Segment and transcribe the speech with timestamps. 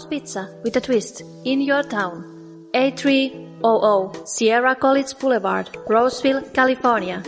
[0.00, 2.68] Chicago's Pizza with a twist in your town.
[2.74, 7.22] 8300 Sierra College Boulevard, Roseville, California.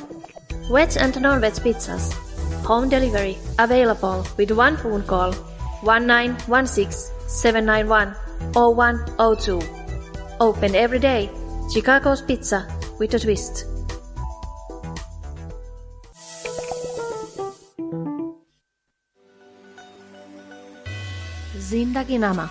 [0.71, 2.13] Veg and non-veg pizzas.
[2.65, 5.33] Home delivery available with one phone call
[5.83, 8.15] 1916 791
[8.55, 9.61] 0102.
[10.41, 11.31] Open every day.
[11.73, 12.67] Chicago's Pizza
[12.99, 13.67] with a twist.
[21.73, 22.51] Zindagi Nama,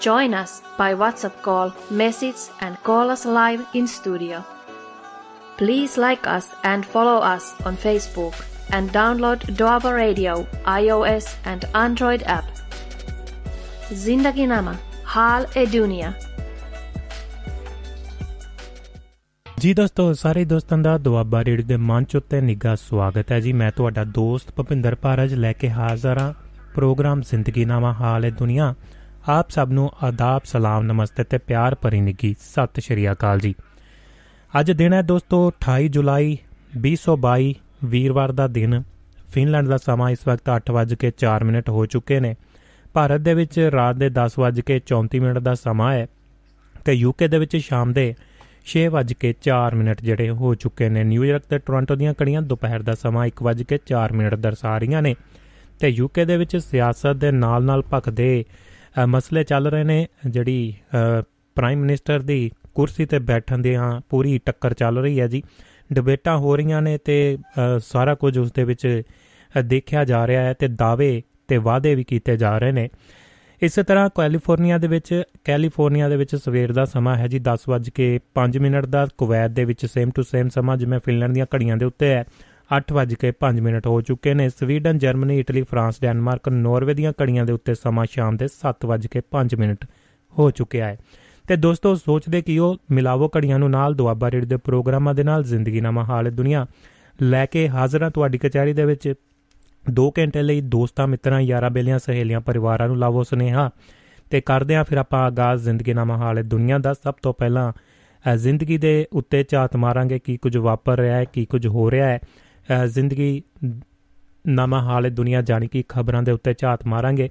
[0.00, 4.44] Join us by WhatsApp call, message, and call us live in studio.
[5.58, 8.34] Please like us and follow us on Facebook
[8.70, 12.44] and download Doaba Radio iOS and Android app.
[13.96, 14.76] Zindagi Nama,
[15.06, 16.14] Hal e Dunia.
[19.60, 23.70] ਜੀ ਦੋਸਤੋ ਸਾਰੇ ਦੋਸਤਾਂ ਦਾ Doaba radio ਦੇ ਮੰਚ ਉੱਤੇ ਨਿੱਘਾ ਸਵਾਗਤ ਹੈ ਜੀ ਮੈਂ
[23.76, 26.32] ਤੁਹਾਡਾ ਦੋਸਤ ਭਪਿੰਦਰ ਭਾਰਜ ਲੈ ਕੇ ਹਾਜ਼ਰ ਹਾਂ
[26.74, 28.74] ਪ੍ਰੋਗਰਾਮ ਜ਼ਿੰਦਗੀ ਨਾਮਾ ਹਾਲ ਹੈ ਦੁਨੀਆ
[29.29, 33.55] ਆਪ ਸਭ ਨੂੰ ਆਦਾਬ, ਸਲਾਮ, ਨਮਸਤੇ ਤੇ ਪਿਆਰ ਭਰੀ ਨਿੱਘੀ ਸਤਿ ਸ਼੍ਰੀ ਅਕਾਲ ਜੀ।
[34.59, 36.37] ਅੱਜ ਦਿਨ ਹੈ ਦੋਸਤੋ 28 ਜੁਲਾਈ
[36.77, 38.83] 2022 ਵੀਰਵਾਰ ਦਾ ਦਿਨ।
[39.33, 42.35] ਫਿਨਲੈਂਡ ਦਾ ਸਮਾਂ ਇਸ ਵਕਤ 8:04 ਮਿੰਟ ਹੋ ਚੁੱਕੇ ਨੇ।
[42.93, 46.07] ਭਾਰਤ ਦੇ ਵਿੱਚ ਰਾਤ ਦੇ 10:34 ਮਿੰਟ ਦਾ ਸਮਾਂ ਹੈ
[46.85, 48.15] ਤੇ ਯੂਕੇ ਦੇ ਵਿੱਚ ਸ਼ਾਮ ਦੇ
[48.65, 54.13] 6:04 ਮਿੰਟ ਜਿਹੜੇ ਹੋ ਚੁੱਕੇ ਨੇ। ਨਿਊਯਾਰਕ ਤੇ ਟੋਰਾਂਟੋ ਦੀਆਂ ਕੜੀਆਂ ਦੁਪਹਿਰ ਦਾ ਸਮਾਂ 1:04
[54.13, 55.15] ਮਿੰਟ ਦਰਸਾ ਰਹੀਆਂ ਨੇ
[55.79, 58.45] ਤੇ ਯੂਕੇ ਦੇ ਵਿੱਚ ਸਿਆਸਤ ਦੇ ਨਾਲ-ਨਾਲ ਭਖਦੇ
[58.95, 60.73] ਮਸਲੇ ਚੱਲ ਰਹੇ ਨੇ। ਜਿਹੜੀ
[61.55, 65.41] ਪ੍ਰਾਈਮ ਮਿਨਿਸਟਰ ਦੀ ਕੁਰਸੀ ਤੇ ਬੈਠਣ ਦੀਆਂ ਪੂਰੀ ਟੱਕਰ ਚੱਲ ਰਹੀ ਹੈ ਜੀ।
[65.93, 67.37] ਡਿਬੇਟਾਂ ਹੋ ਰਹੀਆਂ ਨੇ ਤੇ
[67.83, 69.01] ਸਾਰਾ ਕੁਝ ਉਸ ਦੇ ਵਿੱਚ
[69.65, 72.89] ਦੇਖਿਆ ਜਾ ਰਿਹਾ ਹੈ ਤੇ ਦਾਅਵੇ ਤੇ ਵਾਅਦੇ ਵੀ ਕੀਤੇ ਜਾ ਰਹੇ ਨੇ।
[73.61, 78.85] ਇਸੇ ਤਰ੍ਹਾਂ ਕੈਲੀਫੋਰਨੀਆ ਦੇ ਵਿੱਚ ਕੈਲੀਫੋਰਨੀਆ ਦੇ ਵਿੱਚ ਸਵੇਰ ਦਾ ਸਮਾਂ ਹੈ ਜੀ 10:05 ਮਿੰਟ
[78.85, 82.23] ਦਾ। ਕੁਵੈਤ ਦੇ ਵਿੱਚ ਸੇਮ ਟੂ ਸੇਮ ਸਮਾਂ ਜਿਵੇਂ ਫਿਨਲੈਂਡ ਦੀਆਂ ਘੜੀਆਂ ਦੇ ਉੱਤੇ ਹੈ।
[82.71, 87.73] 8:05 ਮਿੰਟ ਹੋ ਚੁੱਕੇ ਨੇ। Sweden, Germany, Italy, France, Denmark, Norway ਦੀਆਂ ਘੜੀਆਂ ਦੇ ਉੱਤੇ
[87.75, 89.85] ਸਮਾਂ ਸ਼ਾਮ ਦੇ 7:05 ਮਿੰਟ
[90.33, 90.97] ਹੋ ਚੁੱਕਿਆ ਹੈ।
[91.47, 95.43] ਤੇ ਦੋਸਤੋ, ਸੋਚਦੇ ਕਿ ਉਹ ਮਿਲਾਵੋ ਘੜੀਆਂ ਨੂੰ ਨਾਲ ਦੁਆਬਾ ਰੇਡ ਦੇ ਪ੍ਰੋਗਰਾਮਾਂ ਦੇ ਨਾਲ
[95.43, 96.65] ਜ਼ਿੰਦਗੀ ਨਾਮਾ ਹਾਲ ਦੁਨੀਆ
[97.21, 99.13] ਲੈ ਕੇ ਹਾਜ਼ਰ ਹਾਂ ਤੁਹਾਡੀ ਕਚਹਿਰੀ ਦੇ ਵਿੱਚ।
[99.83, 103.69] 2 ਘੰਟੇ ਲਈ ਦੋਸਤਾਂ, ਮਿੱਤਰਾਂ, ਯਾਰਾਂ ਬੇਲੀਆਂ, ਸਹੇਲੀਆਂ, ਪਰਿਵਾਰਾਂ ਨੂੰ ਲਾਵੋ ਸੁਨੇਹਾ।
[104.29, 107.71] ਤੇ ਕਰਦੇ ਆ ਫਿਰ ਆਪਾਂ ਆਗਾਜ਼ ਜ਼ਿੰਦਗੀ ਨਾਮਾ ਹਾਲ ਦੁਨੀਆ ਦਾ ਸਭ ਤੋਂ ਪਹਿਲਾਂ
[108.35, 112.19] ਜ਼ਿੰਦਗੀ ਦੇ ਉੱਤੇ ਝਾਤ ਮਾਰਾਂਗੇ ਕੀ ਕੁਝ ਵਾਪਰ ਰਿਹਾ ਹੈ, ਕੀ ਕੁਝ ਹੋ ਰਿਹਾ ਹੈ।
[112.85, 113.43] ਜ਼ਿੰਦਗੀ
[114.47, 117.29] ਨਾਮਾ ਹਾਲ ਦੁਨੀਆ ਜਾਣੀ ਕਿ ਖਬਰਾਂ ਦੇ ਉੱਤੇ ਝਾਤ ਮਾਰਾਂਗੇ।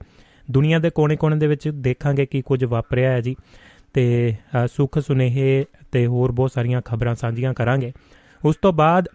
[0.51, 3.37] ਦੁਨੀਆ ਦੇ ਕੋਨੇ-ਕੋਨੇ ਦੇ ਵਿੱਚ ਦੇਖਾਂਗੇ ਕੀ ਕੁਝ ਵਾਪਰਿਆ ਹੈ ਜੀ।
[3.95, 4.34] ਤੇ
[4.67, 7.93] ਸੁੱਖ ਸੁਨੇਹੇ ਤੇ ਹੋਰ ਬਹੁਤ ਸਾਰੀਆਂ ਖਬਰਾਂ ਸਾਂਝੀਆਂ ਕਰਾਂਗੇ।
[8.45, 9.09] ਉਸ ਤੋਂ ਬਾਅਦ,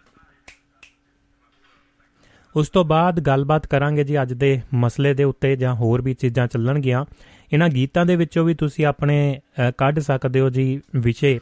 [2.56, 6.46] ਉਸ ਤੋਂ ਬਾਅਦ ਗੱਲਬਾਤ ਕਰਾਂਗੇ ਜੀ ਅੱਜ ਦੇ ਮਸਲੇ ਦੇ ਉੱਤੇ ਜਾਂ ਹੋਰ ਵੀ ਚੀਜ਼ਾਂ
[6.46, 7.04] ਚੱਲਣਗੀਆਂ।
[7.52, 9.40] ਇਹਨਾਂ ਗੀਤਾਂ ਦੇ ਵਿੱਚੋਂ ਵੀ ਤੁਸੀਂ ਆਪਣੇ
[9.78, 11.40] ਕੱਢ ਸਕਦੇ ਹੋ ਜੀ ਵਿਸ਼ੇ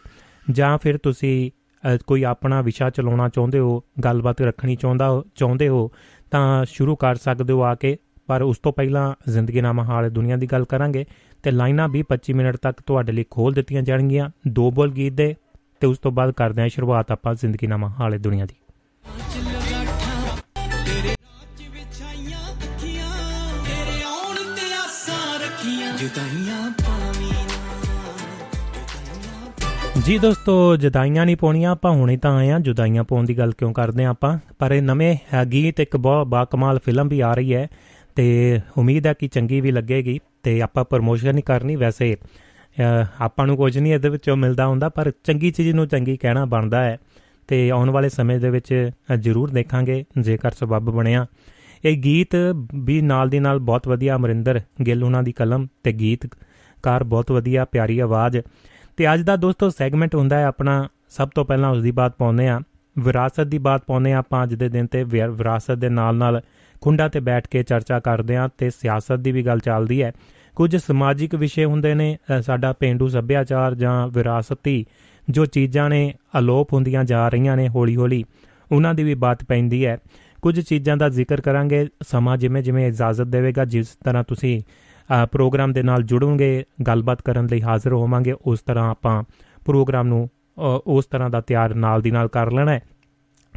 [0.51, 1.51] ਜਾਂ ਫਿਰ ਤੁਸੀਂ
[2.07, 5.91] ਕੋਈ ਆਪਣਾ ਵਿਸ਼ਾ ਚਲਾਉਣਾ ਚਾਹੁੰਦੇ ਹੋ, ਗੱਲਬਾਤ ਰੱਖਣੀ ਚਾਹੁੰਦਾ ਚਾਹੁੰਦੇ ਹੋ,
[6.31, 7.97] ਤਾਂ ਸ਼ੁਰੂ ਕਰ ਸਕਦੇ ਹੋ ਆ ਕੇ।
[8.27, 11.07] ਪਰ ਉਸ ਤੋਂ ਪਹਿਲਾਂ ਜ਼ਿੰਦਗੀ ਨਾਮਾ ਹਾਲ ਦੁਨੀਆ ਦੀ ਗੱਲ ਕਰਾਂਗੇ
[11.43, 15.35] ਤੇ ਲਾਈਨਾਂ ਵੀ 25 ਮਿੰਟ ਤੱਕ ਤੁਹਾਡੇ ਲਈ ਖੋਲ ਦਿੱਤੀਆਂ ਜਾਣਗੀਆਂ। ਦੋ ਬੋਲ ਗੀਤ ਦੇ
[15.81, 18.55] ਤੇ ਉਸ ਤੋਂ ਬਾਅਦ ਕਰਦੇ ਹਾਂ ਸ਼ੁਰੂਆਤ ਆਪਾਂ ਜ਼ਿੰਦਗੀ ਨਾਮਾ ਹਾਲ ਦੁਨੀਆ ਦੀ।
[30.05, 33.73] ਜੀ ਦੋਸਤੋ, ਜਦਾਈਆਂ ਨਹੀਂ ਪਾਉਣੀਆਂ, ਆਪਾਂ ਹੁਣੇ ਤਾਂ ਆਏ ਆ ਜੁਦਾਈਆਂ ਪਾਉਣ ਦੀ ਗੱਲ ਕਿਉਂ
[33.75, 34.39] ਕਰਦੇ ਆ ਆਪਾਂ?
[34.59, 37.67] ਪਰ ਇਹ ਨਵੇਂ ਗੀਤ, ਇੱਕ ਬਹੁਤ ਬਾ ਕਮਾਲ ਫਿਲਮ ਵੀ ਆ ਰਹੀ ਹੈ
[38.17, 42.17] ਤੇ ਉਮੀਦ ਹੈ ਕਿ ਚੰਗੀ ਵੀ ਲੱਗੇਗੀ ਤੇ ਆਪਾਂ ਪ੍ਰਮੋਸ਼ਨ ਨਹੀਂ ਕਰਨੀ ਵੈਸੇ।
[43.21, 46.83] ਆਪਾਂ ਨੂੰ ਕੁਝ ਨਹੀਂ ਇਹਦੇ ਵਿੱਚੋਂ ਮਿਲਦਾ ਹੁੰਦਾ, ਪਰ ਚੰਗੀ ਚੀਜ਼ ਨੂੰ ਚੰਗੀ ਕਹਿਣਾ ਬਣਦਾ
[46.85, 46.99] ਹੈ
[47.49, 51.27] ਤੇ ਆਉਣ ਵਾਲੇ ਸਮੇਂ ਦੇ ਵਿੱਚ ਜ਼ਰੂਰ ਦੇਖਾਂਗੇ, ਜੇਕਰ ਸਬਬ ਬਣਿਆ।
[51.85, 52.37] ਇਹ ਗੀਤ
[52.75, 57.65] ਵੀ ਨਾਲ ਦੀ ਨਾਲ ਬਹੁਤ ਵਧੀਆ ਅਮਰਿੰਦਰ ਗਿੱਲ ਉਹਨਾਂ ਦੀ ਕਲਮ ਤੇ ਗੀਤਕਾਰ, ਬਹੁਤ ਵਧੀਆ
[57.65, 58.39] ਪਿਆਰੀ ਆਵਾਜ਼
[58.97, 62.49] ਤੇ ਅੱਜ ਦਾ ਦੋਸਤੋ ਸੈਗਮੈਂਟ ਹੁੰਦਾ ਹੈ ਆਪਣਾ ਸਭ ਤੋਂ ਪਹਿਲਾਂ ਉਸ ਦੀ ਬਾਤ ਪਾਉਂਦੇ
[62.49, 62.61] ਆ
[62.99, 66.41] ਵਿਰਾਸਤ ਦੀ ਬਾਤ ਪਾਉਂਦੇ ਆ ਆਪਾਂ ਅੱਜ ਦੇ ਦਿਨ ਤੇ। ਵਿਰਾਸਤ ਦੇ ਨਾਲ ਨਾਲ
[66.81, 70.13] ਖੁੰਡਾ ਤੇ ਬੈਠ ਕੇ ਚਰਚਾ ਕਰਦੇ ਆ ਤੇ ਸਿਆਸਤ ਦੀ ਵੀ ਗੱਲ ਚੱਲਦੀ ਹੈ।
[70.57, 74.85] ਕੁਝ ਸਮਾਜਿਕ ਵਿਸ਼ੇ ਹੁੰਦੇ ਨੇ ਸਾਡਾ ਪਿੰਡੂ ਸੱਭਿਆਚਾਰ ਜਾਂ ਵਿਰਾਸਤੀ
[75.31, 78.25] ਜੋ ਚੀਜ਼ਾਂ ਨੇ ਅਲੋਪ ਹੁੰਦੀਆਂ ਜਾ ਰਹੀਆਂ ਨੇ ਹੌਲੀ-ਹੌਲੀ,
[78.73, 79.99] ਉਹਨਾਂ ਦੀ ਵੀ ਬਾਤ ਪੈਂਦੀ ਹੈ।
[80.43, 84.61] ਕੁਝ ਚੀਜ਼ਾਂ ਦਾ ਜ਼ਿਕਰ ਕਰਾਂਗੇ। ਸਮਾਂ ਜਿਵੇਂ ਜਿਵੇਂ ਇਜਾਜ਼ਤ ਦੇਵੇਗਾ, ਜਿਸ ਤਰ੍ਹਾਂ ਤੁਸੀਂ
[85.33, 89.23] ਪ੍ਰੋਗਰਾਮ ਦੇ ਨਾਲ ਜੁੜੋਗੇ ਗੱਲਬਾਤ ਕਰਨ ਲਈ ਹਾਜ਼ਰ ਹੋਵਾਂਗੇ, ਉਸ ਤਰ੍ਹਾਂ ਆਪਾਂ
[89.65, 90.29] ਪ੍ਰੋਗਰਾਮ ਨੂੰ
[90.87, 92.81] ਉਸ ਤਰ੍ਹਾਂ ਦਾ ਤਿਆਰ ਨਾਲ ਦੀ ਨਾਲ ਕਰ ਲੈਣਾ ਹੈ।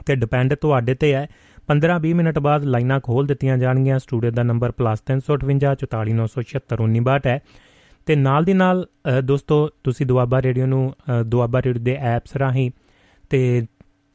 [0.06, 1.28] ਤੇ ਡਿਪੈਂਡ ਤੁਹਾਡੇ ਤੇ ਹੈ।
[1.68, 7.40] 15-20 ਮਿੰਟ ਬਾਅਦ ਲਾਈਨਾਂ ਖੋਲ ਦਿੱਤੀਆਂ ਜਾਣਗੀਆਂ। ਸਟੂਡੀਓ ਦਾ ਨੰਬਰ +358 44976 1962 ਹੈ।
[8.08, 8.86] ਤੇ ਨਾਲ ਦੀ ਨਾਲ
[9.24, 10.84] ਦੋਸਤੋ, ਤੁਸੀਂ ਦੁਆਬਾ ਰੇਡੀਓ ਨੂੰ
[11.26, 12.70] ਦੁਆਬਾ ਰੇਡੀਓ ਦੇ ਐਪਸ ਰਾਹੀਂ
[13.30, 13.66] ਤੇ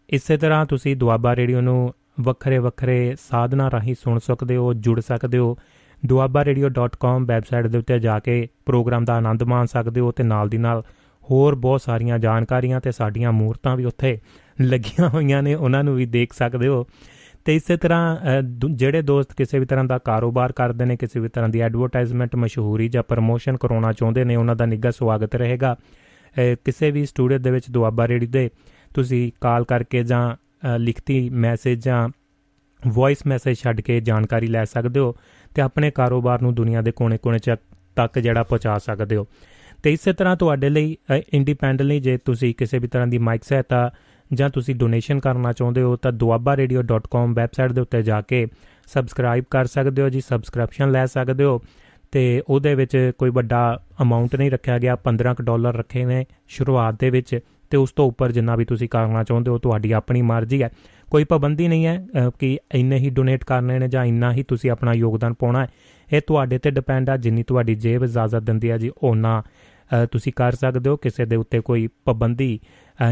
[0.09, 5.39] ਇਸੇ ਤਰ੍ਹਾਂ ਤੁਸੀਂ ਦੁਆਬਾ ਰੇਡੀਓ ਨੂੰ ਵੱਖਰੇ ਵੱਖਰੇ ਸਾਧਨਾਂ ਰਾਹੀਂ ਸੁਣ ਸਕਦੇ ਹੋ, ਜੁੜ ਸਕਦੇ
[5.39, 5.57] ਹੋ।
[6.03, 10.59] duabarradio.com ਵੈਬਸਾਈਟ ਦੇ ਉੱਤੇ ਜਾ ਕੇ ਪ੍ਰੋਗਰਾਮ ਦਾ ਆਨੰਦ ਮਾਣ ਸਕਦੇ ਹੋ ਤੇ ਨਾਲ ਦੀ
[10.59, 10.83] ਨਾਲ
[11.23, 14.19] ਹੋਰ ਬਹੁਤ ਸਾਰੀਆਂ ਜਾਣਕਾਰੀਆਂ ਤੇ ਸਾਡੀਆਂ ਮੂਰਤਾਂ ਵੀ ਉੱਥੇ
[14.61, 16.87] ਲੱਗੀਆਂ ਹੋਈਆਂ ਨੇ, ਉਹਨਾਂ ਨੂੰ ਵੀ ਦੇਖ ਸਕਦੇ ਹੋ।
[17.45, 21.49] ਤੇ ਇਸੇ ਤਰ੍ਹਾਂ ਜਿਹੜੇ ਦੋਸਤ ਕਿਸੇ ਵੀ ਤਰ੍ਹਾਂ ਦਾ ਕਾਰੋਬਾਰ ਕਰਦੇ ਨੇ, ਕਿਸੇ ਵੀ ਤਰ੍ਹਾਂ
[21.49, 25.77] ਦੀ ਐਡਵਰਟਾਈਜ਼ਮੈਂਟ ਮਸ਼ਹੂਰੀ ਜਾਂ ਪ੍ਰਮੋਸ਼ਨ ਕਰਾਉਣਾ ਚਾਹੁੰਦੇ ਨੇ, ਉਹਨਾਂ ਦਾ ਨਿੱਘਾ ਸਵਾਗਤ ਰਹੇਗਾ।
[26.65, 28.49] ਕਿਸੇ ਵੀ ਸਟੂਡੀਓ ਦੇ ਵਿੱਚ ਦੁਆਬਾ ਰੇਡੀ ਦੇ
[28.95, 32.09] ਤੁਸੀਂ ਕਾਲ ਕਰਕੇ ਜਾਂ ਲਿਖਤੀ ਮੈਸੇਜ ਜਾਂ
[32.89, 35.15] ਵੌਇਸ ਮੈਸੇਜ ਛੱਡ ਕੇ ਜਾਣਕਾਰੀ ਲੈ ਸਕਦੇ ਹੋ।
[35.55, 37.57] ਤੇ ਆਪਣੇ ਕਾਰੋਬਾਰ ਨੂੰ ਦੁਨੀਆ ਦੇ ਕੋਨੇ-ਕੋਨੇ
[37.97, 39.27] ਤੱਕ ਜਿਹੜਾ ਪਹੁੰਚਾ ਸਕਦੇ ਹੋ।
[39.83, 40.97] ਤੇ ਇਸੇ ਤਰ੍ਹਾਂ ਤੁਹਾਡੇ ਲਈ
[41.35, 43.93] ਇੰਡੀਪੈਂਡੈਂਟਲੀ ਜੇ ਤੁਸੀਂ ਕਿਸੇ ਵੀ ਤਰ੍ਹਾਂ ਦੀ ਮਾਈਕ ਸਹਾਇਤਾ
[44.33, 48.47] ਜਾਂ ਤੁਸੀਂ ਡੋਨੇਸ਼ਨ ਕਰਨਾ ਚਾਹੁੰਦੇ ਹੋ ਤਾਂ duabaradio.com ਵੈਬਸਾਈਟ ਦੇ ਉੱਤੇ ਜਾ ਕੇ
[48.87, 51.61] ਸਬਸਕ੍ਰਾਈਬ ਕਰ ਸਕਦੇ ਹੋ ਜੀ ਸਬਸਕ੍ਰਿਪਸ਼ਨ ਲੈ ਸਕਦੇ ਹੋ।
[52.13, 57.11] ਤੇ ਉਹਦੇ ਵਿੱਚ ਕੋਈ ਵੱਡਾ ਅਮਾਉਂਟ ਨਹੀਂ ਰੱਖਿਆ ਗਿਆ 15 ਡਾਲਰ ਰੱਖੇ ਨੇ ਸ਼ੁਰੂਆਤ ਦੇ
[57.11, 57.41] ਵਿੱਚ
[57.71, 60.71] ਤੇ ਉਸ ਤੋਂ ਉੱਪਰ ਜਿੰਨਾ ਵੀ ਤੁਸੀਂ ਕਰਨਾ ਚਾਹੁੰਦੇ ਹੋ, ਤੁਹਾਡੀ ਆਪਣੀ ਮਰਜ਼ੀ ਹੈ।
[61.13, 64.93] ਕੋਈ ਪਾਬੰਦੀ ਨਹੀਂ ਹੈ ਕਿ ਇੰਨੇ ਹੀ ਡੋਨੇਟ ਕਰਨੇ ਨੇ ਜਾਂ ਇੰਨਾ ਹੀ ਤੁਸੀਂ ਆਪਣਾ
[64.93, 65.69] ਯੋਗਦਾਨ ਪਾਉਣਾ ਹੈ,
[66.09, 69.43] ਇਹ ਤੁਹਾਡੇ ਤੇ ਡਿਪੈਂਡ ਆ, ਜਿੰਨੀ ਤੁਹਾਡੀ ਜੇਬ ਇਜਾਜ਼ਤ ਦਿੰਦੀ ਹੈ ਜੀ ਉਹਨਾਂ
[70.13, 72.59] ਤੁਸੀਂ ਕਰ ਸਕਦੇ ਹੋ, ਕਿਸੇ ਦੇ ਉੱਤੇ ਕੋਈ ਪਾਬੰਦੀ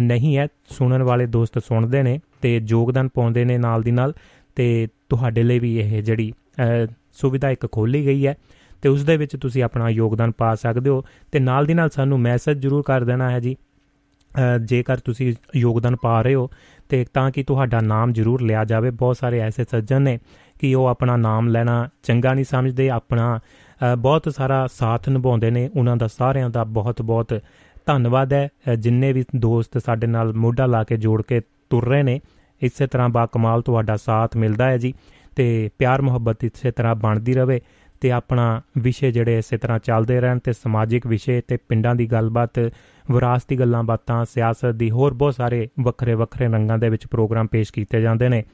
[0.02, 4.14] ਨਹੀਂ ਹੈ। ਸੁਣਨ ਵਾਲੇ ਦੋਸਤ ਸੁਣਦੇ ਨੇ ਤੇ ਯੋਗਦਾਨ ਪਾਉਂਦੇ ਨੇ ਨਾਲ ਦੀ ਨਾਲ
[4.56, 6.32] ਤੇ ਤੁਹਾਡੇ ਲਈ ਵੀ ਇਹ ਜਿਹੜੀ
[7.12, 8.36] ਸੁਵਿਧਾ ਇੱਕ ਖੋਲੀ ਗਈ ਹੈ
[8.82, 11.02] ਤੇ ਉਸ ਦੇ ਵਿੱਚ ਤੁਸੀਂ ਆਪਣਾ ਯੋਗਦਾਨ ਪਾ ਸਕਦੇ ਹੋ
[11.32, 13.56] ਤੇ ਨਾਲ ਦੀ ਨਾਲ ਸਾਨੂੰ ਮੈਸੇਜ ਜ਼ਰੂਰ ਕਰ ਦੇਣਾ ਹੈ ਜੀ।
[14.64, 16.48] ਜੇਕਰ ਤੁਸੀਂ ਯੋਗਦਾਨ ਪਾ ਰਹੇ ਹੋ
[16.90, 20.18] ਤੇ ਤਾਂ ਕਿ ਤੁਹਾਡਾ ਨਾਮ ਜ਼ਰੂਰ ਲਿਆ ਜਾਵੇ। ਬਹੁਤ ਸਾਰੇ ਐਸੇ ਸੱਜਣ ਨੇ
[20.60, 23.38] ਕਿ ਉਹ ਆਪਣਾ ਨਾਮ ਲੈਣਾ ਚੰਗਾ ਨਹੀਂ ਸਮਝਦੇ, ਆਪਣਾ
[23.98, 27.40] ਬਹੁਤ ਸਾਰਾ ਸਾਥ ਨਿਭਾਉਂਦੇ ਨੇ। ਉਹਨਾਂ ਦਾ ਸਾਰਿਆਂ ਦਾ ਬਹੁਤ ਬਹੁਤ
[27.86, 28.48] ਧੰਨਵਾਦ ਹੈ।
[28.78, 32.20] ਜਿੰਨੇ ਵੀ ਦੋਸਤ ਸਾਡੇ ਨਾਲ ਮੋਢਾ ਲਾ ਕੇ ਜੋੜ ਕੇ ਤੁਰ ਰਹੇ ਨੇ,
[32.62, 34.94] ਇਸੇ ਤਰ੍ਹਾਂ ਬਾ ਕਮਾਲ ਤੁਹਾਡਾ ਸਾਥ ਮਿਲਦਾ ਹੈ ਜੀ।
[35.36, 37.60] ਤੇ ਪਿਆਰ ਮੁਹੱਬਤ ਇਸੇ ਤਰ੍ਹਾਂ ਬਣਦੀ ਰਵੇ
[38.00, 42.58] ਤੇ ਆਪਣਾ ਵਿਸ਼ੇ ਜਿਹੜੇ ਇਸੇ ਤਰ੍ਹਾਂ ਚੱਲਦੇ ਰਹਿਣ ਤੇ ਸਮਾਜਿਕ ਵਿਸ਼ੇ ਤੇ ਪਿੰਡਾਂ ਦੀ ਗੱਲਬਾਤ
[43.10, 47.72] ਵਿਰਾਸਤੀ ਗੱਲਾਂ ਬਾਤਾਂ, ਸਿਆਸਤ ਦੀ ਹੋਰ ਬਹੁਤ ਸਾਰੇ ਵੱਖਰੇ ਵੱਖਰੇ ਰੰਗਾਂ ਦੇ ਵਿੱਚ ਪ੍ਰੋਗਰਾਮ ਪੇਸ਼
[47.72, 48.44] ਕੀਤੇ ਜਾਂਦੇ ਨੇ।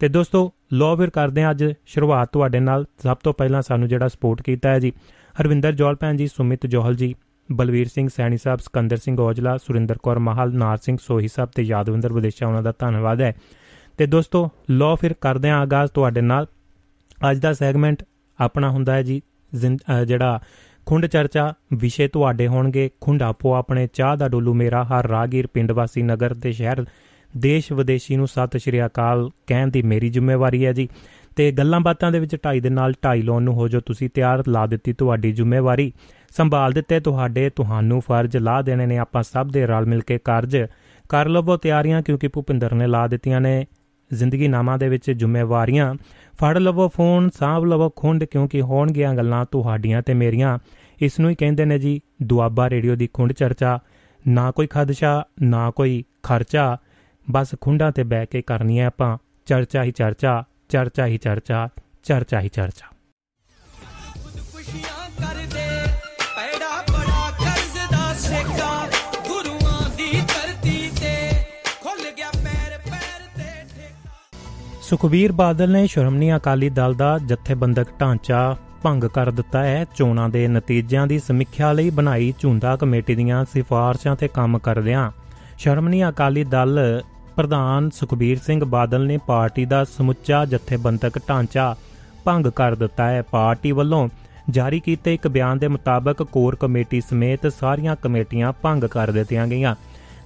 [0.00, 4.42] ਤੇ ਦੋਸਤੋ ਲੋਵਰ ਕਰਦੇ ਆ ਅੱਜ ਸ਼ੁਰੂਆਤ ਤੁਹਾਡੇ ਨਾਲ। ਸਭ ਤੋਂ ਪਹਿਲਾਂ ਸਾਨੂੰ ਜਿਹੜਾ ਸਪੋਰਟ
[4.42, 4.92] ਕੀਤਾ ਹੈ ਜੀ,
[5.40, 7.14] ਹਰਵਿੰਦਰ ਜੋਲ ਭੈਣ ਜੀ, ਸੁਮਿਤ ਜੋਹਲ ਜੀ,
[7.52, 11.62] ਬਲਵੀਰ ਸਿੰਘ ਸੈਣੀ ਸਾਹਿਬ, ਸਕੰਦਰ ਸਿੰਘ ਔਜਲਾ, ਸੁਰਿੰਦਰ ਕੌਰ ਮਹਾਲ, ਨਾਰ ਸਿੰਘ ਸੋਹੀ ਸਾਹਿਬ ਤੇ
[11.62, 13.34] ਯਾਦਵਿੰਦਰ ਵਿਦੇਸ਼ਾ, ਉਹਨਾਂ ਦਾ ਧੰਨਵਾਦ ਹੈ।
[13.98, 16.46] ਤੇ ਦੋਸਤੋ ਲੋ ਫਿਰ ਕਰਦੇ ਆਂ ਆਗਾਜ਼ ਤੁਹਾਡੇ ਨਾਲ।
[17.30, 18.02] ਅੱਜ ਦਾ ਸੈਗਮੈਂਟ
[18.40, 19.22] ਆਪਣਾ ਹੁੰਦਾ ਹੈ ਜੀ
[20.06, 20.40] ਜਿਹੜਾ
[20.90, 25.72] ਖੁੰਡ ਚਰਚਾ ਵਿਸ਼ੇ ਤੁਹਾਡੇ ਹੋਣਗੇ। ਖੁੰਡ ਆਪੋ ਆਪਣੇ ਚਾਹ ਦਾ ਡੋਲੂ ਮੇਰਾ। ਹਰ ਰਾਗੀਰ ਪਿੰਡ
[25.72, 26.84] ਵਾਸੀ ਨਗਰ ਤੇ ਸ਼ਹਿਰ।
[27.36, 30.88] ਦੇਸ਼ ਵਿਦੇਸ਼ੀ ਨੂੰ ਸਤਿ ਸ਼੍ਰੀ ਅਕਾਲ ਕਹਿਣ ਦੀ ਮੇਰੀ ਜ਼ਿੰਮੇਵਾਰੀ ਹੈ ਜੀ।
[31.36, 34.42] ਤੇ ਗੱਲਾਂ ਬਾਤਾਂ ਦੇ ਵਿੱਚ ਢਾਈ ਦੇ ਨਾਲ ਢਾਈ ਲਾਉਣ ਨੂੰ ਹੋ ਜੋ ਤੁਸੀਂ ਤਿਆਰ,
[34.48, 35.92] ਲਾ ਦਿੱਤੀ ਤੁਹਾਡੀ ਜ਼ਿੰਮੇਵਾਰੀ।
[36.36, 40.66] ਸੰਭਾਲ ਦਿੱਤੇ ਤੁਹਾਡੇ, ਤੁਹਾਨੂੰ ਫਰਜ਼ ਲਾ ਦੇਣੇ ਨੇ। ਆਪਾਂ ਸਭ ਦੇ ਰਲ ਮਿਲ ਕੇ ਕਾਰਜ
[41.08, 43.66] ਕਰ ਲਵੋ ਤਿਆਰੀਆਂ, ਕਿਉਂਕਿ ਭੁਪਿੰਦਰ ਨੇ ਲਾ ਦਿੱਤੀਆਂ ਨੇ
[44.12, 45.94] ਜ਼ਿੰਦਗੀ ਨਾਮਾ ਦੇ ਵਿੱਚ ਜ਼ਿੰਮੇਵਾਰੀਆਂ।
[46.40, 50.58] ਫੜ ਲਵੋ ਫੋਨ, ਸਾਂਭ ਲਵੋ ਖੁੰਡ, ਕਿਉਂਕਿ ਹੋਣਗੀਆਂ ਗੱਲਾਂ ਤੁਹਾਡੀਆਂ ਤੇ ਮੇਰੀਆਂ।
[51.00, 53.78] ਇਸ ਨੂੰ ਹੀ ਕਹਿੰਦੇ ਨੇ ਜੀ ਦੁਆਬਾ ਰੇਡੀਓ ਦੀ ਖੁੰਡ ਚਰਚਾ।
[54.28, 56.76] ਨਾ ਕੋਈ ਖਦਸ਼ਾ ਨਾ ਕੋਈ ਖਰਚਾ।
[57.30, 61.68] ਬਸ ਖੁੰਡਾਂ ਤੇ ਬਹਿ ਕੇ ਕਰਨੀ ਹੈ ਆਪਾਂ। ਚਰਚਾ ਹੀ ਚਰਚਾ ਚਰਚਾ ਹੀ ਚਰਚਾ
[62.02, 62.86] ਚਰਚਾ ਹੀ ਚਰਚਾ।
[74.82, 80.46] ਸੁਖਬੀਰ ਬਾਦਲ ਨੇ ਸ਼ਰਮਨੀ ਅਕਾਲੀ ਦਲ ਦਾ ਜਥੇਬੰਦਕ ਢਾਂਚਾ ਭੰਗ ਕਰ ਦਿੱਤਾ ਹੈ। ਚੋਣਾਂ ਦੇ
[80.48, 85.10] ਨਤੀਜਿਆਂ ਦੀ ਸਮੀਖਿਆ ਲਈ ਬਣਾਈ ਝੁੰਦਾ ਕਮੇਟੀ ਦੀਆਂ ਸਿਫਾਰਸ਼ਾਂ ਤੇ ਕੰਮ ਕਰਦਿਆਂ
[85.58, 86.78] ਸ਼ਰਮਨੀ ਅਕਾਲੀ ਦਲ
[87.36, 91.74] ਪ੍ਰਧਾਨ ਸੁਖਬੀਰ ਸਿੰਘ ਬਾਦਲ ਨੇ ਪਾਰਟੀ ਦਾ ਸਮੁੱਚਾ ਜਥੇਬੰਦਕ ਢਾਂਚਾ
[92.24, 94.08] ਭੰਗ ਕਰ ਦਿੱਤਾ ਹੈ। ਪਾਰਟੀ ਵੱਲੋਂ
[94.50, 99.74] ਜਾਰੀ ਕੀਤੇ ਇੱਕ ਬਿਆਨ ਦੇ ਮੁਤਾਬਕ ਕੋਰ ਕਮੇਟੀ ਸਮੇਤ ਸਾਰੀਆਂ ਕਮੇਟੀਆਂ ਭੰਗ ਕਰ ਦਿੱਤੀਆਂ ਗਈਆਂ,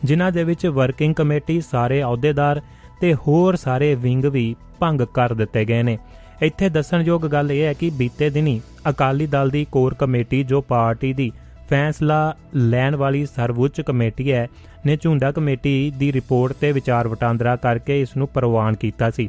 [0.05, 2.61] ਜਿਨ੍ਹਾਂ ਦੇ ਵਿੱਚ ਵਰਕਿੰਗ ਕਮੇਟੀ, ਸਾਰੇ ਅਹੁਦੇਦਾਰ
[3.00, 5.99] ਤੇ ਹੋਰ ਸਾਰੇ ਵਿੰਗ ਵੀ ਭੰਗ ਕਰ ਦਿੱਤੇ ਗਏ ਨੇ।
[6.43, 8.61] ਇੱਥੇ ਦੱਸਣਯੋਗ ਗੱਲ ਇਹ ਹੈ ਕਿ ਬੀਤੇ ਦਿਨੀ
[8.91, 11.31] ਅਕਾਲੀ ਦਲ ਦੀ ਕੋਰ ਕਮੇਟੀ ਜੋ ਪਾਰਟੀ ਦੀ
[11.71, 14.49] ਫੈਸਲਾ ਲੈਣ ਵਾਲੀ ਸਰਵਉੱਚ ਕਮੇਟੀ ਹੈ,
[14.87, 19.29] ਨੇ ਝੁੰਡਾ ਕਮੇਟੀ ਦੀ ਰਿਪੋਰਟ ਤੇ ਵਿਚਾਰ ਵਟਾਂਦਰਾ ਕਰਕੇ ਇਸ ਨੂੰ ਪ੍ਰਵਾਨ ਕੀਤਾ ਸੀ।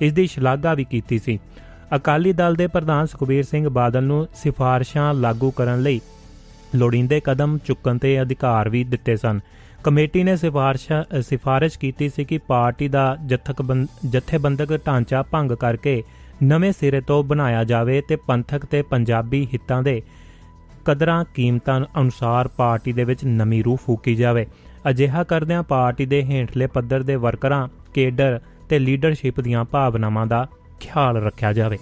[0.00, 1.38] ਇਸ ਦੀ ਸ਼ਲਾਘਾ ਵੀ ਕੀਤੀ ਸੀ।
[1.96, 6.00] ਅਕਾਲੀ ਦਲ ਦੇ ਪ੍ਰਧਾਨ ਸੁਖਬੀਰ ਸਿੰਘ ਬਾਦਲ ਨੂੰ ਸਿਫਾਰਸ਼ਾਂ ਲਾਗੂ ਕਰਨ ਲਈ
[6.74, 9.40] ਲੋੜੀਂਦੇ ਕਦਮ ਚੁੱਕਣ ਤੇ ਅਧਿਕਾਰ ਵੀ ਦਿੱਤੇ ਸਨ।
[9.84, 10.86] ਕਮੇਟੀ ਨੇ ਸਿਫਾਰਿਸ਼
[11.22, 13.16] ਸਿਫਾਰਿਸ਼ ਕੀਤੀ ਸੀ ਕਿ ਪਾਰਟੀ ਦਾ
[14.06, 16.02] ਜਥੇਬੰਦਕ ਢਾਂਚਾ ਭੰਗ ਕਰਕੇ
[16.42, 20.02] ਨਵੇਂ ਸਿਰੇ ਤੋਂ ਬਣਾਇਆ ਜਾਵੇ ਤੇ ਪੰਥਕ ਤੇ ਪੰਜਾਬੀ ਹਿੱਤਾਂ ਦੇ
[20.84, 24.46] ਕਦਰਾਂ ਕੀਮਤਾਂ ਅਨੁਸਾਰ ਪਾਰਟੀ ਦੇ ਵਿੱਚ ਨਵੀਂ ਰੂਹ ਫੂਕੀ ਜਾਵੇ।
[24.90, 30.48] ਅਜਿਹਾ ਕਰਦਿਆਂ ਪਾਰਟੀ ਦੇ ਹੇਠਲੇ ਪੱਧਰ ਦੇ ਵਰਕਰਾਂ, ਕੇਡਰ ਤੇ ਲੀਡਰਸ਼ਿਪ ਦੀਆਂ ਭਾਵਨਾਵਾਂ ਦਾ
[30.80, 31.78] ਖਿਆਲ ਰੱਖਿਆ ਜਾਵੇ।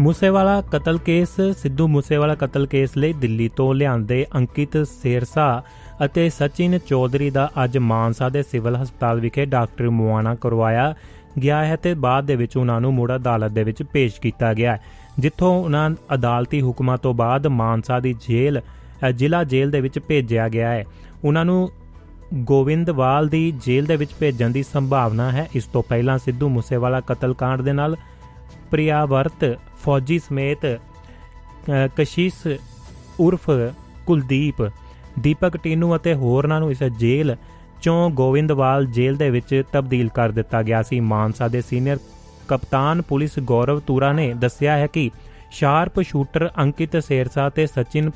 [0.00, 5.62] ਮੂਸੇਵਾਲਾ ਕਤਲ ਕੇਸ, ਸਿੱਧੂ ਮੂਸੇਵਾਲਾ ਕਤਲ ਕੇਸ ਲਈ ਦਿੱਲੀ ਤੋਂ ਲਿਆਂਦੇ ਅੰਕਿਤ ਸੇਰਸਾ
[6.04, 10.94] ਅਤੇ ਸਚਿਨ ਚੌਧਰੀ ਦਾ ਅੱਜ ਮਾਨਸਾ ਦੇ ਸਿਵਲ ਹਸਪਤਾਲ ਵਿਖੇ ਡਾਕਟਰੀ ਮੁਆਇਨਾ ਕਰਵਾਇਆ
[11.42, 14.72] ਗਿਆ ਹੈ ਤੇ ਬਾਅਦ ਦੇ ਵਿੱਚ ਉਹਨਾਂ ਨੂੰ ਮੁੜ ਅਦਾਲਤ ਦੇ ਵਿੱਚ ਪੇਸ਼ ਕੀਤਾ ਗਿਆ
[14.72, 14.80] ਹੈ,
[15.18, 18.60] ਜਿੱਥੋਂ ਉਹਨਾਂ ਅਦਾਲਤੀ ਹੁਕਮਾਂ ਤੋਂ ਬਾਅਦ ਮਾਨਸਾ ਦੀ ਜੇਲ੍ਹ
[19.12, 20.84] ਜ਼ਿਲ੍ਹਾ ਜੇਲ੍ਹ ਦੇ ਵਿੱਚ ਭੇਜਿਆ ਗਿਆ ਹੈ।
[21.24, 21.70] ਉਹਨਾਂ ਨੂੰ
[22.34, 27.62] ਗੋਵਿੰਦਵਾਲ ਦੀ ਜੇਲ੍ਹ ਦੇ ਵਿੱਚ ਭੇਜਣ ਦੀ ਸੰਭਾਵਨਾ ਹੈ। ਇਸ ਤੋਂ ਪਹਿਲਾਂ ਸਿੱਧੂ ਮੂਸੇਵਾਲਾ ਕਤਲकांड
[27.62, 27.96] ਦੇ ਨਾਲ
[28.70, 30.80] ਪ੍ਰਿਆਵਰਤ, ਫੌਜੀ ਸਮੇਤ
[31.96, 32.46] ਕਸ਼ਿਸ਼
[33.20, 33.50] ਉਰਫ
[34.06, 34.62] ਕੁਲਦੀਪ,
[35.18, 37.36] ਦੀਪਕ ਟੀਨੂ ਅਤੇ ਹੋਰਨਾਂ ਨੂੰ ਇਸ ਜੇਲ੍ਹ
[37.82, 41.98] ਚੋਂ ਗੋਵਿੰਦਵਾਲ ਜੇਲ੍ਹ ਦੇ ਵਿੱਚ ਤਬਦੀਲ ਕਰ ਦਿੱਤਾ ਗਿਆ ਸੀ। ਮਾਨਸਾ ਦੇ ਸੀਨੀਅਰ
[42.48, 45.10] ਕਪਤਾਨ ਪੁਲਿਸ ਗੌਰਵ ਤੂਰਾ ਨੇ ਦੱਸਿਆ ਹੈ ਕਿ
[45.50, 48.10] ਸ਼ਾਰਪ ਸ਼ੂਟਰ ਅੰਕਿਤ ਸੇਰਸਾ ਤੇ ਸਚਿਨ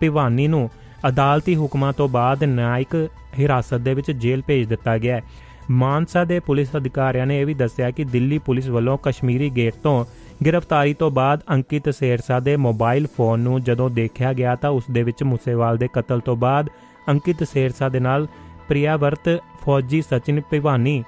[0.00, 0.70] ਪਿਵਾਨੀ ਨੂੰ
[1.08, 5.22] ਅਦਾਲਤੀ ਹੁਕਮਾਂ ਤੋਂ ਬਾਅਦ ਨਿਆਇਕ ਹਿਰਾਸਤ ਦੇ ਵਿੱਚ ਜੇਲ੍ਹ ਭੇਜ ਦਿੱਤਾ ਗਿਆ ਹੈ।
[5.70, 10.04] ਮਾਨਸਾ ਦੇ ਪੁਲਿਸ ਅਧਿਕਾਰੀਆਂ ਨੇ ਇਹ ਵੀ ਦੱਸਿਆ ਕਿ ਦਿੱਲੀ ਪੁਲਿਸ ਵੱਲੋਂ ਕਸ਼ਮੀਰੀ ਗੇਟ ਤੋਂ
[10.46, 15.02] ਗ੍ਰਿਫਤਾਰੀ ਤੋਂ ਬਾਅਦ ਅੰਕਿਤ ਸੇਰਸਾ ਦੇ ਮੋਬਾਈਲ ਫੋਨ ਨੂੰ ਜਦੋਂ ਦੇਖਿਆ ਗਿਆ ਤਾਂ ਉਸ ਦੇ
[15.02, 16.68] ਵਿੱਚ ਮੁਸੇਵਾਲ ਦੇ ਕਤਲ ਤੋਂ ਬਾਅਦ
[17.08, 18.26] ਅੰਕਿਤ ਸੇਰਸਾ ਦੇ ਨਾਲ
[18.72, 19.28] ਪ੍ਰਿਆਵਰਤ
[19.64, 21.02] ਫੌਜੀ ਸਚਿਨ ਪਿਵਾਨੀ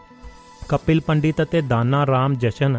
[0.68, 2.78] ਕਪਿਲ ਪੰਡਿਤ ਅਤੇ ਦਾਨਾ ਰਾਮ ਜਸ਼ਨ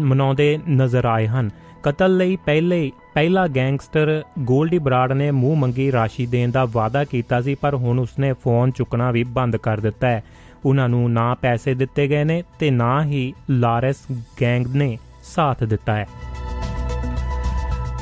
[0.00, 1.50] ਮਨਾਉਂਦੇ ਨਜ਼ਰ ਆਏ ਹਨ।
[1.82, 7.40] ਕਤਲ ਲਈ ਪਹਿਲੇ, ਪਹਿਲਾ ਗੈਂਗਸਟਰ ਗੋਲਡੀ ਬਰਾੜ ਨੇ ਮੂੰਹ ਮੰਗੀ ਰਾਸ਼ੀ ਦੇਣ ਦਾ ਵਾਅਦਾ ਕੀਤਾ
[7.40, 10.24] ਸੀ, ਪਰ ਹੁਣ ਉਸਨੇ ਫੋਨ ਚੁੱਕਣਾ ਵੀ ਬੰਦ ਕਰ ਦਿੱਤਾ ਹੈ।
[10.64, 14.06] ਉਹਨਾਂ ਨੂੰ ਨਾ ਪੈਸੇ ਦਿੱਤੇ ਗਏ ਨੇ ਤੇ ਨਾ ਹੀ ਲਾਰੈਸ
[14.40, 16.06] ਗੈਂਗ ਨੇ ਸਾਥ ਦਿੱਤਾ ਹੈ।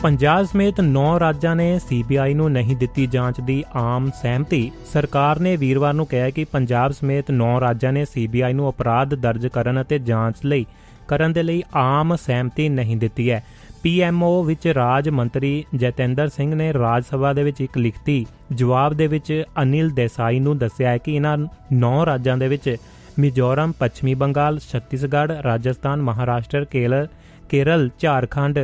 [0.03, 5.55] ਪੰਜਾਬ ਸਮੇਤ 9 ਰਾਜਾਂ ਨੇ ਸੀਬੀਆਈ ਨੂੰ ਨਹੀਂ ਦਿੱਤੀ ਜਾਂਚ ਦੀ ਆਮ ਸਹਿਮਤੀ। ਸਰਕਾਰ ਨੇ
[5.57, 9.99] ਵੀਰਵਾਰ ਨੂੰ ਕਿਹਾ ਕਿ ਪੰਜਾਬ ਸਮੇਤ 9 ਰਾਜਾਂ ਨੇ ਸੀਬੀਆਈ ਨੂੰ ਅਪਰਾਧ ਦਰਜ ਕਰਨ ਅਤੇ
[9.99, 10.67] ਜਾਂਚ ਲਈ,
[11.09, 13.43] ਕਰਨ ਦੇ ਲਈ ਆਮ ਸਹਿਮਤੀ ਨਹੀਂ ਦਿੱਤੀ ਹੈ।
[13.83, 19.07] ਪੀਐਮਓ ਵਿੱਚ ਰਾਜ ਮੰਤਰੀ ਜਤਿੰਦਰ ਸਿੰਘ ਨੇ ਰਾਜ ਸਭਾ ਦੇ ਵਿੱਚ ਇੱਕ ਲਿਖਤੀ ਜਵਾਬ ਦੇ
[19.07, 19.33] ਵਿੱਚ
[19.63, 21.39] ਅਨਿਲ ਦੇਸਾਈ ਨੂੰ ਦੱਸਿਆ ਹੈ ਕਿ ਇਹਨਾਂ
[21.75, 22.77] 9 ਰਾਜਾਂ ਦੇ ਵਿੱਚ
[23.19, 27.09] ਮਿਜ਼ੋਰਮ, ਪੱਛਮੀ ਬੰਗਾਲ, ਛੱਤੀਸਗੜ੍ਹ, ਰਾਜਸਥਾਨ, ਮਹਾਰਾਸ਼ਟਰ, ਕੇਰਲ
[27.49, 28.59] ਕੇਰਲ, ਝਾਰਖੰਡ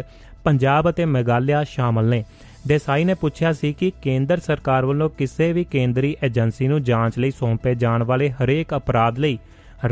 [0.49, 2.25] ਪੰਜਾਬ ਅਤੇ ਮੇਘਾਲਿਆ ਸ਼ਾਮਲ ਨੇ।
[2.67, 7.31] ਦੇਸਾਈ ਨੇ ਪੁੱਛਿਆ ਸੀ ਕਿ ਕੇਂਦਰ ਸਰਕਾਰ ਵੱਲੋਂ ਕਿਸੇ ਵੀ ਕੇਂਦਰੀ ਏਜੰਸੀ ਨੂੰ ਜਾਂਚ ਲਈ
[7.31, 9.39] ਸੌਂਪੇ ਜਾਣ ਵਾਲੇ ਹਰੇਕ ਅਪਰਾਧ ਲਈ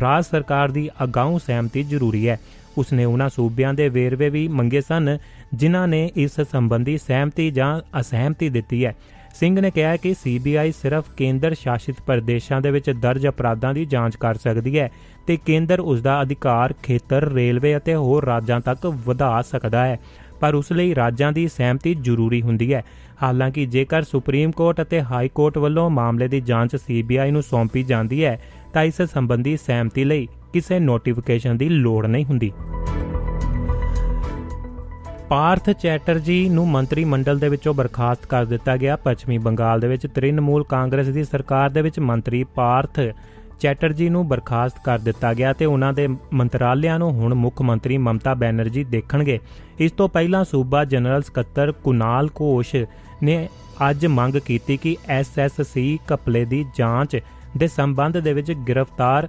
[0.00, 2.38] ਰਾਜ ਸਰਕਾਰ ਦੀ ਅਗਾਊਂ ਸਹਿਮਤੀ ਜ਼ਰੂਰੀ ਹੈ।
[2.78, 5.18] ਉਸਨੇ ਉਹਨਾਂ ਸੂਬਿਆਂ ਦੇ ਵੇਰਵੇ ਵੀ ਮੰਗੇ ਸਨ,
[5.54, 8.94] ਜਿਨ੍ਹਾਂ ਨੇ ਇਸ ਸੰਬੰਧੀ ਸਹਿਮਤੀ ਜਾਂ ਅਸਹਿਮਤੀ ਦਿੱਤੀ ਹੈ।
[9.34, 14.16] ਸਿੰਘ ਨੇ ਕਿਹਾ ਕਿ ਸੀਬੀਆਈ ਸਿਰਫ ਕੇਂਦਰ ਸ਼ਾਸਿਤ ਪ੍ਰਦੇਸ਼ਾਂ ਦੇ ਵਿੱਚ ਦਰਜ ਅਪਰਾਧਾਂ ਦੀ ਜਾਂਚ
[14.16, 14.90] ਕਰ ਸਕਦੀ ਹੈ
[15.26, 19.98] ਤੇ ਕੇਂਦਰ ਉਸ ਦਾ ਅਧਿਕਾਰ ਖੇਤਰ, ਰੇਲਵੇ ਅਤੇ ਹੋਰ ਰਾਜਾਂ ਤੱਕ ਵਧਾ ਸਕਦਾ ਹੈ।
[20.40, 22.84] ਪਰ ਉਸ ਲਈ ਰਾਜਾਂ ਦੀ ਸਹਿਮਤੀ ਜ਼ਰੂਰੀ ਹੁੰਦੀ ਹੈ।
[23.22, 28.24] ਹਾਲਾਂਕਿ ਜੇਕਰ ਸੁਪਰੀਮ ਕੋਰਟ ਅਤੇ ਹਾਈ ਕੋਰਟ ਵੱਲੋਂ ਮਾਮਲੇ ਦੀ ਜਾਂਚ ਸੀਬੀਆਈ ਨੂੰ ਸੌਂਪੀ ਜਾਂਦੀ
[28.24, 28.40] ਹੈ,
[28.72, 32.52] ਤਾਂ ਇਸ ਸੰਬੰਧੀ ਸਹਿਮਤੀ ਲਈ ਕਿਸੇ ਨੋਟੀਫਿਕੇਸ਼ਨ ਦੀ ਲੋੜ ਨਹੀਂ ਹੁੰਦੀ।
[35.28, 40.06] ਪਾਰਥ ਚੈਟਰਜੀ ਨੂੰ ਮੰਤਰੀ ਮੰਡਲ ਦੇ ਵਿੱਚੋਂ ਬਰਖਾਸਤ ਕਰ ਦਿੱਤਾ ਗਿਆ। ਪੱਛਮੀ ਬੰਗਾਲ ਦੇ ਵਿੱਚ
[40.06, 43.00] ਤ੍ਰਿਣਮੂਲ ਕਾਂਗਰਸ ਦੀ ਸਰਕਾਰ ਦੇ ਵਿੱਚ ਮੰਤਰੀ ਪਾਰਥ
[43.60, 48.34] ਚੈਟਰਜੀ ਨੂੰ ਬਰਖਾਸਤ ਕਰ ਦਿੱਤਾ ਗਿਆ ਤੇ ਉਹਨਾਂ ਦੇ ਮੰਤਰਾਲਿਆਂ ਨੂੰ ਹੁਣ ਮੁੱਖ ਮੰਤਰੀ ਮਮਤਾ
[48.34, 49.38] ਬੈਨਰਜੀ ਦੇਖਣਗੇ।
[49.78, 52.76] ਇਸ ਤੋਂ ਪਹਿਲਾਂ ਸੂਬਾ ਜਨਰਲ ਸਕੱਤਰ ਕੁਨਾਲ ਘੋਸ਼
[53.22, 53.48] ਨੇ
[53.90, 57.18] ਅੱਜ ਮੰਗ ਕੀਤੀ ਕਿ ਐਸਐਸਸੀ ਕਪਲੇ ਦੀ ਜਾਂਚ
[57.56, 59.28] ਦੇ ਸੰਬੰਧ ਦੇ ਵਿੱਚ ਗ੍ਰਿਫਤਾਰ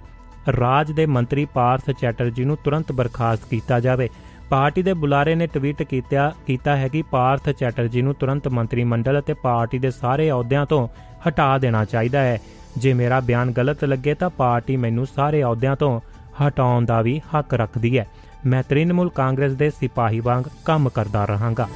[0.60, 4.08] ਰਾਜ ਦੇ ਮੰਤਰੀ ਪਾਰਥ ਚੈਟਰਜੀ ਨੂੰ ਤੁਰੰਤ ਬਰਖਾਸਤ ਕੀਤਾ ਜਾਵੇ।
[4.50, 9.18] ਪਾਰਟੀ ਦੇ ਬੁਲਾਰੇ ਨੇ ਟਵੀਟ ਕੀਤਾ ਕੀਤਾ ਹੈ ਕਿ ਪਾਰਥ ਚੈਟਰਜੀ ਨੂੰ ਤੁਰੰਤ ਮੰਤਰੀ ਮੰਡਲ
[9.18, 10.88] ਅਤੇ ਪਾਰਟੀ ਦੇ ਸਾਰੇ ਅਹੁਦਿਆਂ ਤੋਂ
[11.28, 12.40] ਹਟਾ ਦੇਣਾ ਚਾਹੀਦਾ ਹੈ।
[12.76, 16.00] ਜੇ ਮੇਰਾ ਬਿਆਨ ਗਲਤ ਲੱਗੇ ਤਾਂ ਪਾਰਟੀ ਮੈਨੂੰ ਸਾਰੇ ਅਹੁਦਿਆਂ ਤੋਂ
[16.42, 18.06] ਹਟਾਉਣ ਦਾ ਵੀ ਹੱਕ ਰੱਖਦੀ ਹੈ।
[18.46, 21.68] ਮੈਂ ਤ੍ਰਿਣਮੂਲ ਕਾਂਗਰਸ ਦੇ ਸਿਪਾਹੀ ਵਾਂਗ ਕੰਮ ਕਰਦਾ ਰਹਾਂਗਾ।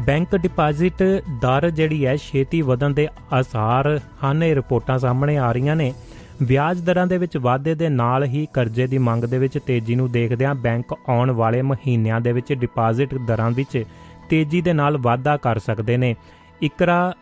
[0.00, 1.02] ਬੈਂਕ ਡਿਪਾਜ਼ਿਟ
[1.42, 5.94] ਦਰ ਜਿਹੜੀ ਹੈ ਛੇਤੀ ਵਧਣ ਦੇ ਆਸਾਰ ਹਨ। ਇਹ ਰਿਪੋਰਟਾਂ ਸਾਹਮਣੇ ਆ ਰਹੀਆਂ ਨੇ।
[6.42, 10.12] ਵਿਆਜ ਦਰਾਂ ਦੇ ਵਿੱਚ ਵਾਧੇ ਦੇ ਨਾਲ ਹੀ ਕਰਜ਼ੇ ਦੀ ਮੰਗ ਦੇ ਵਿੱਚ ਤੇਜ਼ੀ ਨੂੰ
[10.12, 13.84] ਦੇਖਦਿਆਂ ਬੈਂਕ ਆਉਣ ਵਾਲੇ ਮਹੀਨਿਆਂ ਦੇ ਵਿੱਚ ਡਿਪਾਜ਼ਿਟ ਦਰਾਂ ਵਿੱਚ
[14.30, 16.16] ਤੇਜ਼ੀ ਦੇ ਨਾਲ ਵਾਧਾ ਕਰ ਸਕਦੇ ਨੇ।
[16.62, 17.12] ਇਕਰਾ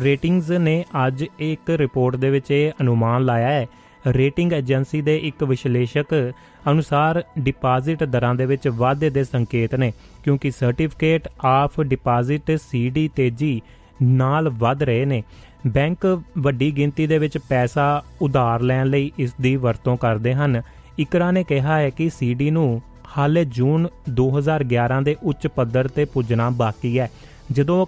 [0.00, 3.66] ਰੇਟਿੰਗਸ ਨੇ ਅੱਜ ਇੱਕ ਰਿਪੋਰਟ ਦੇ ਵਿੱਚ ਇਹ ਅਨੁਮਾਨ ਲਾਇਆ ਹੈ।
[4.06, 6.32] ਰੇਟਿੰਗ ਏਜੰਸੀ ਦੇ ਇੱਕ ਵਿਸ਼ਲੇਸ਼ਕ
[6.70, 9.92] ਅਨੁਸਾਰ ਡਿਪਾਜ਼ਿਟ ਦਰਾਂ ਦੇ ਵਿੱਚ ਵਾਧੇ ਦੇ ਸੰਕੇਤ ਨੇ,
[10.24, 13.60] ਕਿਉਂਕਿ ਸਰਟੀਫਿਕੇਟ ਆਫ ਡਿਪਾਜ਼ਿਟ ਸੀਡੀ ਤੇਜ਼ੀ
[14.02, 15.22] ਨਾਲ ਵਧ ਰਹੇ ਨੇ।
[15.66, 16.06] ਬੈਂਕ
[16.38, 20.62] ਵੱਡੀ ਗਿਣਤੀ ਦੇ ਵਿੱਚ ਪੈਸਾ ਉਧਾਰ ਲੈਣ ਲਈ ਇਸ ਦੀ ਵਰਤੋਂ ਕਰਦੇ ਹਨ।
[20.98, 22.82] ਇਕਰਾ ਨੇ ਕਿਹਾ ਹੈ ਕਿ ਸੀਡੀ ਨੂੰ
[23.18, 27.10] ਹਾਲੇ ਜੂਨ 2011 ਦੇ ਉੱਚ ਪੱਧਰ ਤੇ ਪੁੱਜਣਾ ਬਾਕੀ ਹੈ।
[27.52, 27.86] ਜਦੋਂ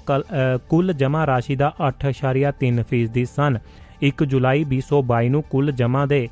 [0.68, 3.58] ਕੁੱਲ ਜਮ੍ਹਾਂ ਰਾਸ਼ੀ ਦਾ 8.3% ਦੀ ਸਨ
[4.02, 6.28] 1 ਜੁਲਾਈ 2022 ਨੂੰ ਕੁੱਲ ਜਮ੍ਹਾਂ ਦੇ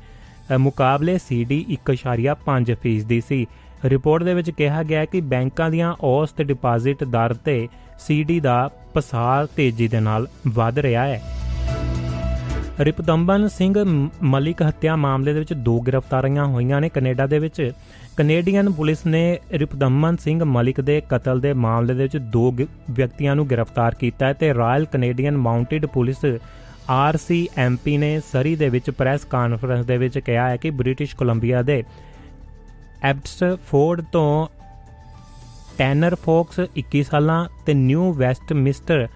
[0.57, 3.45] ਮੁਕਾਬਲੇ ਸੀਡੀ 1.5% ਦੀ ਸੀ।
[3.85, 7.67] ਰਿਪੋਰਟ ਦੇ ਵਿੱਚ ਕਿਹਾ ਗਿਆ ਕਿ ਬੈਂਕਾਂ ਦੀਆਂ ਔਸਤ ਡਿਪਾਜ਼ਿਟ ਦਰ ਤੇ
[7.99, 11.21] ਸੀਡੀ ਦਾ ਪਸਾਰ ਤੇਜ਼ੀ ਦੇ ਨਾਲ ਵਧ ਰਿਹਾ ਹੈ।
[12.79, 13.73] ਰਿਪਦੰਬਨ ਸਿੰਘ
[14.23, 17.71] ਮਲਿਕ ਹੱਤਿਆ ਮਾਮਲੇ ਦੇ ਵਿੱਚ ਦੋ ਗ੍ਰਿਫਤਾਰੀਆਂ ਹੋਈਆਂ ਨੇ। ਕੈਨੇਡਾ ਦੇ ਵਿੱਚ
[18.17, 23.47] ਕੈਨੇਡੀਅਨ ਪੁਲਿਸ ਨੇ ਰਿਪਦਮਨ ਸਿੰਘ ਮਲਿਕ ਦੇ ਕਤਲ ਦੇ ਮਾਮਲੇ ਦੇ ਵਿੱਚ ਦੋ ਵਿਅਕਤੀਆਂ ਨੂੰ
[23.49, 26.25] ਗ੍ਰਿਫਤਾਰ ਕੀਤਾ ਹੈ ਤੇ royal Canadian mounted police
[26.89, 31.83] RCMP ਨੇ ਸਰੀ ਦੇ ਵਿੱਚ ਪ੍ਰੈਸ ਕਾਨਫਰੰਸ ਦੇ ਵਿੱਚ ਕਿਹਾ ਹੈ ਕਿ ਬ੍ਰਿਟਿਸ਼ ਕੋਲੰਬੀਆ ਦੇ
[33.03, 34.47] ਐਬਸਟਫੋਰਡ ਤੋਂ
[35.77, 39.07] ਟੈਨਰ ਫੋਕਸ 21 ਸਾਲਾਂ ਤੇ ਨਿਊ ਵੈਸਟ ਮਿਸਟਰ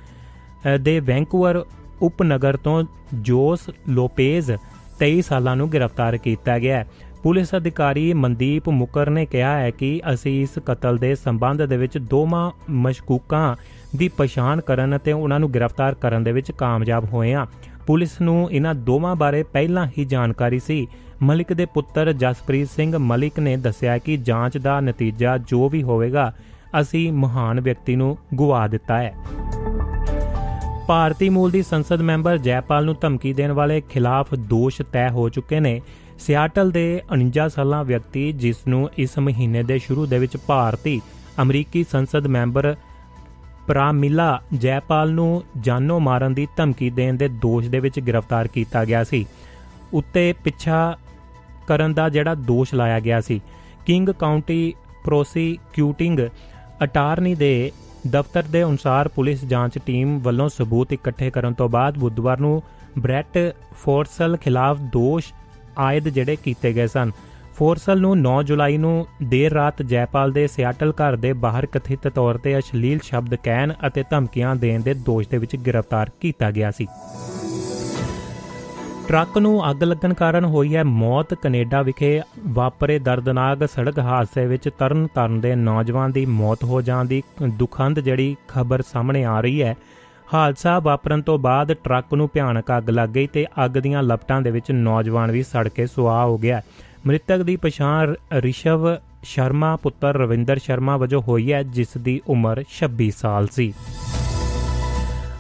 [0.80, 1.64] ਦੇ ਵੈਂਕੂਵਰ
[2.02, 2.84] ਉਪਨਗਰ ਤੋਂ
[3.22, 4.52] ਜੋਸ ਲੋਪੇਜ਼
[5.00, 6.84] 23 ਸਾਲਾਂ ਨੂੰ ਗ੍ਰਿਫਤਾਰ ਕੀਤਾ ਗਿਆ
[7.24, 11.98] ਪੁਲਿਸ ਅਧਿਕਾਰੀ ਮਨਦੀਪ ਮੁਕਰ ਨੇ ਕਿਹਾ ਹੈ ਕਿ ਅਸੀਂ ਇਸ ਕਤਲ ਦੇ ਸੰਬੰਧ ਦੇ ਵਿੱਚ
[11.98, 13.56] ਦੋਵਾਂ ਮਸ਼ਕੂਕਾਂ
[13.96, 17.46] ਦੀ ਪਛਾਣ ਕਰਨ ਅਤੇ ਉਹਨਾਂ ਨੂੰ ਗ੍ਰਿਫਤਾਰ ਕਰਨ ਦੇ ਵਿੱਚ ਕਾਮਯਾਬ ਹੋਏ ਹਾਂ।
[17.88, 20.88] ਪੁਲਿਸ ਨੂੰ ਇਹਨਾਂ ਦੋਵਾਂ ਬਾਰੇ ਪਹਿਲਾਂ ਹੀ ਜਾਣਕਾਰੀ ਸੀ।
[21.22, 26.34] ਮਲਿਕ ਦੇ ਪੁੱਤਰ ਜਸਪ੍ਰੀਤ ਸਿੰਘ ਮਲਿਕ ਨੇ ਦੱਸਿਆ ਕਿ ਜਾਂਚ ਦਾ ਨਤੀਜਾ ਜੋ ਵੀ ਹੋਵੇਗਾ,
[26.82, 29.14] ਅਸੀਂ ਮਹਾਨ ਵਿਅਕਤੀ ਨੂੰ ਗਵਾ ਦਿੱਤਾ ਹੈ।
[30.88, 35.60] ਭਾਰਤੀ ਮੂਲ ਦੀ ਸੰਸਦ ਮੈਂਬਰ ਜੈਪਾਲ ਨੂੰ ਧਮਕੀ ਦੇਣ ਵਾਲੇ ਖਿਲਾਫ ਦੋਸ਼ ਤੈਅ ਹੋ ਚੁੱਕੇ
[35.60, 35.82] ਨੇ।
[36.20, 41.02] ਸਿਆਟਲ ਦੇ 49 ਸਾਲਾਂ ਵਿਅਕਤੀ ਜਿਸ ਨੂੰ ਇਸ ਮਹੀਨੇ ਦੇ ਸ਼ੁਰੂ ਦੇ ਵਿੱਚ ਭਾਰਤੀ
[41.42, 42.76] ਅਮਰੀਕੀ ਸੰਸਦ ਮੈਂਬਰ
[43.68, 49.04] ਪ੍ਰਾਮਿਲਾ ਜੈਪਾਲ ਨੂੰ ਜਾਨੋਂ ਮਾਰਨ ਦੀ ਧਮਕੀ ਦੇਣ ਦੇ ਦੋਸ਼ ਦੇ ਵਿੱਚ ਗ੍ਰਿਫਤਾਰ ਕੀਤਾ ਗਿਆ
[49.04, 49.26] ਸੀ।
[49.94, 50.98] ਉੱਤੇ ਪਿੱਛਾ
[51.68, 53.42] ਕਰਨ ਦਾ ਜਿਹੜਾ ਦੋਸ਼ ਲਾਇਆ ਗਿਆ ਸੀ।
[53.86, 54.74] ਕਿੰਗ ਕਾਉਂਟੀ
[55.04, 56.20] ਪ੍ਰੋਸੀਕਿਊਟਿੰਗ
[56.84, 57.72] ਅਟਾਰਨੀ ਦੇ
[58.08, 62.64] ਦਫ਼ਤਰ ਦੇ ਅਨੁਸਾਰ ਪੁਲਿਸ ਜਾਂਚ ਟੀਮ ਵੱਲੋਂ ਸਬੂਤ ਇਕੱਠੇ ਕਰਨ ਤੋਂ ਬਾਅਦ ਬੁੱਧਵਾਰ ਨੂੰ
[63.00, 65.34] ਬ੍ਰੈਟ ਫੋਰਸਲ ਖਿਲਾਫ ਦੋਸ਼
[65.78, 67.12] ਆਇਦ ਜਿਹੜੇ ਕੀਤੇ ਗਏ ਸਨ।
[67.56, 72.38] ਫੋਰਸਲ ਨੂੰ 9 ਜੁਲਾਈ ਨੂੰ ਦੇਰ ਰਾਤ ਜੈਪਾਲ ਦੇ ਸਿਆਟਲ ਘਰ ਦੇ ਬਾਹਰ ਕਥਿਤ ਤੌਰ
[72.38, 76.88] ਤੇ ਅਸ਼ਲੀਲ ਸ਼ਬਦ ਕਹਿਣ ਅਤੇ ਧਮਕੀਆਂ ਦੇਣ ਦੇ ਦੋਸ਼ ਦੇ ਵਿੱਚ ਗ੍ਰਿਫਤਾਰ ਕੀਤਾ ਗਿਆ ਸੀ।
[79.08, 84.70] ਟਰੱਕ ਨੂੰ ਅੱਗ ਲੱਗਣ ਕਾਰਨ ਹੋਈ ਹੈ ਮੌਤ। ਕੈਨੇਡਾ ਵਿਖੇ ਵਾਪਰੇ ਦਰਦਨਾਕ ਸੜਕ ਹਾਦਸੇ ਵਿੱਚ
[84.80, 89.62] ਤਰਨ ਤਾਰਨ ਦੇ ਨੌਜਵਾਨ ਦੀ ਮੌਤ ਹੋ ਜਾਣ ਦੀ ਦੁਖੰਦ ਜਿਹੜੀ ਖਬਰ ਸਾਹਮਣੇ ਆ ਰਹੀ
[89.62, 89.76] ਹੈ।
[90.34, 94.52] ਹਾਦਸਾ ਵਾਪਰਨ ਤੋਂ ਬਾਅਦ ਟਰੱਕ ਨੂੰ ਭਿਆਨਕ ਅੱਗ ਲੱਗ ਗਈ ਤੇ ਅੱਗ ਦੀਆਂ ਲਪਟਾਂ ਦੇ
[94.52, 96.62] ਵਿੱਚ ਨੌਜਵਾਨ ਵੀ ਸੜ ਕੇ ਸੁਆਹ ਹੋ ਗਿਆ।
[97.08, 103.10] ਮ੍ਰਿਤਕ ਦੀ ਪਛਾਣ ਰਿਸ਼ਵ ਸ਼ਰਮਾ, ਪੁੱਤਰ ਰਵਿੰਦਰ ਸ਼ਰਮਾ ਵਜੋਂ ਹੋਈ ਹੈ, ਜਿਸ ਦੀ ਉਮਰ 26
[103.12, 103.74] ਸਾਲ ਸੀ।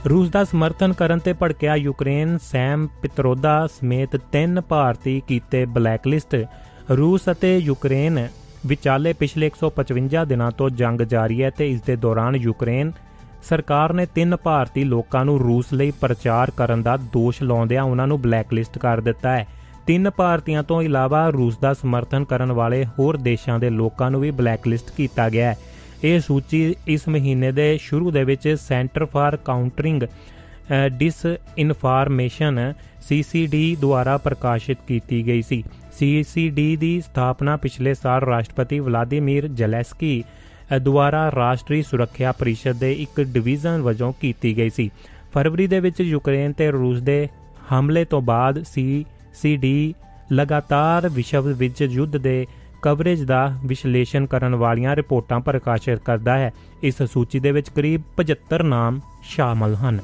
[0.09, 6.35] ਰੂਸ ਦਾ ਸਮਰਥਨ ਕਰਨ ਤੇ ਭੜਕਿਆ ਯੂਕਰੇਨ, ਸੈਮ ਪਿਤਰੋਦਾ ਸਮੇਤ ਤਿੰਨ ਭਾਰਤੀ ਕੀਤੇ ਬਲੈਕਲਿਸਟ।
[6.91, 8.27] ਰੂਸ ਅਤੇ ਯੂਕਰੇਨ
[8.65, 12.91] ਵਿਚਾਲੇ ਪਿਛਲੇ 155 ਦਿਨਾਂ ਤੋਂ ਜੰਗ ਜਾਰੀ ਹੈ ਤੇ ਇਸ ਦੇ ਦੌਰਾਨ ਯੂਕਰੇਨ
[13.43, 18.21] ਸਰਕਾਰ ਨੇ ਤਿੰਨ ਭਾਰਤੀ ਲੋਕਾਂ ਨੂੰ ਰੂਸ ਲਈ ਪ੍ਰਚਾਰ ਕਰਨ ਦਾ ਦੋਸ਼ ਲਾਉਂਦਿਆਂ ਉਹਨਾਂ ਨੂੰ
[18.21, 19.47] ਬਲੈਕਲਿਸਟ ਕਰ ਦਿੱਤਾ ਹੈ।
[19.87, 24.31] ਤਿੰਨ ਭਾਰਤੀਆਂ ਤੋਂ ਇਲਾਵਾ ਰੂਸ ਦਾ ਸਮਰਥਨ ਕਰਨ ਵਾਲੇ ਹੋਰ ਦੇਸ਼ਾਂ ਦੇ ਲੋਕਾਂ ਨੂੰ ਵੀ
[24.31, 25.57] ਬਲੈਕਲਿਸਟ ਕੀਤਾ ਗਿਆ ਹੈ।
[26.03, 30.03] ਇਹ ਸੂਚੀ ਇਸ ਮਹੀਨੇ ਦੇ ਸ਼ੁਰੂ ਦੇ ਵਿੱਚ centre for countering
[31.57, 35.63] disinformation CCD ਦੁਆਰਾ ਪ੍ਰਕਾਸ਼ਿਤ ਕੀਤੀ ਗਈ ਸੀ।
[35.99, 40.23] CCD ਦੀ ਸਥਾਪਨਾ ਪਿਛਲੇ ਸਾਲ ਰਾਸ਼ਟਰਪਤੀ ਵਲਾਦੀਮੀਰ ਜ਼ੈਲੈਂਸਕੀ
[40.77, 44.91] ਦੁਆਰਾ ਰਾਸ਼ਟਰੀ ਸੁਰੱਖਿਆ ਪਰਿਸ਼ਦ ਦੇ ਇੱਕ ਡਿਵੀਜ਼ਨ ਵਜੋਂ ਕੀਤੀ ਗਈ ਸੀ।
[45.33, 47.27] ਫਰਵਰੀ ਦੇ ਵਿੱਚ ਯੂਕਰੇਨ ਤੇ ਰੂਸ ਦੇ
[47.73, 49.93] ਹਮਲੇ ਤੋਂ ਬਾਅਦ CCD
[50.33, 52.47] ਲਗਾਤਾਰ ਵਿਸ਼ਵ ਵਿੱਚ ਯੁੱਧ ਦੇ
[52.81, 56.53] ਕਵਰੇਜ ਦਾ ਵਿਸ਼ਲੇਸ਼ਣ ਕਰਨ ਵਾਲੀਆਂ ਰਿਪੋਰਟਾਂ ਪ੍ਰਕਾਸ਼ਿਤ ਕਰਦਾ ਹੈ।
[56.83, 59.99] ਇਸ ਸੂਚੀ ਦੇ ਵਿੱਚ ਕਰੀਬ 75 ਨਾਮ ਸ਼ਾਮਲ ਹਨ।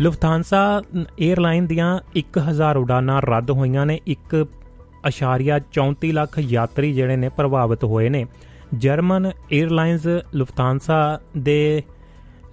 [0.00, 8.08] ਲੁਫਥਾਂਸਾ 에ਅਰਲਾਈਨ ਦੀਆਂ 1000 ਉਡਾਨਾਂ ਰੱਦ ਹੋਈਆਂ ਨੇ। 1.34 ਲੱਖ ਯਾਤਰੀ ਜਿਹੜੇ ਨੇ ਪ੍ਰਭਾਵਿਤ ਹੋਏ
[8.08, 8.26] ਨੇ।
[8.74, 11.82] ਜਰਮਨ 에ਅਰਲਾਈਨਸ ਲੁਫਥਾਂਸਾ ਦੇ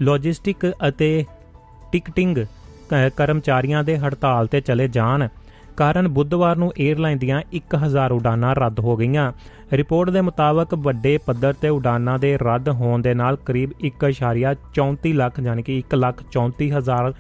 [0.02, 1.26] ਲੌਜਿਸਟਿਕ ਅਤੇ
[1.92, 2.38] ਟਿਕਟਿੰਗ
[3.18, 5.28] ਕਰਮਚਾਰੀਆਂ ਦੇ ਹੜਤਾਲ ਤੇ ਚਲੇ ਜਾਣ
[5.78, 9.32] ਕਾਰਨ ਬੁੱਧਵਾਰ ਨੂੰ 에ਅਰਲਾਈਨ ਦੀਆਂ 1000 ਉਡਾਨਾਂ ਰੱਦ ਹੋ ਗਈਆਂ।
[9.74, 15.40] ਰਿਪੋਰਟ ਦੇ ਮੁਤਾਬਕ ਵੱਡੇ ਪੱਧਰ ਤੇ ਉਡਾਨਾਂ ਦੇ ਰੱਦ ਹੋਣ ਦੇ ਨਾਲ ਕਰੀਬ 1.34 ਲੱਖ
[15.40, 17.14] ਯਾਨੀ ਕਿ 1,34,000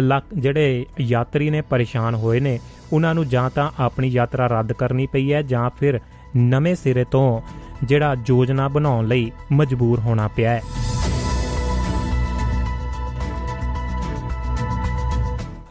[0.00, 2.58] ਲੱਖ ਜਿਹੜੇ ਯਾਤਰੀ ਨੇ ਪਰੇਸ਼ਾਨ ਹੋਏ ਨੇ
[2.92, 6.00] ਉਹਨਾਂ ਨੂੰ ਜਾਂ ਤਾਂ ਆਪਣੀ ਯਾਤਰਾ ਰੱਦ ਕਰਨੀ ਪਈ ਹੈ ਜਾਂ ਫਿਰ
[6.36, 7.40] ਨਵੇਂ ਸਿਰੇ ਤੋਂ
[7.84, 10.62] ਜਿਹੜਾ ਯੋਜਨਾ ਬਣਾਉਣ ਲਈ ਮਜਬੂਰ ਹੋਣਾ ਪਿਆ ਹੈ।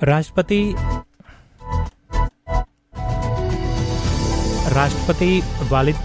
[0.06, 0.76] ਰਾਸ਼ਟਰਪਤੀ
[4.76, 5.96] ਰਾਸ਼ਟਰਪਤੀ ਵਾਲਿਦ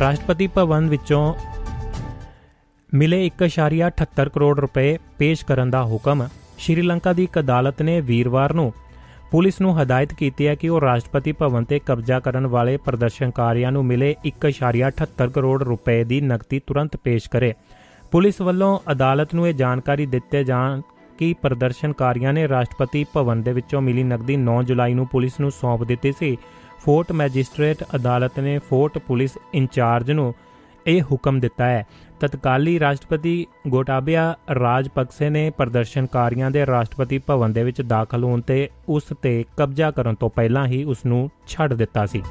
[0.00, 1.34] ਰਾਸ਼ਟਰਪਤੀ ਭਵਨ ਵਿੱਚੋਂ
[2.92, 6.26] ਮਿਲੇ 1.78 ਕਰੋੜ ਰੁਪਏ ਪੇਸ਼ ਕਰਨ ਦਾ ਹੁਕਮ,
[6.58, 8.72] ਸ਼੍ਰੀਲੰਕਾ ਦੀ ਇੱਕ ਅਦਾਲਤ ਨੇ ਵੀਰਵਾਰ ਨੂੰ
[9.30, 13.84] ਪੁਲਿਸ ਨੂੰ ਹਦਾਇਤ ਕੀਤੀ ਹੈ ਕਿ ਉਹ ਰਾਸ਼ਟਰਪਤੀ ਭਵਨ ਤੇ ਕਬਜ਼ਾ ਕਰਨ ਵਾਲੇ ਪ੍ਰਦਰਸ਼ਨਕਾਰੀਆਂ ਨੂੰ
[13.84, 17.54] ਮਿਲੇ 1.78 ਕਰੋੜ ਰੁਪਏ ਦੀ ਨਕਦੀ ਤੁਰੰਤ ਪੇਸ਼ ਕਰੇ।
[18.10, 20.80] ਪੁਲਿਸ ਵੱਲੋਂ ਅਦਾਲਤ ਨੂੰ ਇਹ ਜਾਣਕਾਰੀ ਦਿੱਤੇ ਜਾਣ
[21.18, 25.84] ਕਿ ਪ੍ਰਦਰਸ਼ਨਕਾਰੀਆਂ ਨੇ ਰਾਸ਼ਟਰਪਤੀ ਭਵਨ ਦੇ ਵਿੱਚੋਂ ਮਿਲੀ ਨਕਦੀ 9 ਜੁਲਾਈ ਨੂੰ ਪੁਲਿਸ ਨੂੰ ਸੌਂਪ
[25.84, 26.36] ਦਿੱਤੀ ਸੀ।
[26.78, 30.34] ਫੋਰਟ ਮੈਜਿਸਟ੍ਰੇਟ ਅਦਾਲਤ ਨੇ ਫੋਰਟ ਪੁਲਿਸ ਇੰਚਾਰਜ ਨੂੰ
[30.86, 31.86] ਇਹ ਹੁਕਮ ਦਿੱਤਾ ਹੈ।
[32.20, 39.02] ਤਤਕਾਲੀ ਰਾਸ਼ਟਰਪਤੀ ਗੋਟਾਬਿਆ ਰਾਜਪਕਸੇ ਨੇ ਪ੍ਰਦਰਸ਼ਨਕਾਰੀਆਂ ਦੇ ਰਾਸ਼ਟਰਪਤੀ ਭਵਨ ਦੇ ਵਿੱਚ ਦਾਖਲ ਹੋਣ ਤੇ ਉਸ
[39.22, 42.22] ਤੇ ਕਬਜ਼ਾ ਕਰਨ ਤੋਂ ਪਹਿਲਾਂ ਹੀ ਉਸ ਨੂੰ ਛੱਡ ਦਿੱਤਾ ਸੀ।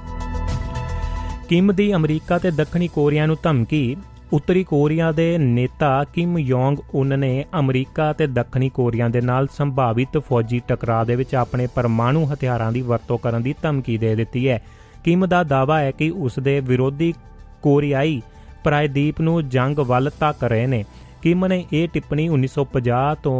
[1.49, 3.97] ਕਿਮ ਦੀ ਅਮਰੀਕਾ ਤੇ ਦੱਖਣੀ ਕੋਰੀਆ ਨੂੰ ਧਮਕੀ,
[4.33, 10.17] ਉੱਤਰੀ ਕੋਰੀਆ ਦੇ ਨੇਤਾ ਕਿਮ ਯੋਂਗ ਉਨ ਨੇ ਅਮਰੀਕਾ ਤੇ ਦੱਖਣੀ ਕੋਰੀਆ ਦੇ ਨਾਲ ਸੰਭਾਵਿਤ
[10.17, 14.61] ਫੌਜੀ ਟਕਰਾਅ ਦੇ ਵਿੱਚ ਆਪਣੇ ਪਰਮਾਣੂ ਹਥਿਆਰਾਂ ਦੀ ਵਰਤੋਂ ਕਰਨ ਦੀ ਧਮਕੀ ਦੇ ਦਿੱਤੀ ਹੈ।
[15.03, 17.13] ਕਿਮ ਦਾ ਦਾਅਵਾ ਹੈ ਕਿ ਉਸ ਦੇ ਵਿਰੋਧੀ
[17.61, 18.21] ਕੋਰੀਆਈ
[18.65, 20.83] ਪ੍ਰਾਇਦੀਪ ਨੂੰ ਜੰਗ ਵੱਲ ਧੱਕ ਰਹੇ ਨੇ।
[21.21, 23.37] ਕਿਮ ਨੇ ਇਹ ਟਿੱਪਣੀ 1950 ਤੋਂ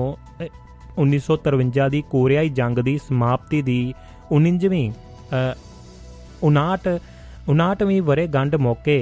[0.97, 3.79] 1953 ਦੀ ਕੋਰੀਆਈ ਜੰਗ ਦੀ ਸਮਾਪਤੀ ਦੀ
[4.31, 4.85] 19ਵੀਂ
[6.43, 6.99] 59
[7.49, 8.97] 59ਵੀਂ ਵਰੇ ਗੰਢ ਮੌਕੇ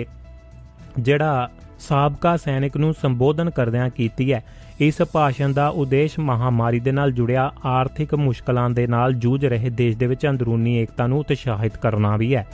[1.00, 4.44] ਜਿਹੜਾ ਸਾਬਕਾ ਸੈਨਿਕ ਨੂੰ ਸੰਬੋਧਨ ਕਰਦਿਆਂ ਕੀਤੀ ਹੈ।
[4.80, 9.98] ਇਸ ਭਾਸ਼ਣ ਦਾ ਉਦੇਸ਼ ਮਹਾਮਾਰੀ ਦੇ ਨਾਲ ਜੁੜਿਆ, ਆਰਥਿਕ ਮੁਸ਼ਕਲਾਂ ਦੇ ਨਾਲ ਜੂਝ ਰਹੇ ਦੇਸ਼
[9.98, 12.46] ਦੇ ਵਿੱਚ ਅੰਦਰੂਨੀ ਏਕਤਾ ਨੂੰ ਉਤਸ਼ਾਹਿਤ ਕਰਨਾ ਵੀ ਹੈ।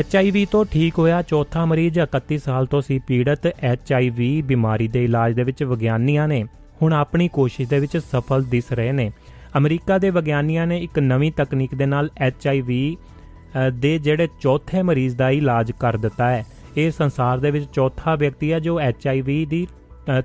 [0.00, 5.34] HIV ਤੋਂ ਠੀਕ ਹੋਇਆ ਚੌਥਾ ਮਰੀਜ਼ 31 ਸਾਲ ਤੋਂ ਸੀ ਪੀੜਤ HIV ਬਿਮਾਰੀ ਦੇ ਇਲਾਜ
[5.34, 6.42] ਦੇ ਵਿੱਚ ਵਿਗਿਆਨੀਆਂ ਨੇ
[6.82, 9.10] ਹੁਣ ਆਪਣੀ ਕੋਸ਼ਿਸ਼ ਦੇ ਵਿੱਚ ਸਫਲ ਦਿਸ ਰਹੇ ਨੇ।
[9.58, 12.72] ਅਮਰੀਕਾ ਦੇ ਵਿਗਿਆਨੀਆਂ ਨੇ ਇੱਕ ਨਵੀਂ ਤਕਨੀਕ ਦੇ ਨਾਲ HIV
[13.72, 16.44] ਦੇ ਜਿਹੜੇ ਚੌਥੇ ਮਰੀਜ਼ ਦਾ ਇਲਾਜ ਕਰ ਦਿੱਤਾ ਹੈ।
[16.76, 19.66] ਇਹ ਸੰਸਾਰ ਦੇ ਵਿੱਚ ਚੌਥਾ ਵਿਅਕਤੀ ਹੈ ਜੋ HIV ਦੀ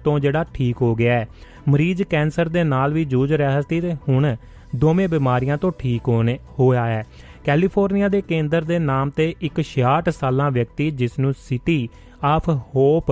[0.04, 1.28] ਤੋਂ ਜਿਹੜਾ ਠੀਕ ਹੋ ਗਿਆ ਹੈ।
[1.68, 4.36] ਮਰੀਜ਼ ਕੈਂਸਰ ਦੇ ਨਾਲ ਵੀ ਜੂਝ ਰਿਹਾ ਸੀ ਤੇ ਹੁਣ
[4.76, 7.04] ਦੋਵੇਂ ਬਿਮਾਰੀਆਂ ਤੋਂ ਠੀਕ ਹੋਣੇ, ਹੋਇਆ ਹੈ।
[7.48, 11.90] ਕੈਲੀਫੋਰਨੀਆ ਦੇ ਕੇਂਦਰ ਦੇ ਨਾਮ ਤੇ ਇੱਕ 66 ਸਾਲਾਂ ਵਿਅਕਤੀ, ਜਿਸ ਨੂੰ ਸਿਟੀ
[12.24, 13.12] ਆਫ ਹੋਪ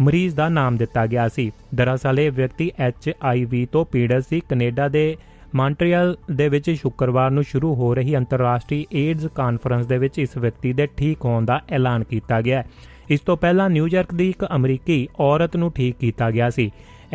[0.00, 5.16] ਮਰੀਜ਼ ਦਾ ਨਾਮ ਦਿੱਤਾ ਗਿਆ ਸੀ। ਦਰਅਸਲ ਇਹ ਵਿਅਕਤੀ HIV ਤੋਂ ਪੀੜਤ ਸੀ। ਕੈਨੇਡਾ ਦੇ
[5.54, 10.72] ਮਾਂਟਰੀਅਲ ਦੇ ਵਿੱਚ ਸ਼ੁੱਕਰਵਾਰ ਨੂੰ ਸ਼ੁਰੂ ਹੋ ਰਹੀ ਅੰਤਰਰਾਸ਼ਟਰੀ ਏਡਜ਼ ਕਾਨਫਰੰਸ ਦੇ ਵਿੱਚ ਇਸ ਵਿਅਕਤੀ
[10.72, 12.64] ਦੇ ਠੀਕ ਹੋਣ ਦਾ ਐਲਾਨ ਕੀਤਾ ਗਿਆ।
[13.10, 16.70] ਇਸ ਤੋਂ ਪਹਿਲਾਂ ਨਿਊਯਾਰਕ ਦੀ ਇੱਕ ਅਮਰੀਕੀ ਔਰਤ ਨੂੰ ਠੀਕ ਕੀਤਾ ਗਿਆ ਸੀ।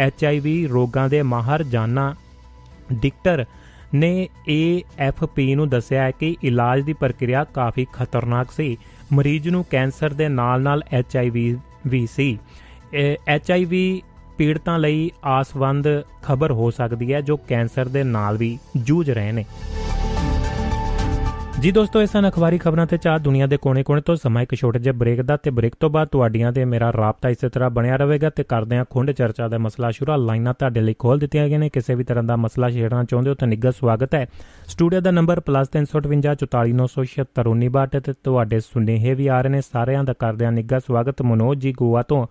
[0.07, 2.15] HIV ਰੋਗਾਂ ਦੇ ਮਾਹਰ ਜਾਨਾ
[2.93, 3.45] ਡਿਕਟਰ
[3.95, 8.77] ਨੇ AFP ਨੂੰ ਦੱਸਿਆ ਹੈ ਕਿ ਇਲਾਜ ਦੀ ਪ੍ਰਕਿਰਿਆ ਕਾਫੀ ਖਤਰਨਾਕ ਸੀ।
[9.13, 12.39] ਮਰੀਜ਼ ਨੂੰ ਕੈਂਸਰ ਦੇ ਨਾਲ-ਨਾਲ HIV ਵੀ ਸੀ।
[13.35, 13.99] HIV
[14.37, 15.87] ਪੀੜਤਾਂ ਲਈ ਆਸਵੰਦ
[16.23, 19.45] ਖਬਰ ਹੋ ਸਕਦੀ ਹੈ ਜੋ ਕੈਂਸਰ ਦੇ ਨਾਲ ਵੀ ਜੂਝ ਰਹੇ ਨੇ।
[21.61, 24.79] ਜੀ ਦੋਸਤੋ ਇਸ ਹਨ ਅਖਬਾਰੀ ਖਬਰਾਂ ਤੇ ਚਾਹ। ਦੁਨੀਆ ਦੇ ਕੋਨੇ-ਕੋਨੇ ਤੋਂ ਸਮਾਂ ਇੱਕ ਛੋਟੇ
[24.79, 28.29] ਜਿਹੇ ਬ੍ਰੇਕ ਦਾ ਤੇ ਬ੍ਰੇਕ ਤੋਂ ਬਾਅਦ ਤੁਹਾਡੀਆਂ ਤੇ ਮੇਰਾ ਰਾਬਤਾ ਇਸੇ ਤਰ੍ਹਾਂ ਬਣਿਆ ਰਹੇਗਾ
[28.29, 31.69] ਤੇ ਕਰਦੇ ਹਾਂ ਖੁੰਡ ਚਰਚਾ ਦਾ ਮਸਲਾ ਸ਼ੁਰੂ। ਲਾਈਨਾਂ ਤੁਹਾਡੇ ਲਈ ਖੋਲ ਦਿੱਤੀਆਂ ਗਈਆਂ ਨੇ।
[31.69, 34.27] ਕਿਸੇ ਵੀ ਤਰ੍ਹਾਂ ਦਾ ਮਸਲਾ ਛੇੜਨਾ ਚਾਹੁੰਦੇ ਹੋ ਤਾਂ ਨਿੱਘਾ ਸਵਾਗਤ ਹੈ।
[34.67, 40.51] ਸਟੂਡੀਓ ਦਾ ਨੰਬਰ +358 ਤੇ ਤੁਹਾਡੇ ਸੁਨੇਹੇ ਵੀ ਆ ਰਹੇ ਨੇ। ਸਾਰਿਆਂ ਦਾ ਕਰਦੇ ਹਾਂ
[40.51, 42.27] ਨਿੱਘਾ ਸਵਾਗਤ। ਮਨੋਜ ਜੀ ਗੋਆ ਤੋਂ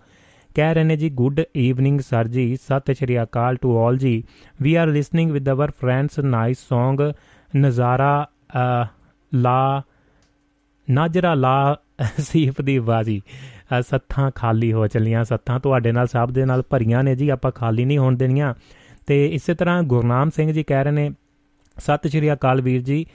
[0.55, 4.23] ਕਹਿ ਰਹੇ ਨੇ ਜੀ ਗੁੱਡ ਈਵਨਿੰਗ ਸਰ ਜੀ। ਸਤਿ ਸ਼੍ਰੀ Akal to all ji.
[4.61, 7.13] We are listening with our friends nice Song,
[7.57, 8.29] ਨਜ਼ਾਰਾ
[9.33, 9.81] ਲਾ
[10.89, 11.77] ਨਾਜਰਾ ਲਾ
[12.19, 13.21] ਸੀਫ ਦੀ ਬਾਜੀ
[13.79, 17.85] ਸੱਥਾਂ ਖਾਲੀ ਹੋ ਚਲੀਆਂ, ਸੱਥਾਂ ਤੁਹਾਡੇ ਨਾਲ, ਸਭ ਦੇ ਨਾਲ ਭਰੀਆਂ ਨੇ ਜੀ, ਆਪਾਂ ਖਾਲੀ
[17.85, 18.53] ਨਹੀਂ ਹੋਣ ਦੇਣੀਆਂ।
[19.07, 21.09] ਤੇ ਇਸੇ ਤਰ੍ਹਾਂ ਗੁਰਨਾਮ ਸਿੰਘ ਜੀ ਕਹਿ ਰਹੇ ਨੇ,
[21.77, 23.05] ਸਤਿ ਸ਼੍ਰੀ ਅਕਾਲ ਵੀਰ ਜੀ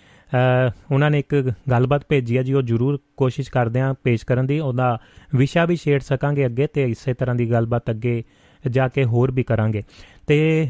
[0.93, 4.59] ਉਹਨਾਂ ਨੇ ਇੱਕ ਗੱਲਬਾਤ ਭੇਜੀ ਹੈ ਜੀ, ਉਹ ਜ਼ਰੂਰ ਕੋਸ਼ਿਸ਼ ਕਰਦੇ ਆਂ ਪੇਸ਼ ਕਰਨ ਦੀ,
[4.61, 4.99] ਉਹਦਾ
[5.35, 8.23] ਵਿਸ਼ਾ ਵੀ ਛੇੜ ਸਕਾਂਗੇ ਅੱਗੇ ਤੇ ਇਸੇ ਤਰ੍ਹਾਂ ਦੀ ਗੱਲਬਾਤ ਅੱਗੇ
[8.71, 9.83] ਜਾ ਕੇ ਹੋਰ ਵੀ ਕਰਾਂਗੇ।
[10.27, 10.69] ਤੇ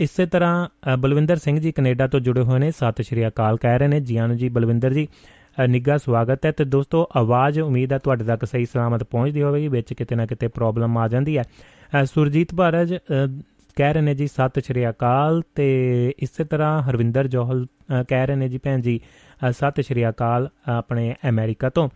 [0.00, 3.88] ਇਸੇ ਤਰ੍ਹਾਂ ਬਲਵਿੰਦਰ ਸਿੰਘ ਜੀ ਕੈਨੇਡਾ ਤੋਂ ਜੁੜੇ ਹੋਏ ਨੇ। ਸਤਿ ਸ਼੍ਰੀ ਅਕਾਲ ਕਹਿ ਰਹੇ
[3.88, 5.06] ਨੇ। ਜੀਆਂ ਨੂੰ ਜੀ, ਬਲਵਿੰਦਰ ਜੀ
[5.68, 9.92] ਨਿੱਘਾ ਸਵਾਗਤ ਹੈ। ਤੇ ਦੋਸਤੋ, ਆਵਾਜ਼, ਉਮੀਦ ਹੈ ਤੁਹਾਡੇ ਤੱਕ ਸਹੀ ਸਲਾਮਤ ਪਹੁੰਚਦੀ ਹੋਵੇਗੀ, ਵਿੱਚ
[9.94, 11.44] ਕਿਤੇ ਨਾ ਕਿਤੇ ਪ੍ਰੋਬਲਮ ਆ ਜਾਂਦੀ ਹੈ।
[12.04, 12.94] ਸੁਰਜੀਤ ਭਾਰਜ
[13.76, 15.68] ਕਹਿ ਰਹੇ ਨੇ ਜੀ, ਸਤਿ ਸ਼੍ਰੀ ਅਕਾਲ। ਤੇ
[16.18, 17.66] ਇਸੇ ਤਰ੍ਹਾਂ ਹਰਵਿੰਦਰ ਜੋਹਲ
[18.08, 19.00] ਕਹਿ ਰਹੇ ਨੇ ਜੀ ਭੈਣ ਜੀ
[19.50, 21.88] ਸਤਿ ਸ਼੍ਰੀ ਅਕਾਲ ਆਪਣੇ ਅਮਰੀਕਾ ਤੋਂ।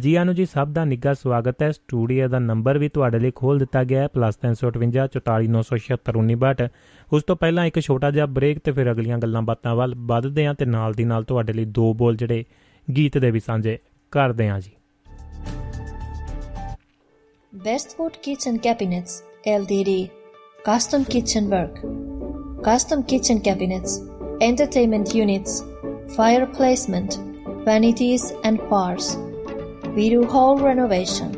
[0.00, 3.58] ਜੀ ਆਨੂ ਜੀ ਸਭ ਦਾ ਨਿੱਘਾ ਸਵਾਗਤ ਹੈ ਸਟੂਡੀਓ ਦਾ ਨੰਬਰ ਵੀ ਤੁਹਾਡੇ ਲਈ ਖੋਲ
[3.58, 6.66] ਦਿੱਤਾ ਗਿਆ ਹੈ +358 44976
[7.12, 10.54] ਉਸ ਤੋਂ ਪਹਿਲਾਂ ਇੱਕ ਛੋਟਾ ਜਿਹਾ ਬ੍ਰੇਕ ਤੇ ਫਿਰ ਅਗਲੀਆਂ ਗੱਲਾਂ ਬਾਤਾਂ ਵੱਲ ਵੱਧਦੇ ਆਂ
[10.54, 12.44] ਤੇ ਨਾਲ ਦੀ ਨਾਲ ਤੁਹਾਡੇ ਲਈ ਦੋ ਬੋਲ ਜਿਹੜੇ
[12.96, 13.78] ਗੀਤ ਦੇ ਵੀ ਸਾਂਝੇ
[14.12, 14.70] ਕਰਦੇ ਆਂ ਜੀ
[17.52, 19.12] Bestwood Kitchen Cabinets
[19.52, 19.92] LTD
[20.66, 21.78] Custom Kitchen Work
[22.66, 23.94] Custom Kitchen Cabinets
[24.48, 25.54] Entertainment Units
[26.16, 27.16] Fire Placement
[27.68, 29.08] Vanities and Bars
[29.98, 31.30] We do whole renovation.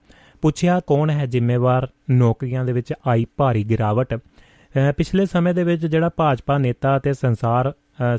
[0.42, 4.14] ਪੁੱਛਿਆ ਕੌਣ ਹੈ ਜ਼ਿੰਮੇਵਾਰ ਨੌਕਰੀਆਂ ਦੇ ਵਿੱਚ ਆਈ ਭਾਰੀ ਗਿਰਾਵਟ।
[4.96, 7.72] ਪਿਛਲੇ ਸਮੇਂ ਦੇ ਵਿੱਚ ਜਿਹੜਾ ਭਾਜਪਾ ਨੇਤਾ ਅਤੇ ਸੰਸਾਰ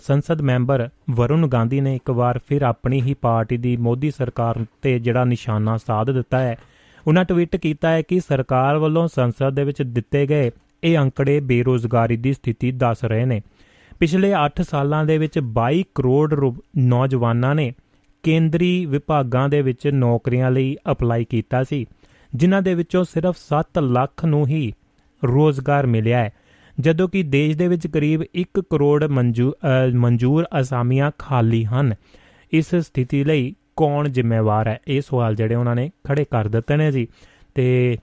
[0.04, 4.98] ਸੰਸਦ ਮੈਂਬਰ ਵਰੁਣ ਗਾਂਧੀ ਨੇ ਇੱਕ ਵਾਰ ਫਿਰ ਆਪਣੀ ਹੀ ਪਾਰਟੀ ਦੀ ਮੋਦੀ ਸਰਕਾਰ ਤੇ
[5.00, 6.56] ਜਿਹੜਾ ਨਿਸ਼ਾਨਾ ਸਾਧ ਦਿੱਤਾ ਹੈ।
[7.08, 10.52] ਉਹਨਾਂ ਟਵੀਟ ਕੀਤਾ ਹੈ ਕਿ ਸਰਕਾਰ ਵੱਲੋਂ ਸੰਸਦ ਦੇ ਵਿੱਚ ਦਿੱਤੇ ਗਏ
[10.84, 13.42] ਇਹ ਅੰਕੜੇ ਬੇਰੋਜ਼ਗਾਰੀ ਦੀ ਸਥਿਤੀ ਦੱਸ ਰਹੇ ਨੇ।
[14.00, 17.72] ਪਿਛਲੇ 8 ਸਾਲਾਂ ਦੇ ਵਿੱਚ 22 ਕਰੋੜ ਨੌਜਵਾਨਾਂ ਨੇ
[18.24, 21.86] ਕੇਂਦਰੀ ਵਿਭਾਗਾਂ ਦੇ ਵਿੱਚ ਨੌਕਰੀਆਂ ਲਈ ਅਪਲਾਈ ਕੀਤਾ ਸੀ।
[22.36, 24.74] ਜਿਨ੍ਹਾਂ ਦੇ ਵਿੱਚੋਂ ਸਿਰਫ 7 ਲੱਖ ਨੂੰ ਹੀ
[25.24, 26.34] ਰੋਜ਼ਗਾਰ ਮਿਲਿਆ ਹੈ,
[26.80, 31.94] ਜਦੋਂ ਕਿ ਦੇਸ਼ ਦੇ ਵਿੱਚ ਕਰੀਬ 1 ਕਰੋੜ ਮਨਜ਼ੂਰ ਅਸਾਮੀਆਂ ਖਾਲੀ ਹਨ।
[32.52, 34.80] ਇਸ ਸਥਿਤੀ ਲਈ ਕੌਣ ਜ਼ਿੰਮੇਵਾਰ ਹੈ?
[34.88, 37.08] ਇਹ ਸਵਾਲ ਜਿਹੜੇ ਉਹਨਾਂ ਨੇ ਖੜੇ ਕਰ ਦਿੱਤੇ ਨੇ ਜੀ।
[37.56, 37.98] ਤੇ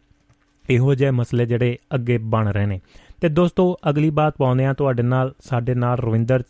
[0.71, 2.81] ਇਹੋ ਜਿਹੇ ਮਸਲੇ ਜਿਹੜੇ ਅੱਗੇ ਬਣ ਰਹੇ ਨੇ।
[3.21, 6.43] ਤੇ ਦੋਸਤੋ, ਅਗਲੀ ਬਾਤ ਪਾਉਂਦੇ ਆ ਤੁਹਾਡੇ ਨਾਲ, ਸਾਡੇ ਨਾਲ ਰਵਿੰਦਰ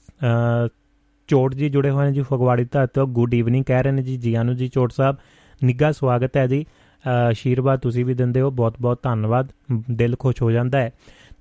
[1.29, 4.55] ਚੋਟ ਜੀ ਜੁੜੇ ਹੋਏ ਨੇ ਜੀ ਫਗਵਾੜੀ ਤੋਂ ਗੁੱਡ ਈਵਨਿੰਗ ਕਹਿ ਰਹੇ ਨੇ ਜੀ, ਜੀਆਨੂ
[4.55, 5.17] ਜੀ ਚੋਟ ਸਾਹਿਬ।
[5.65, 6.65] ਨਿੱਘਾ ਸਵਾਗਤ ਹੈ ਜੀ।
[7.09, 9.49] ਆਸ਼ੀਰਵਾਦ ਤੁਸੀਂ ਵੀ ਦਿੰਦੇ ਹੋ, ਬਹੁਤ ਬਹੁਤ ਧੰਨਵਾਦ,
[9.91, 10.91] ਦਿਲ ਖੁਸ਼ ਹੋ ਜਾਂਦਾ ਹੈ।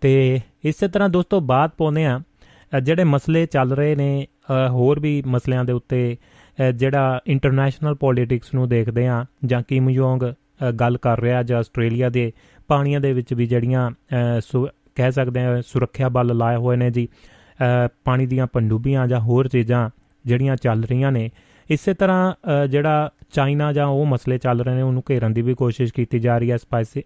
[0.01, 2.19] ਤੇ ਇਸੇ ਤਰ੍ਹਾਂ ਦੋਸਤੋ, ਬਾਤ ਪਾਉਂਦੇ ਆ
[2.83, 4.27] ਜਿਹੜੇ ਮਸਲੇ ਚੱਲ ਰਹੇ ਨੇ
[4.69, 6.17] ਹੋਰ ਵੀ ਮਸਲਿਆਂ ਦੇ ਉੱਤੇ
[6.75, 10.23] ਜਿਹੜਾ ਇੰਟਰਨੈਸ਼ਨਲ ਪੋਲਿਟਿਕਸ ਨੂੰ ਦੇਖਦੇ ਆ ਜਾਂ ਕਿਮ ਯੋਂਗ
[10.79, 12.31] ਗੱਲ ਕਰ ਰਿਹਾ, ਜਾਂ ਆਸਟ੍ਰੇਲੀਆ ਦੇ
[12.67, 13.89] ਪਾਣੀਆਂ ਦੇ ਵਿੱਚ ਵੀ ਜਿਹੜੀਆਂ
[14.95, 17.07] ਕਹਿ ਸਕਦੇ ਆ ਸੁਰੱਖਿਆ ਬਲ ਲਾਏ ਹੋਏ ਨੇ ਜੀ
[18.05, 19.89] ਪਾਣੀ ਦੀਆਂ ਪੰਡੂਬੀਆਂ ਜਾਂ ਹੋਰ ਚੀਜ਼ਾਂ
[20.25, 21.29] ਜਿਹੜੀਆਂ ਚੱਲ ਰਹੀਆਂ ਨੇ
[21.69, 25.93] ਇਸੇ ਤਰ੍ਹਾਂ ਜਿਹੜਾ ਚਾਈਨਾ ਜਾਂ ਉਹ ਮਸਲੇ ਚੱਲ ਰਹੇ ਨੇ, ਉਹਨੂੰ ਘੇਰਨ ਦੀ ਵੀ ਕੋਸ਼ਿਸ਼
[25.93, 27.03] ਕੀਤੀ ਜਾ ਰਹੀ ਹੈ। ਸਪਾਈਸੀ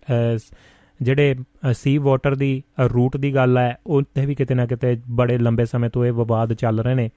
[1.02, 1.36] ਜਿਹੜੇ
[1.74, 5.90] ਸੀ ਵਾਟਰ ਦੀ ਰੂਟ ਦੀ ਗੱਲ ਹੈ, ਉੱਥੇ ਵੀ ਕਿਤੇ ਨਾ ਕਿਤੇ ਬੜੇ ਲੰਬੇ ਸਮੇਂ
[5.90, 7.10] ਤੋਂ ਇਹ ਵਿਵਾਦ ਚੱਲ ਰਹੇ ਨੇ।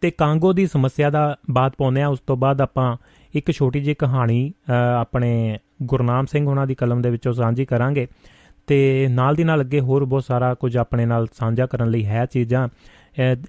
[0.00, 2.96] ਤੇ ਕਾਂਗੋ ਦੀ ਸਮੱਸਿਆ ਦਾ ਬਾਤ ਪਾਉਂਦੇ ਆ ਉਸ ਤੋਂ ਬਾਅਦ ਆਪਾਂ
[3.34, 4.52] ਇੱਕ ਛੋਟੀ ਜਿਹੀ ਕਹਾਣੀ
[4.98, 8.06] ਆਪਣੇ ਗੁਰਨਾਮ ਸਿੰਘ ਉਹਨਾਂ ਦੀ ਕਲਮ ਦੇ ਵਿੱਚੋਂ ਸਾਂਝੀ ਕਰਾਂਗੇ।
[8.66, 12.26] ਤੇ ਨਾਲ ਦੀ ਨਾਲ ਅੱਗੇ ਹੋਰ ਬਹੁਤ ਸਾਰਾ ਕੁਝ ਆਪਣੇ ਨਾਲ ਸਾਂਝਾ ਕਰਨ ਲਈ ਹੈ
[12.26, 12.68] ਚੀਜ਼ਾਂ।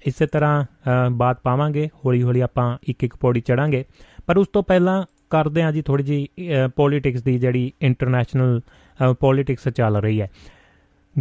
[0.06, 0.64] ਇਸੇ ਤਰ੍ਹਾਂ
[1.10, 3.84] ਬਾਤ ਪਾਵਾਂਗੇ ਹੌਲੀ ਹੌਲੀ ਆਪਾਂ ਇੱਕ ਇੱਕ ਪੌੜੀ ਚੜਾਂਗੇ।
[4.26, 6.26] ਪਰ ਉਸ ਤੋਂ ਪਹਿਲਾਂ ਕਰਦੇ ਆਂ ਜੀ ਥੋੜੀ ਜੀ
[6.76, 8.60] ਪੋਲਿਟਿਕਸ ਦੀ ਜਿਹੜੀ ਇੰਟਰਨੈਸ਼ਨਲ
[9.20, 10.30] ਪੋਲਿਟਿਕਸ ਚੱਲ ਰਹੀ ਹੈ।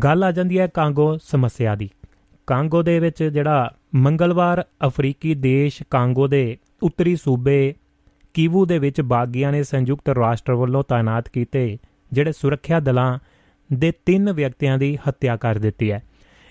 [0.03, 1.89] ਗੱਲ ਆ ਜਾਂਦੀ ਹੈ ਕਾਂਗੋ ਸਮੱਸਿਆ ਦੀ।
[2.47, 7.73] ਕਾਂਗੋ ਦੇ ਵਿੱਚ ਜਿਹੜਾ ਮੰਗਲਵਾਰ ਅਫਰੀਕੀ ਦੇਸ਼ ਕਾਂਗੋ ਦੇ ਉੱਤਰੀ ਸੂਬੇ
[8.33, 11.77] ਕੀਵੂ ਦੇ ਵਿੱਚ ਬਾਗੀਆਂ ਨੇ ਸੰਯੁਕਤ ਰਾਸ਼ਟਰ ਵੱਲੋਂ ਤਾਇਨਾਤ ਕੀਤੇ
[12.11, 13.17] ਜਿਹੜੇ ਸੁਰੱਖਿਆ ਦਲਾਂ
[13.73, 16.03] ਦੇ ਤਿੰਨ ਵਿਅਕਤੀਆਂ ਦੀ ਹੱਤਿਆ ਕਰ ਦਿੱਤੀ ਹੈ।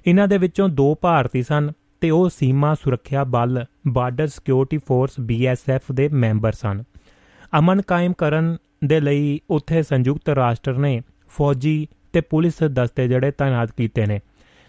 [0.07, 1.71] ਇਹਨਾਂ ਦੇ ਵਿੱਚੋਂ ਦੋ ਭਾਰਤੀ ਸਨ।
[2.05, 6.83] ਤੇ ਉਹ ਸੀਮਾ ਸੁਰੱਖਿਆ ਬਲ, ਬਾਰਡਰ ਸਿਕਿਉਰਿਟੀ ਫੋਰਸ ਬੀਐਸਐਫ ਦੇ ਮੈਂਬਰ ਸਨ।
[7.59, 11.01] ਅਮਨ ਕਾਇਮ ਕਰਨ ਦੇ ਲਈ ਉੱਥੇ ਸੰਯੁਕਤ ਰਾਸ਼ਟਰ ਨੇ
[11.37, 14.21] ਫੌਜੀ ਤੇ ਪੁਲਿਸ ਦਸਤੇ ਜਿਹੜੇ ਤਾਇਨਾਤ ਕੀਤੇ ਨੇ,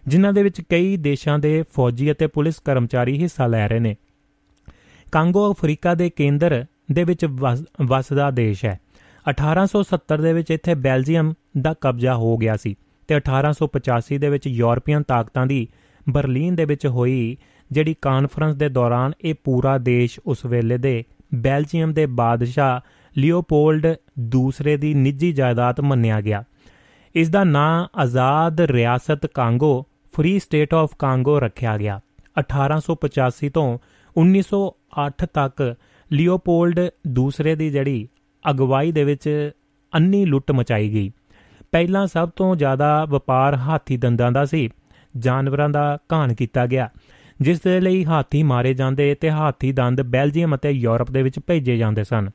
[0.03, 3.95] ਜਿਨ੍ਹਾਂ ਦੇ ਵਿੱਚ ਕਈ ਦੇਸ਼ਾਂ ਦੇ ਫੌਜੀ ਅਤੇ ਪੁਲਿਸ ਕਰਮਚਾਰੀ ਹਿੱਸਾ ਲੈ ਰਹੇ ਨੇ।
[5.11, 7.25] ਕਾਂਗੋ ਅਫਰੀਕਾ ਦੇ ਕੇਂਦਰ ਦੇ ਵਿੱਚ
[7.85, 8.79] ਵਸਦਾ ਦੇਸ਼ ਹੈ।
[9.25, 12.75] 1870 ਦੇ ਵਿੱਚ ਇੱਥੇ ਬੈਲਜੀਅਮ ਦਾ ਕਬਜ਼ਾ ਹੋ ਗਿਆ ਸੀ
[13.07, 15.67] ਤੇ 1885 ਦੇ ਵਿੱਚ ਯੂਰਪੀਅਨ ਤਾਕਤਾਂ ਦੀ
[16.09, 17.37] ਬਰਲਿਨ ਦੇ ਵਿੱਚ ਹੋਈ
[17.71, 21.03] ਜਿਹੜੀ ਕਾਨਫਰੰਸ ਦੇ ਦੌਰਾਨ ਇਹ ਪੂਰਾ ਦੇਸ਼ ਉਸ ਵੇਲੇ ਦੇ
[21.35, 22.81] ਬੈਲਜੀਅਮ ਦੇ ਬਾਦਸ਼ਾਹ
[23.17, 23.87] ਲਿਓਪੋਲਡ
[24.19, 26.43] ਦੂਸਰੇ ਦੀ ਨਿੱਜੀ ਜਾਇਦਾਦ ਮੰਨਿਆ ਗਿਆ।
[27.15, 32.01] ਇਸ ਦਾ ਨਾਂ ਆਜ਼ਾਦ ਰਿਆਸਤ Congo, free state of Congo ਰੱਖਿਆ ਗਿਆ।
[32.39, 33.79] 1885 ਤੋਂ
[34.17, 35.75] 1908 ਤੱਕ
[36.11, 38.07] ਲਿਓਪੋਲਡ ਦੂਸਰੇ ਦੀ ਜਿਹੜੀ
[38.49, 39.51] ਅਗਵਾਈ ਦੇ ਵਿੱਚ
[39.93, 41.11] ਅੰਨੀ ਲੁੱਟ ਮਚਾਈ ਗਈ।
[41.71, 44.69] ਪਹਿਲਾਂ ਸਭ ਤੋਂ ਜ਼ਿਆਦਾ ਵਪਾਰ ਹਾਥੀ ਦੰਦਾਂ ਦਾ ਸੀ।
[45.17, 46.89] ਜਾਨਵਰਾਂ ਦਾ ਘਾਣ ਕੀਤਾ ਗਿਆ,
[47.41, 51.77] ਜਿਸ ਦੇ ਲਈ ਹਾਥੀ ਮਾਰੇ ਜਾਂਦੇ ਤੇ ਹਾਥੀ ਦੰਦ ਬੈਲਜੀਅਮ ਅਤੇ ਯੂਰਪ ਦੇ ਵਿੱਚ ਭੇਜੇ
[51.77, 52.29] ਜਾਂਦੇ ਸਨ।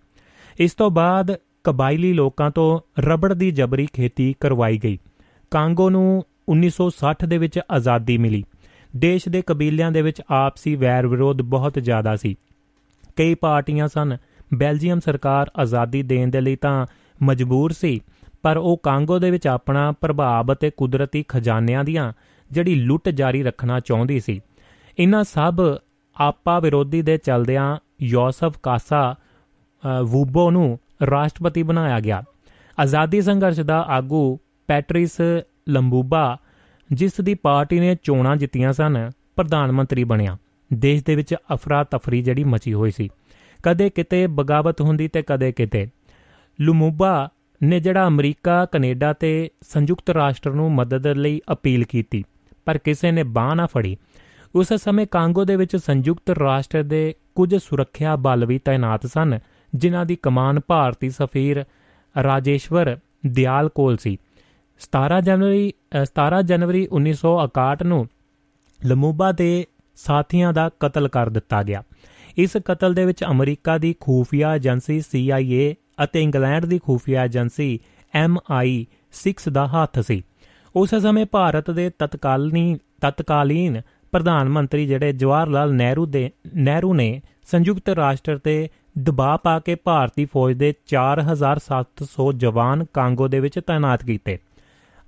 [0.60, 4.98] ਇਸ ਤੋਂ ਬਾਅਦ ਕਬਾਇਲੀ ਲੋਕਾਂ ਤੋਂ ਰਬੜ ਦੀ ਜਬਰੀ ਖੇਤੀ ਕਰਵਾਈ ਗਈ।
[5.50, 8.44] ਕਾਂਗੋ ਨੂੰ 1960 ਦੇ ਵਿੱਚ ਆਜ਼ਾਦੀ ਮਿਲੀ।
[8.96, 12.34] ਦੇਸ਼ ਦੇ ਕਬੀਲਿਆਂ ਦੇ ਵਿੱਚ ਆਪਸੀ ਵੈਰ ਵਿਰੋਧ ਬਹੁਤ ਜ਼ਿਆਦਾ ਸੀ।
[13.16, 14.16] ਕਈ ਪਾਰਟੀਆਂ ਸਨ।
[14.54, 16.86] ਬੈਲਜੀਅਮ ਸਰਕਾਰ ਆਜ਼ਾਦੀ ਦੇਣ ਦੇ ਲਈ ਤਾਂ
[17.22, 18.00] ਮਜਬੂਰ ਸੀ,
[18.42, 22.12] ਪਰ ਉਹ ਕਾਂਗੋ ਦੇ ਵਿੱਚ ਆਪਣਾ ਪ੍ਰਭਾਵ ਅਤੇ ਕੁਦਰਤੀ ਖਜ਼ਾਨਿਆਂ ਦੀਆਂ
[22.52, 24.40] ਜਿਹੜੀ ਲੁੱਟ ਜਾਰੀ ਰੱਖਣਾ ਚਾਹੁੰਦੀ ਸੀ।
[24.98, 25.60] ਇਹਨਾਂ ਸਭ
[26.16, 29.14] ਆਪਾ ਵਿਰੋਧੀ ਦੇ ਚਲਦਿਆਂ ਯੋਸਫ ਕਾਸਾ
[30.04, 30.78] ਵੂਬੋ ਨੂੰ
[31.10, 32.22] ਰਾਸ਼ਟਰਪਤੀ ਬਣਾਇਆ ਗਿਆ।
[32.78, 35.20] ਆਜ਼ਾਦੀ ਸੰਘਰਸ਼ ਦਾ ਆਗੂ ਪੈਟਰਿਸ
[35.68, 36.36] ਲੰਬੂਬਾ,
[36.92, 40.36] ਜਿਸ ਦੀ ਪਾਰਟੀ ਨੇ ਚੋਣਾਂ ਜਿੱਤੀਆਂ ਸਨ, ਪ੍ਰਧਾਨ ਮੰਤਰੀ ਬਣਿਆ।
[40.72, 43.08] ਦੇਸ਼ ਦੇ ਵਿੱਚ ਅਫਰਾ ਤਫਰੀ ਜਿਹੜੀ ਮਚੀ ਹੋਈ ਸੀ।
[43.62, 45.88] ਕਦੇ ਕਿਤੇ ਬਗਾਵਤ ਹੁੰਦੀ ਤੇ ਕਦੇ ਕਿਤੇ।
[46.60, 47.28] ਲੁਮੂਬਾ
[47.62, 52.24] ਨੇ ਜਿਹੜਾ ਅਮਰੀਕਾ, ਕੈਨੇਡਾ ਤੇ ਸੰਯੁਕਤ ਰਾਸ਼ਟਰ ਨੂੰ ਮਦਦ ਲਈ ਅਪੀਲ ਕੀਤੀ।
[52.64, 53.96] ਪਰ ਕਿਸੇ ਨੇ ਬਾਹ ਨਾ ਫੜੀ।
[54.54, 59.38] ਉਸ ਸਮੇਂ ਕਾਂਗੋ ਦੇ ਵਿੱਚ ਸੰਯੁਕਤ ਰਾਸ਼ਟਰ ਦੇ ਕੁਝ ਸੁਰੱਖਿਆ ਬਲ ਵੀ ਤਾਇਨਾਤ ਸਨ,
[59.74, 61.64] ਜਿਨ੍ਹਾਂ ਦੀ ਕਮਾਨ ਭਾਰਤੀ ਸਫੀਰ
[62.22, 62.96] ਰਾਜੇਸ਼ਵਰ
[63.26, 64.18] ਦਿਆਲ ਕੋਲ ਸੀ।
[64.80, 65.72] 17 ਜਨਵਰੀ
[66.04, 68.08] 17 ਜਨਵਰੀ 1961 ਨੂੰ
[68.86, 71.82] ਲਮੂਬਾ ਦੇ ਸਾਥੀਆਂ ਦਾ ਕਤਲ ਕਰ ਦਿੱਤਾ ਗਿਆ।
[72.36, 77.80] ਇਸ ਕਤਲ ਦੇ ਵਿੱਚ ਅਮਰੀਕਾ ਦੀ ਖੂਫੀਆ ਏਜੰਸੀ CIA ਅਤੇ ਇੰਗਲੈਂਡ ਦੀ ਖੂਫੀਆ ਏਜੰਸੀ
[78.14, 80.22] MI6 ਦਾ ਹੱਥ ਸੀ।
[80.76, 83.80] ਉਸ ਸਮੇਂ ਭਾਰਤ ਦੇ ਤਤਕਾਲੀਨ ਤਤਕਾਲੀਨ
[84.12, 89.74] ਪ੍ਰਧਾਨ ਮੰਤਰੀ ਜਿਹੜੇ ਜਵਾਹਰ ਲਾਲ ਨਹਿਰੂ ਦੇ, ਨਹਿਰੂ ਨੇ ਸੰਯੁਕਤ ਰਾਸ਼ਟਰ ਤੇ ਦਬਾਅ ਪਾ ਕੇ
[89.74, 94.38] ਭਾਰਤੀ ਫੌਜ ਦੇ 4700 ਜਵਾਨ ਕਾਂਗੋ ਦੇ ਵਿੱਚ ਤਾਇਨਾਤ ਕੀਤੇ।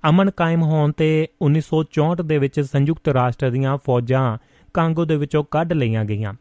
[0.09, 4.37] ਅਮਨ ਕਾਇਮ ਹੋਣ ਤੇ 1964 ਦੇ ਵਿੱਚ ਸੰਯੁਕਤ ਰਾਸ਼ਟਰ ਦੀਆਂ ਫੌਜਾਂ
[4.73, 6.33] ਕਾਂਗੋ ਦੇ ਵਿੱਚੋਂ ਕੱਢ ਲਈਆਂ ਗਈਆਂ।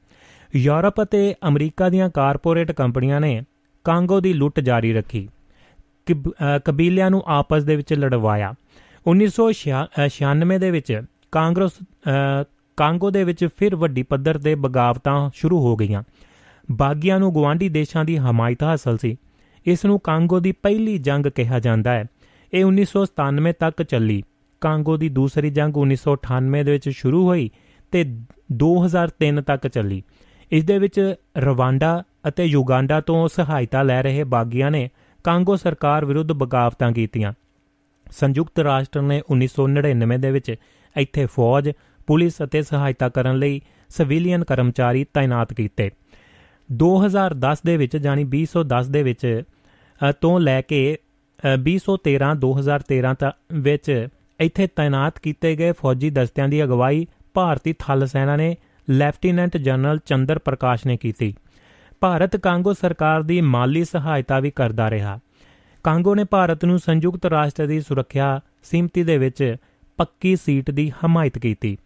[0.57, 3.43] ਯੂਰਪ ਅਤੇ ਅਮਰੀਕਾ ਦੀਆਂ ਕਾਰਪੋਰੇਟ ਕੰਪਨੀਆਂ ਨੇ
[3.85, 5.29] ਕਾਂਗੋ ਦੀ ਲੁੱਟ ਜਾਰੀ ਰੱਖੀ।
[6.65, 8.53] ਕਬੀਲਿਆਂ ਨੂੰ ਆਪਸ ਦੇ ਵਿੱਚ ਲੜਵਾਇਆ।
[9.07, 11.73] 1996 ਦੇ ਵਿੱਚ ਕਾਂਗਰਸ
[12.77, 16.03] ਕਾਂਗੋ ਦੇ ਵਿੱਚ ਫਿਰ ਵੱਡੀ ਪੱਧਰ ਤੇ ਬਗਾਵਤਾਂ ਸ਼ੁਰੂ ਹੋ ਗਈਆਂ।
[16.73, 19.17] ਬਾਗੀਆਂ ਨੂੰ ਗਵਾਂਢੀ ਦੇਸ਼ਾਂ ਦੀ ਹਮਾਇਤ ਹਾਸਲ ਸੀ।
[19.67, 22.05] ਇਸ ਨੂੰ ਕਾਂਗੋ ਦੀ ਪਹਿਲੀ ਜੰਗ ਕਿਹਾ ਜਾਂਦਾ ਹੈ।
[22.53, 24.23] ਇਹ 1997 ਤੱਕ ਚੱਲੀ।
[24.61, 27.51] ਕਾਂਗੋ ਦੀ ਦੂਸਰੀ ਜੰਗ 1998 ਦੇ ਵਿੱਚ ਸ਼ੁਰੂ ਹੋਈ
[27.91, 28.19] ਤੇ
[28.53, 30.03] 2003 ਤੱਕ ਚੱਲੀ।
[30.53, 34.91] ਇਸ ਦੇ ਵਿੱਚ ਰਵਾਂਡਾ ਅਤੇ ਯੁਗਾਂਡਾ ਤੋਂ ਸਹਾਇਤਾ ਲੈ ਰਹੇ ਬਾਗੀਆਂ ਨੇ
[35.25, 37.33] ਕਾਂਗੋ ਸਰਕਾਰ ਵਿਰੁੱਧ ਬਗਾਵਤਾਂ ਕੀਤੀਆਂ।
[38.12, 40.55] ਸੰਯੁਕਤ ਰਾਸ਼ਟਰ ਨੇ 1999 ਦੇ ਵਿੱਚ
[40.96, 41.70] ਇੱਥੇ ਫੌਜ,
[42.07, 45.90] ਪੁਲਿਸ ਅਤੇ ਸਹਾਇਤਾ ਕਰਨ ਲਈ ਸਿਵਿਲੀਅਨ ਕਰਮਚਾਰੀ ਤਾਇਨਾਤ ਕੀਤੇ।
[46.72, 49.42] 2010 ਦੇ ਵਿੱਚ ਜਾਨੀ 2010 ਦੇ ਵਿੱਚ
[50.20, 50.98] ਤੋਂ ਲੈ ਕੇ
[51.59, 54.09] 2013 2013 ਤੱਕ ਵਿੱਚ
[54.40, 58.57] ਇੱਥੇ ਤਾਇਨਾਤ ਕੀਤੇ ਗਏ ਫੌਜੀ ਦਸਤਿਆਂ ਦੀ ਅਗਵਾਈ ਭਾਰਤੀ ਥਲ ਸੈਨਾ ਨੇ
[58.90, 61.35] ਲੈਫਟੀਨੈਂਟ ਜਨਰਲ ਚੰਦਰ ਪ੍ਰਕਾਸ਼ ਨੇ ਕੀਤੀ।
[62.01, 65.18] ਭਾਰਤ ਕਾਂਗੋ ਸਰਕਾਰ ਦੀ ਮਾਲੀ ਸਹਾਇਤਾ ਵੀ ਕਰਦਾ ਰਿਹਾ।
[65.85, 69.57] ਕਾਂਗੋ ਨੇ ਭਾਰਤ ਨੂੰ ਸੰਯੁਕਤ ਰਾਸ਼ਟਰ ਦੀ ਸੁਰੱਖਿਆ ਸੀਮਤੀ ਦੇ ਵਿੱਚ
[69.97, 71.77] ਪੱਕੀ ਸੀਟ ਦੀ ਹਮਾਇਤ ਕੀਤੀ।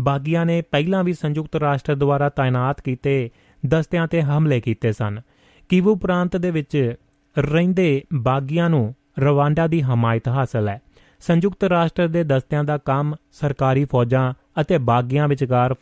[0.00, 3.30] ਬਾਗੀਆਂ ਨੇ ਪਹਿਲਾਂ ਵੀ ਸੰਯੁਕਤ ਰਾਸ਼ਟਰ ਦੁਆਰਾ ਤਾਇਨਾਤ ਕੀਤੇ
[3.66, 5.20] ਦਸਤਿਆਂ ਤੇ ਹਮਲੇ ਕੀਤੇ ਸਨ।
[5.68, 6.94] ਕੀਵੂ ਪ੍ਰਾਂਤ ਦੇ ਵਿੱਚ
[7.38, 10.80] ਰਹਿੰਦੇ ਬਾਗੀਆਂ ਨੂੰ ਰਵਾਂਡਾ ਦੀ ਹਮਾਇਤ ਹਾਸਲ ਹੈ।
[11.20, 15.74] ਸੰਯੁਕਤ ਰਾਸ਼ਟਰ ਦੇ ਦਸਤਿਆਂ ਦਾ ਕੰਮ ਸਰਕਾਰੀ ਫੌਜਾਂ ਅਤੇ ਬਾਗੀਆਂ ਵਿਚਕਾਰ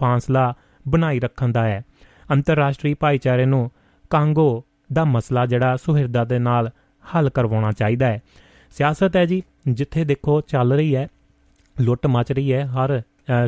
[0.00, 0.52] ਫਾਸਲਾ
[0.88, 1.84] ਬਣਾਈ ਰੱਖਣ ਦਾ ਹੈ।
[2.30, 3.70] ਅੰਤਰਰਾਸ਼ਟਰੀ ਭਾਈਚਾਰੇ ਨੂੰ
[4.10, 6.70] ਕਾਂਗੋ ਦਾ ਮਸਲਾ ਜਿਹੜਾ ਸੁਹਿਰਦਾ ਦੇ ਨਾਲ
[7.04, 8.20] ਹੱਲ ਕਰਵਾਉਣਾ ਚਾਹੀਦਾ ਹੈ।
[8.72, 11.08] ਸਿਆਸਤ ਹੈ ਜੀ, ਜਿੱਥੇ ਦੇਖੋ ਚੱਲ ਰਹੀ ਹੈ,
[11.76, 13.00] ਲੁੱਟ ਮਚ ਰਹੀ ਹੈ, ਹਰ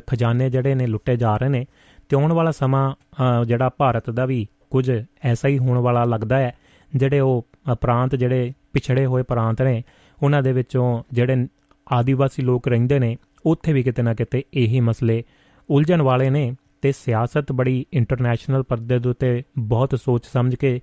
[0.06, 1.64] ਖਜ਼ਾਨੇ ਜਿਹੜੇ ਨੇ ਲੁੱਟੇ ਜਾ ਰਹੇ ਨੇ,
[2.08, 4.90] ਤੇ ਆਉਣ ਵਾਲਾ ਸਮਾਂ ਜਿਹੜਾ ਭਾਰਤ ਦਾ ਵੀ ਕੁਝ
[5.22, 6.54] ਐਸਾ ਹੀ ਹੋਣ ਵਾਲਾ ਲੱਗਦਾ ਹੈ,
[6.92, 7.46] ਜਿਹੜੇ ਉਹ
[7.80, 9.82] ਪ੍ਰਾਂਤ ਜਿਹੜੇ ਪਿਛੜੇ ਹੋਏ ਪ੍ਰਾਂਤ ਨੇ,
[10.18, 11.46] ਉਹਨਾਂ ਦੇ ਵਿੱਚੋਂ ਜਿਹੜੇ
[11.86, 15.22] ਆਦੀਵਾਸੀ ਲੋਕ ਰਹਿੰਦੇ ਨੇ, ਉੱਥੇ ਵੀ ਕਿਤੇ ਨਾ ਕਿਤੇ ਇਹੀ ਮਸਲੇ
[15.68, 20.80] ਉਲਝਣ ਵਾਲੇ ਨੇ, ਤੇ ਸਿਆਸਤ ਬੜੀ ਇੰਟਰਨੈਸ਼ਨਲ ਪਰਦੇ ਦੇ ਉੱਤੇ ਬਹੁਤ ਸੋਚ ਸਮਝ ਕੇ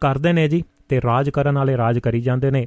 [0.00, 2.66] ਕਰਦੇ ਨੇ ਜੀ। ਤੇ ਰਾਜ ਕਰਨ ਵਾਲੇ ਰਾਜ ਕਰੀ ਜਾਂਦੇ ਨੇ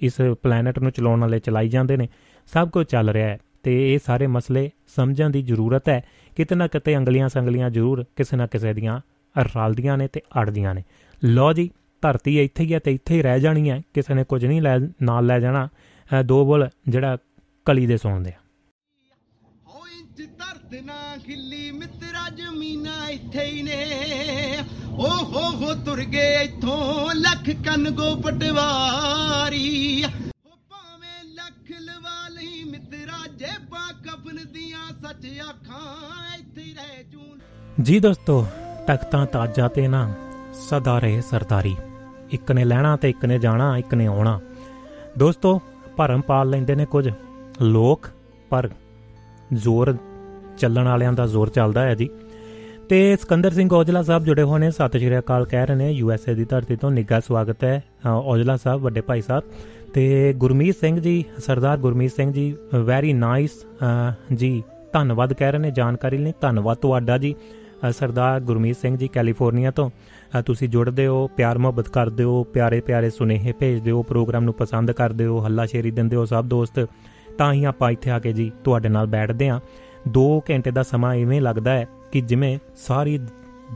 [0.00, 2.08] ਇਸ ਪਲੈਨਟ ਨੂੰ ਚਲਾਉਣ ਵਾਲੇ ਚਲਾਈ ਜਾਂਦੇ ਨੇ,
[2.48, 6.02] ਸਭ ਕੁਝ ਚੱਲ ਰਿਹਾ ਹੈ ਤੇ ਇਹ ਸਾਰੇ ਮਸਲੇ ਸਮਝਣ ਦੀ ਜ਼ਰੂਰਤ ਹੈ।
[6.36, 9.00] ਕਿਤੇ ਨਾ ਕਿਤੇ ਅੰਗਲੀਆਂ ਸੰਗਲੀਆਂ ਜ਼ਰੂਰ ਕਿਸੇ ਨਾ ਕਿਸੇ ਦੀਆਂ
[9.36, 10.82] ਰਲਦੀਆਂ ਨੇ ਤੇ ਅੜਦੀਆਂ ਨੇ।
[11.22, 11.70] ਲੋ ਜੀ,
[12.02, 14.78] ਧਰਤੀ ਇੱਥੇ ਹੀ ਹੈ ਤੇ ਇੱਥੇ ਹੀ ਰਹਿ ਜਾਣੀ ਹੈ, ਕਿਸੇ ਨੇ ਕੁਝ ਨਹੀਂ ਲੈ,
[15.02, 15.68] ਨਾਲ ਲੈ ਜਾਣਾ
[16.26, 17.16] ਦੋ ਬੋਲ ਜਿਹੜਾ
[17.66, 18.40] ਕਲੀ ਦੇ ਸੁਣਦੇ ਆ।
[19.66, 24.58] ਹੋ ਇੰਚ ਧਰਤ ਨਾ ਖਿੱਲੀ ਮਿੱਤਰਾ ਜ਼ਮੀਨਾਂ ਇੱਥੇ ਹੀ ਨੇ।
[24.90, 32.62] ਓ ਹੋ ਹੋ ਤੁਰ ਗਏ ਇੱਥੋਂ ਲੱਖ ਕੰਨ ਗੋ ਪਟਵਾਰੀ। ਹੋ ਭਾਵੇਂ ਲੱਖ ਲਵਾ ਲਈ
[32.64, 37.38] ਮਿੱਤਰਾ ਜੇਬਾਂ ਕਫਨ ਦੀਆਂ ਸੱਚ ਅੱਖਾਂ ਇੱਥੇ ਹੀ ਰਹਿ ਜੂਨ
[37.82, 38.46] ਜੀ ਦੋਸਤੋ,
[38.86, 40.14] ਤਖਤਾਂ ਤਾਜਾਂ ਤੇ ਨਾ
[40.68, 41.76] ਸਦਾ ਰਹੇ ਸਰਦਾਰੀ।
[42.30, 44.40] ਇੱਕ ਨੇ ਲੈਣਾ ਤੇ ਇੱਕ ਨੇ ਜਾਣਾ, ਇੱਕ ਨੇ ਆਉਣਾ।
[45.18, 45.60] ਦੋਸਤੋ,
[45.96, 47.08] ਭਰਮ ਪਾਲ ਲੈਂਦੇ ਨੇ ਕੁਝ
[47.62, 48.08] ਲੋਕ,
[48.50, 48.68] ਪਰ
[49.52, 49.96] ਜ਼ੋਰ
[50.62, 52.08] ਚੱਲਣ ਵਾਲਿਆਂ ਦਾ ਜ਼ੋਰ ਚੱਲਦਾ ਹੈ ਜੀ।
[52.88, 56.10] ਤੇ ਸਕੰਦਰ ਸਿੰਘ ਔਜਲਾ ਸਾਹਿਬ ਜੁੜੇ ਹੋਏ ਨੇ, ਸਤਿ ਸ਼੍ਰੀ ਅਕਾਲ, ਕਹਿ ਰਹੇ ਨੇ ਯੂ
[56.12, 59.44] ਐਸ ਏ ਦੀ ਧਰਤੀ ਤੋਂ ਨਿੱਘਾ ਸਵਾਗਤ ਹੈ। ਔਜਲਾ ਸਾਹਿਬ, ਵੱਡੇ ਭਾਈ ਸਾਹਿਬ।
[59.94, 63.64] ਤੇ ਗੁਰਮੀਤ ਸਿੰਘ ਜੀ, ਸਰਦਾਰ ਗੁਰਮੀਤ ਸਿੰਘ ਜੀ ਵੈਰੀ ਨਾਈਸ
[64.34, 67.34] ਜੀ, ਧੰਨਵਾਦ ਕਹਿ ਰਹੇ ਨੇ, ਜਾਣਕਾਰੀ ਲਈ ਧੰਨਵਾਦ ਤੁਹਾਡਾ ਜੀ
[67.90, 69.90] ਸਰਦਾਰ ਗੁਰਮੀਤ ਸਿੰਘ ਜੀ, ਕੈਲੀਫੋਰਨੀਆ ਤੋਂ।
[70.46, 74.90] ਤੁਸੀਂ ਜੁੜਦੇ ਹੋ, ਪਿਆਰ ਮੁਹੱਬਤ ਕਰਦੇ ਹੋ, ਪਿਆਰੇ ਪਿਆਰੇ ਸੁਨੇਹੇ ਭੇਜਦੇ ਹੋ, ਪ੍ਰੋਗਰਾਮ ਨੂੰ ਪਸੰਦ
[74.92, 76.86] ਕਰਦੇ ਹੋ ਹੱਲਾ ਸ਼ੇਰੀ ਦਿੰਦੇ ਹੋ ਸਭ ਦੋਸਤ,
[77.38, 79.60] ਤਾਂ ਹੀ ਆਪਾਂ ਇੱਥੇ ਆ ਕੇ ਜੀ, ਤੁਹਾਡੇ ਨਾਲ ਬੈਠਦੇ ਆਂ
[80.08, 83.18] 2 ਘੰਟੇ ਦਾ ਸਮਾਂ ਐਵੇਂ ਲੱਗਦਾ ਹੈ ਕਿ ਜਿਵੇਂ ਸਾਰੀ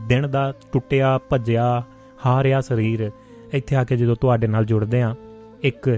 [0.07, 1.83] ਦਿਨ ਦਾ ਟੁੱਟਿਆ, ਭੱਜਿਆ,
[2.25, 3.11] ਹਾਰਿਆ ਸਰੀਰ
[3.53, 5.15] ਇੱਥੇ ਆ ਕੇ ਜਦੋਂ ਤੁਹਾਡੇ ਨਾਲ ਜੁੜਦੇ ਆਂ
[5.61, 5.89] ਇੱਕ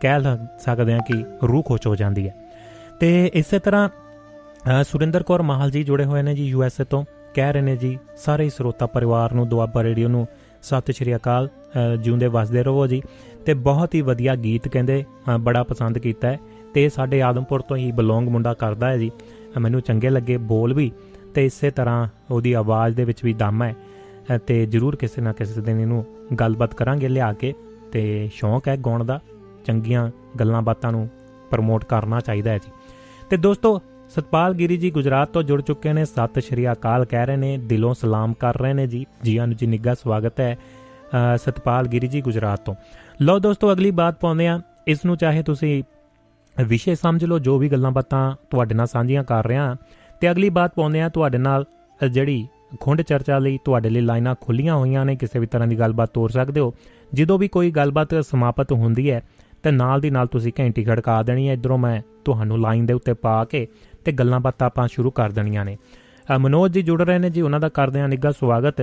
[0.00, 0.20] ਕਹਿ
[0.58, 2.34] ਸਕਦੇ ਆਂ ਕਿ ਰੂਹ ਖੁਸ਼ ਹੋ ਜਾਂਦੀ ਹੈ।
[3.00, 3.88] ਤੇ ਇਸੇ ਤਰ੍ਹਾਂ
[4.84, 7.76] ਸੁਰਿੰਦਰ ਕੌਰ ਮਾਹਲ ਜੀ ਜੁੜੇ ਹੋਏ ਨੇ ਜੀ ਯੂ ਐਸ ਏ ਤੋਂ। ਕਹਿ ਰਹੇ ਨੇ
[7.76, 10.26] ਜੀ, ਸਾਰੇ ਸਰੋਤਾ ਪਰਿਵਾਰ ਨੂੰ, ਦੁਆਬਾ ਰੇਡੀਓ ਨੂੰ,
[10.62, 11.48] ਸਤਿ ਸ਼੍ਰੀ ਅਕਾਲ
[12.00, 13.02] ਜਿਉਂਦੇ ਵਸਦੇ ਰਹੋ ਜੀ।
[13.46, 15.04] ਤੇ ਬਹੁਤ ਹੀ ਵਧੀਆ ਗੀਤ ਕਹਿੰਦੇ
[15.40, 16.38] ਬੜਾ ਪਸੰਦ ਕੀਤਾ ਹੈ।
[16.76, 19.10] ਤੇ ਸਾਡੇ ਆਦਮਪੁਰ ਤੋਂ ਹੀ ਬਲੌਂਗ ਮੁੰਡਾ ਕਰਦਾ ਹੈ ਜੀ।
[19.60, 20.90] ਮੈਨੂੰ ਚੰਗੇ ਲੱਗੇ, ਬੋਲ ਵੀ,
[21.34, 23.74] ਤੇ ਇਸੇ ਤਰ੍ਹਾਂ ਉਹਦੀ ਆਵਾਜ਼ ਦੇ ਵਿੱਚ ਵੀ ਦਮ ਹੈ।
[24.46, 26.04] ਤੇ ਜਰੂਰ ਕਿਸੇ ਨਾ ਕਿਸੇ ਦਿਨ ਇਹਨੂੰ
[26.40, 27.54] ਗੱਲਬਾਤ ਕਰਾਂਗੇ ਲਿਆ ਕੇ,
[27.92, 29.20] ਤੇ ਸ਼ੌਂਕ ਹੈ ਗਾਉਣ ਦਾ।
[29.66, 30.10] ਚੰਗੀਆਂ
[30.40, 31.08] ਗੱਲਾਂ ਬਾਤਾਂ ਨੂੰ
[31.50, 32.70] ਪ੍ਰਮੋਟ ਕਰਨਾ ਚਾਹੀਦਾ ਹੈ ਜੀ।
[33.30, 37.36] ਤੇ ਦੋਸਤੋ, ਸਤਪਾਲ ਗਿਰੀ ਜੀ ਗੁਜਰਾਤ ਤੋਂ ਜੁੜ ਚੁੱਕੇ ਨੇ। ਸਤਿ ਸ਼੍ਰੀ ਅਕਾਲ ਕਹਿ ਰਹੇ
[37.36, 40.56] ਨੇ, ਦਿਲੋਂ ਸਲਾਮ ਕਰ ਰਹੇ ਨੇ ਜੀ। ਜੀਆਂ ਨੂੰ ਜੀ ਨਿੱਘਾ ਸਵਾਗਤ ਹੈ
[41.36, 42.74] ਸਤਪਾਲ ਗਿਰੀ ਜੀ ਗੁਜਰਾਤ ਤੋਂ।
[43.22, 45.82] ਲਓ ਦੋਸਤੋ, ਅਗਲੀ ਬਾਤ ਪਾਉਂਦੇ ਆ ਇਸ ਨੂੰ ਚਾਹੇ ਤੁਸੀਂ
[46.64, 49.74] ਵਿਸ਼ੇ ਸਮਝ ਲਓ, ਜੋ ਵੀ ਗੱਲਾਂ ਬਾਤਾਂ ਤੁਹਾਡੇ ਨਾਲ ਸਾਂਝੀਆਂ ਕਰ ਰਿਹਾ
[50.20, 51.64] ਤੇ ਅਗਲੀ ਬਾਤ ਪਾਉਂਦੇ ਆ ਤੁਹਾਡੇ ਨਾਲ
[52.10, 52.46] ਜਿਹੜੀ
[52.80, 56.30] ਖੁੰਡ ਚਰਚਾ ਲਈ ਤੁਹਾਡੇ ਲਈ ਲਾਈਨਾਂ ਖੁੱਲੀਆਂ ਹੋਈਆਂ ਨੇ, ਕਿਸੇ ਵੀ ਤਰ੍ਹਾਂ ਦੀ ਗੱਲਬਾਤ ਤੋਰ
[56.30, 56.74] ਸਕਦੇ ਹੋ।
[57.14, 59.22] ਜਦੋਂ ਵੀ ਕੋਈ ਗੱਲਬਾਤ ਸਮਾਪਤ ਹੁੰਦੀ ਹੈ,
[59.62, 63.12] ਤੇ ਨਾਲ ਦੀ ਨਾਲ ਤੁਸੀਂ ਘੰਟੀ ਖੜਕਾ ਦੇਣੀ ਹੈ, ਇਧਰੋਂ ਮੈਂ ਤੁਹਾਨੂੰ ਲਾਈਨ ਦੇ ਉੱਤੇ
[63.12, 63.66] ਪਾ ਕੇ
[64.04, 65.76] ਤੇ ਗੱਲਾਂ ਬਾਤਾਂ ਆਪਾਂ ਸ਼ੁਰੂ ਕਰ ਦੇਣੀਆਂ ਨੇ।
[66.38, 68.80] ਮਨੋਜ ਜੀ ਜੁੜ ਰਹੇ ਨੇ ਜੀ, ਉਹਨਾਂ ਦਾ ਕਰਦੇ ਆ ਨਿੱਘਾ ਸਵਾਗਤ।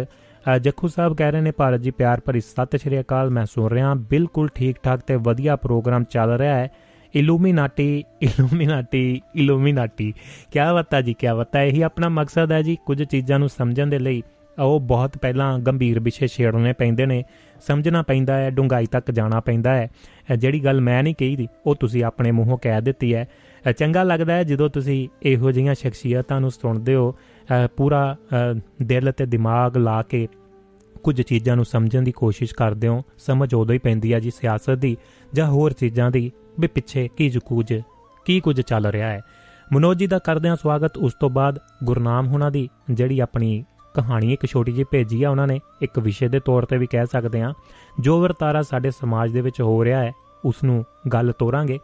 [0.61, 3.93] ਜੱਖੂ ਸਾਹਿਬ ਕਹਿ ਰਹੇ ਨੇ, ਭਾਰਤ ਜੀ, ਪਿਆਰ ਭਰੀ ਸਤਿ ਸ਼੍ਰੀ ਅਕਾਲ, ਮੈਂ ਸੁਣ ਰਿਹਾ
[4.09, 6.71] ਬਿਲਕੁਲ ਠੀਕ ਠਾਕ ਤੇ ਵਧੀਆ ਪ੍ਰੋਗਰਾਮ ਚੱਲ ਰਿਹਾ ਹੈ।
[7.15, 10.13] ਇਲੂਮੀਨਾਟੀ ਇਲੂਮੀਨਾਟੀ ਇਲੂਮੀਨਾਟੀ
[10.51, 13.99] ਕੀ ਬਤਾ ਜੀ ਕੀ ਬਤਾ ਇਹੀ ਆਪਣਾ ਮਕਸਦ ਹੈ ਜੀ ਕੁਝ ਚੀਜ਼ਾਂ ਨੂੰ ਸਮਝਣ ਦੇ
[13.99, 14.23] ਲਈ।
[14.61, 17.23] ਉਹ ਬਹੁਤ ਪਹਿਲਾਂ ਗੰਭੀਰ ਵਿਸ਼ੇ ਛੇੜਨੇ ਪੈਂਦੇ ਨੇ।
[17.61, 19.91] ਸਮਝਣਾ ਪੈਂਦਾ ਹੈ ਡੂੰਘਾਈ ਤੱਕ ਜਾਣਾ ਪੈਂਦਾ ਹੈ।
[20.31, 23.27] ਇਹ ਜਿਹੜੀ ਗੱਲ ਮੈਂ ਨਹੀਂ ਕਹੀ ਦੀ ਉਹ ਤੁਸੀਂ ਆਪਣੇ ਮੂੰਹੋਂ ਕਹਿ ਦਿੱਤੀ ਹੈ।
[23.69, 28.59] ਅ, ਚੰਗਾ ਲੱਗਦਾ ਹੈ ਜਦੋਂ ਤੁਸੀਂ ਇਹੋ ਜਿਹੀਆਂ ਸ਼ਖਸੀਅਤਾਂ ਨੂੰ ਸੁਣਦੇ ਹੋ। ਅ, ਪੂਰਾ ਅ,
[28.83, 30.27] ਦਿਲ ਤੇ ਦਿਮਾਗ ਲਾ ਕੇ
[31.03, 34.71] ਕੁਝ ਚੀਜ਼ਾਂ ਨੂੰ ਸਮਝਣ ਦੀ ਕੋਸ਼ਿਸ਼ ਕਰਦੇ ਹੋ। ਸਮਝ ਉਦੋਂ ਹੀ ਪੈਂਦੀ ਹੈ ਜੀ ਸਿਆਸਤ
[34.71, 34.97] ਦੀ
[35.33, 37.73] ਜਾਂ ਹੋਰ ਚੀਜ਼ਾਂ ਦੀ। ਵੀ ਪਿੱਛੇ ਕੀ ਕੁਝ
[38.25, 39.21] ਕੀ ਕੁਝ ਚੱਲ ਰਿਹਾ ਹੈ।
[39.73, 44.33] ਮਨੋਜ ਜੀ ਦਾ ਕਰਦੇ ਹਾਂ ਸਵਾਗਤ ਉਸ ਤੋਂ ਬਾਅਦ ਗੁਰਨਾਮ ਹੁਣਾਂ ਦੀ ਜਿਹੜੀ ਆਪਣੀ ਕਹਾਣੀ
[44.33, 47.41] ਇੱਕ ਛੋਟੀ ਜਿਹੀ ਭੇਜੀ ਆ, ਉਹਨਾਂ ਨੇ ਇੱਕ ਵਿਸ਼ੇ ਦੇ ਤੌਰ ਤੇ ਵੀ ਕਹਿ ਸਕਦੇ
[47.41, 47.53] ਹਾਂ,
[47.99, 50.11] ਜੋ ਵਰਤਾਰਾ ਸਾਡੇ ਸਮਾਜ ਦੇ ਵਿੱਚ ਹੋ ਰਿਹਾ ਹੈ
[50.45, 51.79] ਉਸ ਨੂੰ ਗੱਲ ਤੋਰਾਂਗੇ।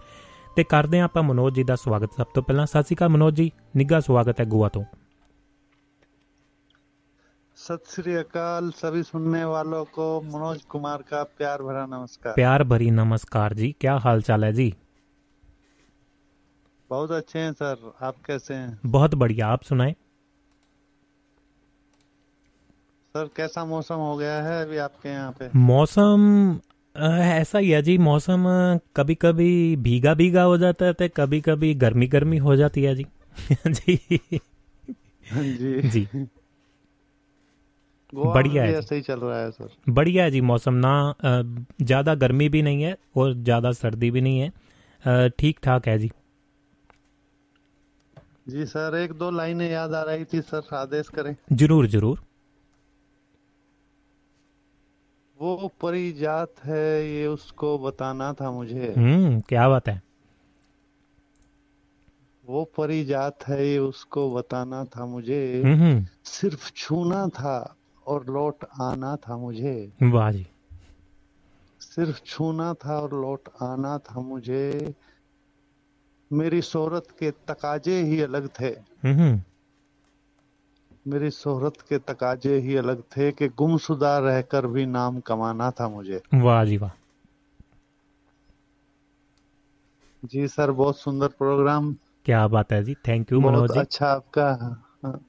[0.55, 3.35] ਤੇ ਕਰਦੇ ਹਾਂ ਆਪਾਂ ਮਨੋਜ ਜੀ ਦਾ ਸਵਾਗਤ ਸਭ ਤੋਂ ਪਹਿਲਾਂ। ਸਤਿ ਸ਼੍ਰੀ ਅਕਾਲ ਮਨੋਜ
[3.35, 4.83] ਜੀ, ਨਿੱਘਾ ਸਵਾਗਤ ਹੈ ਗੋਆ ਤੋਂ।
[7.69, 12.91] सत श्री अकाल सभी सुनने वालों को मनोज कुमार का प्यार भरा नमस्कार। प्यार भरी
[12.91, 14.73] नमस्कार जी क्या हाल चाल है जी?
[16.89, 18.79] बहुत अच्छे हैं सर आप कैसे हैं?
[18.85, 19.95] बहुत बढ़िया आप सुनाए।
[23.15, 25.49] सर कैसा मौसम हो गया है अभी आपके यहाँ पे?
[25.55, 26.59] मौसम
[26.99, 28.43] ऐसा ही है जी मौसम
[28.95, 32.95] कभी कभी भीगा भीगा हो जाता है तो कभी कभी गर्मी गर्मी हो जाती है
[32.95, 33.05] जी।
[35.33, 36.27] जी। जी।
[38.13, 40.93] बढ़िया है भी जी। ऐसे ही चल रहा है सर बढ़िया है जी मौसम ना
[41.23, 46.11] ज़्यादा गर्मी भी नहीं है और ज़्यादा सर्दी भी नहीं है। ठीक ठाक है जी।
[48.49, 52.19] जी सर एक दो लाइनें याद आ रही थी सर आदेश करें। ज़रूर ज़रूर।
[55.39, 60.01] वो परिजात है ये उसको बताना था मुझे। हम्म क्या बात है।
[62.45, 67.75] वो परिजात है ये उसको बताना था मुझे। हम्म। सिर्फ़ छूना था।
[68.09, 70.47] और लौट आना था मुझे। वाह जी।
[71.79, 74.93] सिर्फ़ छूना था और लौट आना था मुझे।
[76.31, 78.69] मेरी शोहरत के तकाजे ही अलग थे।
[79.03, 79.41] हम्म
[81.07, 86.21] मेरी शोहरत के तकाजे ही अलग थे कि गुमशुदा रहकर भी नाम कमाना था मुझे।
[86.33, 86.91] वाह जी वाह।
[90.25, 91.95] जी सर बहुत सुंदर प्रोग्राम।
[92.25, 93.79] क्या बात है जी। Thank you Manoj ji.
[93.79, 94.49] अच्छा आपका।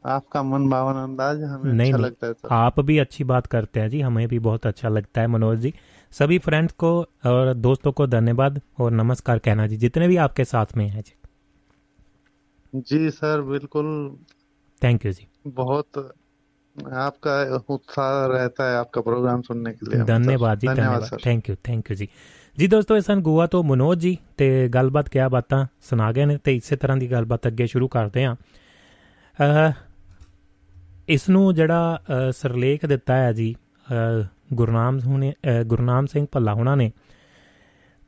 [0.08, 3.48] आपका मन भावन अंदाज हमें नहीं अच्छा नहीं लगता है सर आप भी अच्छी बात
[3.48, 5.74] करते हैं जी हमें भी बहुत अच्छा लगता है मनोज जी
[6.12, 6.92] सभी फ्रेंड्स को
[7.26, 11.16] और दोस्तों को धन्यवाद और नमस्कार कहना जी जितने भी आपके साथ में हैं जी
[12.84, 13.90] जी सर बिल्कुल
[14.82, 15.98] थैंक यू जी बहुत
[17.00, 17.36] आपका
[17.70, 21.24] उत्साह रहता है आपका प्रोग्राम सुनने के लिए हमें, सर। ਧੰਨਵਾਦ ਜੀ धन्यवाद ਧੰਨਵਾਦ sir
[21.24, 22.08] thank you thank you ਜੀ
[22.58, 26.38] ਜੀ ਦੋਸਤੋ ਇਹ ਸਨ ਗੋਆ ਤੋਂ ਮਨੋਜ ਜੀ ਤੇ ਗੱਲਬਾਤ ਕਿਆ ਬਾਤਾਂ ਸੁਣਾ ਗਏ ਨੇ
[26.38, 28.59] ਤੇ ਇਸੇ ਤਰ੍ਹਾਂ ਦੀ ਗੱਲਬਾਤ ਅੱਗੇ ਸ਼ੁਰੂ ਕਰਦੇ ਹਾਂ ਅਹ,
[31.09, 34.25] ਇਸ ਨੂੰ ਜਿਹੜਾ ਅਹ, ਸਿਰਲੇਖ ਦਿੱਤਾ ਹੈ ਜੀ ਅਹ,
[34.55, 36.93] ਗੁਰਨਾਮ ਹੁਣੇ ਅਹ, ਗੁਰਨਾਮ ਸਿੰਘ ਭੱਲਾ ਹੁਣਾਂ ਨੇ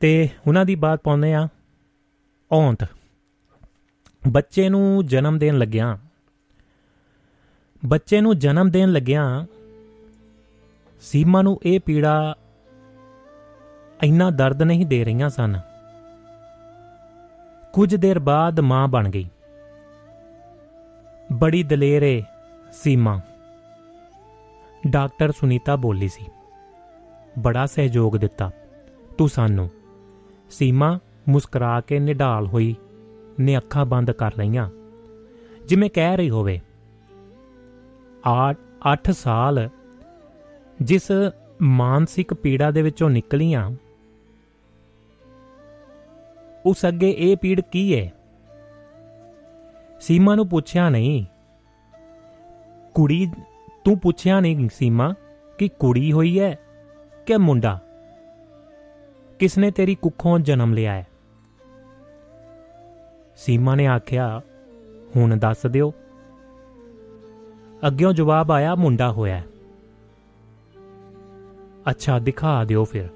[0.00, 1.48] ਤੇ ਉਹਨਾਂ ਦੀ ਬਾਤ ਪਾਉਂਦੇ ਆ
[2.52, 2.86] ਔਂਤ।
[4.28, 5.96] ਬੱਚੇ ਨੂੰ ਜਨਮ ਦੇਣ ਲੱਗਿਆਂ
[7.86, 9.46] ਬੱਚੇ ਨੂੰ ਜਨਮ ਦੇਣ ਲੱਗਿਆਂ
[11.00, 12.34] ਸੀਮਾ ਨੂੰ ਇਹ ਪੀੜਾ
[14.02, 15.60] ਇੰਨਾ ਦਰਦ ਨਹੀਂ ਦੇ ਰਹੀਆਂ ਸਨ।
[17.72, 19.28] ਕੁਝ ਦੇਰ ਬਾਅਦ ਮਾਂ ਬਣ ਗਈ।
[21.32, 22.22] ਬੜੀ ਦਲੇਰ ਏ
[22.72, 23.20] ਸੀਮਾ।
[24.86, 26.26] ਡਾਕਟਰ ਸੁਨੀਤਾ ਬੋਲੀ ਸੀ।
[27.38, 28.50] ਬੜਾ ਸਹਿਯੋਗ ਦਿੱਤਾ।
[29.18, 29.70] ਤੂੰ ਸਾਨੂੰ।
[30.50, 30.98] ਸੀਮਾ
[31.28, 32.76] ਮੁਸਕਰਾ ਕੇ ਨਿਢਾਲ ਹੋਈ,
[33.40, 34.70] ਨੇ ਅੱਖਾਂ ਬੰਦ ਕਰ ਲਈਆਂ।
[35.68, 36.60] ਜਿਵੇਂ ਕਹਿ ਰਹੀ ਹੋਵੇ,
[38.26, 38.54] ਆ
[38.92, 39.68] 8 ਸਾਲ
[40.82, 41.12] ਜਿਸ
[41.62, 43.70] ਮਾਨਸਿਕ ਪੀੜਾ ਦੇ ਵਿੱਚੋਂ ਨਿਕਲੀਆਂ,
[46.66, 48.12] ਉਸ ਅੱਗੇ ਇਹ ਪੀੜ ਕੀ ਹੈ
[50.02, 51.26] ਸੀਮਾ ਨੂੰ ਪੁੱਛਿਆ ਨਹੀਂ।
[52.94, 53.30] ਕੁੜੀ,
[53.84, 55.14] ਤੂੰ ਪੁੱਛਿਆ ਨਹੀਂ ਸੀਮਾ
[55.58, 56.58] ਕਿ ਕੁੜੀ ਹੋਈ ਹੈ
[57.26, 57.78] ਕਿ ਮੁੰਡਾ?
[59.38, 61.06] ਕਿਸਨੇ ਤੇਰੀ ਕੁੱਖੋਂ ਜਨਮ ਲਿਆ ਹੈ
[63.36, 64.42] ਸੀਮਾ ਨੇ ਆਖਿਆ,
[65.16, 65.92] ਹੁਣ ਦੱਸ ਦਿਓ।
[67.86, 69.44] ਅੱਗਿਓਂ ਜਵਾਬ ਆਇਆ, ਮੁੰਡਾ ਹੋਇਆ ਹੈ।
[71.90, 73.08] ਅੱਛਾ, ਦਿਖਾ ਦਿਓ ਫਿਰ।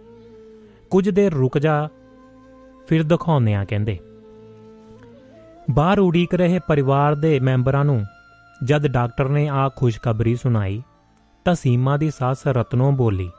[0.91, 1.89] ਕੁਝ ਦੇਰ ਰੁਕ ਜਾ,
[2.87, 3.99] ਫਿਰ ਦਿਖਾਉਂਦੇ ਆ, ਕਹਿੰਦੇ।
[5.71, 8.05] ਬਾਹਰ ਉਡੀਕ ਰਹੇ ਪਰਿਵਾਰ ਦੇ ਮੈਂਬਰਾਂ ਨੂੰ
[8.65, 10.83] ਜਦ ਡਾਕਟਰ ਨੇ ਆ ਖੁਸ਼ਖਬਰੀ ਸੁਣਾਈ,
[11.45, 13.31] ਤਾਂ ਸੀਮਾ ਦੀ ਸੱਸ ਰਤਨੋਂ ਬੋਲੀ,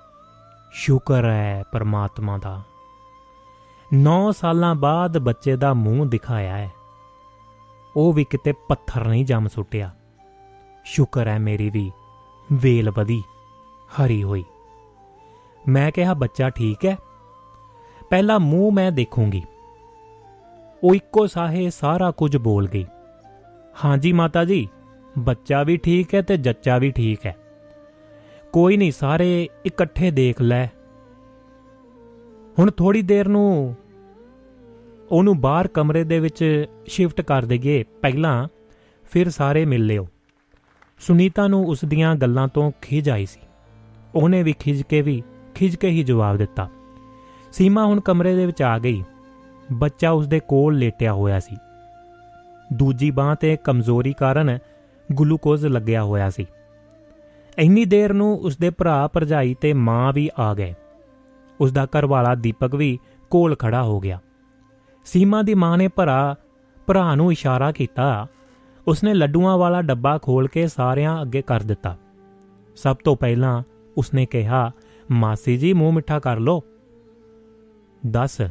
[0.72, 2.62] ਸ਼ੁਕਰ ਹੈ ਪਰਮਾਤਮਾ ਦਾ।
[3.94, 6.72] 9 ਸਾਲਾਂ ਬਾਅਦ ਬੱਚੇ ਦਾ ਮੂੰਹ ਦਿਖਾਇਆ ਹੈ।
[7.96, 9.96] ਉਹ ਵੀ ਕਿਤੇ ਪੱਥਰ ਨਹੀਂ ਜੰਮ ਸੁੱਟਿਆ।
[10.86, 11.92] ਸ਼ੁਕਰ ਹੈ ਮੇਰੀ ਵੀ
[12.54, 13.24] ਵੇਲ ਵਧੀ,
[13.96, 14.44] ਹਰੀ ਹੋਈ।
[15.68, 16.98] ਮੈਂ ਕਿਹਾ, ਬੱਚਾ ਠੀਕ ਹੈ?
[18.10, 19.44] ਪਹਿਲਾ ਮੂੰਹ ਮੈਂ ਦੇਖੂੰਗੀ।
[20.84, 22.86] ਉਹ ਇੱਕੋ ਸਾਹੇ ਸਾਰਾ ਕੁਝ ਬੋਲ ਗਈ।
[23.86, 24.68] ਹਾਂਜੀ ਮਾਤਾ ਜੀ,
[25.20, 27.36] ਬੱਚਾ ਵੀ ਠੀਕ ਹੈ ਤੇ ਜੱਚਾ ਵੀ ਠੀਕ ਹੈ।
[28.54, 30.66] ਕੋਈ ਨਹੀਂ, ਸਾਰੇ ਇਕੱਠੇ ਦੇਖ ਲੈ।
[32.60, 33.76] ਹੁਣ ਥੋੜੀ ਦੇਰ ਨੂੰ
[35.12, 38.48] ਉਹਨੂੰ ਬਾਹਰ ਕਮਰੇ ਦੇ ਵਿੱਚ ਸ਼ਿਫਟ ਕਰ ਦਈਏ। ਪਹਿਲਾਂ
[39.12, 40.08] ਫਿਰ ਸਾਰੇ ਮਿਲ ਲਿਓ।
[41.00, 43.40] ਸੁਨੀਤਾ ਨੂੰ ਉਸ ਦੀਆਂ ਗੱਲਾਂ ਤੋਂ ਖਿਜ ਆਈ ਸੀ।
[44.16, 45.24] ਉਹਨੇ ਵੀ ਖਿਜ ਕੇ ਵੀ
[45.56, 46.70] ਖਿਜ ਕੇ ਹੀ ਜਵਾਬ ਦਿੱਤਾ।
[47.52, 49.04] ਸੀਮਾ ਹੁਣ ਕਮਰੇ ਦੇ ਵਿੱਚ ਆ ਗਈ।
[49.72, 51.58] ਬੱਚਾ ਉਸ ਦੇ ਕੋਲ ਲੇਟਿਆ ਹੋਇਆ ਸੀ।
[52.74, 54.58] ਦੂਜੀ ਬਾਹ ਤੇ ਕਮਜ਼ੋਰੀ ਕਾਰਨ
[55.20, 56.46] ਗਲੂਕੋਜ਼ ਲੱਗਿਆ ਹੋਇਆ ਸੀ।
[57.58, 60.74] ਇੰਨੀ ਦੇਰ ਨੂੰ ਉਸ ਦੇ ਭਰਾ ਭਰਜਾਈ ਤੇ ਮਾਂ ਵੀ ਆ ਗਏ।
[61.62, 63.00] ਉਸ ਦਾ ਘਰਵਾਲਾ ਦੀਪਕ ਵੀ
[63.30, 64.20] ਕੋਲ ਖੜਾ ਹੋ ਗਿਆ।
[65.06, 66.36] ਸੀਮਾ ਦੀ ਮਾਂ ਨੇ ਭਰਾ
[66.88, 68.28] ਭਰਾ ਨੂੰ ਇਸ਼ਾਰਾ ਕੀਤਾ।
[68.88, 71.98] ਉਸਨੇ ਲੱਡੂਆਂ ਵਾਲਾ ਡੱਬਾ ਖੋਲ ਕੇ ਸਾਰਿਆਂ ਅੱਗੇ ਕਰ ਦਿੱਤਾ।
[72.76, 73.64] ਸਭ ਤੋਂ ਪਹਿਲਾਂ
[73.98, 74.72] ਉਸਨੇ ਕਿਹਾ,
[75.12, 76.64] ਮਾਸੀ ਜੀ, ਮੂੰਹ ਮਿੱਠਾ ਕਰ ਲੋ
[78.08, 78.42] ਦੱਸ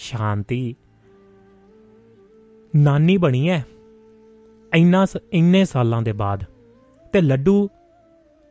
[0.00, 0.76] ਸ਼ਾਂਤੀ।
[2.76, 3.60] ਨਾਨੀ ਬਣੀ ਐ।
[4.74, 6.44] ਇੰਨਾ ਇੰਨੇ ਸਾਲਾਂ ਦੇ ਬਾਅਦ।
[7.12, 7.68] ਤੇ ਲੱਡੂ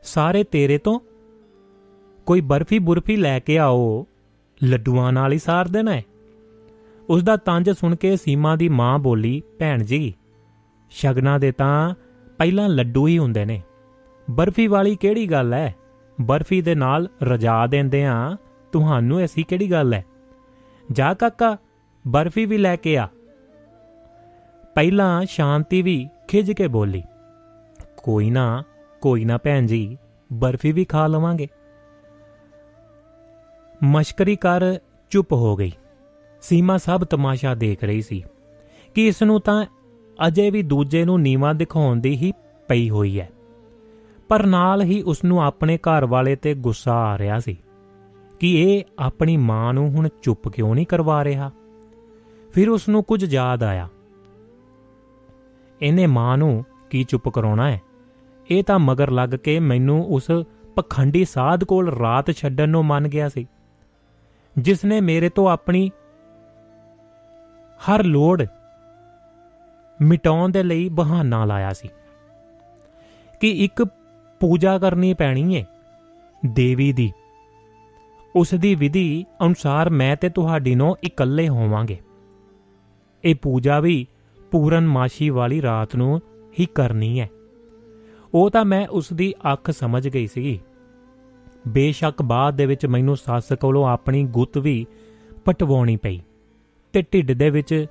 [0.03, 0.99] ਸਾਰੇ ਤੇਰੇ ਤੋਂ?
[2.25, 4.07] ਕੋਈ ਬਰਫੀ ਬੁਰਫੀ ਲੈ ਕੇ ਆਓ।
[4.63, 6.03] ਲੱਡੂਆਂ ਨਾਲ ਹੀ ਸਾਰ ਦੇਣਾ ਹੈ
[7.09, 10.13] ਉਸ ਦਾ ਤੰਜ ਸੁਣ ਕੇ ਸੀਮਾ ਦੀ ਮਾਂ ਬੋਲੀ, ਭੈਣ ਜੀ,
[10.89, 11.95] ਸ਼ਗਨਾ ਦੇ ਤਾਂ
[12.37, 13.61] ਪਹਿਲਾਂ ਲੱਡੂ ਹੀ ਹੁੰਦੇ ਨੇ।
[14.31, 15.75] ਬਰਫੀ ਵਾਲੀ ਕਿਹੜੀ ਗੱਲ ਹੈ
[16.21, 18.37] ਬਰਫੀ ਦੇ ਨਾਲ ਰਜਾ ਦਿੰਦੇ ਆ।
[18.71, 20.05] ਤੁਹਾਨੂੰ ਐਸੀ ਕਿਹੜੀ ਗੱਲ ਹੈ
[20.91, 21.57] ਜਾ ਕਾਕਾ,
[22.07, 23.07] ਬਰਫੀ ਵੀ ਲੈ ਕੇ ਆ।
[24.75, 27.03] ਪਹਿਲਾਂ ਸ਼ਾਂਤੀ ਵੀ ਖਿਜ ਕੇ ਬੋਲੀ,
[28.03, 28.63] ਕੋਈ ਨਾ
[29.01, 29.97] ਕੋਈ ਨਾ ਭੈਣ ਜੀ,
[30.33, 31.47] ਬਰਫੀ ਵੀ ਖਾ ਲਵਾਂਗੇ।
[33.83, 34.61] ਮਸ਼ਕਰੀ ਕਰ
[35.11, 35.71] ਚੁੱਪ ਹੋ ਗਈ।
[36.41, 38.23] ਸੀਮਾ ਸਭ ਤਮਾਸ਼ਾ ਦੇਖ ਰਹੀ ਸੀ
[38.95, 39.65] ਕਿ ਇਸ ਨੂੰ ਤਾਂ
[40.27, 42.33] ਅਜੇ ਵੀ ਦੂਜੇ ਨੂੰ ਨੀਵਾ ਦਿਖਾਉਣ ਦੀ ਹੀ
[42.67, 43.29] ਪਈ ਹੋਈ ਹੈ।
[44.29, 47.57] ਪਰ ਨਾਲ ਹੀ ਉਸ ਨੂੰ ਆਪਣੇ ਘਰ ਵਾਲੇ ਤੇ ਗੁੱਸਾ ਆ ਰਿਹਾ ਸੀ।
[48.39, 51.51] ਕਿ ਇਹ ਆਪਣੀ ਮਾਂ ਨੂੰ ਹੁਣ ਚੁੱਪ ਕਿਉਂ ਨਹੀਂ ਕਰਵਾ ਰਿਹਾ?
[52.53, 53.89] ਫਿਰ ਉਸ ਨੂੰ ਕੁਝ ਯਾਦ ਆਇਆ।
[55.81, 57.81] ਇਹਨੇ ਮਾਂ ਨੂੰ ਕੀ ਚੁੱਪ ਕਰਾਉਣਾ ਹੈ?
[58.51, 60.31] ਇਹ ਤਾਂ ਮਗਰ ਲੱਗ ਕੇ ਮੈਨੂੰ ਉਸ
[60.75, 63.47] ਪਖੰਡੀ ਸਾਧ ਕੋਲ ਰਾਤ ਛੱਡਣ ਨੂੰ ਮੰਨ ਗਿਆ ਸੀ।
[64.57, 65.91] ਜਿਸ ਨੇ ਮੇਰੇ ਤੋਂ ਆਪਣੀ
[67.77, 68.43] ਹਰ ਲੋੜ
[70.01, 71.89] ਮਿਟਾਉਣ ਦੇ ਲਈ ਬਹਾਨਾ ਲਾਇਆ ਸੀ
[73.41, 73.83] ਕਿ ਇੱਕ
[74.39, 75.65] ਪੂਜਾ ਕਰਨੀ ਪੈਣੀ ਏ
[76.45, 77.13] ਦੇਵੀ ਦੀ।
[78.37, 81.97] ਉਸ ਦੀ ਵਿਧੀ ਅਨੁਸਾਰ ਮੈਂ ਤੇ ਤੁਹਾਡੀ ਨੂੰ ਇਕੱਲੇ ਹੋਵਾਂਗੇ।
[83.23, 84.07] ਇਹ ਪੂਜਾ ਵੀ
[84.51, 86.21] ਪੂਰਨ ਮਾਸ਼ੀ ਵਾਲੀ ਰਾਤ ਨੂੰ
[86.59, 87.29] ਹੀ ਕਰਨੀ ਹੈ।
[88.33, 90.59] ਉਹ ਤਾਂ ਮੈਂ ਉਸ ਦੀ ਅੱਖ ਸਮਝ ਗਈ ਸੀ
[91.67, 94.85] ਬੇਸ਼ੱਕ ਬਾਅਦ ਦੇ ਵਿੱਚ ਮੈਨੂੰ ਸੱਸ ਕੋਲੋਂ ਆਪਣੀ ਗੁੱਤ ਵੀ
[95.45, 96.21] ਪਟਵਾਉਣੀ ਪਈ
[96.93, 97.85] ਤੇ ਢਿੱਡ ਦੇ ਵਿੱਚ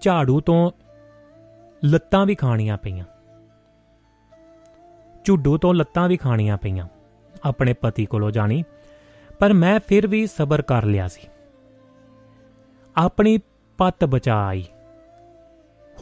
[0.00, 0.70] ਝਾੜੂ ਤੋਂ
[1.84, 3.04] ਲੱਤਾਂ ਵੀ ਖਾਣੀਆਂ ਪਈਆਂ।
[5.24, 6.88] ਝੁੱਡੂ ਤੋਂ ਲੱਤਾਂ ਵੀ ਖਾਣੀਆਂ ਪਈਆਂ।
[7.44, 8.64] ਆਪਣੇ ਪਤੀ ਕੋਲੋਂ ਜਾਣੀ,
[9.38, 11.28] ਪਰ ਮੈਂ ਫਿਰ ਵੀ ਸਬਰ ਕਰ ਲਿਆ ਸੀ।
[12.96, 13.38] ਆਪਣੀ
[13.78, 14.64] ਪੱਤ ਬਚਾਈ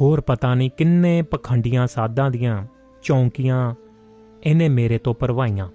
[0.00, 2.66] ਹੋਰ ਪਤਾ ਨਹੀਂ ਕਿੰਨੇ ਪਖੰਡੀਆਂ ਸਾਧਾਂ ਦੀਆਂ
[3.02, 3.74] ਚੌਂਕੀਆਂ
[4.44, 5.68] ਇਹਨੇ ਮੇਰੇ ਤੋਂ ਪਰਵਾਈਆਂ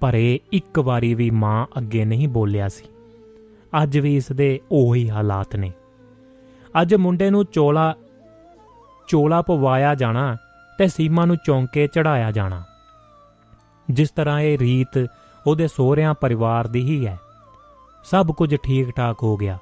[0.00, 2.84] ਪਰ ਇਹ ਇੱਕ ਵਾਰੀ ਵੀ ਮਾਂ ਅੱਗੇ ਨਹੀਂ ਬੋਲਿਆ ਸੀ।
[3.82, 5.72] ਅੱਜ ਵੀ ਇਸ ਦੇ ਉਹੀ ਹਾਲਾਤ ਨੇ।
[6.82, 7.94] ਅੱਜ ਮੁੰਡੇ ਨੂੰ ਚੋਲਾ
[9.08, 10.36] ਚੋਲਾ ਪਵਾਇਆ ਜਾਣਾ
[10.78, 12.62] ਤੇ ਸੀਮਾ ਨੂੰ ਚੌਂਕੇ ਚੜਾਇਆ ਜਾਣਾ।
[13.90, 15.06] ਜਿਸ ਤਰ੍ਹਾਂ ਇਹ ਰੀਤ
[15.46, 17.20] ਉਹਦੇ ਸਹੁਰਿਆਂ ਪਰਿਵਾਰ ਦੀ ਹੀ ਹੈ।
[18.04, 19.58] ਸਭ ਕੁਝ ਠੀਕ ਠਾਕ ਹੋ ਗਿਆ।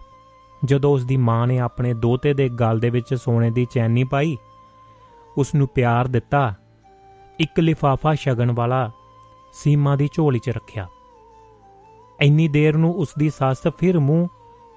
[0.65, 4.37] ਜਦੋਂ ਉਸ ਦੀ ਮਾਂ ਨੇ ਆਪਣੇ ਦੋਤੇ ਦੇ ਗਲ ਦੇ ਵਿੱਚ ਸੋਨੇ ਦੀ ਚੈਨੀ ਪਾਈ
[5.39, 6.55] ਉਸ ਨੂੰ ਪਿਆਰ ਦਿੱਤਾ,
[7.41, 8.91] ਇੱਕ ਲਿਫਾਫਾ ਸ਼ਗਨ ਵਾਲਾ
[9.53, 10.89] ਸੀਮਾ ਦੀ ਝੋਲੀ 'ਚ ਰੱਖਿਆ।
[12.21, 14.29] ਇੰਨੀ ਦੇਰ ਨੂੰ ਉਸ ਦੀ ਸੱਸ ਫਿਰ ਮੂੰਹ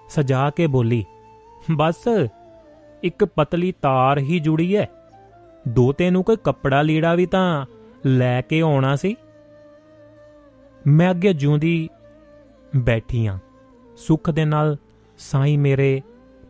[0.10, 1.06] ਸਜਾ ਕੇ ਬੋਲੀ,
[1.72, 2.08] ਬਸ,
[3.04, 4.86] ਇੱਕ ਪਤਲੀ ਤਾਰ ਹੀ ਜੁੜੀ ਐ।
[5.68, 7.66] ਦੋਤੇ ਨੂੰ ਕੋਈ ਕੱਪੜਾ ਲੀੜਾ ਵੀ ਤਾਂ
[8.06, 9.16] ਲੈ ਕੇ ਆਉਣਾ ਸੀ?
[10.88, 11.90] ਮੈਂ ਅੱਗੇ ਜਿਉਂਦੀ
[12.76, 13.38] ਬੈਠੀ ਆ,
[13.98, 14.78] ਸੁੱਖ ਦੇ ਨਾਲ
[15.18, 16.02] ਸਾਈ ਮੇਰੇ,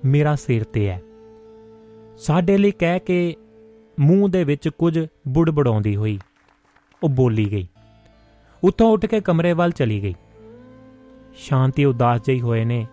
[0.05, 1.01] ਮੇਰਾ ਸਿਰ ਤੇ ਹੈ
[2.17, 3.35] ਸਾਡੇ ਲਈ ਕਹਿ ਕੇ
[3.99, 6.19] ਮੂੰਹ ਦੇ ਵਿੱਚ ਕੁਝ ਬੁੜਬੜਾਉਂਦੀ ਹੋਈ,
[7.03, 7.67] ਉਹ ਬੋਲੀ ਗਈ।
[8.63, 10.15] ਉੱਥੋਂ ਉੱਠ ਕੇ ਕਮਰੇ ਵੱਲ ਚਲੀ ਗਈ।
[11.35, 12.85] ਸ਼ਾਂਤੀ ਉਦਾਸ ਜਿਹੀ ਹੋਏ ਨੇ,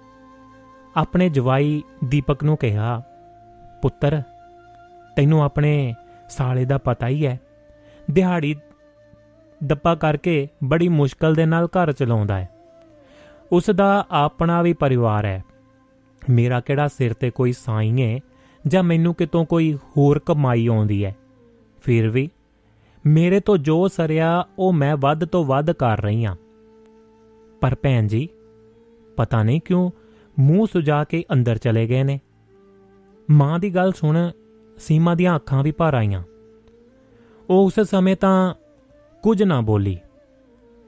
[0.96, 3.02] ਆਪਣੇ ਜਵਾਈ ਦੀਪਕ ਨੂੰ ਕਿਹਾ,
[3.82, 4.22] ਪੁੱਤਰ,
[5.16, 5.94] ਤੈਨੂੰ ਆਪਣੇ
[6.28, 7.40] ਸਾਲੇ ਦਾ ਪਤਾ ਹੀ ਹੈ
[8.10, 8.54] ਦਿਹਾੜੀ
[9.64, 12.48] ਦੱਪਾ ਕਰਕੇ ਬੜੀ ਮੁਸ਼ਕਲ ਦੇ ਨਾਲ ਘਰ ਚਲਾਉਂਦਾ ਹੈ।
[13.52, 15.44] ਉਸ ਦਾ ਆਪਣਾ ਵੀ ਪਰਿਵਾਰ ਹੈ।
[16.30, 18.20] ਮੇਰਾ ਕਿਹੜਾ ਸਿਰ ਤੇ ਕੋਈ ਸਾਈਂ ਹੈ
[18.66, 21.16] ਜਾਂ ਮੈਨੂੰ ਕਿਤੋਂ ਕੋਈ ਹੋਰ ਕਮਾਈ ਆਉਂਦੀ ਹੈ?
[21.82, 22.30] ਫਿਰ ਵੀ
[23.06, 26.36] ਮੇਰੇ ਤੋਂ ਜੋ ਸਰਿਆ ਉਹ ਮੈਂ ਵੱਧ ਤੋਂ ਵੱਧ ਕਰ ਰਹੀ ਹਾਂ।
[27.60, 28.28] ਪਰ ਭੈਣ ਜੀ,
[29.16, 29.90] ਪਤਾ ਨਹੀਂ ਕਿਉਂ
[30.38, 32.20] ਮੂੰਹ ਸੁਜਾ ਕੇ ਅੰਦਰ ਚਲੇ ਗਏ ਨੇ।
[33.30, 34.30] ਮਾਂ ਦੀ ਗੱਲ ਸੁਣ
[34.78, 36.22] ਸੀਮਾ ਦੀਆਂ ਅੱਖਾਂ ਵੀ ਭਰ ਆਈਆਂ।
[37.50, 38.54] ਉਹ ਉਸ ਸਮੇਂ ਤਾਂ
[39.26, 39.98] ਕੁਝ ਨਾ ਬੋਲੀ।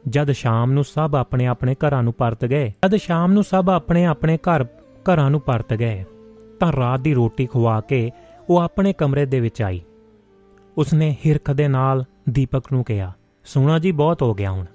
[0.09, 4.05] ਜਦ ਸ਼ਾਮ ਨੂੰ ਸਭ ਆਪਣੇ ਆਪਣੇ ਘਰਾਂ ਨੂੰ ਪਰਤ ਗਏ, ਜਦ ਸ਼ਾਮ ਨੂੰ ਸਭ ਆਪਣੇ
[4.05, 4.65] ਆਪਣੇ ਘਰ,
[5.05, 6.05] ਘਰਾਂ ਨੂੰ ਪਰਤ ਗਏ,
[6.61, 8.11] ਤਾਂ ਰਾਤ ਦੀ ਰੋਟੀ ਖਵਾ ਕੇ
[8.49, 9.83] ਉਹ ਆਪਣੇ ਕਮਰੇ ਦੇ ਵਿੱਚ ਆਈ।
[10.79, 13.13] ਉਸਨੇ ਹਿਰਖ ਦੇ ਨਾਲ ਦੀਪਕ ਨੂੰ ਕਿਹਾ
[13.45, 14.67] ਸੋਣਾ ਜੀ, ਬਹੁਤ ਹੋ ਗਿਆ ਹੁਣ।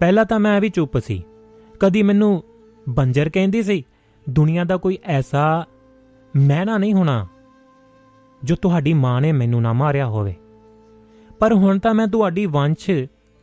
[0.00, 1.22] ਪਹਿਲਾਂ ਤਾਂ ਮੈਂ ਵੀ ਚੁੱਪ ਸੀ।
[1.80, 2.42] ਕਦੀ ਮੈਨੂੰ
[2.88, 3.84] ਬੰਜਰ ਕਹਿੰਦੀ ਸੀ,
[4.30, 5.64] ਦੁਨੀਆ ਦਾ ਕੋਈ ਐਸਾ
[6.36, 7.26] ਮਹਿਣਾ ਨਹੀਂ ਹੋਣਾ,
[8.44, 10.34] ਜੋ ਤੁਹਾਡੀ ਮਾਂ ਨੇ ਮੈਨੂੰ ਨਾ ਮਾਰਿਆ ਹੋਵੇ।
[11.38, 12.90] ਪਰ ਹੁਣ ਤਾਂ ਮੈਂ ਤੁਹਾਡੀ ਵੰਸ਼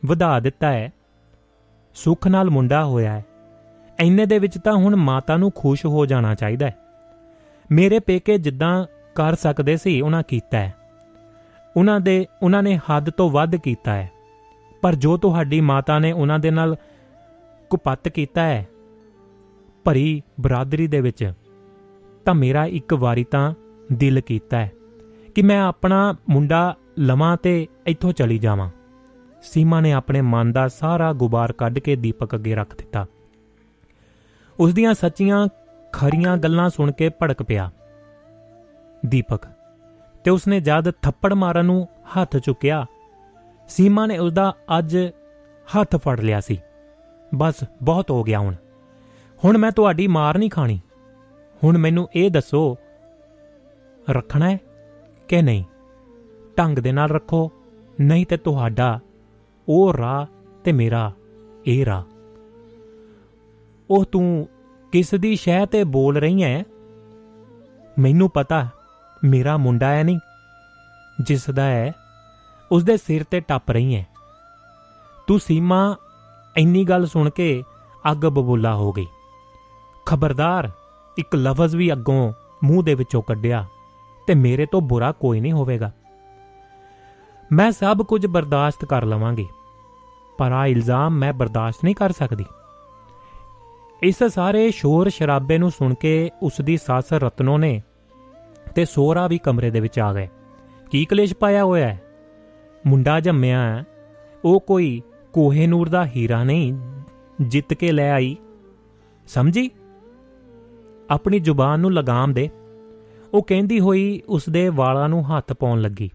[0.06, 0.92] ਵਧਾ ਦਿੱਤਾ ਹੈ।
[1.94, 3.24] ਸੁੱਖ ਨਾਲ ਮੁੰਡਾ ਹੋਇਆ ਹੈ।
[3.98, 6.74] ਐਨੇ ਦੇ ਵਿੱਚ ਤਾਂ ਹੁਣ ਮਾਤਾ ਨੂੰ ਖੁਸ਼ ਹੋ ਜਾਣਾ ਚਾਹੀਦਾ ਹੈ।
[7.72, 10.74] ਮੇਰੇ ਪੇਕੇ ਜਿੱਦਾਂ ਕਰ ਸਕਦੇ ਸੀ, ਉਹਨਾਂ ਕੀਤਾ ਹੈ।
[11.76, 14.10] ਉਹਨਾਂ ਦੇ, ਉਹਨਾਂ ਨੇ ਹੱਦ ਤੋਂ ਵੱਧ ਕੀਤਾ ਹੈ।
[14.82, 16.76] ਪਰ ਜੋ ਤੁਹਾਡੀ ਮਾਤਾ ਨੇ ਉਹਨਾਂ ਦੇ ਨਾਲ
[17.70, 18.68] ਕੁਪੱਤ ਕੀਤਾ ਹੈ,
[19.84, 21.32] ਭਰੀ ਬਰਾਦਰੀ ਦੇ ਵਿੱਚ,
[22.24, 23.54] ਤਾਂ ਮੇਰਾ ਇੱਕ ਵਾਰੀ ਤਾਂ
[23.92, 24.72] ਦਿਲ ਕੀਤਾ ਹੈ
[25.34, 28.70] ਕਿ ਮੈਂ ਆਪਣਾ ਮੁੰਡਾ ਲਵਾਂ ਤੇ ਇੱਥੋਂ ਚਲੀ ਜਾਵਾਂ।
[29.42, 33.06] ਸੀਮਾ ਨੇ ਆਪਣੇ ਮਨ ਦਾ ਸਾਰਾ ਗੁਬਾਰ ਕੱਢ ਕੇ ਦੀਪਕ ਅੱਗੇ ਰੱਖ ਦਿੱਤਾ।
[34.60, 35.48] ਉਸ ਦੀਆਂ ਸੱਚੀਆਂ,
[35.92, 37.70] ਖਰੀਆਂ ਗੱਲਾਂ ਸੁਣ ਕੇ ਭੜਕ ਪਿਆ।
[39.06, 39.44] ਦੀਪਕ,
[40.24, 42.86] ਤੇ ਉਸਨੇ ਜਦ ਥੱਪੜ ਮਾਰਨ ਨੂੰ ਹੱਥ ਚੁੱਕਿਆ,
[43.68, 44.98] ਸੀਮਾ ਨੇ ਉਸਦਾ ਅੱਜ
[45.76, 46.60] ਹੱਥ ਫੜ ਲਿਆ ਸੀ।
[47.34, 48.54] ਬਸ, ਬਹੁਤ ਹੋ ਗਿਆ ਹੁਣ।
[49.44, 50.80] ਹੁਣ ਮੈਂ ਤੁਹਾਡੀ ਮਾਰ ਨਹੀਂ ਖਾਣੀ।
[51.64, 52.76] ਹੁਣ ਮੈਨੂੰ ਇਹ ਦੱਸੋ,
[54.10, 54.58] ਰੱਖਣਾ ਹੈ
[55.28, 55.64] ਕਿ ਨਹੀਂ?
[56.58, 57.52] ਢੰਗ ਦੇ ਨਾਲ ਰੱਖੋ,
[58.00, 59.00] ਨਹੀਂ ਤੇ ਤੁਹਾਡਾ,
[59.68, 60.26] ਉਹ ਰਾਹ
[60.64, 61.12] ਤੇ ਮੇਰਾ,
[61.66, 62.02] ਇਹ ਰਾਹ।
[63.90, 64.48] ਉਹ ਤੂੰ
[64.92, 66.62] ਕਿਸ ਦੀ ਸ਼ਹਿ ਤੇ ਬੋਲ ਰਹੀ ਐ?
[67.98, 68.68] ਮੈਨੂੰ ਪਤਾ,
[69.24, 70.18] ਮੇਰਾ ਮੁੰਡਾ ਹੈ ਨਹੀਂ,
[71.20, 71.92] ਜਿਸ ਦਾ ਹੈ
[72.72, 74.02] ਉਸ ਦੇ ਸਿਰ ਤੇ ਟੱਪ ਰਹੀ ਐ।
[75.26, 75.96] ਤੂੰ ਸੀਮਾ,
[76.56, 77.62] ਇੰਨੀ ਗੱਲ ਸੁਣ ਕੇ
[78.10, 79.06] ਅੱਗ ਬਬੂਲਾ ਹੋ ਗਈ।
[80.06, 80.70] ਖਬਰਦਾਰ,
[81.18, 82.32] ਇੱਕ ਲਫ਼ਜ਼ ਵੀ ਅੱਗੋਂ
[82.64, 83.66] ਮੂੰਹ ਦੇ ਵਿੱਚੋਂ ਕੱਢਿਆ,
[84.26, 85.92] ਤੇ ਮੇਰੇ ਤੋਂ ਬੁਰਾ ਕੋਈ ਨਹੀਂ ਹੋਵੇਗਾ।
[87.52, 89.46] ਮੈਂ ਸਭ ਕੁਝ ਬਰਦਾਸ਼ਤ ਕਰ ਲਵਾਂਗੀ,
[90.38, 92.44] ਪਰ ਆ ਇਲਜ਼ਾਮ ਮੈਂ ਬਰਦਾਸ਼ਤ ਨਹੀਂ ਕਰ ਸਕਦੀ।
[94.02, 97.82] ਇਸ ਸਾਰੇ ਸ਼ੋਰ ਸ਼ਰਾਬੇ ਨੂੰ ਸੁਣ ਕੇ ਉਸ ਦੀ ਸੱਸ ਰਤਨੋ ਨੇ
[98.74, 100.28] ਤੇ ਸੋਹਰਾ ਵੀ ਕਮਰੇ ਦੇ ਵਿੱਚ ਆ ਗਏ।
[100.90, 102.00] ਕੀ ਕਲੇਸ਼ ਪਾਇਆ ਹੋਇਆ ਹੈ?
[102.86, 103.84] ਮੁੰਡਾ ਜੰਮਿਆ ਹੈ,
[104.44, 106.72] ਉਹ ਕੋਈ ਕੋਹੇ ਨੂਰ ਦਾ ਹੀਰਾ ਨਹੀਂ,
[107.40, 108.36] ਜਿੱਤ ਕੇ ਲੈ ਆਈ।
[109.26, 109.70] ਸਮਝੀ?
[111.10, 112.48] ਆਪਣੀ ਜ਼ੁਬਾਨ ਨੂੰ ਲਗਾਮ ਦੇ।
[113.34, 116.10] ਉਹ ਕਹਿੰਦੀ ਹੋਈ ਉਸ ਦੇ ਵਾਲਾਂ ਨੂੰ ਹੱਥ ਪਾਉਣ ਲੱਗੀ।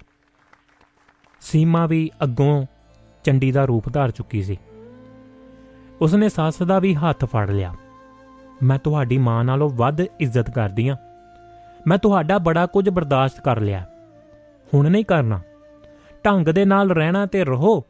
[1.41, 2.65] ਸੀਮਾ ਵੀ ਅੱਗੋਂ
[3.23, 4.57] ਚੰਡੀ ਦਾ ਰੂਪ ਧਾਰ ਚੁੱਕੀ ਸੀ।
[6.01, 7.73] ਉਸਨੇ ਸੱਸ ਦਾ ਵੀ ਹੱਥ ਫੜ ਲਿਆ।
[8.63, 10.97] ਮੈਂ ਤੁਹਾਡੀ ਮਾਂ ਨਾਲੋਂ ਵੱਧ ਇੱਜ਼ਤ ਕਰਦੀ ਆ।
[11.87, 13.85] ਮੈਂ ਤੁਹਾਡਾ ਬੜਾ ਕੁਝ ਬਰਦਾਸ਼ਤ ਕਰ ਲਿਆ।
[14.73, 15.39] ਹੁਣ ਨਹੀਂ ਕਰਨਾ।
[16.25, 17.83] ਢੰਗ ਦੇ ਨਾਲ ਰਹਿਣਾ ਤੇ ਰਹੋ।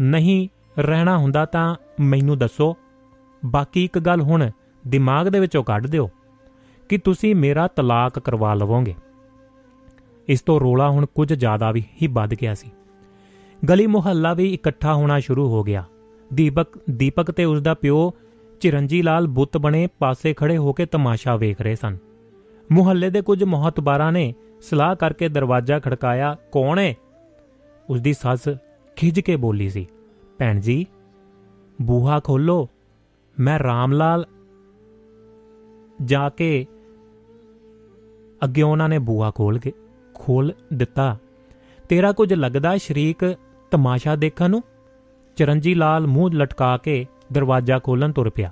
[0.00, 2.76] ਨਹੀਂ ਰਹਿਣਾ ਹੁੰਦਾ ਤਾਂ ਮੈਨੂੰ ਦੱਸੋ।
[3.46, 4.50] ਬਾਕੀ ਇੱਕ ਗੱਲ ਹੁਣ
[4.88, 6.10] ਦਿਮਾਗ ਦੇ ਵਿੱਚੋਂ ਕੱਢ ਦਿਓ
[6.88, 8.94] ਕਿ ਤੁਸੀਂ ਮੇਰਾ ਤਲਾਕ ਕਰਵਾ ਲਵੋਗੇ।
[10.28, 12.70] ਇਸ ਤੋਂ ਰੋਲਾ ਹੁਣ ਕੁਝ ਜ਼ਿਆਦਾ ਵੀ ਹੀ ਵੱਧ ਗਿਆ ਸੀ।
[13.68, 15.84] ਗਲੀ ਮੁਹੱਲਾ ਵੀ ਇਕੱਠਾ ਹੋਣਾ ਸ਼ੁਰੂ ਹੋ ਗਿਆ।
[16.34, 18.12] ਦੀਪਕ ਦੀਪਕ ਤੇ ਉਸ ਦਾ ਪਿਓ
[18.60, 21.96] ਚਿਰੰਜੀ ਲਾਲ ਬੁੱਤ ਬਣੇ ਪਾਸੇ ਖੜੇ ਹੋ ਕੇ ਤਮਾਸ਼ਾ ਵੇਖ ਰਹੇ ਸਨ।
[22.72, 26.94] ਮੁਹੱਲੇ ਦੇ ਕੁਝ ਮਹਤਬਾਰਾਂ ਨੇ ਸਲਾਹ ਕਰਕੇ ਦਰਵਾਜ਼ਾ ਖੜਕਾਇਆ, ਕੌਣ ਹੈ
[27.90, 28.48] ਉਸ ਦੀ ਸੱਸ
[28.96, 29.86] ਖਿੱਜ ਕੇ ਬੋਲੀ ਸੀ,
[30.38, 30.86] ਭੈਣ ਜੀ,
[31.82, 32.68] ਬੂਹਾ ਖੋਲੋ,
[33.40, 34.26] ਮੈਂ ਰਾਮ ਲਾਲ
[36.04, 36.66] ਜਾ ਕੇ
[38.44, 39.72] ਅੱਗੇ ਉਹਨਾਂ ਨੇ ਬੂਹਾ ਖੋਲ ਕੇ
[40.24, 41.16] ਖੋਲ ਦਿੱਤਾ।
[41.88, 43.36] ਤੇਰਾ ਕੁਝ ਲੱਗਦਾ ਸ਼ਰੀਕ
[43.70, 44.62] ਤਮਾਸ਼ਾ ਦੇਖਣ ਨੂੰ?
[45.36, 48.50] ਚਰਨਜੀ ਲਾਲ ਮੂੰਹ ਲਟਕਾ ਕੇ ਦਰਵਾਜ਼ਾ ਖੋਲਣ ਤੁਰ ਪਿਆ।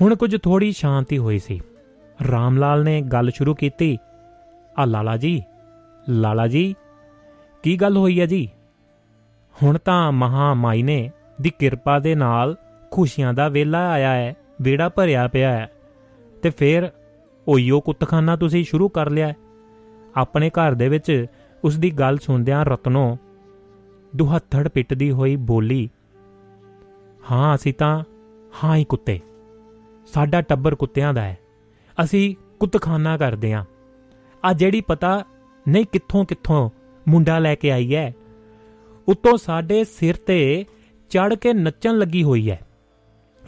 [0.00, 1.60] ਹੁਣ ਕੁਝ ਥੋੜੀ ਸ਼ਾਂਤੀ ਹੋਈ ਸੀ।
[2.30, 3.98] ਰਾਮ ਲਾਲ ਨੇ ਗੱਲ ਸ਼ੁਰੂ ਕੀਤੀ।
[4.78, 5.42] ਆ ਲਾਲਾ ਜੀ
[6.08, 6.74] ਲਾਲਾ ਜੀ,
[7.62, 8.48] ਕੀ ਗੱਲ ਹੋਈ ਹੈ ਜੀ?
[9.62, 12.56] ਹੁਣ ਤਾਂ ਮਹਾ ਮਾਈ ਨੇ ਦੀ ਕਿਰਪਾ ਦੇ ਨਾਲ
[12.90, 15.70] ਖੁਸ਼ੀਆਂ ਦਾ ਵੇਲਾ ਆਇਆ ਹੈ ਵੇੜਾ ਭਰਿਆ ਪਿਆ ਹੈ।
[16.42, 16.90] ਤੇ ਫਿਰ
[17.48, 19.32] ਓਈਓ ਕੁੱਤਖਾਨਾ ਤੁਸੀਂ ਸ਼ੁਰੂ ਕਰ ਲਿਆ
[20.16, 21.26] ਆਪਣੇ ਘਰ ਦੇ ਵਿੱਚ
[21.64, 23.18] ਉਸ ਦੀ ਗੱਲ ਸੁਣਦਿਆਂ ਰਤਨੋ
[24.16, 25.90] ਦੁਹੱਥੜ ਪਿੱਟਦੀ ਹੋਈ ਬੋਲੀ,
[27.30, 28.04] ਹਾਂ, ਅਸੀਂ ਤਾਂ,
[28.64, 29.20] ਹਾਂ ਹੀ ਕੁੱਤੇ।
[30.06, 31.38] ਸਾਡਾ ਟੱਬਰ ਕੁੱਤਿਆਂ ਦਾ ਹੈ।
[32.04, 33.64] ਅਸੀਂ ਕੁੱਤਖਾਨਾ ਕਰਦੇ ਆਂ।
[34.44, 35.24] ਆ ਜਿਹੜੀ ਪਤਾ
[35.68, 36.70] ਨਹੀਂ ਕਿੱਥੋਂ ਕਿੱਥੋਂ
[37.08, 38.14] ਮੁੰਡਾ ਲੈ ਕੇ ਆਈ ਹੈ,
[39.08, 40.64] ਉੱਤੋਂ ਸਾਡੇ ਸਿਰ ਤੇ
[41.10, 42.60] ਚੜ ਕੇ ਨੱਚਣ ਲੱਗੀ ਹੋਈ ਹੈ।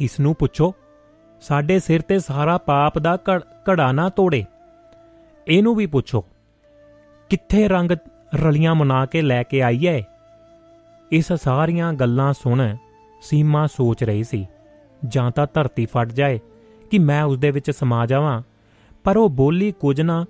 [0.01, 0.75] ਇਸ ਨੂੰ ਪੁੱਛੋ,
[1.41, 3.19] ਸਾਡੇ ਸਿਰ ਤੇ ਸਾਰਾ ਪਾਪ ਦਾ
[3.71, 4.45] ਘੜਾ ਨਾ ਤੋੜੇ।
[5.49, 6.25] ਇਹਨੂੰ ਵੀ ਪੁੱਛੋ।
[7.31, 7.91] ਕਿੱਥੇ ਰੰਗ
[8.35, 10.03] ਰਲੀਆਂ ਮਨਾ ਕੇ ਲੈ ਕੇ ਆਈ ਹੈ
[11.12, 12.76] ਇਸ ਸਾਰੀਆਂ ਗੱਲਾਂ ਸੁਣ
[13.22, 14.47] ਸੀਮਾ ਸੋਚ ਰਹੀ ਸੀ।
[15.09, 16.41] ਜਾਂ ਤਾਂ ਧਰਤੀ ਫਟ ਜਾਏ
[16.91, 18.43] ਕਿ ਮੈਂ ਉਸ ਦੇ ਵਿੱਚ ਸਮਾ ਜਾਵਾਂ,
[19.05, 20.26] ਪਰ ਉਹ ਬੋਲੀ ਕੁਝ ਨਾ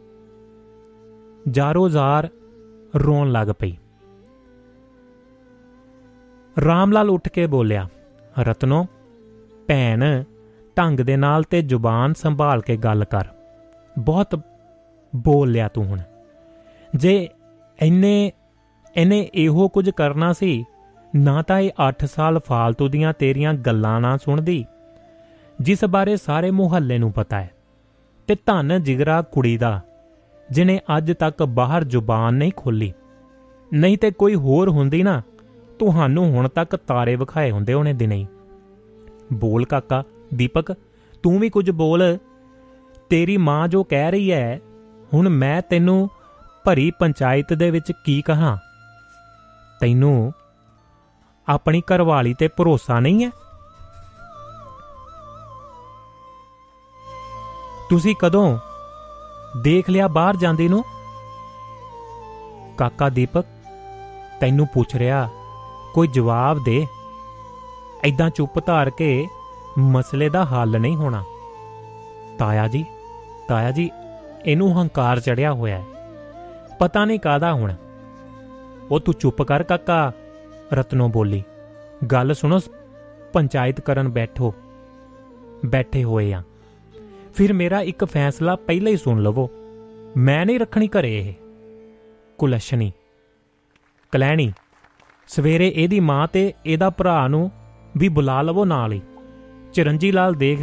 [1.50, 2.28] ਜਾਰੋ-ਜ਼ਾਰ
[2.96, 3.76] ਰੋਣ ਲੱਗ ਪਈ।
[6.64, 7.88] ਰਾਮ ਲਾਲ ਉੱਠ ਕੇ ਬੋਲਿਆ,
[8.38, 8.86] ਰਤਨੋ,
[9.68, 10.22] ਭੈਣ
[10.78, 13.24] ਢੰਗ ਦੇ ਨਾਲ ਤੇ ਜ਼ੁਬਾਨ ਸੰਭਾਲ ਕੇ ਗੱਲ ਕਰ।
[13.98, 14.40] ਬਹੁਤ
[15.16, 15.98] ਬੋਲ ਲਿਆ ਤੂੰ ਹੁਣ।
[16.94, 17.28] ਜੇ
[17.82, 18.32] ਇੰਨੇ
[18.96, 20.64] ਇਹਨੇ ਇਹੋ ਕੁਝ ਕਰਨਾ ਸੀ,
[21.16, 24.64] ਨਾ ਤਾਂ ਇਹ 8 ਸਾਲ ਫਾਲਤੂ ਦੀਆਂ ਤੇਰੀਆਂ ਗੱਲਾਂ ਨਾ ਸੁਣਦੀ।
[25.60, 27.50] ਜਿਸ ਬਾਰੇ ਸਾਰੇ ਮੁਹੱਲੇ ਨੂੰ ਪਤਾ ਹੈ।
[28.26, 29.80] ਤੇ ਧੰਨ ਜਿਗਰਾ ਕੁੜੀ ਦਾ,
[30.50, 32.92] ਜਿਨੇ ਅੱਜ ਤੱਕ ਬਾਹਰ ਜ਼ੁਬਾਨ ਨਹੀਂ ਖੋਲੀ
[33.72, 35.22] ਨਹੀਂ ਤੇ ਕੋਈ ਹੋਰ ਹੁੰਦੀ ਨਾ,
[35.78, 38.26] ਤੁਹਾਨੂੰ ਹੁਣ ਤੱਕ ਤਾਰੇ ਵਿਖਾਏ ਹੁੰਦੇ ਉਹਨੇ ਦਿਨੇ ਹੀ।
[39.32, 40.72] ਬੋਲ ਕਾਕਾ, ਦੀਪਕ,
[41.22, 42.18] ਤੂੰ ਵੀ ਕੁਝ ਬੋਲ।
[43.08, 44.60] ਤੇਰੀ ਮਾਂ ਜੋ ਕਹਿ ਰਹੀ ਹੈ,
[45.14, 46.08] ਹੁਣ ਮੈਂ ਤੈਨੂੰ
[46.64, 48.56] ਭਰੀ ਪੰਚਾਇਤ ਦੇ ਵਿੱਚ ਕੀ ਕਹਾਂ?
[49.80, 50.32] ਤੈਨੂੰ
[51.48, 53.30] ਆਪਣੀ ਘਰਵਾਲੀ ਤੇ ਭਰੋਸਾ ਨਹੀਂ ਹੈ?
[57.90, 58.58] ਤੁਸੀਂ ਕਦੋਂ
[59.62, 60.84] ਦੇਖ ਲਿਆ ਬਾਹਰ ਜਾਂਦੀ ਨੂੰ?
[62.78, 63.44] ਕਾਕਾ ਦੀਪਕ,
[64.40, 65.28] ਤੈਨੂੰ ਪੁੱਛ ਰਿਹਾ,
[65.94, 66.86] ਕੋਈ ਜਵਾਬ ਦੇ।
[68.04, 69.28] ਐਦਾਂ ਚੁੱਪ ਧਾਰ ਕੇ
[69.78, 71.24] ਮਸਲੇ ਦਾ ਹੱਲ ਨਹੀਂ ਹੋਣਾ।
[72.38, 72.84] ਤਾਇਆ ਜੀ
[73.48, 73.90] ਤਾਇਆ ਜੀ,
[74.46, 75.84] ਇਹਨੂੰ ਹੰਕਾਰ ਚੜਿਆ ਹੋਇਆ ਹੈ।
[76.78, 77.72] ਪਤਾ ਨਹੀਂ ਕਾਦਾ ਹੁਣ।
[78.90, 80.12] ਉਹ ਤੂੰ ਚੁੱਪ ਕਰ ਕਾਕਾ,
[80.72, 81.42] ਰਤਨੋ ਬੋਲੀ।
[82.12, 82.60] ਗੱਲ ਸੁਣੋ,
[83.32, 84.54] ਪੰਚਾਇਤ ਕਰਨ ਬੈਠੋ।
[85.66, 86.42] ਬੈਠੇ ਹੋਏ ਆ।
[87.34, 89.50] ਫਿਰ ਮੇਰਾ ਇੱਕ ਫੈਸਲਾ ਪਹਿਲਾਂ ਹੀ ਸੁਣ ਲਵੋ।
[90.16, 91.34] ਮੈਂ ਨਹੀਂ ਰੱਖਣੀ ਘਰੇ ਇਹ।
[92.38, 92.92] ਕੁਲਸ਼ਨੀ।
[94.12, 94.52] ਕਲੈਣੀ,
[95.28, 97.50] ਸਵੇਰੇ ਇਹਦੀ ਮਾਂ ਤੇ ਇਹਦਾ ਭਰਾ ਨੂੰ
[97.96, 99.02] ਵੀ ਬੁਲਾ ਲਵੋ ਨਾਲ ਹੀ।
[99.72, 100.60] ਚਰਨਜੀ ਲਾਲ ਦੇਖ,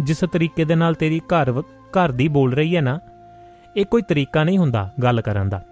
[0.00, 2.98] ਜਿਸ ਤਰੀਕੇ ਦੇ ਨਾਲ ਤੇਰੀ ਘਰ ਘਰ ਦੀ ਬੋਲ ਰਹੀ ਹੈ ਨਾ
[3.76, 5.64] ਇਹ ਕੋਈ ਤਰੀਕਾ ਨਹੀਂ ਹੁੰਦਾ ਗੱਲ ਕਰਨ ਦਾ।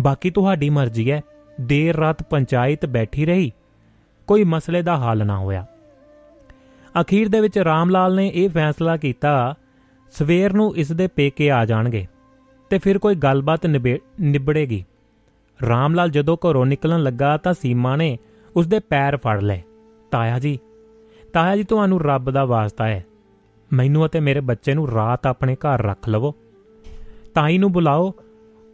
[0.00, 1.22] ਬਾਕੀ ਤੁਹਾਡੀ ਮਰਜ਼ੀ ਹੈ,
[1.60, 3.52] ਦੇਰ ਰਾਤ ਪੰਚਾਇਤ ਬੈਠੀ ਰਹੀ,
[4.26, 5.66] ਕੋਈ ਮਸਲੇ ਦਾ ਹੱਲ ਨਾ ਹੋਇਆ।
[7.00, 9.54] ਅਖੀਰ ਦੇ ਵਿੱਚ ਰਾਮ ਲਾਲ ਨੇ ਇਹ ਫੈਸਲਾ ਕੀਤਾ,
[10.12, 12.06] ਸਵੇਰ ਨੂੰ ਇਸ ਦੇ ਪੇਕੇ ਆ ਜਾਣਗੇ
[12.70, 13.66] ਤੇ ਫਿਰ ਕੋਈ ਗੱਲਬਾਤ
[14.20, 14.84] ਨਿਬੜੇਗੀ।
[15.68, 18.18] ਰਾਮ ਲਾਲ ਜਦੋਂ ਘਰੋਂ ਨਿਕਲਣ ਲੱਗਾ ਤਾਂ ਸੀਮਾ ਨੇ
[18.56, 19.62] ਉਸ ਦੇ ਪੈਰ ਫੜ ਲਏ।
[20.10, 20.58] ਤਾਇਆ ਜੀ
[21.32, 23.04] ਤਾਇਆ ਜੀ, ਤੁਹਾਨੂੰ ਰੱਬ ਦਾ ਵਾਸਤਾ ਹੈ।
[23.72, 26.34] ਮੈਨੂੰ ਅਤੇ ਮੇਰੇ ਬੱਚੇ ਨੂੰ ਰਾਤ ਆਪਣੇ ਘਰ ਰੱਖ ਲਵੋ।
[27.34, 28.14] ਤਾਈ ਨੂੰ ਬੁਲਾਓ,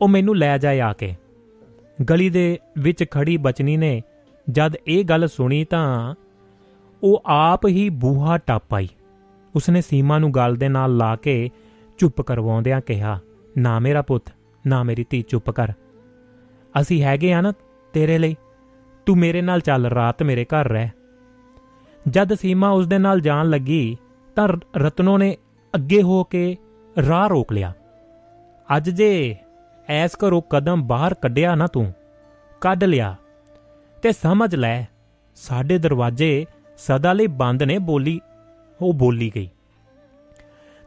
[0.00, 1.14] ਉਹ ਮੈਨੂੰ ਲੈ ਜਾਏ ਆ ਕੇ।
[2.10, 4.02] ਗਲੀ ਦੇ ਵਿੱਚ ਖੜੀ ਬਚਨੀ ਨੇ
[4.50, 6.14] ਜਦ ਇਹ ਗੱਲ ਸੁਣੀ ਤਾਂ
[7.02, 8.88] ਉਹ ਆਪ ਹੀ ਬੂਹਾ ਟੱਪ ਆਈ।
[9.54, 11.50] ਉਸਨੇ ਸੀਮਾ ਨੂੰ ਗਲ ਦੇ ਨਾਲ ਲਾ ਕੇ
[11.98, 13.18] ਚੁੱਪ ਕਰਵਾਉਂਦਿਆਂ ਕਿਹਾ,
[13.58, 14.32] ਨਾ ਮੇਰਾ ਪੁੱਤ,
[14.66, 15.72] ਨਾ ਮੇਰੀ ਧੀ, ਚੁੱਪ ਕਰ।
[16.80, 17.52] ਅਸੀਂ ਹੈਗੇ ਆ ਨਾ
[17.92, 18.36] ਤੇਰੇ ਲਈ।
[19.06, 20.88] ਤੂੰ ਮੇਰੇ ਨਾਲ ਚੱਲ, ਰਾਤ ਮੇਰੇ ਘਰ ਰਹਿ।
[22.08, 23.96] ਜਦ ਸੀਮਾ ਉਸ ਦੇ ਨਾਲ ਜਾਣ ਲੱਗੀ
[24.34, 25.36] ਤਾਂ ਰਤਨੋ ਨੇ
[25.74, 26.56] ਅੱਗੇ ਹੋ ਕੇ
[27.08, 27.72] ਰਾਹ ਰੋਕ ਲਿਆ।
[28.76, 29.36] ਅੱਜ ਜੇ
[29.88, 31.92] ਐਸ ਕਰੋ ਕਦਮ ਬਾਹਰ ਕੱਢਿਆ ਨਾ ਤੂੰ,
[32.60, 33.16] ਕੱਢ ਲਿਆ।
[34.02, 34.84] ਤੇ ਸਮਝ ਲੈ,
[35.36, 36.46] ਸਾਡੇ ਦਰਵਾਜ਼ੇ
[36.78, 38.20] ਸਦਾ ਲਈ ਬੰਦ ਨੇ ਬੋਲੀ,
[38.80, 39.48] ਉਹ ਬੋਲੀ ਗਈ।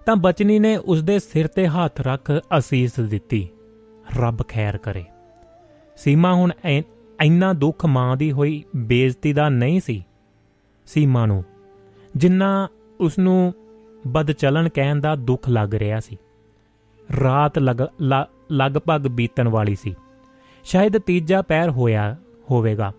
[0.06, 3.50] ਤਾਂ ਬਚਨੀ ਨੇ ਉਸ ਦੇ ਸਿਰ ਤੇ ਹੱਥ ਰੱਖ ਅਸੀਸ ਦਿੱਤੀ,
[4.18, 5.04] ਰੱਬ ਖੈਰ ਕਰੇ।
[5.98, 6.52] ਸੀਮਾ ਹੁਣ
[7.22, 10.04] ਇੰਨਾ ਦੁੱਖ ਮਾਂ ਦੀ ਹੋਈ ਬੇਇੱਜ਼ਤੀ ਦਾ ਨਹੀਂ ਸੀ।
[10.86, 11.44] ਸੀਮਾ ਨੂੰ
[12.16, 12.68] ਜਿੰਨਾ
[13.00, 13.54] ਉਸ ਨੂੰ
[14.08, 16.18] ਬਦਚਲਨ ਕਹਿਣ ਦਾ ਦੁੱਖ ਲੱਗ ਰਿਹਾ ਸੀ।
[17.24, 17.60] ਰਾਤ
[18.52, 19.96] ਲਗਭਗ ਬੀਤਣ ਵਾਲੀ ਸੀ।
[20.64, 22.16] ਸ਼ਾਇਦ ਤੀਜਾ ਪੈਰ ਹੋਇਆ,
[22.52, 22.92] ਹੋਵੇਗਾ।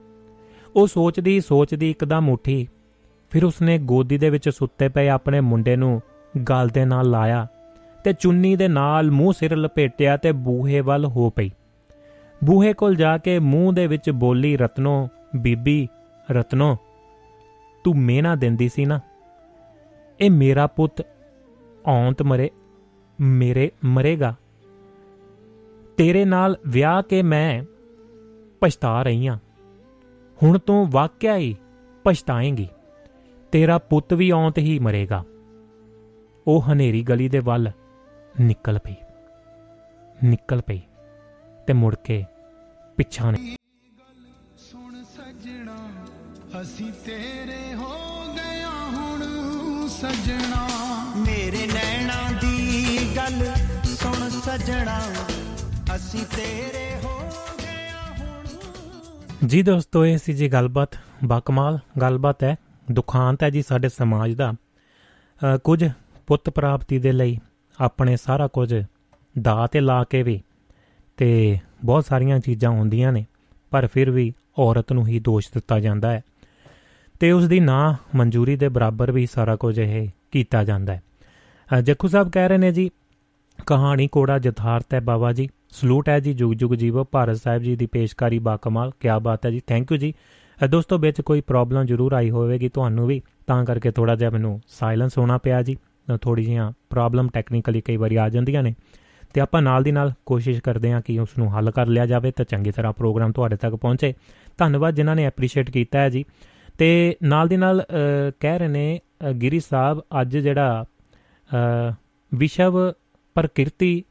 [0.76, 2.68] ਉਹ ਸੋਚਦੀ ਸੋਚਦੀ ਇੱਕਦਮ ਉੱਠੀ।
[3.30, 6.00] ਫਿਰ ਉਸਨੇ ਗੋਦੀ ਦੇ ਵਿੱਚ ਸੁੱਤੇ ਪਏ ਆਪਣੇ ਮੁੰਡੇ ਨੂੰ
[6.48, 7.46] ਗਲ ਦੇ ਨਾਲ ਲਾਇਆ
[8.04, 11.50] ਤੇ ਚੁੰਨੀ ਦੇ ਨਾਲ ਮੂੰਹ ਸਿਰ ਲਪੇਟਿਆ ਤੇ ਬੂਹੇ ਵੱਲ ਹੋ ਪਈ।
[12.44, 15.88] ਬੂਹੇ ਕੋਲ ਜਾ ਕੇ ਮੂੰਹ ਦੇ ਵਿੱਚ ਬੋਲੀ, ਰਤਨੋ, ਬੀਬੀ,
[16.30, 16.76] ਰਤਨੋ,
[17.84, 19.00] ਤੂੰ ਮੇਨਾ ਦਿੰਦੀ ਸੀ ਨਾ।
[20.20, 21.02] ਇਹ ਮੇਰਾ ਪੁੱਤ,
[21.86, 22.50] ਔਂਤ ਮਰੇ
[23.20, 24.34] ਮੇਰੇ ਮਰੇਗਾ।
[25.96, 27.62] ਤੇਰੇ ਨਾਲ ਵਿਆਹ ਕੇ ਮੈਂ
[28.60, 29.38] ਪਛਤਾ ਰਹੀ ਹਾਂ
[30.42, 31.56] ਹੁਣ ਤੂੰ ਵਾਕਿਆ ਹੀ
[32.04, 32.68] ਪਛਤਾਏਂਗੀ।
[33.52, 35.24] ਤੇਰਾ ਪੁੱਤ ਵੀ ਔਂਤ ਹੀ ਮਰੇਗਾ।
[36.46, 37.70] ਉਹ ਹਨੇਰੀ ਗਲੀ ਦੇ ਵੱਲ
[38.40, 38.94] ਨਿਕਲ ਪਈ।
[40.24, 40.80] ਨਿਕਲ ਪਈ
[41.66, 42.24] ਤੇ ਮੁੜ ਕੇ
[42.96, 43.56] ਪਿੱਛਾ ਨਹੀਂ
[44.58, 45.76] ਸੁਣ ਸਜਣਾ,
[46.62, 47.94] ਅਸੀਂ ਤੇਰੇ ਹੋ
[48.34, 50.66] ਗਿਆ ਹੁਣ ਸਜਣਾ।
[51.16, 52.37] ਮੇਰੇ ਨੈਣਾ ਦੀ
[53.16, 53.44] ਗੱਲ
[53.86, 54.98] ਸੁਣ ਸਜਣਾ,
[55.96, 57.14] ਅਸੀਂ ਤੇਰੇ ਹੋ
[59.46, 62.56] ਜੀ ਦੋਸਤੋ, ਇਹ ਸੀ ਜੀ ਗੱਲਬਾਤ, ਬਕਮਾਲ ਗੱਲਬਾਤ ਹੈ,
[62.92, 64.52] ਦੁਖਾਂਤ ਹੈ ਜੀ ਸਾਡੇ ਸਮਾਜ ਦਾ।
[65.64, 65.84] ਕੁਝ
[66.26, 67.38] ਪੁੱਤ ਪ੍ਰਾਪਤੀ ਦੇ ਲਈ
[67.78, 68.74] ਆਪਣੇ ਸਾਰਾ ਕੁਝ
[69.34, 70.40] ਦਾ ਤੇ ਲਾ ਕੇ ਵੀ
[71.18, 73.24] ਤੇ ਬਹੁਤ ਸਾਰੀਆਂ ਚੀਜ਼ਾਂ ਹੁੰਦੀਆਂ ਨੇ,
[73.72, 76.22] ਪਰ ਫਿਰ ਵੀ ਔਰਤ ਨੂੰ ਹੀ ਦੋਸ਼ ਦਿੱਤਾ ਜਾਂਦਾ ਹੈ।
[77.20, 81.02] ਤੇ ਉਸ ਦੀ ਨਾ ਮਨਜ਼ੂਰੀ ਦੇ ਬਰਾਬਰ ਵੀ ਸਾਰਾ ਕੁਝ ਇਹ ਕੀਤਾ ਜਾਂਦਾ ਹੈ।
[81.68, 82.90] ਜੱਖੂ ਸਾਹਿਬ ਕਹਿ ਰਹੇ ਨੇ ਜੀ,
[83.66, 87.74] ਕਹਾਣੀ ਕੋੜਾ ਜਥਾਰਤ ਹੈ ਬਾਬਾ ਜੀ, ਸਲੂਟ ਹੈ ਜੀ, ਜੁਗ ਜੁਗ ਜੀਵੋ, ਭਾਰਤ ਸਾਹਿਬ ਜੀ
[87.76, 90.12] ਦੀ ਪੇਸ਼ਕਾਰੀ ਬਾ ਕਮਾਲ ਕੀ ਬਾਤ ਹੈ ਜੀ ਥੈਂਕ ਯੂ ਜੀ।
[90.58, 95.18] ਦੋਸਤੋ, ਵਿੱਚ ਕੋਈ ਪ੍ਰੋਬਲਮ ਜ਼ਰੂਰ ਆਈ ਹੋਵੇਗੀ ਤੁਹਾਨੂੰ ਵੀ, ਤਾਂ ਕਰਕੇ ਥੋੜਾ ਜਿਹਾ ਮੈਨੂੰ ਸਾਇਲੈਂਸ
[95.18, 95.76] ਹੋਣਾ ਪਿਆ ਜੀ
[96.22, 98.74] ਥੋੜੀ ਜਿਹੀਆਂ ਪ੍ਰੋਬਲਮ ਟੈਕਨੀਕਲੀ ਕਈ ਵਾਰੀ ਆ ਜਾਂਦੀਆਂ ਨੇ।
[99.34, 102.30] ਤੇ ਆਪਾਂ ਨਾਲ ਦੀ ਨਾਲ ਕੋਸ਼ਿਸ਼ ਕਰਦੇ ਹਾਂ ਕਿ ਉਸ ਨੂੰ ਹੱਲ ਕਰ ਲਿਆ ਜਾਵੇ
[102.30, 104.14] ਤਾਂ ਚੰਗੀ ਤਰ੍ਹਾਂ ਪ੍ਰੋਗਰਾਮ ਤੁਹਾਡੇ ਤੱਕ ਪਹੁੰਚੇ।
[104.58, 106.24] ਧੰਨਵਾਦ ਜਿਨ੍ਹਾਂ ਨੇ ਐਪਰੀਸ਼ੀਏਟ ਕੀਤਾ ਹੈ ਜੀ।
[106.78, 107.84] ਤੇ ਨਾਲ ਦੀ ਨਾਲ
[108.40, 109.00] ਕਹਿ ਰਹੇ ਨੇ
[109.42, 110.84] ਗਿਰੀ ਸਾਹਿਬ ਅੱਜ ਜਿਹੜਾ
[112.34, 112.92] ਵਿਸ਼ਵ
[113.34, 114.04] ਪ੍ਰਕਿਰਤੀ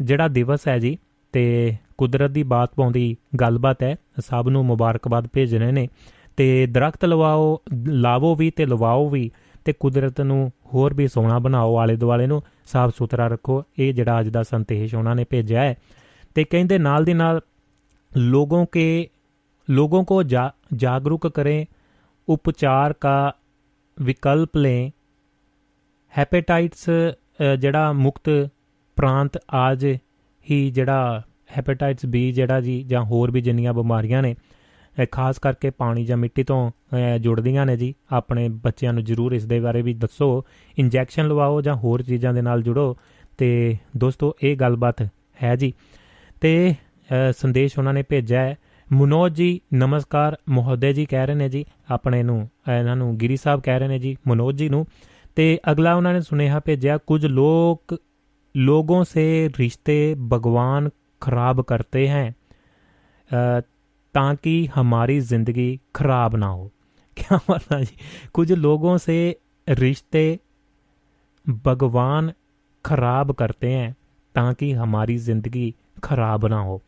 [0.00, 0.98] ਜਿਹੜਾ ਦਿਵਸ ਹੈ ਜੀ
[1.32, 5.88] ਤੇ ਕੁਦਰਤ ਦੀ ਬਾਤ ਪਾਉਂਦੀ ਗੱਲਬਾਤ ਹੈ, ਸਭ ਨੂੰ ਮੁਬਾਰਕਬਾਦ ਭੇਜ ਰਹੇ ਨੇ
[6.36, 9.30] ਤੇ ਦਰਖਤ ਲਵਾਓ, ਲਾਵੋ ਵੀ ਤੇ ਲਵਾਓ ਵੀ
[9.64, 14.20] ਤੇ ਕੁਦਰਤ ਨੂੰ ਹੋਰ ਵੀ ਸੋਹਣਾ ਬਣਾਓ ਆਲੇ ਦੁਆਲੇ ਨੂੰ, ਸਾਫ਼ ਸੁਥਰਾ ਰੱਖੋ, ਇਹ ਜਿਹੜਾ
[14.20, 15.76] ਅੱਜ ਦਾ ਸੰਦੇਸ਼ ਉਹਨਾਂ ਨੇ ਭੇਜਿਆ ਹੈ।
[16.34, 17.40] ਤੇ ਕਹਿੰਦੇ ਨਾਲ ਦੀ ਨਾਲ
[18.16, 19.08] ਲੋਗੋਂ ਕੇ,
[19.70, 20.22] ਲੋਗੋਂ ਕੋ
[20.74, 21.66] ਜਾਗਰੂਕ ਕਰੇ,
[22.28, 23.34] ਉਪਚਾਰ ਕਾ
[24.00, 24.90] ਵਿਕਲਪ ਲੈ
[26.12, 26.88] ਹੈਪੇਟਾਈਟਸ
[27.58, 28.30] ਜਿਹੜਾ ਮੁਕਤ
[28.96, 29.84] ਪ੍ਰਾਂਤ ਅੱਜ
[30.46, 31.22] ਹੀ ਜਿਹੜਾ
[31.56, 34.34] ਹੈਪੇਟਾਈਟਸ ਬੀ ਜਿਹੜਾ ਜੀ, ਜਾਂ ਹੋਰ ਵੀ ਜਿੰਨੀਆਂ ਬਿਮਾਰੀਆਂ ਨੇ
[35.12, 36.70] ਖਾਸ ਕਰਕੇ ਪਾਣੀ ਜਾਂ ਮਿੱਟੀ ਤੋਂ
[37.20, 40.44] ਜੁੜਦੀਆਂ ਨੇ ਜੀ, ਆਪਣੇ ਬੱਚਿਆਂ ਨੂੰ ਜ਼ਰੂਰ ਇਸ ਦੇ ਬਾਰੇ ਵੀ ਦੱਸੋ,
[40.78, 42.96] ਇੰਜੈਕਸ਼ਨ ਲਵਾਓ ਜਾਂ ਹੋਰ ਚੀਜ਼ਾਂ ਦੇ ਨਾਲ ਜੁੜੋ,
[43.38, 45.02] ਤੇ ਦੋਸਤੋ, ਇਹ ਗੱਲਬਾਤ
[45.42, 45.72] ਹੈ ਜੀ।
[46.40, 46.74] ਤੇ
[47.32, 48.56] ਸੰਦੇਸ਼ ਉਹਨਾਂ ਨੇ ਭੇਜਿਆ ਹੈ,
[48.88, 53.60] ਮਨੋਜ ਜੀ, ਨਮਸਕਾਰ ਮਹੋਦय ਜੀ ਕਹਿ ਰਹੇ ਨੇ ਜੀ, ਆਪਣੇ ਨੂੰ ਇਹਨਾਂ ਨੂੰ ਗਿਰੀ ਸਾਹਿਬ
[53.60, 54.86] ਕਹਿ ਰਹੇ ਨੇ ਜੀ, ਮਨੋਜ ਜੀ ਨੂੰ
[55.37, 57.97] ਤੇ ਅਗਲਾ ਉਹਨਾਂ ਨੇ ਸੁਨੇਹਾ ਭੇਜਿਆ ਕੁਝ ਲੋਕ
[58.57, 60.89] ਲੋਗੋਂ ਸੇ ਰਿਸ਼ਤੇ ਭਗਵਾਨ
[61.21, 62.33] ਖਰਾਬ ਕਰਤੇ ਹੈ
[64.13, 66.69] ਤਾਂ ਕਿ ਹਮਾਰੀ ਜ਼ਿੰਦਗੀ ਖਰਾਬ ਨਾ ਹੋ
[67.17, 67.95] ਕੀ ਮਤਲਬ ਜੀ
[68.33, 69.35] ਕੁਝ ਲੋਗੋਂ ਸੇ
[69.67, 70.37] ਰਿਸ਼ਤੇ
[71.65, 72.31] ਭਗਵਾਨ
[72.83, 73.93] ਖਰਾਬ ਕਰਤੇ ਹੈ
[74.33, 76.81] ਤਾਂ ਕਿ ਹਮਾਰੀ ਜ਼ਿੰਦਗੀ ਖਰਾਬ ਨਾ ਹੋ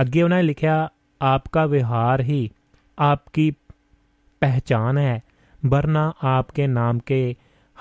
[0.00, 0.88] ਅੱਗੇ ਉਹਨਾਂ ਨੇ ਲਿਖਿਆ
[1.20, 2.50] आपका व्यवहार ही
[2.98, 3.50] आपकी
[4.42, 5.22] पहचान है
[5.62, 7.20] वरना आपके नाम के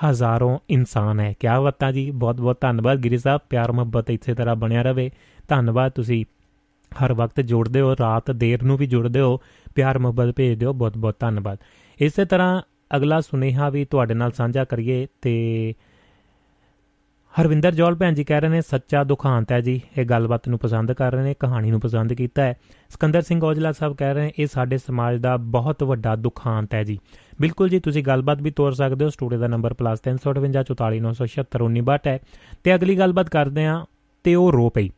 [0.05, 4.57] ਹਜ਼ਾਰਾਂ ਇਨਸਾਨ ਹੈ। ਕੀ ਬਤਾ ਜੀ। ਬਹੁਤ ਬਹੁਤ ਧੰਨਵਾਦ ਗਿਰੀ ਸਾਹਿਬ। ਪਿਆਰ ਮੁਹੱਬਤ ਇਸੇ ਤਰ੍ਹਾਂ
[4.57, 5.11] ਬਣਿਆ ਰਵੇ।
[5.49, 6.25] ਧੰਨਵਾਦ ਤੁਸੀਂ
[7.05, 9.41] ਹਰ ਵਕਤ ਜੋੜਦੇ ਹੋ। ਰਾਤ ਦੇਰ ਨੂੰ ਵੀ ਜੁੜਦੇ ਹੋ।
[9.75, 11.59] ਪਿਆਰ ਮੁਹੱਬਤ ਭੇਜਦੇ ਹੋ ਬਹੁਤ ਬਹੁਤ ਧੰਨਵਾਦ।
[12.01, 12.63] ਇਸੇ ਤਰ੍ਹਾਂ
[12.97, 15.75] ਅਗਲਾ ਸੁਨੇਹਾ ਵੀ ਤੁਹਾਡੇ ਨਾਲ ਸਾਂਝਾ ਕਰੀਏ ਤੇ
[17.41, 20.93] ਹਰਵਿੰਦਰ ਜੋਲ ਭੈਣ ਜੀ ਕਹਿ ਰਹੇ ਨੇ, ਸੱਚਾ ਦੁਖਾਂਤ ਹੈ ਜੀ। ਇਹ ਗੱਲਬਾਤ ਨੂੰ ਪਸੰਦ
[20.93, 22.55] ਕਰ ਰਹੇ ਨੇ, ਕਹਾਣੀ ਨੂੰ ਪਸੰਦ ਕੀਤਾ ਹੈ।
[22.89, 26.85] ਸਿਕੰਦਰ ਸਿੰਘ ਔਜਲਾ ਸਾਹਿਬ ਕਹਿ ਰਹੇ ਨੇ, ਇਹ ਸਾਡੇ ਸਮਾਜ ਦਾ ਬਹੁਤ ਵੱਡਾ ਦੁਖਾਂਤ ਹੈ
[26.85, 26.99] ਜੀ।
[27.41, 32.19] ਬਿਲਕੁਲ ਜੀ, ਤੁਸੀਂ ਗੱਲਬਾਤ ਵੀ ਤੋਰ ਸਕਦੇ ਹੋ। ਸਟੂਡੀਓ ਦਾ ਨੰਬਰ +358 ਹੈ।
[32.65, 33.87] ਤੇ ਅਗਲੀ ਗੱਲਬਾਤ ਕਰਦੇ ਆਂ
[34.25, 34.91] ਤੇ ਉਹ ਰੋ ਪਈ।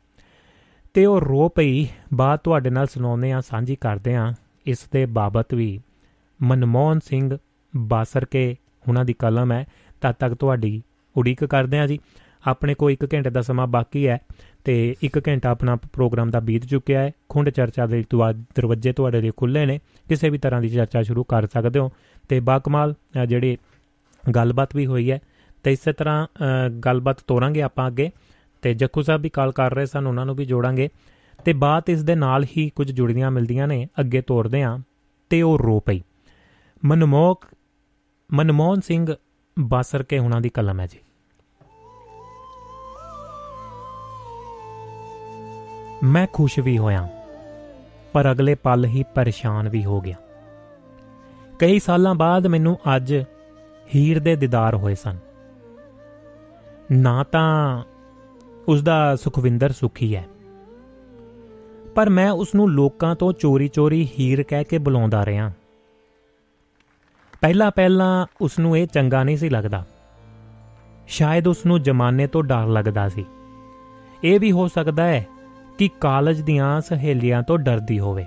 [0.94, 4.32] ਤੇ ਉਹ ਰੋ ਪਈ, ਬਾਤ ਤੁਹਾਡੇ ਨਾਲ ਸੁਣਾਉਂਦੇ ਆਂ ਸਾਂਝੀ ਕਰਦੇ ਆਂ
[4.66, 5.80] ਇਸ ਦੇ ਬਾਬਤ ਵੀ
[6.42, 7.38] ਮਨਮੋਹਨ ਸਿੰਘ
[7.76, 8.56] ਬਾਸਰਕੇ
[8.88, 9.66] ਉਹਨਾਂ ਦੀ ਕਲਮ ਹੈ।
[10.00, 10.82] ਤਦ ਤੱਕ ਤੁਹਾਡੀ
[11.16, 11.98] ਉਡੀਕ ਕਰਦੇ ਆਂ ਜੀ।
[12.46, 14.20] ਆਪਣੇ ਕੋ 1 ਘੰਟੇ ਦਾ ਸਮਾਂ ਬਾਕੀ ਹੈ
[14.64, 18.04] ਤੇ 1 ਘੰਟਾ ਆਪਣਾ ਪ੍ਰੋਗਰਾਮ ਦਾ ਬੀਤ ਚੁੱਕਿਆ ਹੈ। ਖੁੰਡ ਚਰਚਾ ਦੇ
[18.56, 21.92] ਦਰਵਾਜ਼ੇ ਤੁਹਾਡੇ ਲਈ ਖੁੱਲੇ ਨੇ। ਕਿਸੇ ਵੀ ਤਰ੍ਹਾਂ ਦੀ ਚਰਚਾ ਸ਼ੁਰੂ ਕਰ ਸਕਦੇ ਹੋ।
[22.28, 22.94] ਤੇ ਬਾਕਮਾਲ
[23.26, 23.56] ਜਿਹੜੀ
[24.34, 25.18] ਗੱਲਬਾਤ ਵੀ ਹੋਈ ਹੈ।
[25.62, 26.26] ਤੇ ਇਸੇ ਤਰ੍ਹਾਂ
[26.70, 28.10] ਗੱਲਬਾਤ ਤੋਰਾਂਗੇ ਆਪਾਂ ਅੱਗੇ।
[28.62, 30.88] ਤੇ ਜੱਕੂ ਸਾਹਿਬ ਵੀ ਕਾਲ ਕਰ ਰਹੇ ਸਨ, ਉਹਨਾਂ ਨੂੰ ਵੀ ਜੋੜਾਂਗੇ।
[31.44, 34.78] ਤੇ ਬਾਤ ਇਸ ਦੇ ਨਾਲ ਹੀ ਕੁਝ ਜੁੜੀਆਂ ਮਿਲਦੀਆਂ ਨੇ, ਅੱਗੇ ਤੋਰਦੇ ਆਂ।
[35.30, 36.02] ਤੇ ਉਹ ਰੋ ਪਈ।
[36.84, 37.44] ਮਨਮੋਕ
[38.32, 39.14] ਮਨਮੋਹਨ ਸਿੰਘ
[39.58, 40.98] ਬਾਸਰ ਕੇ ਹੁਣਾਂ ਦੀ ਕਲਮ ਹੈ ਜੀ।
[46.02, 47.08] ਮੈਂ ਖੁਸ਼ ਵੀ ਹੋਇਆ,
[48.12, 50.16] ਪਰ ਅਗਲੇ ਪਲ ਹੀ ਪਰੇਸ਼ਾਨ ਵੀ ਹੋ ਗਿਆ।
[51.58, 53.24] ਕਈ ਸਾਲਾਂ ਬਾਅਦ ਮੈਨੂੰ ਅੱਜ
[53.94, 55.16] ਹੀਰ ਦੇ ਦੀਦਾਰ ਹੋਏ ਸਨ।
[56.92, 57.82] ਨਾ ਤਾਂ
[58.68, 60.24] ਉਸ ਦਾ ਸੁਖਵਿੰਦਰ ਸੁਖੀ ਹੈ।
[61.94, 65.52] ਪਰ ਮੈਂ ਉਸ ਨੂੰ ਲੋਕਾਂ ਤੋਂ ਚੋਰੀ-ਚੋਰੀ ਹੀਰ ਕਹਿ ਕੇ ਬੁਲਾਉਂਦਾ ਰਿਹਾ।
[67.40, 69.84] ਪਹਿਲਾਂ ਪਹਿਲਾਂ ਉਸ ਨੂੰ ਇਹ ਚੰਗਾ ਨਹੀਂ ਸੀ ਲੱਗਦਾ।
[71.06, 73.24] ਸ਼ਾਇਦ ਉਸ ਨੂੰ ਜ਼ਮਾਨੇ ਤੋਂ ਡਰ ਲੱਗਦਾ ਸੀ।
[74.24, 75.26] ਇਹ ਵੀ ਹੋ ਸਕਦਾ ਹੈ
[75.78, 78.24] ਕਿ ਕਾਲਜ ਦੀਆਂ ਸਹੇਲੀਆਂ ਤੋਂ ਡਰਦੀ ਹੋਵੇ।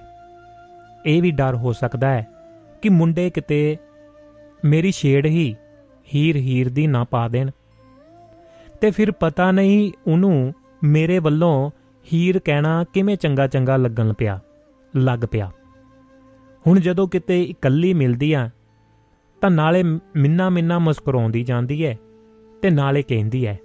[1.06, 2.28] ਇਹ ਵੀ ਡਰ ਹੋ ਸਕਦਾ ਹੈ
[2.82, 3.78] ਕਿ ਮੁੰਡੇ ਕਿਤੇ
[4.66, 5.56] ਮੇਰੀ ਛੇੜ ਹੀ
[6.16, 7.52] ਹੀਰ ਹੀਰ ਦੀ ਨਾ ਪਾ ਦੇਣ।
[8.82, 10.54] ਤੇ ਫਿਰ ਪਤਾ ਨਹੀਂ ਉਹਨੂੰ
[10.84, 11.72] ਮੇਰੇ ਵੱਲੋਂ
[12.14, 14.40] ਹੀਰ ਕਹਿਣਾ ਕਿਵੇਂ ਚੰਗਾ ਚੰਗਾ ਲੱਗਣ ਪਿਆ,
[14.96, 15.52] ਲੱਗ ਪਿਆ।
[16.68, 18.50] ਹੁਣ ਜਦੋਂ ਕਿਤੇ ਇਕੱਲੀ ਮਿਲਦੀ ਆ,
[19.42, 19.84] ਤਾਂ ਨਾਲੇ
[20.16, 21.98] ਮਿੰਨਾ ਮਿੰਨਾ ਮੁਸਕਰਾਉਂਦੀ ਜਾਂਦੀ ਹੈ
[22.62, 23.60] ਤੇ ਨਾਲੇ ਕਹਿੰਦੀ ਹੈ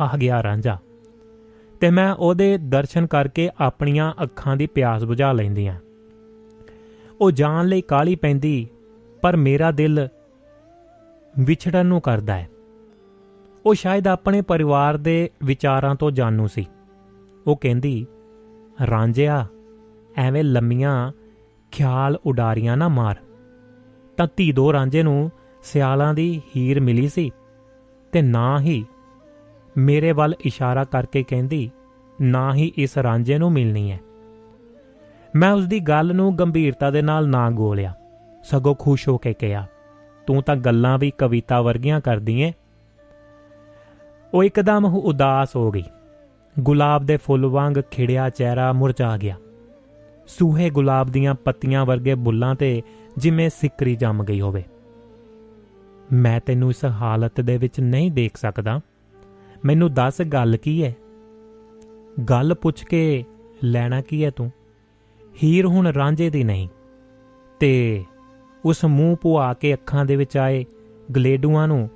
[0.00, 0.78] ਆ ਗਿਆ ਰਾਂਝਾ।
[1.80, 5.74] ਤੇ ਮੈਂ ਉਹਦੇ ਦਰਸ਼ਨ ਕਰਕੇ ਆਪਣੀਆਂ ਅੱਖਾਂ ਦੀ ਪਿਆਸ ਬੁਝਾ ਲੈਂਦੀ ਆ।
[7.22, 8.68] ਉਹ ਜਾਣ ਲਈ ਕਾਲੀ ਪੈਂਦੀ,
[9.22, 10.08] ਪਰ ਮੇਰਾ ਦਿਲ
[11.38, 12.48] ਵਿਛੜਨ ਨੂੰ ਕਰਦਾ ਹੈ।
[13.66, 16.66] ਉਹ ਸ਼ਾਇਦ ਆਪਣੇ ਪਰਿਵਾਰ ਦੇ ਵਿਚਾਰਾਂ ਤੋਂ ਜਾਣੂ ਸੀ।
[17.46, 18.06] ਉਹ ਕਹਿੰਦੀ,
[18.90, 19.46] ਰਾਂਝਿਆ,
[20.16, 21.12] ਐਵੇਂ ਲੰਮੀਆਂ
[21.72, 23.16] ਖਿਆਲ ਉਡਾਰੀਆਂ ਨਾ ਮਾਰ।
[24.16, 25.30] ਤਾਂ ਧੀ ਦੋ ਰਾਂਝੇ ਨੂੰ
[25.62, 27.30] ਸਿਆਲਾਂ ਦੀ ਹੀਰ ਮਿਲੀ ਸੀ
[28.12, 28.84] ਤੇ ਨਾ ਹੀ
[29.78, 31.70] ਮੇਰੇ ਵੱਲ ਇਸ਼ਾਰਾ ਕਰਕੇ ਕਹਿੰਦੀ,
[32.20, 34.00] ਨਾ ਹੀ ਇਸ ਰਾਂਝੇ ਨੂੰ ਮਿਲਣੀ ਹੈ।
[35.36, 37.94] ਮੈਂ ਉਸ ਦੀ ਗੱਲ ਨੂੰ ਗੰਭੀਰਤਾ ਦੇ ਨਾਲ ਨਾ ਗੋਲਿਆ।
[38.44, 39.66] ਸਗੋਂ ਖੁਸ਼ ਹੋ ਕੇ ਕਿਹਾ,
[40.26, 42.52] ਤੂੰ ਤਾਂ ਗੱਲਾਂ ਵੀ ਕਵਿਤਾ ਵਰਗੀਆਂ ਕਰਦੀ ਏ।
[44.34, 45.84] ਉਹ ਇੱਕਦਮ ਉਦਾਸ ਹੋ ਗਈ।
[46.60, 49.36] ਗੁਲਾਬ ਦੇ ਫੁੱਲ ਵਾਂਗ ਖਿੜਿਆ ਚਿਹਰਾ ਮੁਰਝਾ ਗਿਆ।
[50.26, 52.82] ਸੂਹੇ ਗੁਲਾਬ ਦੀਆਂ ਪੱਤੀਆਂ ਵਰਗੇ ਬੁੱਲਾਂ ਤੇ
[53.16, 54.64] ਜਿਵੇਂ ਸਿੱਕਰੀ ਜੰਮ ਗਈ ਹੋਵੇ।
[56.12, 58.80] ਮੈਂ ਤੈਨੂੰ ਇਸ ਹਾਲਤ ਦੇ ਵਿੱਚ ਨਹੀਂ ਦੇਖ ਸਕਦਾ।
[59.64, 60.94] ਮੈਨੂੰ ਦੱਸ ਗੱਲ ਕੀ ਹੈ
[62.30, 63.24] ਗੱਲ ਪੁੱਛ ਕੇ
[63.64, 64.52] ਲੈਣਾ ਕੀ ਹੈ ਤੂੰ?
[65.42, 66.68] ਹੀਰ ਹੁਣ ਰਾਂਝੇ ਦੀ ਨਹੀਂ।
[67.60, 68.04] ਤੇ
[68.64, 70.64] ਉਸ ਮੂੰਹ ਪੁਆ ਕੇ ਅੱਖਾਂ ਦੇ ਵਿੱਚ ਆਏ
[71.16, 71.90] ਗਲੇਡੂਆਂ ਨੂੰ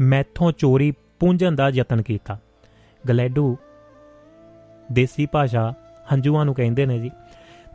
[0.00, 2.38] ਮੈਥੋਂ ਚੋਰੀ ਪੁੰਝਣ ਦਾ ਯਤਨ ਕੀਤਾ।
[3.08, 3.56] ਗਲੇਡੂ
[4.92, 5.74] ਦੇਸੀ ਭਾਸ਼ਾ
[6.12, 7.10] ਹੰਝੂਆਂ ਨੂੰ ਕਹਿੰਦੇ ਨੇ ਜੀ।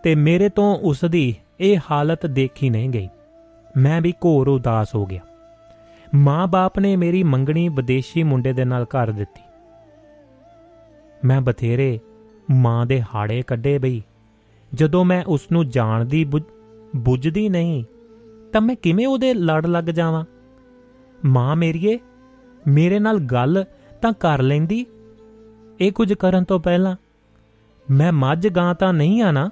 [0.04, 3.10] ਤੇ ਮੇਰੇ ਤੋਂ ਉਸ ਦੀ ਇਹ ਹਾਲਤ ਦੇਖੀ ਨਹੀਂ ਗਈ।
[3.78, 5.22] ਮੈਂ ਵੀ ਘੋਰ ਉਦਾਸ ਹੋ ਗਿਆ।
[6.16, 9.42] ਮਾਂ-ਬਾਪ ਨੇ ਮੇਰੀ ਮੰਗਣੀ ਵਿਦੇਸ਼ੀ ਮੁੰਡੇ ਦੇ ਨਾਲ ਕਰ ਦਿੱਤੀ।
[11.26, 12.00] ਮੈਂ ਬਥੇਰੇ
[12.52, 14.02] ਮਾਂ ਦੇ ਹਾੜੇ ਕੱਢੇ ਬਈ।
[14.74, 16.24] ਜਦੋਂ ਮੈਂ ਉਸ ਨੂੰ ਜਾਣਦੀ
[16.96, 17.84] ਬੁੱਝਦੀ ਨਹੀਂ,
[18.54, 20.24] ਤਾਂ ਮੈਂ ਕਿਵੇਂ ਉਹਦੇ ਲੜ ਲੱਗ ਜਾਵਾਂ?
[21.26, 22.00] ਮਾਂ ਮੇਰੀਏ,
[22.68, 23.64] ਮੇਰੇ ਨਾਲ ਗੱਲ
[24.02, 24.86] ਤਾਂ ਕਰ ਲੈਂਦੀ।
[25.80, 26.96] ਇਹ ਕੁਝ ਕਰਨ ਤੋਂ ਪਹਿਲਾਂ
[27.92, 29.50] ਮੈਂ ਮੱਝ ਗਾਂ ਤਾਂ ਨਹੀਂ ਆ ਨਾ,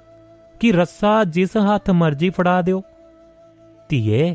[0.60, 2.82] ਕਿ ਰੱਸਾ ਜਿਸ ਹੱਥ ਮਰਜ਼ੀ ਫੜਾ ਦਿਓ।
[3.88, 4.34] ਧੀਏ,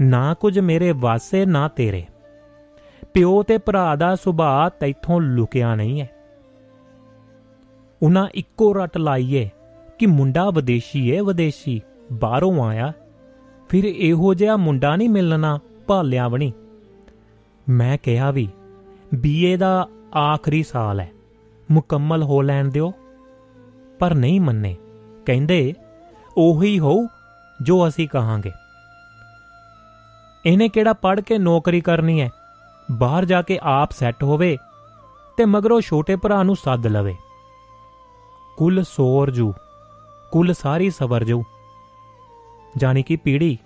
[0.00, 2.04] ਨਾ ਕੁਝ ਮੇਰੇ ਵਾਸੇ ਨਾ ਤੇਰੇ।
[3.14, 6.08] ਪਿਓ ਤੇ ਭਰਾ ਦਾ ਸੁਭਾਅ ਤੈਥੋਂ ਲੁਕਿਆ ਨਹੀਂ ਹੈ
[8.02, 9.50] ਉਹਨਾਂ ਇੱਕੋ ਰਟ ਲਾਈਏ
[9.98, 11.80] ਕਿ ਮੁੰਡਾ ਵਿਦੇਸ਼ੀ ਏ, ਵਿਦੇਸ਼ੀ।
[12.12, 12.92] ਬਾਹਰੋਂ ਆਇਆ,
[13.68, 16.52] ਫਿਰ ਇਹੋ ਜਿਹਾ ਮੁੰਡਾ ਨਹੀਂ ਮਿਲਣਾ, ਭਾਲਿਆ ਬਣੀ
[17.68, 18.48] ਮੈਂ ਕਿਹਾ ਵੀ,
[19.14, 21.10] ਬੀਏ ਦਾ ਆਖਰੀ ਸਾਲ ਹੈ
[21.70, 22.92] ਮੁਕੰਮਲ ਹੋ ਲੈਣ ਦਿਓ।
[23.98, 24.76] ਪਰ ਨਹੀਂ ਮੰਨੇ,
[25.26, 25.74] ਕਹਿੰਦੇ,
[26.36, 27.06] ਉਹੀ ਹੋਊ
[27.62, 28.50] ਜੋ ਅਸੀਂ ਕਹਾਂਗੇ।
[30.46, 32.30] ਇਹਨੇ ਕਿਹੜਾ ਪੜ੍ਹ ਕੇ ਨੌਕਰੀ ਕਰਨੀ ਹੈ
[32.92, 34.56] ਬਾਹਰ ਜਾ ਕੇ ਆਪ ਸੈੱਟ ਹੋਵੇ
[35.36, 37.14] ਤੇ ਮਗਰੋਂ ਛੋਟੇ ਭਰਾ ਨੂੰ ਸੱਦ ਲਵੇ।
[38.62, 39.52] ਕੁੱਲ ਸੋਰ ਜੂ,
[40.32, 41.42] ਕੁੱਲ ਸਾਰੀ ਸਵਰ ਜੂ।
[42.76, 43.56] ਜਾਨੀ ਕਿ ਪੀੜੀ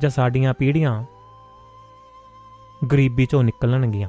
[0.00, 1.04] ਜਾਂ ਸਾਡੀਆਂ ਪੀੜੀਆਂ
[2.92, 4.08] ਗਰੀਬੀ ਚੋਂ ਨਿਕਲਣਗੀਆਂ।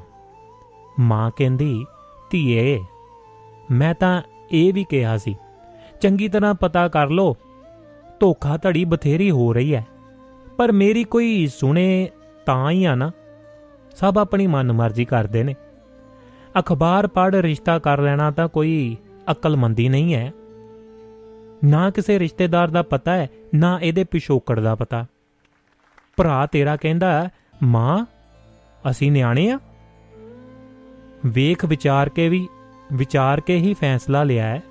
[1.00, 1.86] ਮਾਂ ਕਹਿੰਦੀ,
[2.30, 2.84] ਧੀਏ,
[3.70, 5.36] ਮੈਂ ਤਾਂ ਇਹ ਵੀ ਕਿਹਾ ਸੀ,
[6.00, 7.36] ਚੰਗੀ ਤਰ੍ਹਾਂ ਪਤਾ ਕਰ ਲੋ
[8.20, 9.86] ਧੋਖਾ ਧੜੀ ਬਥੇਰੀ ਹੋ ਰਹੀ ਹੈ,
[10.56, 12.08] ਪਰ ਮੇਰੀ ਕੋਈ ਸੁਣੇ
[12.46, 13.10] ਤਾਂ ਹੀ ਆ ਨਾ।
[13.96, 15.54] ਸਭ ਆਪਣੀ ਮਨਮਰਜ਼ੀ ਕਰਦੇ ਨੇ।
[16.58, 18.96] ਅਖਬਾਰ ਪੜ੍ਹ ਰਿਸ਼ਤਾ ਕਰ ਲੈਣਾ ਤਾਂ ਕੋਈ
[19.30, 20.32] ਅਕਲਮੰਦੀ ਨਹੀਂ ਹੈ।
[21.64, 25.06] ਨਾ ਕਿਸੇ ਰਿਸ਼ਤੇਦਾਰ ਦਾ ਪਤਾ ਹੈ, ਨਾ ਇਹਦੇ ਪਿਛੋਕੜ ਦਾ ਪਤਾ।
[26.16, 27.28] ਭਰਾ ਤੇਰਾ ਕਹਿੰਦਾ,
[27.62, 28.06] ਮਾਂ,
[28.90, 29.60] ਅਸੀਂ ਨਿਆਣੇ ਆ।
[31.26, 32.48] ਵੇਖ ਵਿਚਾਰ ਕੇ ਵੀ,
[32.92, 34.62] ਵਿਚਾਰ ਕੇ ਹੀ ਫੈਸਲਾ ਲਿਆ ਹੈ।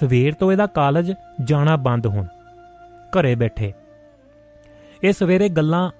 [0.00, 1.12] ਸਵੇਰ ਤੋਂ ਇਹਦਾ ਕਾਲਜ
[1.44, 2.26] ਜਾਣਾ ਬੰਦ ਹੁਣ।
[3.08, 3.72] ਘਰੇ ਬੈਠੇ।
[5.02, 5.90] ਇਹ ਸਵੇਰੇ ਗੱਲਾਂ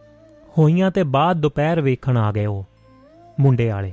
[0.59, 2.65] ਹੋਈਆਂ ਤੇ ਬਾਅਦ ਦੁਪਹਿਰ ਵੇਖਣ ਆ ਗਏ ਉਹ,
[3.41, 3.93] ਮੁੰਡੇ ਵਾਲੇ।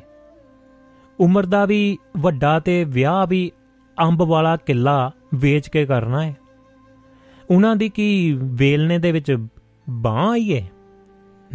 [1.20, 3.52] ਉਮਰ ਦਾ ਵੀ ਵੱਡਾ ਤੇ ਵਿਆਹ ਵੀ
[4.02, 6.36] ਅੰਬ ਵਾਲਾ ਕਿੱਲਾ ਵੇਚ ਕੇ ਕਰਨਾ ਹੈ
[7.50, 9.38] ਉਹਨਾਂ ਦੀ ਕੀ ਵੇਲਨੇ ਦੇ ਵਿੱਚ
[9.90, 10.70] ਬਾਹ ਆਈ ਹੈ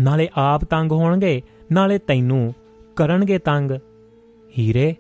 [0.00, 1.42] ਨਾਲੇ ਆਪ ਤੰਗ ਹੋਣਗੇ,
[1.72, 2.54] ਨਾਲੇ ਤੈਨੂੰ
[2.96, 3.70] ਕਰਨਗੇ ਤੰਗ।
[4.58, 4.96] ਹੀਰੇ,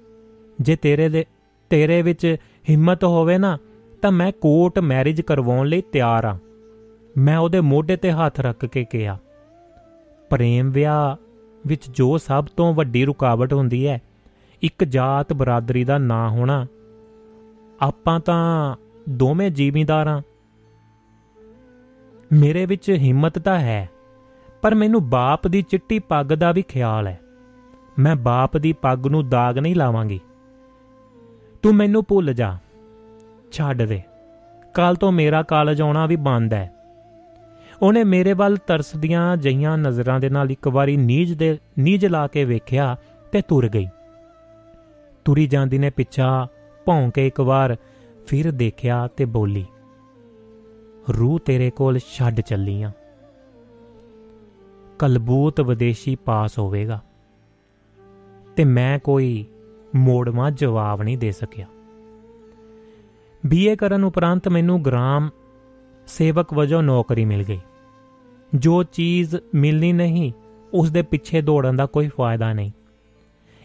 [0.60, 1.24] ਜੇ ਤੇਰੇ ਦੇ
[1.70, 2.36] ਤੇਰੇ ਵਿੱਚ
[2.70, 3.58] ਹਿੰਮਤ ਹੋਵੇ ਨਾ,
[4.02, 6.38] ਤਾਂ ਮੈਂ ਕੋਰਟ ਮੈਰਿਜ ਕਰਵਾਉਣ ਲਈ ਤਿਆਰ ਆ।
[7.18, 9.18] ਮੈਂ ਉਹਦੇ ਮੋਢੇ ਤੇ ਹੱਥ ਰੱਖ ਕੇ ਕਿਹਾ।
[10.30, 11.16] ਪ੍ਰੇਮ ਵਿਆਹ
[11.66, 14.02] ਵਿੱਚ ਜੋ ਸਭ ਤੋਂ ਵੱਡੀ ਰੁਕਾਵਟ ਹੁੰਦੀ ਹੈ
[14.62, 16.66] ਇੱਕ ਜਾਤ ਬਰਾਦਰੀ ਦਾ ਨਾ ਹੋਣਾ।
[17.80, 18.76] ਆਪਾਂ ਤਾਂ
[19.08, 20.22] ਦੋਵੇਂ ਜ਼ਿਮੀਂਦਾਰਾਂ
[22.32, 23.90] ਮੇਰੇ ਵਿੱਚ ਹਿੰਮਤ ਤਾਂ ਹੈ,
[24.62, 27.20] ਪਰ ਮੈਨੂੰ ਬਾਪ ਦੀ ਚਿੱਟੀ ਪੱਗ ਦਾ ਵੀ ਖਿਆਲ ਹੈ।
[27.98, 30.20] ਮੈਂ ਬਾਪ ਦੀ ਪੱਗ ਨੂੰ ਦਾਗ ਨਹੀਂ ਲਾਵਾਂਗੀ।
[31.62, 32.58] ਤੂੰ ਮੈਨੂੰ ਭੁੱਲ ਜਾ।
[33.52, 34.02] ਛੱਡ ਦੇ।
[34.74, 36.72] ਕੱਲ ਤੋਂ ਮੇਰਾ ਕਾਲਜ ਆਉਣਾ ਵੀ ਬੰਦ ਹੈ।
[37.82, 42.44] ਉਹਨੇ ਮੇਰੇ ਵੱਲ ਤਰਸਦੀਆਂ ਜਈਆਂ ਨਜ਼ਰਾਂ ਦੇ ਨਾਲ ਇੱਕ ਵਾਰੀ ਨੀਜ ਦੇ ਨੀਜ ਲਾ ਕੇ
[42.44, 42.96] ਵੇਖਿਆ
[43.32, 43.88] ਤੇ ਤੁਰ ਗਈ।
[45.24, 46.48] ਤੁਰੀ ਜਾਂਦੀ ਨੇ ਪਿੱਛਾ,
[46.86, 47.76] ਭੌਂ ਕੇ ਇੱਕ ਵਾਰ,
[48.26, 49.66] ਫਿਰ ਦੇਖਿਆ ਤੇ ਬੋਲੀ,
[51.18, 52.90] ਰੂਹ ਤੇਰੇ ਕੋਲ ਛੱਡ ਚੱਲੀਆਂ।
[54.98, 57.00] ਕਲਬੂਤ ਵਿਦੇਸ਼ੀ ਪਾਸ ਹੋਵੇਗਾ।
[58.56, 59.46] ਤੇ ਮੈਂ ਕੋਈ
[59.96, 61.66] ਮੋੜਵਾ ਜਵਾਬ ਨਹੀਂ ਦੇ ਸਕਿਆ।
[63.46, 65.30] ਬੀਏ ਕਰਨ ਉਪਰੰਤ ਮੈਨੂੰ ਗ੍ਰਾਮ
[66.06, 67.60] ਸੇਵਕ ਵਜੋਂ ਨੌਕਰੀ ਮਿਲ ਗਈ।
[68.54, 70.32] ਜੋ ਚੀਜ਼ ਮਿਲਣੀ ਨਹੀਂ
[70.72, 72.70] ਉਸ ਦੇ ਪਿੱਛੇ ਦੌੜਨ ਦਾ ਕੋਈ ਫਾਇਦਾ ਨਹੀਂ।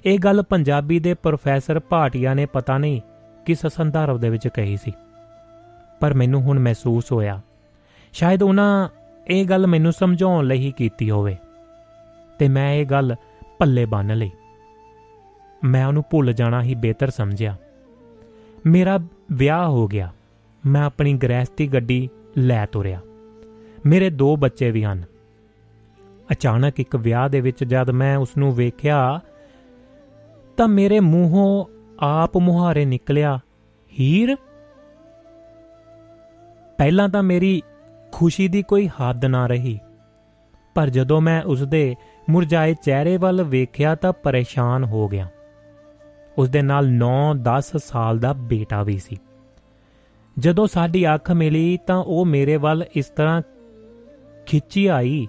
[0.05, 3.01] ਇਹ ਗੱਲ ਪੰਜਾਬੀ ਦੇ ਪ੍ਰੋਫੈਸਰ ਭਾਟੀਆ ਨੇ ਪਤਾ ਨਹੀਂ
[3.45, 4.93] ਕਿਸ ਸੰਦਰਭ ਦੇ ਵਿੱਚ ਕਹੀ ਸੀ।
[5.99, 7.41] ਪਰ ਮੈਨੂੰ ਹੁਣ ਮਹਿਸੂਸ ਹੋਇਆ।
[8.13, 8.89] ਸ਼ਾਇਦ ਉਹਨਾਂ
[9.27, 11.37] ਇਹ ਗੱਲ ਮੈਨੂੰ ਸਮਝਾਉਣ ਲਈ ਹੀ ਕੀਤੀ ਹੋਵੇ।
[12.39, 13.15] ਤੇ ਮੈਂ ਇਹ ਗੱਲ
[13.59, 14.31] ਪੱਲੇ ਬੰਨ ਲਈ।
[15.63, 17.55] ਮੈਂ ਉਹਨੂੰ ਭੁੱਲ ਜਾਣਾ ਹੀ ਬਿਹਤਰ ਸਮਝਿਆ।
[18.65, 18.99] ਮੇਰਾ
[19.31, 20.13] ਵਿਆਹ ਹੋ ਗਿਆ।
[20.65, 23.01] ਮੈਂ ਆਪਣੀ ਗ੍ਰਹਿਸਤੀ ਗੱਡੀ ਲੈ ਤੁਰਿਆ।
[23.85, 25.03] ਮੇਰੇ ਦੋ ਬੱਚੇ ਵੀ ਹਨ।
[26.31, 29.21] ਅਚਾਨਕ ਇੱਕ ਵਿਆਹ ਦੇ ਵਿੱਚ ਜਦ ਮੈਂ ਉਸ ਨੂੰ ਵੇਖਿਆ
[30.57, 31.65] ਤਾਂ ਮੇਰੇ ਮੂੰਹੋਂ
[31.99, 33.39] ਆਪ ਮੁਹਾਰੇ ਨਿਕਲਿਆ,
[33.99, 34.35] ਹੀਰ।
[36.77, 37.61] ਪਹਿਲਾਂ ਤਾਂ ਮੇਰੀ
[38.11, 39.79] ਖੁਸ਼ੀ ਦੀ ਕੋਈ ਹੱਦ ਨਾ ਰਹੀ,
[40.75, 41.95] ਪਰ ਜਦੋਂ ਮੈਂ ਉਸ ਦੇ
[42.29, 45.27] ਮੁਰਝਾਏ ਚਿਹਰੇ ਵੱਲ ਵੇਖਿਆ ਤਾਂ ਪਰੇਸ਼ਾਨ ਹੋ ਗਿਆ।
[46.37, 49.17] ਉਸ ਦੇ ਨਾਲ 9-10 ਸਾਲ ਦਾ ਬੇਟਾ ਵੀ ਸੀ।
[50.37, 53.41] ਜਦੋਂ ਸਾਡੀ ਅੱਖ ਮਿਲੀ ਤਾਂ ਉਹ ਮੇਰੇ ਵੱਲ ਇਸ ਤਰ੍ਹਾਂ
[54.45, 55.27] ਖਿੱਚੀ ਆਈ,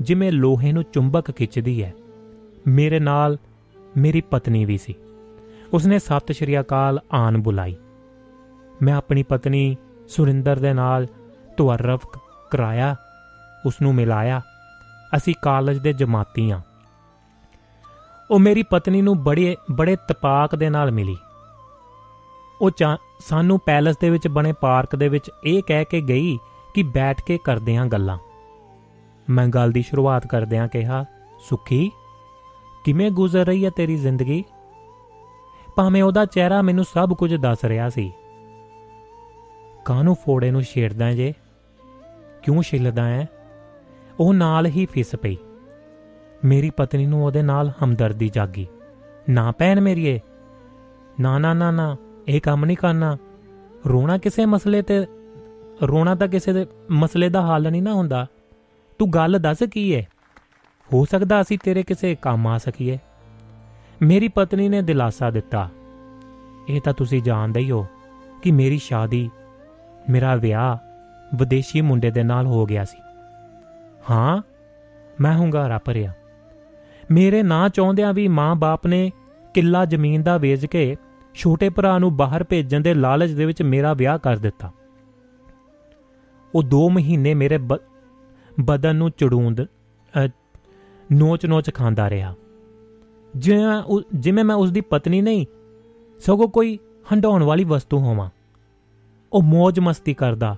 [0.00, 1.92] ਜਿਵੇਂ ਲੋਹੇ ਨੂੰ ਚੁੰਬਕ ਖਿੱਚਦੀ ਹੈ।
[2.66, 3.38] ਮੇਰੇ ਨਾਲ
[3.96, 4.94] ਮੇਰੀ ਪਤਨੀ ਵੀ ਸੀ।
[5.72, 7.76] ਉਸਨੇ ਸਤਿ ਸ਼੍ਰੀ ਅਕਾਲ ਆਨ ਬੁਲਾਈ।
[8.82, 9.76] ਮੈਂ ਆਪਣੀ ਪਤਨੀ
[10.08, 11.06] ਸੁਰਿੰਦਰ ਦੇ ਨਾਲ
[11.56, 12.06] ਤੁਅਰਫ
[12.50, 12.96] ਕਰਾਇਆ
[13.66, 14.42] ਉਸ ਨੂੰ ਮਿਲਾਇਆ।
[15.16, 16.60] ਅਸੀਂ ਕਾਲਜ ਦੇ ਜਮਾਤੀ ਆ।
[18.30, 21.16] ਉਹ ਮੇਰੀ ਪਤਨੀ ਨੂੰ ਬੜੇ ਬੜੇ ਤਪਾਕ ਦੇ ਨਾਲ ਮਿਲੀ।
[22.60, 22.70] ਉਹ
[23.18, 26.38] ਸਾਨੂੰ ਪੈਲਸ ਦੇ ਵਿੱਚ ਬਣੇ ਪਾਰਕ ਦੇ ਵਿੱਚ ਇਹ ਕਹਿ ਕੇ ਗਈ
[26.74, 28.18] ਕਿ ਬੈਠ ਕੇ ਕਰਦੇ ਆਂ ਗੱਲਾਂ।
[29.30, 31.04] ਮੈਂ ਗੱਲ ਦੀ ਸ਼ੁਰੂਆਤ ਕਰਦਿਆਂ ਕਿਹਾ,
[31.48, 31.92] ਸੁਖੀ
[32.86, 34.44] ਕਿਵੇਂ ਗੁਜ਼ਰ ਰਹੀ ਹੈ ਤੇਰੀ ਜ਼ਿੰਦਗੀ?
[35.76, 38.12] ਭਾਵੇਂ ਉਹਦਾ ਚਿਹਰਾ ਮੈਨੂੰ ਸਭ ਕੁਝ ਦੱਸ ਰਿਹਾ ਸੀ।
[39.84, 41.34] ਕਾਨੂੰ ਫੋੜੇ ਨੂੰ ਛੇੜਦਾ ਜੇ?
[42.42, 43.28] ਕਿਉਂ ਛਿੱਲਦਾ ਹੈ
[44.20, 45.36] ਉਹ ਨਾਲ ਹੀ ਫਿਸ ਪਈ।
[46.44, 48.66] ਮੇਰੀ ਪਤਨੀ ਨੂੰ ਉਹਦੇ ਨਾਲ ਹਮਦਰਦੀ ਜਾਗੀ।
[49.30, 50.20] ਨਾ ਪੈਣ ਮੇਰੀਏ
[51.20, 51.96] ਨਾ ਨਾ ਨਾ ਨਾ,
[52.28, 53.16] ਇਹ ਕੰਮ ਨਹੀਂ ਕਰਨਾ।
[53.88, 55.06] ਰੋਣਾ ਕਿਸੇ ਮਸਲੇ ਤੇ,
[55.82, 58.26] ਰੋਣਾ ਤਾਂ ਕਿਸੇ ਦੇ ਮਸਲੇ ਦਾ ਹੱਲ ਨਹੀਂ ਨਾ ਹੁੰਦਾ।
[58.98, 60.08] ਤੂੰ ਗੱਲ ਦੱਸ ਕੀ ਹੈ
[60.92, 62.98] ਹੋ ਸਕਦਾ ਅਸੀਂ ਤੇਰੇ ਕਿਸੇ ਕੰਮ ਆ ਸਕੀਏ।
[64.02, 65.70] ਮੇਰੀ ਪਤਨੀ ਨੇ ਦਿਲਾਸਾ ਦਿੱਤਾ।
[66.68, 67.86] ਇਹ ਤਾਂ ਤੁਸੀਂ ਜਾਣਦੇ ਹੀ ਹੋ
[68.42, 69.30] ਕਿ ਮੇਰੀ ਸ਼ਾਦੀ,
[70.10, 70.76] ਮੇਰਾ ਵਿਆਹ
[71.34, 72.98] ਵਿਦੇਸ਼ੀ ਮੁੰਡੇ ਦੇ ਨਾਲ ਹੋ ਗਿਆ ਸੀ।
[74.10, 74.42] ਹਾਂ,
[75.20, 76.12] ਮੈਂ ਹੁੰਗਾਰਾ ਭਰਿਆ।
[77.10, 79.12] ਮੇਰੇ ਨਾਂ ਚਾਹੁੰਦਿਆਂ ਵੀ ਮਾਂ-ਬਾਪ ਨੇ
[79.54, 80.96] ਕਿੱਲਾ ਜ਼ਮੀਨ ਦਾ ਵੇਚ ਕੇ
[81.34, 84.72] ਛੋਟੇ ਭਰਾ ਨੂੰ ਬਾਹਰ ਭੇਜਣ ਦੇ ਲਾਲਚ ਦੇ ਵਿੱਚ ਮੇਰਾ ਵਿਆਹ ਕਰ ਦਿੱਤਾ।
[86.54, 87.80] ਉਹ 2 ਮਹੀਨੇ ਮੇਰੇ ਬ-
[88.60, 89.60] ਬਦਨ ਨੂੰ ਚੜੂੰਦ
[91.12, 92.34] ਨੋਚ-ਨੋਚ ਖਾਂਦਾ ਰਿਹਾ।
[93.36, 95.46] ਜਿਵੇਂ ਉਹ- ਜਿਵੇਂ ਮੈਂ ਉਸ ਦੀ ਪਤਨੀ ਨਹੀਂ,
[96.18, 96.78] ਸਗੋਂ ਕੋਈ
[97.12, 98.30] ਹੰਡਾਉਣ ਵਾਲੀ ਵਸਤੂ ਹੋਵਾਂ।
[99.32, 100.56] ਉਹ ਮौज ਮਸਤੀ ਕਰਦਾ।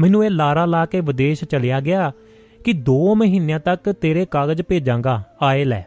[0.00, 2.12] ਮੈਨੂੰ ਇਹ ਲਾਰਾ ਲਾ ਕੇ ਵਿਦੇਸ਼ ਚਲਿਆ ਗਿਆ
[2.64, 5.82] ਕਿ 2 ਮਹੀਨਿਆਂ ਤੱਕ ਤੇਰੇ ਕਾਗਜ਼ ਭੇਜਾਂਗਾ, ਆਏ ਲੈ।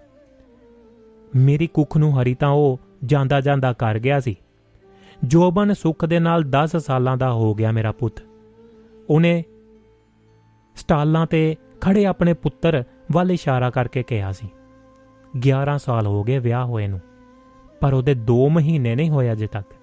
[1.35, 4.35] ਮੇਰੀ ਕੁੱਖ ਨੂੰ ਹਰੀ ਤਾਂ ਉਹ ਜਾਂਦਾ ਜਾਂਦਾ ਕਰ ਗਿਆ ਸੀ।
[5.23, 8.21] ਜੋਬਨ ਸੁੱਖ ਦੇ ਨਾਲ 10 ਸਾਲਾਂ ਦਾ ਹੋ ਗਿਆ ਮੇਰਾ ਪੁੱਤ।
[9.09, 9.43] ਉਹਨੇ
[10.75, 14.49] ਸਟਾਲਾਂ ਤੇ ਖੜੇ ਆਪਣੇ ਪੁੱਤਰ ਵੱਲ ਇਸ਼ਾਰਾ ਕਰਕੇ ਕਿਹਾ ਸੀ
[15.34, 16.99] 11 ਸਾਲ ਹੋ ਗਏ ਵਿਆਹ ਹੋਏ ਨੂੰ,
[17.80, 19.73] ਪਰ ਉਹਦੇ 2 ਮਹੀਨੇ ਨਹੀਂ ਹੋਏ ਅਜੇ ਤੱਕ।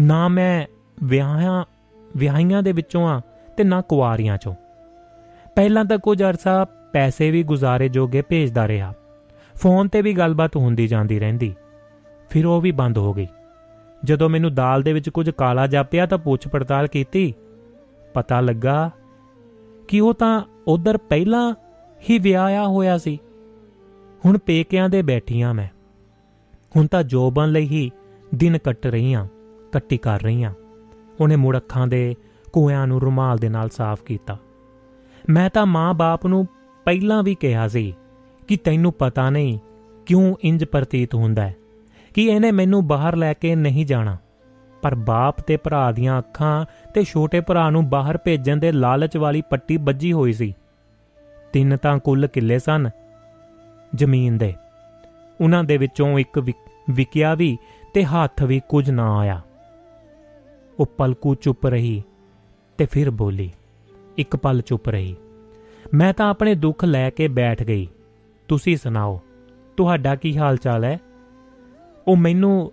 [0.00, 0.66] ਨਾ ਮੈਂ
[1.02, 1.64] ਵਿਆਹਾਂ,
[2.16, 3.20] ਵਿਆਹੀਆਂ ਦੇ ਵਿੱਚੋਂ ਆ
[3.56, 4.54] ਤੇ ਨਾ ਕੁਆਰੀਆਂ ਚੋਂ।
[5.54, 8.92] ਪਹਿਲਾਂ ਤਾਂ ਕੁਝ ਅਰਸਾ ਪੈਸੇ ਵੀ ਗੁਜ਼ਾਰੇ ਜੋਗੇ ਭੇਜਦਾ ਰਿਹਾ।
[9.54, 11.54] ਫੋਨ ਤੇ ਵੀ ਗੱਲਬਾਤ ਹੁੰਦੀ ਜਾਂਦੀ ਰਹਿੰਦੀ।
[12.30, 13.26] ਫਿਰ ਉਹ ਵੀ ਬੰਦ ਹੋ ਗਈ।
[14.04, 17.34] ਜਦੋਂ ਮੈਨੂੰ ਦਾਲ ਦੇ ਵਿੱਚ ਕੁਝ ਕਾਲਾ ਜਾਪਿਆ ਤਾਂ ਪੁੱਛ ਪੜਤਾਲ ਕੀਤੀ।
[18.14, 18.90] ਪਤਾ ਲੱਗਾ
[19.88, 21.54] ਕਿ ਉਹ ਤਾਂ ਉਧਰ ਪਹਿਲਾਂ
[22.10, 23.18] ਹੀ ਵਿਆਹਿਆ ਹੋਇਆ ਸੀ।
[24.24, 25.68] ਹੁਣ ਪੇਕਿਆਂ ਦੇ ਬੈਠੀਆਂ ਮੈਂ।
[26.76, 27.90] ਹੁਣ ਤਾਂ ਜੋਬਨ ਲਈ ਹੀ
[28.34, 29.26] ਦਿਨ ਕੱਟ ਰਹੀਆਂ,
[29.72, 30.54] ਕੱਟੀ ਕਰ ਰਹੀਆਂ।
[31.20, 32.14] ਉਹਨੇ ਮੁੜ ਅੱਖਾਂ ਦੇ
[32.52, 34.38] ਕੋਇਆਂ ਨੂੰ ਰੁਮਾਲ ਦੇ ਨਾਲ ਸਾਫ਼ ਕੀਤਾ।
[35.30, 36.46] ਮੈਂ ਤਾਂ ਮਾਂ-ਬਾਪ ਨੂੰ
[36.84, 37.94] ਪਹਿਲਾਂ ਵੀ ਕਿਹਾ ਸੀ
[38.48, 39.58] ਕਿ ਤੈਨੂੰ ਪਤਾ ਨਹੀਂ
[40.06, 41.56] ਕਿਉਂ ਇੰਜ ਪ੍ਰਤੀਤ ਹੁੰਦਾ ਹੈ
[42.14, 44.16] ਕਿ ਇਹਨੇ ਮੈਨੂੰ ਬਾਹਰ ਲੈ ਕੇ ਨਹੀਂ ਜਾਣਾ।
[44.84, 49.42] ਪਰ ਬਾਪ ਤੇ ਭਰਾ ਦੀਆਂ ਅੱਖਾਂ ਤੇ ਛੋਟੇ ਭਰਾ ਨੂੰ ਬਾਹਰ ਭੇਜਣ ਦੇ ਲਾਲਚ ਵਾਲੀ
[49.42, 50.54] ਪੱਟੀ ਵੱਜੀ ਹੋਈ ਸੀ।
[51.52, 52.90] ਤਿੰਨ ਤਾਂ ਕੁੱਲ ਕਿੱਲੇ ਸਨ।
[53.94, 54.54] ਜ਼ਮੀਨ ਦੇ।
[55.40, 57.58] ਉਹਨਾਂ ਦੇ ਵਿੱਚੋਂ ਇੱਕ ਵਿਕ- ਵਿਕਿਆ ਵੀ
[57.94, 59.40] ਤੇ ਹੱਥ ਵੀ ਕੁਝ ਨਾ ਆਇਆ।
[60.78, 62.02] ਉਹ ਪਲਕੂ ਚੁੱਪ ਰਹੀ
[62.78, 63.52] ਤੇ ਫਿਰ ਬੋਲੀ,
[64.18, 65.16] ਇੱਕ ਪਲ ਚੁੱਪ ਰਹੀ।
[65.94, 67.88] ਮੈਂ ਤਾਂ ਆਪਣੇ ਦੁੱਖ ਲੈ ਕੇ ਬੈਠ ਗਈ।
[68.48, 69.20] ਤੁਸੀਂ ਸੁਣਾਓ,
[69.76, 70.98] ਤੁਹਾਡਾ ਕੀ ਹਾਲ ਚਾਲ ਹੈ?
[72.08, 72.72] ਉਹ ਮੈਨੂੰ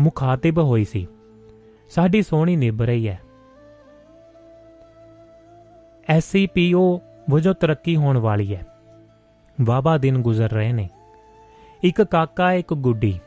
[0.00, 1.06] ਮੁਖਾਤਿਬ ਹੋਈ ਸੀ।
[1.90, 3.20] ਸਾਡੀ ਸੋਹਣੀ ਨਿਭ ਰਹੀ ਹੈ।
[6.08, 8.66] ਐਸਸੀਪੀਓ ਵਜੋਂ ਤਰੱਕੀ ਹੋਣ ਵਾਲੀ ਹੈ।
[9.60, 10.88] ਵਾਵਾ ਦਿਨ ਗੁਜ਼ਰ ਰਹੇ ਨੇ।
[11.84, 13.20] ਇੱਕ ਕਾਕਾ, ਇੱਕ ਗੁੱਡੀ।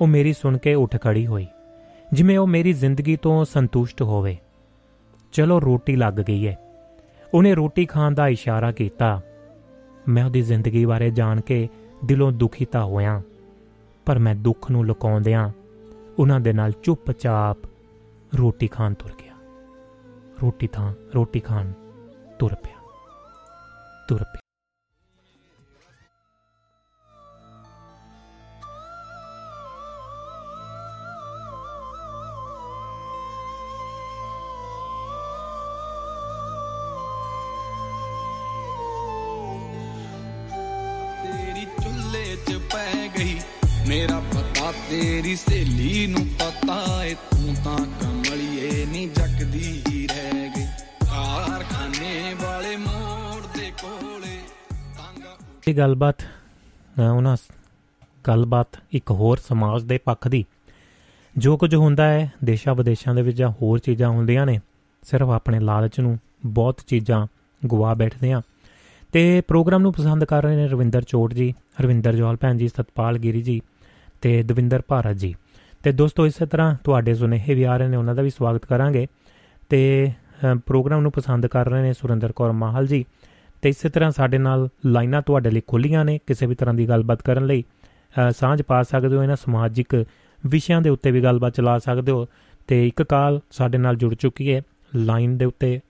[0.00, 1.46] ਉਹ ਮੇਰੀ ਸੁਣ ਕੇ ਉੱਠ ਖੜੀ ਹੋਈ।
[2.12, 4.38] ਜਿਵੇਂ ਉਹ ਮੇਰੀ ਜ਼ਿੰਦਗੀ ਤੋਂ ਸੰਤੁਸ਼ਟ ਹੋਵੇ।
[5.32, 6.58] ਚਲੋ, ਰੋਟੀ ਲੱਗ ਗਈ ਹੈ।
[7.34, 9.20] ਉਹਨੇ ਰੋਟੀ ਖਾਣ ਦਾ ਇਸ਼ਾਰਾ ਕੀਤਾ।
[10.08, 11.68] ਮੈਂ ਉਹਦੀ ਜ਼ਿੰਦਗੀ ਬਾਰੇ ਜਾਣ ਕੇ
[12.04, 13.22] ਦਿਲੋਂ ਦੁਖੀ ਤਾਂ ਹੋਇਆ।
[14.06, 15.48] ਪਰ ਮੈਂ ਦੁੱਖ ਨੂੰ ਲੁਕਾਉਂਦਿਆਂ
[16.18, 17.66] ਉਹਨਾਂ ਦੇ ਨਾਲ ਚੁੱਪਚਾਪ
[18.32, 19.34] ਰੋਟੀ ਖਾਣ ਤੁਰ ਗਿਆ
[20.42, 21.72] ਰੋਟੀ ਥਾਂ ਰੋਟੀ ਖਾਣ
[22.38, 22.80] ਤੁਰ ਪਿਆ
[24.08, 24.40] ਤੁਰ ਪਿਆ
[41.22, 43.38] ਤੇਰੀ ਚੁੱਲ੍ਹੇ 'ਚ ਪੈ ਗਈ
[43.88, 50.66] ਮੇਰਾ ਪਤਾ ਤੇਰੀ ਸਹੇਲੀ ਨੂੰ ਪਤਾ ਏ ਤੂੰ ਤਾਂ ਕਮਲੀਏ ਨਹੀਂ ਜੱਕਦੀ ਹੀ ਰਹਿ ਗਈ।
[51.00, 54.36] ਕਾਰਖਾਨੇ ਵਾਲੇ ਮੋੜ ਦੇ ਕੋਲੇ
[54.96, 55.36] ਤਾਂਗਾ
[55.68, 57.48] ਇਹ ਗੱਲਬਾਤ ਅ, ਉਹਨਾਂ ਸ-
[58.28, 60.44] ਗੱਲਬਾਤ ਇੱਕ ਹੋਰ ਸਮਾਜ ਦੇ ਪੱਖ ਦੀ।
[61.36, 64.60] ਜੋ ਕੁਝ ਹੁੰਦਾ ਹੈ ਦੇਸ਼ਾਂ ਵਿਦੇਸ਼ਾਂ ਦੇ ਵਿੱਚ ਜਾਂ ਹੋਰ ਚੀਜ਼ਾਂ ਹੁੰਦੀਆਂ ਨੇ
[65.02, 67.26] ਸਿਰਫ ਆਪਣੇ ਲਾਲਚ ਨੂੰ ਬਹੁਤ ਚੀਜ਼ਾਂ
[67.72, 68.42] ਗਵਾ ਬੈਠਦੇ ਆ
[69.12, 73.18] ਤੇ ਪ੍ਰੋਗਰਾਮ ਨੂੰ ਪਸੰਦ ਕਰ ਰਹੇ ਨੇ ਰਵਿੰਦਰ ਚੋਟ ਜੀ ਰਵਿੰਦਰ ਜਵਾਲ ਭੈਣ ਜੀ ਸਤਪਾਲ
[73.18, 73.60] ਗਿਰੀ ਜੀ
[74.20, 75.34] ਤੇ ਦਵਿੰਦਰ ਭਾਰਤ ਜੀ।
[75.82, 79.06] ਤੇ ਦੋਸਤੋ ਇਸੇ ਤਰ੍ਹਾਂ ਤੁਹਾਡੇ ਸੁਨੇਹੇ ਵੀ ਆ ਰਹੇ ਨੇ ਉਹਨਾਂ ਦਾ ਵੀ ਸਵਾਗਤ ਕਰਾਂਗੇ।
[79.68, 80.12] ਤੇ
[80.66, 83.04] ਪ੍ਰੋਗਰਾਮ ਨੂੰ ਪਸੰਦ ਕਰ ਰਹੇ ਨੇ ਸੁਰਿੰਦਰ ਕੌਰ ਮਾਹਲ ਜੀ।
[83.62, 87.22] ਤੇ ਇਸੇ ਤਰ੍ਹਾਂ ਸਾਡੇ ਨਾਲ ਲਾਈਨਾਂ ਤੁਹਾਡੇ ਲਈ ਖੁੱਲੀਆਂ ਨੇ ਕਿਸੇ ਵੀ ਤਰ੍ਹਾਂ ਦੀ ਗੱਲਬਾਤ
[87.22, 87.64] ਕਰਨ ਲਈ।
[88.30, 89.94] ਸਾਂਝ ਪਾ ਸਕਦੇ ਹੋ ਇਹਨਾਂ ਸਮਾਜਿਕ
[90.46, 92.26] ਵਿਸ਼ਿਆਂ ਦੇ ਉੱਤੇ ਵੀ ਗੱਲਬਾਤ ਚਲਾ ਸਕਦੇ ਹੋ।
[92.68, 94.60] ਤੇ ਇੱਕ ਕਾਲ ਸਾਡੇ ਨਾਲ ਜੁੜ ਚੁੱਕੀ ਹੈ
[94.96, 95.80] ਲਾਈਨ ਦੇ ਉੱਤੇ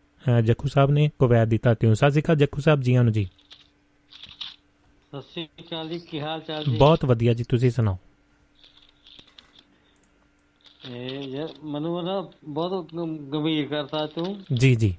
[0.44, 3.24] ਜੱਖੂ ਸਾਹਿਬ ਨੇ ਕੁਵੈਤ ਦੀ ਧਰਤੀ ਤੋਂ ਸਤਿ ਸ਼੍ਰੀ ਅਕਾਲ ਜੱਖੂ ਸਾਹਿਬ ਜੀਆਂ ਨੂੰ ਜੀ।
[5.12, 6.76] ਸਤਿ ਸ੍ਰੀ ਅਕਾਲ ਜੀ ਕੀ ਹਾਲ ਚਾਲ ਜੀ?
[6.76, 7.98] ਬਹੁਤ ਵਧੀਆ ਜੀ ਤੁਸੀਂ ਸੁਣਾਓ?
[11.64, 14.96] ਮੈਨੂੰ ਨਾ ਬਹੁਤ ਗੰ- ਗੰਭੀਰ ਕਰਤਾ ਤੂੰ। ਜੀ ਜੀ।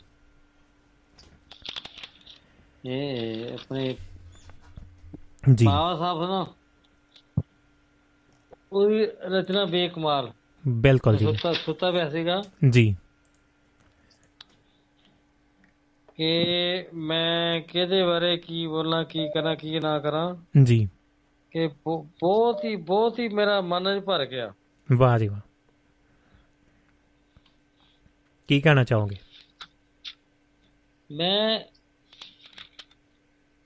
[2.85, 3.95] ਇਹ ਆਪਣੇ
[5.53, 6.47] ਜੀ। ਬਾਬਾ ਸਾਹਿਬ ਨਾ
[8.73, 10.31] ਉਹਦੀ ਰਚਨਾ ਬੇਕਮਾਲ
[10.67, 12.95] ਬਿਲਕੁਲ ਜੀ। ਸੁੱਤਾ ਸੁੱਤਾ ਪਿਆ ਸੀਗਾ। ਜੀ।
[16.15, 16.37] ਕਿ
[16.93, 20.89] ਮੈਂ ਕਿਹਦੇ ਬਾਰੇ ਕੀ ਬੋਲਾਂ ਕੀ ਕਰਾਂ ਕੀ ਨਾ ਕਰਾਂ। ਜੀ।
[21.51, 24.53] ਕਿ ਬਹੁ- ਬਹੁਤ ਹੀ ਬਹੁਤ ਹੀ ਮੇਰਾ ਮਨ ਭਰ ਗਿਆ।
[24.97, 25.48] ਵਾਹ ਜੀ ਵਾਹ।
[28.49, 29.15] ਕੀ ਕਹਿਣਾ ਚਾਹੋਗੇ?
[31.11, 31.59] ਮੈਂ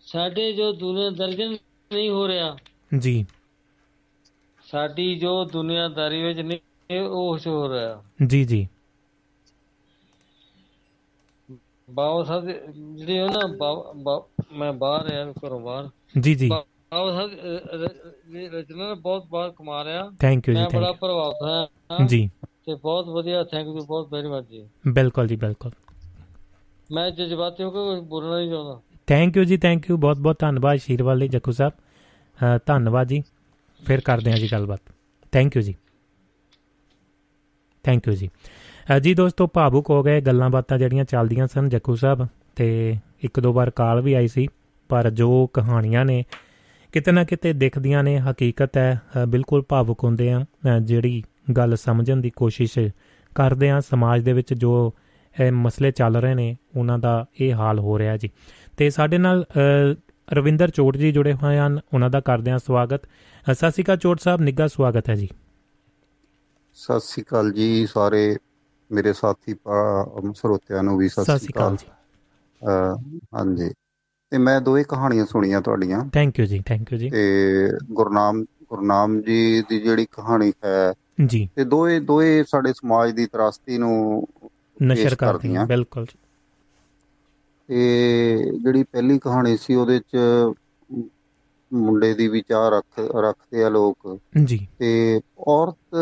[0.01, 1.51] ਸਾਡੇ ਜੋ ਦੁਨੀਆ ਦਰਜਨ
[1.93, 2.57] ਨਹੀਂ ਹੋ ਰਿਹਾ
[2.97, 3.25] ਜੀ।
[4.71, 8.67] ਸਾਡੀ ਜੋ ਦੁਨੀਆਦਾਰੀ ਵਿੱਚ ਨਹੀਂ ਉਹ ਹੋ ਰਿਹਾ। ਜੀ ਜੀ।
[11.89, 12.49] ਬਾਬਾ ਸਾਹਿਬ
[12.95, 14.21] ਜਿਹੜੇ ਉਹ ਨਾ
[14.53, 15.89] ਮੈਂ ਬਾਹਰ ਆ ਘਰੋਂ ਬਾਹਰ।
[16.19, 17.31] ਜੀ ਜੀ। ਬਾਬਾ ਸਾਹਿਬ
[18.55, 22.29] ਰਚਨਾ ਬਹੁਤ ਬਾਰ ਕਮਾ ਰਿਹਾ। ਥੈਂਕ ਯੂ ਜੀ ਮੈਂ ਬੜਾ ਪ੍ਰਭਾਵਿਤ ਹਾਂ ਜੀ।
[22.65, 25.71] ਤੇ ਬਹੁਤ ਵਧੀਆ ਥੈਂਕ ਯੂ ਬਹੁਤ ਮਚ ਜੀ। ਬਿਲਕੁਲ ਜੀ ਬਿਲਕੁਲ।
[26.91, 30.77] ਮੈਂ ਜਜ਼ਬਾਤੀ ਹੋ ਕੇ ਬੋਲਣਾ ਨਹੀਂ ਚਾਹੁੰਦਾ। ਥੈਂਕ ਯੂ ਜੀ ਥੈਂਕ ਯੂ ਬਹੁਤ ਬਹੁਤ ਧੰਨਵਾਦ
[30.77, 31.73] ਸ਼ੀਰਵਾਲ ਜੀ ਜੱਕੂ ਸਾਹਿਬ।
[32.65, 33.23] ਧੰਨਵਾਦ ਜੀ।
[33.85, 34.79] ਫਿਰ ਕਰਦੇ ਹਾਂ ਜੀ ਗੱਲਬਾਤ।
[35.31, 35.75] ਥੈਂਕ ਯੂ ਜੀ।
[37.83, 38.29] ਥੈਂਕ ਯੂ ਜੀ।
[39.01, 43.53] ਜੀ ਦੋਸਤੋ ਭਾਵੁਕ ਹੋ ਗਏ ਗੱਲਾਂ ਬਾਤਾਂ ਜਿਹੜੀਆਂ ਚੱਲਦੀਆਂ ਸਨ ਜੱਕੂ ਸਾਹਿਬ ਤੇ ਇੱਕ ਦੋ
[43.53, 44.47] ਵਾਰ ਕਾਲ ਵੀ ਆਈ ਸੀ
[44.89, 46.23] ਪਰ ਜੋ ਕਹਾਣੀਆਂ ਨੇ
[46.91, 50.45] ਕਿਤੇ ਨਾ ਕਿਤੇ ਦਿਖਦੀਆਂ ਨੇ ਹਕੀਕਤ ਹੈ ਬਿਲਕੁਲ ਭਾਵੁਕ ਹੁੰਦੇ ਆ
[50.81, 52.77] ਜਿਹੜੀ ਗੱਲ ਸਮਝਣ ਦੀ ਕੋਸ਼ਿਸ਼
[53.35, 54.93] ਕਰਦੇ ਆ ਸਮਾਜ ਦੇ ਵਿੱਚ ਜੋ
[55.35, 58.29] ਇਹ ਮਸਲੇ ਚੱਲ ਰਹੇ ਨੇ ਉਹਨਾਂ ਦਾ ਇਹ ਹਾਲ ਹੋ ਰਿਹਾ ਜੀ।
[58.77, 59.45] ਤੇ ਸਾਡੇ ਨਾਲ
[60.27, 63.01] ਰਵਿੰਦਰ ਚੋਟ ਜੀ ਜੁੜੇ ਹੋਏ ਹਨ ਉਹਨਾਂ ਦਾ ਕਰਦੇ ਹਾਂ ਸਵਾਗਤ।
[63.51, 65.29] ਸਤਿ ਸ਼੍ਰੀ ਅਕਾਲ ਚੋਟ ਸਾਹਿਬ ਨਿੱਘਾ ਸਵਾਗਤ ਹੈ ਜੀ।
[66.77, 68.35] ਸਤਿ ਸ੍ਰੀ ਅਕਾਲ ਜੀ ਸਾਰੇ
[68.91, 69.55] ਮੇਰੇ ਸਾਥੀ
[70.35, 71.87] ਸਰੋਤਿਆਂ ਨੂੰ ਵੀ ਸਤਿ ਸ਼੍ਰੀ ਅਕਾਲ ਜੀ।
[73.35, 73.69] ਹਾਂਜੀ।
[74.31, 79.19] ਤੇ ਮੈਂ ਦੋਏ ਕਹਾਣੀਆਂ ਸੁਣੀਆਂ ਤੁਹਾਡੀਆਂ। ਥੈਂਕ ਯੂ ਜੀ ਥੈਂਕ ਯੂ ਜੀ। ਤੇ ਗੁਰਨਾਮ ਗੁਰਨਾਮ
[79.21, 80.93] ਜੀ ਦੀ ਜਿਹੜੀ ਕਹਾਣੀ ਹੈ
[81.25, 84.27] ਜੀ। ਤੇ ਦੋਏ ਦੋਏ ਸਾਡੇ ਸਮਾਜ ਦੀ ਤਰਾਸਤੀ ਨੂੰ
[84.83, 86.19] ਨਸ਼ਰ ਕਰਦੀਆਂ। ਬਿਲਕੁਲ ਜੀ।
[87.67, 90.17] ਤੇ ਜਿਹੜੀ ਪਹਿਲੀ ਕਹਾਣੀ ਸੀ ਉਹਦੇ ਚ
[91.73, 95.95] ਮੁੰਡੇ ਦੀ ਵਿਚਾਰ ਰੱਖ ਰੱਖਦੇ ਆ ਲੋਕ। ਜੀ। ਤੇ ਔਰਤ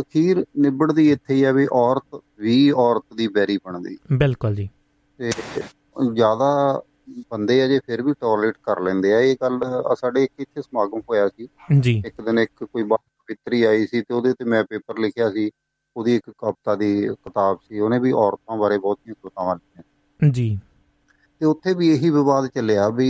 [0.00, 4.68] ਅਖੀਰ ਨਿਬੜਦੀ ਇੱਥੇ ਹੀ ਆ ਵੀ ਔਰਤ ਵੀ ਔਰਤ ਦੀ ਬੈਰੀ ਬਣਦੀ। ਬਿਲਕੁਲ ਜੀ।
[5.18, 5.30] ਤੇ
[6.14, 6.82] ਜ਼ਿਆਦਾ
[7.30, 9.60] ਬੰਦੇ ਅਜੇ ਫਿਰ ਵੀ ਟੋਲਰੇਟ ਕਰ ਲੈਂਦੇ ਆ। ਇਹ ਗੱਲ
[9.96, 11.48] ਸਾਡੇ ਇੱਕ ਇੱਥੇ ਸਮਾਗਮ ਹੋਇਆ ਸੀ।
[11.80, 12.82] ਜੀ। ਇੱਕ ਦਿਨ ਇੱਕ ਕੋਈ
[13.28, 15.50] ਪਿੱਤਰੀ ਆਈ ਸੀ ਤੇ ਉਹਦੇ ਤੇ ਮੈਂ ਪੇਪਰ ਲਿਖਿਆ ਸੀ।
[15.96, 19.82] ਉਹਦੀ ਇੱਕ ਕਵਿਤਾ ਦੀ ਕਿਤਾਬ ਸੀ। ਉਹਨੇ ਵੀ ਔਰਤਾਂ ਬਾਰੇ ਬਹੁਤੀਆਂ ਕਵਿਤਾਵਾਂ ਲਿਖੀਆਂ।
[20.20, 20.46] ਜੀ।
[21.40, 23.08] ਤੇ ਉੱਥੇ ਵੀ ਇਹੀ ਵਿਵਾਦ ਚੱਲਿਆ ਵੀ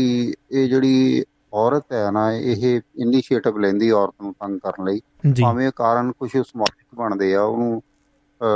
[0.51, 1.25] ਇਹ ਜਿਹੜੀ
[1.55, 2.65] ਔਰਤ ਹੈ ਨਾ ਇਹ
[2.97, 5.01] ਇਨੀਸ਼ੀਏਟਿਵ ਲੈਂਦੀ ਔਰਤ ਨੂੰ ਤੰਗ ਕਰਨ ਲਈ।
[5.37, 7.81] ਭਾਵੇਂ ਕਾਰਨ ਕੁਝ ਸਮਾਜਿਕ ਬਣਦੇ ਆ ਉਹਨੂੰ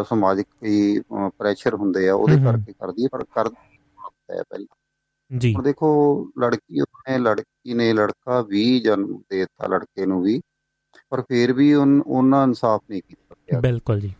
[0.04, 1.00] ਸਮਾਜਿਕ ਕੋਈ
[1.38, 3.56] ਪ੍ਰੈਸ਼ਰ ਹੁੰਦੇ ਆ ਉਹਦੇ। ਕਰਕੇ ਕਰਦੀ ਹੈ ਪਰ ਕਰਦੀ
[4.30, 4.66] ਹੈ ਪਹਿਲਾਂ।
[5.30, 5.88] ਜੀ। ਹੁਣ ਦੇਖੋ
[6.36, 10.40] ਲੜਕੀ ਉਹਨੇ ਲੜਕੀ ਨੇ ਲੜਕਾ ਵੀ ਜਨਮ ਦੇ ਦਿੱਤਾ ਲੜਕੇ ਨੂੰ ਵੀ।
[11.12, 14.12] ਪਰ ਫਿਰ ਵੀ ਉਹਨਾਂ ਇਨਸਾਫ ਨਹੀਂ ਕੀਤਾ ਬਿਲਕੁਲ ਜੀ।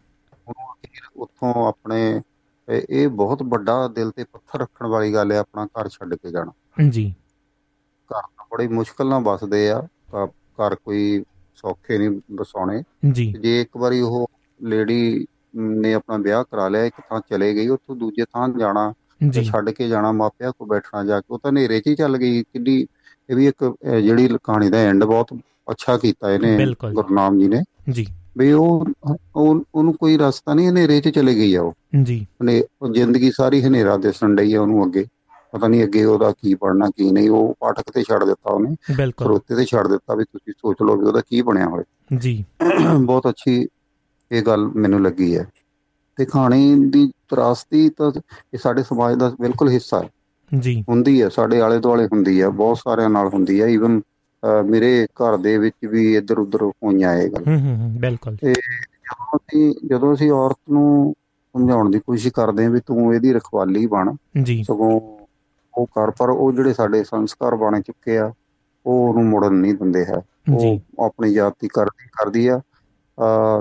[1.16, 2.20] ਉੱਥੋਂ ਆਪਣੇ
[2.69, 6.52] ਇਹ ਬਹੁਤ ਵੱਡਾ ਦਿਲ ਤੇ ਪੱਥਰ ਰੱਖਣ ਵਾਲੀ ਗੱਲ ਹੈ ਆਪਣਾ ਘਰ ਛੱਡ ਕੇ ਜਾਣਾ।
[6.90, 7.14] ਜੀ।
[8.10, 9.81] ਘਰ ਤਾਂ ਬੜੀ ਮੁਸ਼ਕਲ ਨਾਲ ਬਸਦੇ ਆ
[10.27, 11.24] ਘਰ ਕੋਈ
[11.56, 12.82] ਸੌਖੇ ਨਹੀਂ ਬਸਾਉਣੇ
[13.12, 17.97] ਜੀ। ਇੱਕ ਵਾਰੀ ਉਹ ਲੇਡੀ ਨੇ ਆਪਣਾ ਵਿਆਹ ਕਰਾ ਲਿਆ ਇੱਕ ਥਾਂ ਚਲੇ ਗਈ ਉੱਥੋਂ
[17.97, 18.93] ਦੂਜੇ ਥਾਂ ਜਾਣਾ
[19.44, 22.43] ਛੱਡ ਕੇ ਜਾਣਾ ਮਾਪਿਆਂ ਕੋ ਬੈਠਣਾ ਜਾ ਕੇ ਉਹ ਤਾਂ ਹਨੇਰੇ 'ਚ ਹੀ ਚੱਲ ਗਈ
[22.43, 22.86] ਕਿੱਡੀ
[23.31, 25.35] ਇਹ ਵੀ ਇੱਕ ਜਿਹੜੀ ਕਹਾਣੀ ਦਾ ਐਂਡ ਬਹੁਤ
[25.70, 28.06] ਅੱਛਾ ਕੀਤਾ ਇਹਨੇ। ਗੁਰਨਾਮ ਜੀ ਨੇ। ਜੀ।
[28.39, 28.84] ਵੀ ਉਹ
[29.36, 31.72] ਉਹ- ਉਹਨੂੰ ਕੋਈ ਰਸਤਾ ਨਹੀਂ ਹਨੇਰੇ 'ਚ ਚਲੇ ਗਈ ਆ ਉਹ।
[32.02, 35.06] ਜੀ। ਹਨੇ ਉਹ ਜ਼ਿੰਦਗੀ ਸਾਰੀ ਹਨੇਰਾ ਦਿਸਣ ਡਈ ਆ ਉਹਨੂੰ ਅੱਗੇ।
[35.52, 38.76] ਪਤਾ ਨਹੀਂ ਅੱਗੇ ਉਹਦਾ ਕੀ ਬਣਨਾ ਕੀ ਨਹੀਂ। ਉਹ ਪਾਠਕ ਤੇ ਛੱਡ ਦਿੱਤਾ ਉਹਨੇ।
[39.24, 41.84] ਸਰੋਤੇ ਤੇ ਛੱਡ ਦਿੱਤਾ ਵੀ ਤੁਸੀਂ ਸੋਚ ਲਓ ਵੀ ਉਹਦਾ ਕੀ ਬਣਿਆ ਹੋਵੇ
[42.18, 42.44] ਜੀ।
[43.01, 43.66] ਬਹੁਤ ਅੱਛੀ
[44.32, 45.47] ਇਹ ਗੱਲ ਮੈਨੂੰ ਲੱਗੀ ਹੈ।
[46.16, 48.12] ਤੇ ਕਹਾਣੀ ਦੀ ਤਰਾਸਦੀ ਤਾਂ
[48.55, 50.09] ਇਹ ਸਾਡੇ ਸਮਾਜ ਦਾ ਬਿਲਕੁਲ ਹਿੱਸਾ ਹੈ।
[50.59, 54.01] ਜੀ। ਹੁੰਦੀ ਹੈ ਸਾਡੇ ਆਲੇ ਦੁਆਲੇ ਹੁੰਦੀ ਹੈ ਬਹੁਤ ਸਾਰਿਆਂ ਨਾਲ ਹੁੰਦੀ ਹੈ। ਈਵਨ
[54.64, 58.52] ਮੇਰੇ ਘਰ ਦੇ ਵਿੱਚ ਵੀ ਇੱਧਰ ਉੱਧਰ ਹੋਈਆਂ ਇਹ ਗੱਲ। ਹੂੰ ਹੂੰ ਹੂੰ, ਬਿਲਕੁਲ। ਤੇ
[58.52, 61.14] ਜਦੋਂ ਅਸੀਂ ਜਦੋਂ ਅਸੀਂ ਔਰਤ ਨੂੰ
[61.55, 65.01] ਸਮਝਾਉਣ ਦੀ ਕੋਸ਼ਿਸ਼ ਕਰਦੇ ਹਾਂ ਵੀ ਤੂੰ ਇਹਦੀ ਰਖਵਾਲੀ ਬਣ ਜੀ। ਸਗੋਂ
[65.74, 68.32] ਉਹ ਕਰ ਪਰ ਉਹ ਜਿਹੜੇ ਸਾਡੇ ਸੰਸਕਾਰ ਬਣ ਚੁੱਕੇ ਆ
[68.86, 72.60] ਉਹ ਉਹਨੂੰ ਮੁੜਨ ਨਹੀਂ ਦਿੰਦੇ ਹੈ। ਉਹ ਆਪਣੀ ਜਾਤੀ ਕਰਦੀ ਕਰਦੀ ਆ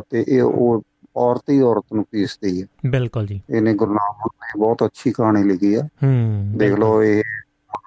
[0.09, 0.81] ਤੇ ਇਹ ਉਹ
[1.17, 5.73] ਔਰਤ ਹੀ ਔਰਤ ਨੂੰ ਪੀਸਦੀ ਹੈ। ਬਿਲਕੁਲ ਜੀ। ਇਹਨੇ ਗੁਰਨਾਮ ਨੇ ਬਹੁਤ ਅੱਛੀ ਕਹਾਣੀ ਲਿਖੀ
[5.75, 7.23] ਆ। ਹੂੰ ਦੇਖ ਲਓ ਇਹ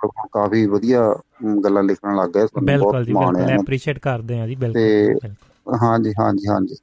[0.06, 1.16] ਹੁਣ ਕਾਫੀ ਵਧੀਆ
[1.64, 5.30] ਗੱਲਾਂ ਲਿਖਣ ਲੱਗ ਗਿਆ ਸਾਨੂੰ ਬਹੁਤ ਮਾਣ ਹੈ ਐਪਰੀਸ਼ੀਏਟ ਕਰਦੇ ਆ ਜੀ ਬਿਲਕੁਲ।
[5.82, 6.74] ਹਾਂਜੀ ਹਾਂਜੀ ਹਾਂਜੀ।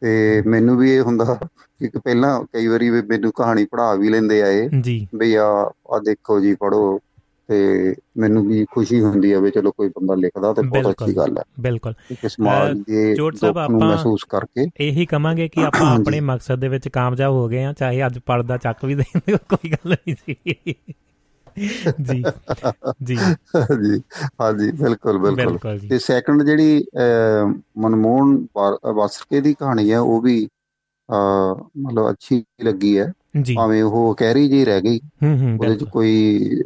[0.00, 1.38] ਤੇ ਮੈਨੂੰ ਵੀ ਇਹ ਹੁੰਦਾ
[1.78, 5.70] ਕਿ ਪਹਿਲਾਂ ਕਈ ਵਾਰੀ ਵੀ ਮੈਨੂੰ ਕਹਾਣੀ ਪੜ੍ਹਾ ਵੀ ਲੈਂਦੇ ਆ ਇਹ। ਜੀ। ਵੀ ਆ
[5.90, 7.00] ਆ ਦੇਖੋ ਜੀ ਪੜੋ
[7.48, 11.38] ਤੇ ਮੈਨੂੰ ਵੀ ਖੁਸ਼ੀ ਹੁੰਦੀ ਹੈ ਵੀ ਚਲੋ ਕੋਈ ਬੰਦਾ ਲਿਖਦਾ ਤੇ ਬਹੁਤ। ਅੱਛੀ ਗੱਲ
[11.38, 11.94] ਹੈ ਬਿਲਕੁਲ।
[12.28, 16.88] ਸਮਾਜ ਦੇ ਜੋਟ ਸਾਹਿਬ, ਆਪਾਂ- ਮਹਿਸੂਸ ਕਰਕੇ। ਇਹੀ ਕਵਾਂਗੇ ਕਿ ਆਪਾਂ। ਆਪਣੇ ਮਕਸਦ ਦੇ ਵਿੱਚ
[16.88, 20.36] ਕਾਮਯਾਬ ਹੋ ਗਏ ਆ ਚਾਹੇ ਅੱਜ ਪਰਦਾ ਚੱਕ ਵੀ ਦੇਂਦੇ ਕੋਈ ਗੱਲ ਨਹੀਂ ਸੀ
[22.00, 22.24] ਜੀ।
[23.02, 23.16] ਜੀ।
[23.82, 24.02] ਜੀ
[24.40, 25.58] ਹਾਂਜੀ ਬਿਲਕੁਲ ਬਿਲਕੁਲ।
[25.88, 26.84] ਤੇ ਸੈਕੰਡ ਜਿਹੜੀ
[27.78, 28.46] ਮਨਮੋਹਨ
[28.94, 30.48] ਵਾਸਕੇ ਦੀ ਕਹਾਣੀ ਹੈ ਉਹ ਵੀ
[31.78, 33.12] ਮਤਲਬ ਅੱਛੀ ਲੱਗੀ ਹੈ।
[33.56, 35.00] ਭਾਵੇਂ ਉਹ ਕਹਿਰੀ ਜੀ ਰਹਿ ਗਈ
[35.58, 36.60] ਉਹਦੇ ਚ ਕੋਈ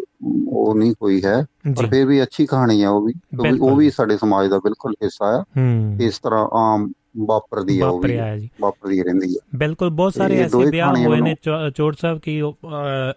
[0.49, 1.45] ਉਹ ਨਹੀਂ ਕੋਈ ਹੈ
[1.77, 3.15] ਪਰ ਫਿਰ ਵੀ ਅੱਛੀ ਕਹਾਣੀ ਹੈ ਉਹ ਵੀ।
[3.61, 8.19] ਉਹ ਵੀ ਸਾਡੇ ਸਮਾਜ ਦਾ ਬਿਲਕੁਲ ਹਿੱਸਾ ਹੂੰ। ਇਸ ਤਰ੍ਹਾਂ ਆਮ ਵਾਪਰਦੀ ਆ ਉਹ ਵੀ
[8.61, 12.43] ਵਾਪਰਦੀ ਰਹਿੰਦੀ ਹੈ ਬਿਲਕੁਲ ਬਹੁਤ ਸਾਰੇ ਐਸੇ ਵਿਆਹ ਹੋਏ ਨੇ ਮੈਨੂੰ- ਚੋ- ਚੋਟ ਸਾਹਿਬ ਕਿ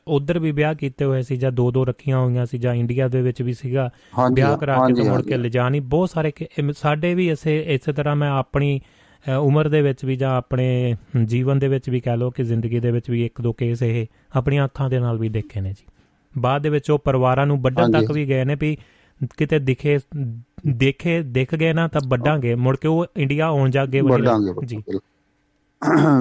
[0.07, 3.21] ਉਧਰ ਵੀ ਵਿਆਹ ਕੀਤੇ ਹੋਏ ਸੀ ਜਾਂ ਦੋ ਦੋ ਰੱਖੀਆਂ ਹੋਈਆਂ ਸੀ ਜਾਂ ਇੰਡੀਆ ਦੇ
[3.21, 3.89] ਵਿੱਚ ਵੀ ਸੀਗਾ
[4.33, 6.31] ਵਿਆਹ ਕਰਾ ਕੇ ਤੇ ਮੁੜ। ਕੇ ਲਿਜਾਣੀ ਬਹੁਤ ਸਾਰੇ
[6.77, 8.81] ਸਾਡੇ ਵੀ ਇਸੇ ਇਸੇ ਤਰ੍ਹਾਂ ਮੈਂ ਆਪਣੀ
[9.39, 10.95] ਉਮਰ ਦੇ ਵਿੱਚ ਵੀ ਜਾਂ ਆਪਣੇ
[11.25, 14.05] ਜੀਵਨ ਦੇ ਵਿੱਚ ਵੀ ਕਹਿ ਲਓ ਕਿ ਜ਼ਿੰਦਗੀ ਦੇ ਵਿੱਚ ਵੀ ਇੱਕ ਦੋ ਕੇਸ ਇਹ
[14.35, 15.85] ਆਪਣੀਆਂ ਅੱਖਾਂ ਦੇ ਨਾਲ ਵੀ ਦੇਖੇ ਨੇ ਜੀ।
[16.39, 18.77] ਬਾਅਦ ਦੇ ਵਿੱਚ ਉਹ ਪਰਿਵਾਰਾਂ ਨੂੰ ਹਾਂਜੀ। ਤੱਕ ਵੀ ਗਏ ਨੇ ਵੀ
[19.37, 19.99] ਕਿਤੇ ਦਿਖੇ
[20.67, 24.77] ਦੇਖੇ ਦਿਖ ਗਏ ਨਾ ਤਾਂ ਵੱਢਾਂਗੇ। ਮੁੜ ਕੇ ਉਹ ਇੰਡੀਆ ਆਉਣ ਜਾਗੇ ਵੱਡਾਂਗੇ ਜੀ।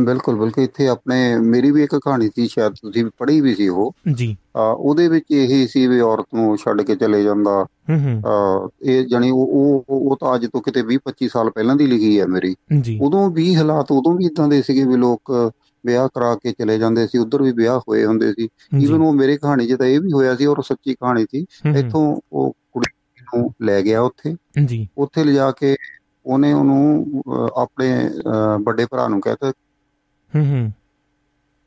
[0.06, 3.92] ਬਿਲਕੁਲ ਬਿਲਕੁਲ। ਇੱਥੇ ਆਪਣੇ ਮੇਰੀ ਵੀ ਇੱਕ ਕਹਾਣੀ ਸੀ ਸ਼ਾਇਦ ਤੁਸੀਂ ਪੜ੍ਹੀ ਵੀ ਸੀ ਉਹ।
[4.12, 4.36] ਜੀ।
[4.76, 8.22] ਉਹਦੇ ਵਿੱਚ ਇਹ ਸੀ ਵੀ ਔਰਤ ਨੂੰ ਛੱਡ ਕੇ ਚਲੇ ਜਾਂਦਾ। ਹੂੰ ਹੂੰ।
[8.66, 11.86] ਅ, ਇਹ ਜਣੀ ਉਹ ਉਹ ਉਹ ਤਾਂ ਅੱਜ ਤੋਂ ਕਿਤੇ 20 25 ਸਾਲ ਪਹਿਲਾਂ ਦੀ
[11.86, 12.56] ਲਿਖੀ ਹੈ ਮੇਰੀ।
[13.00, 15.52] ਉਦੋਂ ਵੀ ਹਾਲਾਤ ਉਦੋਂ ਵੀ ਇਦਾਂ ਦੇ ਸੀਗੇ ਵੀ ਲੋਕ
[15.86, 18.48] ਵਿਆਹ ਕਰਾ ਕੇ ਚਲੇ ਜਾਂਦੇ ਸੀ ਉਧਰ ਵੀ ਵਿਆਹ ਹੋਏ ਹੁੰਦੇ ਸੀ।
[18.82, 21.44] ਈਵਨ ਉਹ ਮੇਰੇ ਕਹਾਣੀ 'ਚ ਤਾਂ ਇਹ ਵੀ ਹੋਇਆ ਸੀ ਔਰ ਸੱਚੀ ਕਹਾਣੀ ਸੀ।
[21.78, 22.52] ਇੱਥੋਂ ਉਹ
[23.34, 24.34] ਨੂੰ ਲੈ ਗਿਆ ਉੱਥੇ।
[24.66, 25.76] ਜੀ। ਉੱਥੇ ਲਿਜਾ ਕੇ
[26.26, 27.22] ਉਹਨੇ ਉਹਨੂੰ
[27.62, 28.10] ਆਪਣੇ
[28.62, 29.50] ਵੱਡੇ ਭਰਾ ਨੂੰ ਕਹਿਤਾ
[30.32, 30.72] ਹੂੰ ਹੂੰ।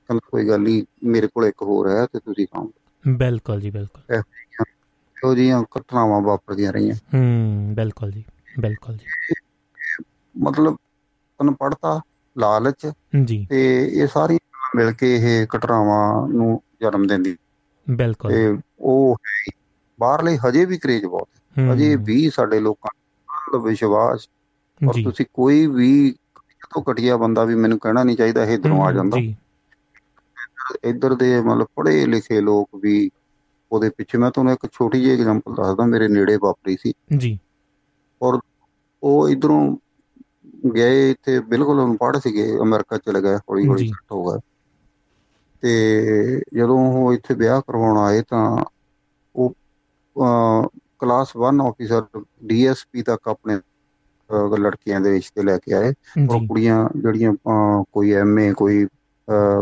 [0.09, 2.71] ਕਹਿੰਦਾ ਕੋਈ ਗੱਲ ਨਹੀਂ ਮੇਰੇ ਕੋਲ ਇੱਕ ਹੋਰ ਹੈ ਤੇ ਤੁਸੀਂ ਖਾਓ।
[3.07, 4.01] ਬਿਲਕੁਲ ਜੀ ਬਿਲਕੁਲ।
[5.17, 8.23] ਇਹੋ ਜਿਹੀਆਂ ਘਟਨਾਵਾਂ ਵਾਪਰਦੀਆਂ ਰਹੀਆਂ। ਹੂੰ ਬਿਲਕੁਲ ਜੀ
[8.59, 9.33] ਬਿਲਕੁਲ ਜੀ।
[10.35, 10.77] ਮਤਲਬ
[11.39, 11.99] ਅਨਪੜ੍ਹਤਾ
[12.37, 12.87] ਲਾਲਚ
[13.25, 17.35] ਜੀ। ਤੇ ਇਹ ਗੱਲਾਂ ਮਿਲ ਕੇ ਇਹ ਘਟਨਾਵਾਂ ਨੂੰ ਜਨਮ ਦਿੰਦੀ।
[17.89, 19.17] ਬਿਲਕੁਲ। ਤੇ ਉਹ।
[19.99, 21.29] ਬਾਹਰਲੇ ਹਜੇ ਵੀ ਕਰੇਜ ਬਹੁਤ।
[21.65, 22.89] ਹਜੇ ਵੀ ਸਾਡੇ ਲੋਕਾਂ
[23.51, 24.27] ਦਾ ਵਿਸ਼ਵਾਸ
[24.81, 25.89] ਔਰ ਤੁਸੀਂ ਕੋਈ ਵੀ
[26.65, 29.35] ਤੋਂ ਘਟੀਆ ਬੰਦਾ ਵੀ ਮੈਨੂੰ ਕਹਿਣਾ ਨਹੀਂ ਚਾਹੀਦਾ ਇਹ ਇਧਰੋਂ ਆ ਜਾਂਦਾ। ਜੀ।
[30.85, 33.09] ਇੱਧਰ ਦੇ ਮਤਲਬ ਪੜ੍ਹੇ ਲਿਖੇ ਲੋਕ ਵੀ
[33.71, 37.37] ਉਹਦੇ ਪਿੱਛੇ ਮੈਂ ਤੁਹਾਨੂੰ ਇੱਕ ਛੋਟੀ ਜਿਹੀ ਐਗਜ਼ਾਮਪਲ ਦੱਸਦਾ ਮੇਰੇ ਨੇੜੇ ਵਾਪਰੀ ਸੀ। ਜੀ।
[38.21, 38.39] ਔਰ
[39.03, 39.61] ਉਹ ਇਧਰੋਂ
[40.75, 44.39] ਗਏ ਇੱਥੇ ਬਿਲਕੁਲ ਅਨਪੜ੍ਹ ਸੀਗੇ ਅਮਰੀਕਾ ਚਲੇ ਗਏ ਹੌਲੀ ਹੌਲੀ। ਸੈੱਟ ਹੋ ਗਏ।
[45.63, 48.43] ਤੇ ਜਦੋਂ ਉਹ ਇੱਥੇ ਵਿਆਹ ਕਰਵਾਉਣ ਆਏ ਤਾਂ
[49.35, 49.53] ਉਹ
[50.99, 52.03] ਕਲਾਸ 1 ਆਫੀਸਰ
[52.45, 53.57] ਡੀਐਸਪੀ ਤੱਕ ਆਪਣੇ
[54.59, 55.93] ਲੜਕੀਆਂ ਦੇ ਰਿਸ਼ਤੇ ਲੈ ਕੇ ਆਏ।
[56.29, 57.33] ਔਰ ਕੁੜੀਆਂ ਜਿਹੜੀਆਂ
[57.93, 58.85] ਕੋਈ ਐਮਏ ਕੋਈ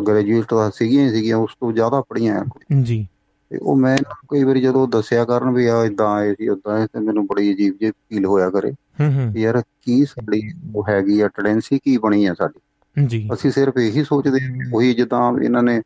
[0.07, 3.05] ਗ੍ਰੈਜੂਏਟ ਤਾਂ ਸੀਗੀਆਂ ਸੀਗੀਆਂ ਉਸ ਤੋਂ ਜ਼ਿਆਦਾ ਪੜ੍ਹੀਆਂ ਆ ਜੀ।
[3.51, 3.97] ਤੇ ਉਹ ਮੈਂ
[4.29, 7.77] ਕਈ ਵਾਰੀ ਜਦੋਂ ਦੱਸਿਆ ਕਰਨ ਵੀ ਆ ਇਦਾਂ ਆਏ ਸੀ ਉਦਾਂ ਤੇ ਮੈਨੂੰ ਬੜੀ ਅਜੀਬ
[7.77, 8.71] ਜਿਹੀ ਫੀਲ ਹੋਇਆ ਕਰੇ
[9.35, 10.41] ਯਾਰ ਕੀ ਸਾਡੀ
[10.75, 12.59] ਉਹ ਹੈਗੀ ਆ ਟੈਂਡੈਂਸੀ ਕੀ ਬਣੀ ਆ ਸਾਡੀ?
[12.95, 15.81] ਜੀ। ਅਸੀਂ ਸਿਰਫ ਇਹੀ ਸੋਚਦੇ ਹਾਂ ਉਹੀ ਜਿੱਦਾਂ ਇਹਨਾਂ ਨੇ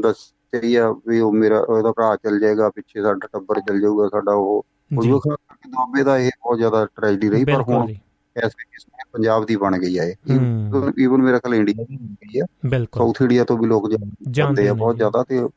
[0.00, 4.64] ਦੱਸਿਆ ਵੀ ਉਹ ਮੇਰਾ ਉਹਦਾ ਭਰਾ ਚੱਲ ਜਾਏਗਾ ਪਿੱਛੇ ਸਾਡਾ ਟੱਬਰ ਚੱਲ ਜਾਊਗਾ ਸਾਡਾ ਉਹ
[5.02, 9.56] ਜੀ। ਉਹ ਦੁਆਬੇ ਦਾ ਇਹ ਬਹੁਤ ਜ਼ਿਆਦਾ ਟ੍ਰੈਜਡੀ ਰਹੀ ਪਰ ਹੁਣ ਇਸ ਕਿਸਮ ਪੰਜਾਬ ਦੀ
[9.56, 13.66] ਬਣ ਗਈ ਹੂੰ। ਈਵਨ ਮੇਰਾ ਖਿਆਲ ਇੰਡੀਆ ਦੀ ਗਈ ਆ। ਬਿਲਕੁਲ। ਸਾਊਥ ਇੰਡੀਆ ਤੋਂ ਵੀ
[13.66, 13.90] ਲੋਕ
[14.30, 15.48] ਜਾਂਦੇ ਆ ਬਹੁਤ। ਜ਼ਿਆਦਾ ਤੇ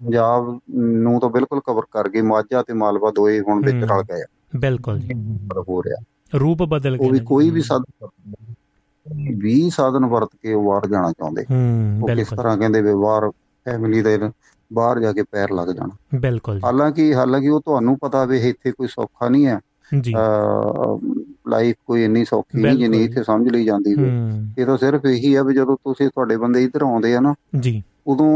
[0.00, 4.02] ਪੰਜਾਬ ਨੂੰ ਤਾਂ ਬਿਲਕੁਲ ਕਵਰ ਕਰ ਗਏ। ਮਾਝਾ ਤੇ ਮਾਲਵਾ ਦੋਏ ਹੁਣ ਵਿੱਚ ਹੂੰ। ਰਲ
[4.02, 4.26] ਗਏ ਆ।
[4.56, 5.08] ਬਿਲਕੁਲ ਜੀ।
[5.50, 6.04] ਪਰ ਹੋ ਰਿਹਾ।
[6.40, 8.06] ਰੂਪ ਬਦਲ ਗਏ ਉਹ। ਕੋਈ ਵੀ ਸਾਧਨ
[9.36, 13.30] ਵੀ ਸਾਧਨ ਵਰਤ ਕੇ ਉਹ ਬਾਹਰ ਜਾਣਾ ਚਾਹੁੰਦੇ। ਹੂੰ ਉਹ ਕਿਸ ਤਰ੍ਹਾਂ ਕਹਿੰਦੇ ਵੀ ਬਾਹਰ
[13.64, 14.18] ਫੈਮਿਲੀ ਦੇ
[14.72, 18.86] ਬਾਹਰ ਜਾ ਕੇ ਪੈਰ ਲੱਗ ਜਾਣਾ। ਬਿਲਕੁਲ ਹਾਲਾਂਕਿ ਹਾਲਾਂਕਿ ਉਹ ਤੁਹਾਨੂੰ ਪਤਾ ਵੀ ਇੱਥੇ ਕੋਈ
[18.86, 19.60] ਸੌਖਾ ਨਹੀਂ ਹੈ।
[20.00, 20.14] ਜੀ।
[21.48, 25.34] ਲਾਈਫ ਕੋਈ ਇੰਨੀ ਸੌਖੀ ਨਹੀਂ ਜਿੰਨੀ। ਇੱਥੇ ਸਮਝ ਲਈ ਜਾਂਦੀ ਹੈ। ਇਹ ਤਾਂ ਸਿਰਫ ਇਹੀ
[25.34, 28.28] ਆ ਵੀ ਜਦੋਂ ਤੁਸੀਂ ਤੁਹਾਡੇ ਬੰਦੇ ਇੱਧਰ ਆਉਂਦੇ ਆ ਨਾ ਜੀ। ਉਦੋਂ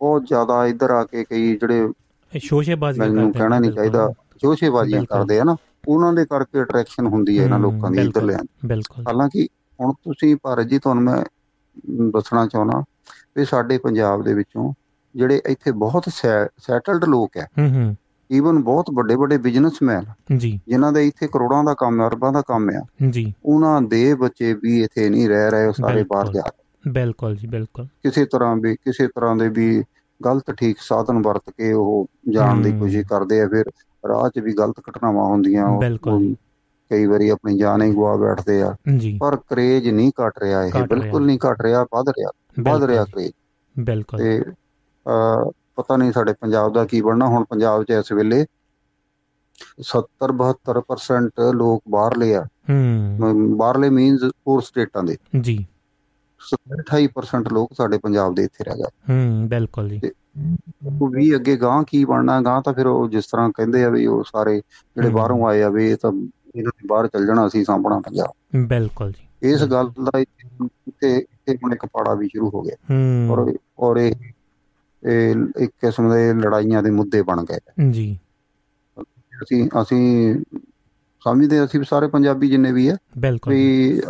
[0.00, 1.88] ਬਹੁਤ ਜ਼ਿਆਦਾ ਇੱਧਰ ਆ ਕੇ ਕਈ ਜਿਹੜੇ
[2.38, 4.12] ਸ਼ੋਸ਼ੇਬਾਜ਼ੀਆਂ ਕਰਦੇ ਨੇ, ਕਹਿਣਾ ਨਹੀਂ। ਚਾਹੀਦਾ।
[4.44, 5.56] ਬਿਲਕੁਲ। ਕਰਦੇ ਆ ਨਾ
[5.88, 9.48] ਉਹਨਾਂ ਦੇ ਕਰਕੇ ਅਟਰੈਕਸ਼ਨ ਹੁੰਦੀ ਹੈ ਇਹਨਾਂ ਲੋਕਾਂ ਦੀ ਇੱਧਰ। ਲਿਆਂ ਬਿਲਕੁਲ। ਹਾਲਾਂਕਿ
[9.80, 11.24] ਹੁਣ ਤੁਸੀਂ ਭਾਰਤ ਜੀ ਤੁਹਾਨੂੰ ਮੈਂ
[12.10, 12.82] ਦੱਸਣਾ ਚਾਹੁੰਦਾ
[13.36, 14.72] ਵੀ ਸਾਡੇ ਪੰਜਾਬ ਦੇ ਵਿੱਚੋਂ
[15.18, 17.96] ਜਿਹੜੇ ਇੱਥੇ ਬਹੁਤ ਸੈਟਲਡ ਲੋਕ ਹੈ ਹੂੰ ਹੂੰ
[18.30, 20.04] ਈਵਨ ਬਹੁਤ ਵੱਡੇ ਵੱਡੇ ਬਿਜ਼ਨਸਮੈਨ
[20.36, 24.52] ਜੀ ਜਿਨ੍ਹਾਂ ਦੇ ਇੱਥੇ ਕਰੋੜਾਂ ਦਾ ਕੰਮ ਅਰਬਾਂ ਦਾ ਕੰਮ ਆ ਜੀ ਉਹਨਾਂ ਦੇ ਬੱਚੇ
[24.54, 28.54] ਵੀ ਇੱਥੇ ਨਹੀਂ ਰਹਿ ਰਹੇ ਉਹ ਸਾਰੇ ਬਾਹਰ। ਜਾ ਰਹੇ। ਬਿਲਕੁਲ ਜੀ ਬਿਲਕੁਲ ਕਿਸੇ ਤਰ੍ਹਾਂ
[28.56, 29.82] ਵੀ ਕਿਸੇ ਤਰ੍ਹਾਂ ਦੇ ਵੀ
[30.20, 33.70] ਗਲਤ ਠੀਕ ਸਾਧਨ ਵਰਤ ਕੇ ਉਹ ਜਾਣ ਦੀ। ਕੋਸ਼ਿਸ਼ ਕਰਦੇ ਆ ਫਿਰ
[34.04, 36.34] ਰਾਹ 'ਚ ਵੀ ਗਲਤ ਘਟਨਾਵਾਂ ਹੁੰਦੀਆਂ ਉਹ- ਬਿਲਕੁਲ।
[36.90, 38.74] ਕਈ ਵਾਰੀ ਆਪਣੀ ਜਾਨ ਹੀ ਗਵਾ ਬੈਠਦੇ ਆ
[39.20, 42.30] ਪਰ ਕਰੇਜ ਨਹੀਂ ਘਟ ਰਿਹਾ ਇਹ। ਬਿਲਕੁਲ ਨਹੀਂ ਘਟ ਰਿਹਾ ਵੱਧ ਰਿਹਾ
[42.62, 43.32] ਵੱਧ ਰਿਹਾ ਕਰੇਜ
[43.76, 44.40] ਬਿਲਕੁਲ ਤੇ
[45.76, 48.46] ਪਤਾ ਨਹੀਂ ਸਾਡੇ ਪੰਜਾਬ ਦਾ ਕੀ ਬਣਨਾ ਹੁਣ ਪੰਜਾਬ 'ਚ ਇਸ ਵੇਲੇ
[49.82, 55.66] 70 72% ਲੋਕ ਬਾਹਰਲੇ ਆ। ਹੂੰ। ਬਾਹਰਲੇ ਮੀਨਸ ਹੋਰ ਸਟੇਟਾਂ ਦੇ। ਜੀ।
[56.70, 60.00] 28% ਲੋਕ ਸਾਡੇ ਪੰਜਾਬ ਦੇ ਇੱਥੇ ਰਹਿ ਗਏ। ਹੂੰ ਬਿਲਕੁਲ ਜੀ।
[61.00, 64.06] ਉਹ ਵੀ ਅੱਗੇ ਗਾਂ ਕੀ ਬਣਨਾ ਗਾਂ ਤਾਂ ਫਿਰ ਉਹ ਜਿਸ ਤਰ੍ਹਾਂ ਕਹਿੰਦੇ ਆ ਵੀ
[64.06, 64.58] ਉਹ ਸਾਰੇ
[64.96, 66.10] ਜਿਹੜੇ। ਬਾਹਰੋਂ ਆਏ ਆ ਵੀ ਇਹ ਤਾਂ
[66.56, 68.32] ਇਹਨਾਂ ਨੇ ਬਾਹਰ ਚੱਲ ਜਾਣਾ ਸੀ ਸਾਂਭਣਾ ਪੰਜਾਬ।
[68.66, 73.52] ਬਿਲਕੁਲ ਜੀ। ਇਸ ਗੱਲ ਦਾ ਇੱਥੇ ਹੁਣ ਇੱਕ ਪਾੜਾ ਵੀ ਸ਼ੁਰੂ ਹੋ ਗਿਆ। ਹੂੰ। ਔਰ
[73.78, 74.12] ਔਰ ਇਹ
[75.06, 78.18] ਇਹ ਇੱਕ ਕਿਸਮ ਦੇ ਲੜਾਈਆਂ ਦੇ ਮੁੱਦੇ ਬਣ ਗਏ। ਜੀ।
[79.42, 80.34] ਅਸੀਂ ਅਸੀਂ
[81.24, 82.96] ਸਮਝਦੇ ਅਸੀਂ ਸਾਰੇ ਪੰਜਾਬੀ ਜਿੰਨੇ ਵੀ ਆ
[83.54, 84.00] ਵੀ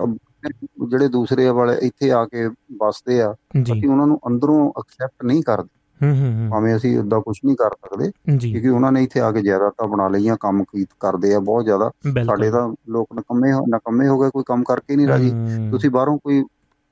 [0.88, 2.46] ਜਿਹੜੇ ਦੂਸਰੇ ਵਾਲੇ ਇੱਥੇ ਆ ਕੇ
[2.76, 3.34] ਵੱਸਦੇ ਆ
[3.72, 5.68] ਅਸੀਂ ਉਹਨਾਂ ਨੂੰ ਅੰਦਰੋਂ ਐਕਸੈਪਟ ਨਹੀਂ ਕਰਦੇ।
[6.06, 8.10] ਹੂੰ ਹੂੰ ਭਾਵੇਂ ਅਸੀਂ ਉਦਾਂ ਕੁਝ ਨਹੀਂ ਕਰ ਸਕਦੇ
[8.50, 11.90] ਕਿਉਂਕਿ ਉਹਨਾਂ ਨੇ ਇੱਥੇ ਆ ਕੇ ਜਾਇਦਾਦਾਂ ਬਣਾ ਲਈਆਂ ਕੰਮ ਕੀਤ ਕਰਦੇ ਆ ਬਹੁਤ ਜ਼ਿਆਦਾ।
[12.24, 15.30] ਸਾਡੇ ਤਾਂ ਲੋਕ ਨਕੰਮੇ ਹੋ- ਨਕੰਮੇ ਹੋ ਗਏ ਕੋਈ ਕੰਮ ਕਰਕੇ ਨਹੀਂ ਰਾਜੀ।
[15.70, 16.44] ਤੁਸੀਂ ਬਾਹਰੋਂ ਕੋਈ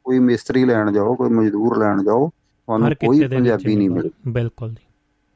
[0.05, 2.31] ਕੋਈ ਮਿਸਤਰੀ ਲੈਣ ਜਾਓ ਕੋਈ ਮਜ਼ਦੂਰ ਲੈਣ ਜਾਓ
[2.66, 4.86] ਤੁਹਾਨੂੰ ਕੋਈ ਪੰਜਾਬੀ ਨਹੀਂ ਮਿਲੇ ਬਿਲਕੁਲ ਜੀ।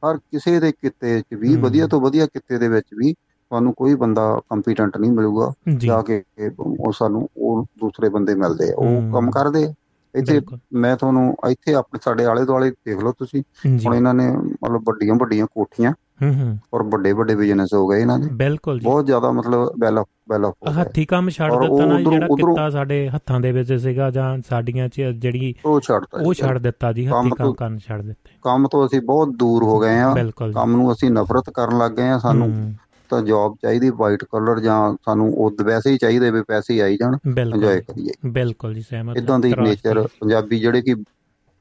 [0.03, 3.95] ਹਰ ਕਿਸੇ ਦੇ ਕਿੱਤੇ 'ਚ ਵੀ। ਵਧੀਆ ਤੋਂ ਵਧੀਆ ਕਿੱਤੇ ਦੇ ਵਿੱਚ ਵੀ ਤੁਹਾਨੂੰ ਕੋਈ
[3.95, 6.23] ਬੰਦਾ ਕੰਪੀਟੈਂਟ ਨਹੀਂ ਮਿਲੂਗਾ। ਜੀ। ਕੇ
[6.59, 9.73] ਉਹ ਸਾਨੂੰ ਉਹ ਦੂਸਰੇ ਬੰਦੇ ਮਿਲਦੇ ਆ ਉਹ। ਕੰਮ ਕਰਦੇ ਆ।
[10.15, 10.41] ਇੱਥੇ
[10.73, 13.43] ਮੈਂ ਤੁਹਾਨੂੰ ਇੱਥੇ ਆਪਣੇ ਸਾਡੇ ਆਲੇ ਦੁਆਲੇ ਦੇਖ ਲਓ ਤੁਸੀਂ।
[13.85, 18.01] ਹੁਣ ਇਹਨਾਂ ਨੇ ਮਤਲਬ ਵੱਡੀਆਂ ਵੱਡੀਆਂ ਕੋਠੀਆਂ ਹੂੰ ਹੂੰ। ਔਰ ਵੱਡੇ ਵੱਡੇ ਬਿਜ਼ਨਸ ਹੋ ਗਏ
[18.01, 21.85] ਇਹਨਾਂ ਦੇ। ਬਿਲਕੁਲ ਜੀ। ਬਹੁਤ ਜ਼ਿਆਦਾ ਮਤਲਬ ਵੈਲ ਵੈਲ ਹੋ ਗਏ। ਹੱਥੀ ਕੰਮ ਛੱਡ ਦਿੱਤਾ
[21.85, 26.33] ਨਾ ਜਿਹੜਾ ਕਿੱਤਾ ਸਾਡੇ ਹੱਥਾਂ ਦੇ ਵਿੱਚ ਸੀਗਾ ਜਾਂ ਸਾਡੀਆਂ ਚ ਜਿਹੜੀ ਉਹ ਛੱਡਤਾ ਉਹ।
[26.33, 29.99] ਛੱਡ ਦਿੱਤਾ ਜੀ ਹੱਥੀ ਕੰਮ ਕਰਨ ਛੱਡ ਦਿੱਤੇ। ਕੰਮ ਤੋਂ ਅਸੀਂ ਬਹੁਤ ਦੂਰ ਹੋ ਗਏ
[29.99, 30.15] ਆ
[30.53, 32.73] ਕੰਮ ਨੂੰ ਅਸੀਂ ਨਫ਼ਰਤ ਕਰਨ ਲੱਗ ਗਏ ਆ ਸਾਨੂੰ।
[33.09, 37.17] ਤਾਂ ਜੌਬ ਚਾਹੀਦੀ ਵਾਈਟ ਕਲਰ ਜਾਂ ਸਾਨੂੰ ਉਹ ਵੈਸੇ ਹੀ ਚਾਹੀਦੇ ਵੀ ਪੈਸੇ ਆਈ ਜਾਣ।
[37.39, 40.95] ਇੰਜੋਏ ਕਰੀਏ। ਬਿਲਕੁਲ ਜੀ ਸਹਿਮਤ ਇਦਾਂ ਦੀ ਨੇਚਰ। ਪੰਜਾਬੀ ਜਿਹੜੇ ਕਿ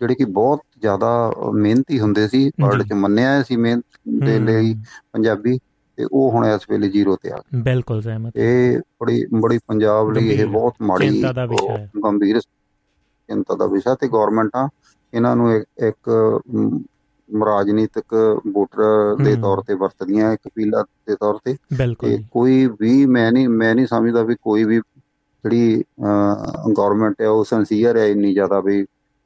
[0.00, 1.08] ਜਿਹੜੇ ਕਿ ਬਹੁਤ ਜ਼ਿਆਦਾ
[1.54, 4.74] ਮਿਹਨਤੀ ਹੁੰਦੇ ਸੀ ਵਰਲਡ 'ਚ ਮੰਨਿਆ ਸੀ ਮਿਹਨਤ ਦੇ ਲਈ
[5.12, 5.58] ਪੰਜਾਬੀ
[5.98, 10.10] ਤੇ ਉਹ ਹੁਣ ਇਸ ਵੇਲੇ ਜ਼ੀਰੋ ਤੇ ਆ ਗਏ। ਬਿਲਕੁਲ ਸਹਿਮਤ ਇਹ ਬੜੀ ਬੜੀ ਪੰਜਾਬ
[10.12, 14.68] ਲਈ ਇਹ ਬਹੁਤ ਮਾੜੀ ਚਿੰਤਾ ਦਾ ਵਿਸ਼ਾ ਹੈ। ਗੰਭੀਰ ਚਿੰਤਾ ਦਾ ਵਿਸ਼ਾ ਤੇ ਗਵਰਨਮੈਂਟਾਂ
[15.12, 16.08] ਇਹਨਾਂ ਨੂੰ ਇੱਕ
[17.30, 18.14] ਰਾਜਨੀਤਿਕ
[18.52, 21.56] ਵੋਟਰ ਦੇ। ਤੌਰ ਤੇ ਵਰਤਦੀਆਂ ਇੱਕ ਪੀਲਾ ਦੇ ਤੌਰ ਤੇ
[22.00, 24.80] ਤੇ ਕੋਈ ਵੀ ਮੈਂ ਨਹੀਂ ਮੈਂ ਨਹੀਂ ਸਮਝਦਾ ਵੀ ਕੋਈ ਵੀ
[25.44, 25.82] ਜਿਹੜੀ
[26.68, 28.84] ਗਵਰਨਮੈਂਟ ਹੈ ਉਹ ਸੰਸੀਅਰ ਹੈ ਇੰਨੀ ਜ਼ਿਆਦਾ ਵੀ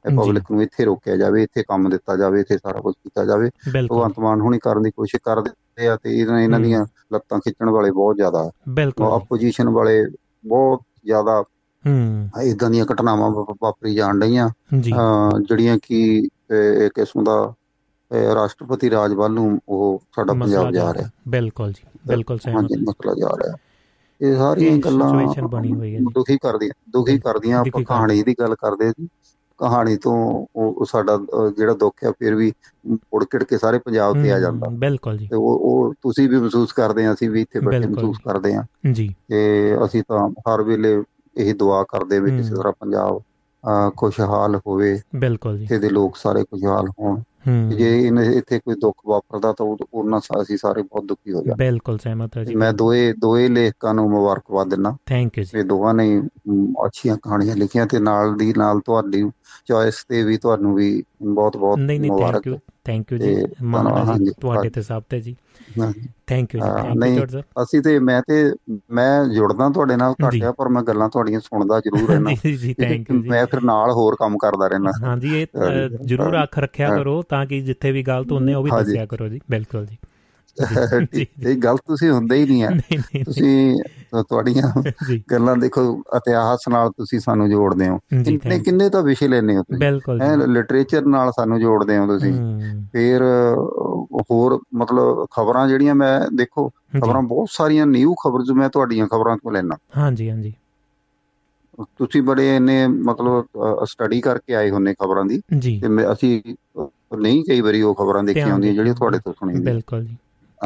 [0.09, 3.49] ਜੀ। ਪਬਲਿਕ ਨੂੰ ਇੱਥੇ ਰੋਕਿਆ ਜਾਵੇ ਇੱਥੇ ਕੰਮ ਦਿੱਤਾ ਜਾਵੇ ਇੱਥੇ ਸਾਰਾ ਕੁਝ ਕੀਤਾ ਜਾਵੇ।
[3.75, 7.91] ਭਗਵੰਤ ਮਾਨ ਹੁਣੀ ਕਰਨ ਦੀ ਕੋਸ਼ਿਸ਼ ਕਰਦੇ ਆ ਤੇ ਇਹਨਾਂ ਹੂੰ। ਦੀਆਂ ਲੱਤਾਂ ਖਿੱਚਣ ਵਾਲੇ
[7.91, 10.05] ਬਹੁਤ ਜ਼ਿਆਦਾ ਬਿਲਕੁਲ। ਆਪੋਜੀਸ਼ਨ ਵਾਲੇ
[10.47, 11.43] ਬਹੁਤ ਜ਼ਿਆਦਾ
[11.87, 16.27] ਹੂੰ। ਇਦਾਂ ਦੀਆਂ ਘਟਨਾਵਾਂ ਵਾਪਰੀ ਜਾਣ ਅਹ ਜਿਹੜੀਆਂ ਕਿ
[16.85, 17.53] ਇੱਕ ਕਿਸਮ ਦਾ
[18.35, 23.13] ਰਾਸ਼ਟਰਪਤੀ ਰਾਜ ਵੱਲ ਨੂੰ ਉਹ ਸਾਡਾ ਪੰਜਾਬ ਜਾ ਰਿਹਾ। ਬਿਲਕੁਲ ਜੀ। ਬਿਲਕੁਲ ਸਹਿਮਤ। ਹਾਂਜੀ ਮਸਲਾ
[23.13, 23.55] ਜਾ ਰਿਹਾ।
[24.21, 25.09] ਇਹ ਸਾਰੀਆਂ ਇਹ ਗੱਲਾਂ
[25.95, 29.07] ਹੈ। ਦੁਖੀ ਕਰਦੀਆਂ ਦੁਖੀ ਕਰਦੀਆਂ ਆਪਾਂ। ਕਹਾਣੀ ਦੀ ਗੱਲ ਕਰਦੇ ਜੀ
[29.57, 31.19] ਕਹਾਣੀ ਤੋਂ ਉਹ ਸਾਡਾ
[31.57, 32.53] ਜਿਹੜਾ ਦੁੱਖ ਹੈ ਫਿਰ ਵੀ
[33.13, 36.37] ਉੜ ਕਿੜ ਕੇ ਸਾਰੇ ਪੰਜਾਬ ਤੇ ਆ ਜਾਂਦਾ। ਬਿਲਕੁਲ ਜੀ। ਤੇ ਉਹ ਉਹ ਤੁਸੀਂ ਵੀ
[36.37, 40.61] ਮਹਿਸੂਸ ਕਰਦੇ ਆ ਅਸੀਂ ਵੀ ਇੱਥੇ ਬੈਠੇ ਮਹਿਸੂਸ ਕਰਦੇ ਆ। ਜੀ। ਤੇ ਅਸੀਂ ਤਾਂ ਹਰ
[40.61, 41.03] ਵੇਲੇ
[41.37, 43.21] ਇਹ ਦੁਆ ਕਰਦੇ ਵੀ ਕਿਸੇ। ਤਰ੍ਹਾਂ ਪੰਜਾਬ
[43.97, 47.34] ਖੁਸ਼ਹਾਲ ਹੋਵੇ ਬਿਲਕੁਲ ਜੀ। ਇੱਥੇ ਦੇ ਲੋਕ ਸਾਰੇ ਖੁਸ਼ਹਾਲ ਹੋਣ। ਤੇ
[47.69, 51.65] ਜੇ ਇਹਨੇ ਇੱਥੇ ਕੋਈ ਦੁੱਖ ਵਾਪਰਦਾ ਤਾਂ ਉਹ- ਉਹਨਾਂ ਅਸੀਂ ਸਾਰੇ ਬਹੁਤ ਦੁਖੀ ਹੋ ਜਾਂਦੇ।
[51.65, 55.63] ਬਿਲਕੁਲ ਸਹਿਮਤ ਹੈ ਜੀ। ਮੈਂ ਦੋਏ ਦੋਏ ਲੇਖਕਾਂ ਨੂੰ ਮੁਬਾਰਕਬਾਦ ਦਿੰਦਾ। ਥੈਂਕ ਯੂ ਜੀ। ਇਹ
[55.63, 56.21] ਦੋਵਾਂ ਨੇ
[56.85, 59.29] ਅੱਛੀਆਂ ਕਹਾਣੀਆਂ ਲਿਖੀਆਂ ਤੇ ਨਾਲ ਦੀ ਨਾਲ ਤੁਹਾਡੀ
[59.65, 64.69] ਚੋਇਸ ਤੇ ਵੀ ਤੁਹਾਨੂੰ ਵੀ ਬਹੁਤ ਬਹੁਤ ਮੁਬਾਰਕ। ਥੈਂਕ ਯੂ ਜੀ ਤੇ ਹੈ ਜੀ। ਤੁਹਾਡੇ
[64.69, 65.35] ਤੇ ਸਭ ਤੇ ਜੀ।
[66.27, 68.35] ਥੈਂਕ ਯੂ ਜੀ ਹਾਂ, ਥੈਂਕ ਯੂ ਸਰ ਅਸੀਂ ਤੇ ਮੈਂ ਤੇ
[68.91, 73.09] ਮੈਂ ਜੁੜਦਾ ਤੁਹਾਡੇ ਨਾਲ। ਘੱਟਿਆ ਪਰ ਮੈਂ ਗੱਲਾਂ ਤੁਹਾਡੀਆਂ ਸੁਣਦਾ ਜ਼ਰੂਰ ਰਹਿਣਾ ਜੀ ਜੀ ਥੈਂਕ
[73.11, 75.47] ਯੂ ਜੀ ਮੈਂ ਫਿਰ ਨਾਲ ਹੋਰ ਕੰਮ ਕਰਦਾ ਰਹਿਣਾ ਹਾਂਜੀ ਇਹ।
[76.05, 79.27] ਜ਼ਰੂਰ ਅੱਖ ਰੱਖਿਆ ਹਾਂ। ਕਰੋ ਤਾਂ ਕਿ ਜਿੱਥੇ ਵੀ ਗਲਤ ਹੁੰਦੇ ਉਹ ਵੀ। ਦੱਸਿਆ ਕਰੋ
[79.27, 79.97] ਜੀ ਬਿਲਕੁਲ ਜੀ,
[80.59, 82.69] ਇਹ ਗਲਤ ਤੁਸੀਂ ਹੁੰਦੇ ਹੀ ਨਹੀਂ ਆ।
[83.23, 83.75] ਤੁਸੀਂ
[84.29, 84.83] ਤੁਹਾਡੀਆਂ
[85.31, 85.81] ਗੱਲਾਂ ਦੇਖੋ
[86.17, 90.21] ਇਤਿਹਾਸ ਨਾਲ ਤੁਸੀਂ ਸਾਨੂੰ ਜੋੜਦੇ ਹੋ। ਕਿੰਨੇ ਕਿੰਨੇ ਤਾਂ ਵਿਸ਼ੇ ਲੈਣੇ ਹੋ ਤੁਸੀਂ?
[90.21, 92.33] ਹੈ ਲਿਟਰੇਚਰ ਨਾਲ ਸਾਨੂੰ ਜੋੜਦੇ ਹੋ ਤੁਸੀਂ।
[92.93, 93.23] ਫਿਰ
[94.31, 99.37] ਹੋਰ ਮਤਲਬ ਖਬਰਾਂ ਜਿਹੜੀਆਂ ਮੈਂ ਦੇਖੋ। ਖਬਰਾਂ ਬਹੁਤ ਸਾਰੀਆਂ ਨਿਊ ਖਬਰ ਜੋ ਮੈਂ ਤੁਹਾਡੀਆਂ ਖਬਰਾਂ
[99.37, 100.53] ਤੋਂ ਲੈਣਾ ਹਾਂਜੀ ਹਾਂਜੀ।
[101.97, 103.45] ਤੁਸੀਂ ਬੜੇ ਇੰਨੇ ਮਤਲਬ
[103.85, 105.41] ਸਟੱਡੀ ਕਰਕੇ ਆਏ ਹੁੰਨੇ ਖਬਰਾਂ ਦੀ।
[105.79, 106.41] ਤੇ ਅਸੀਂ
[107.17, 110.15] ਨਹੀਂ ਕਈ ਵਾਰੀ ਉਹ ਖਬਰਾਂ ਦੇਖੀਆਂ ਹੁੰਦੀਆਂ ਜਿਹੜੀਆਂ। ਤੁਹਾਡੇ ਤੋਂ ਸੁਣੀਆਂ ਬਿਲਕੁਲ ਜੀ।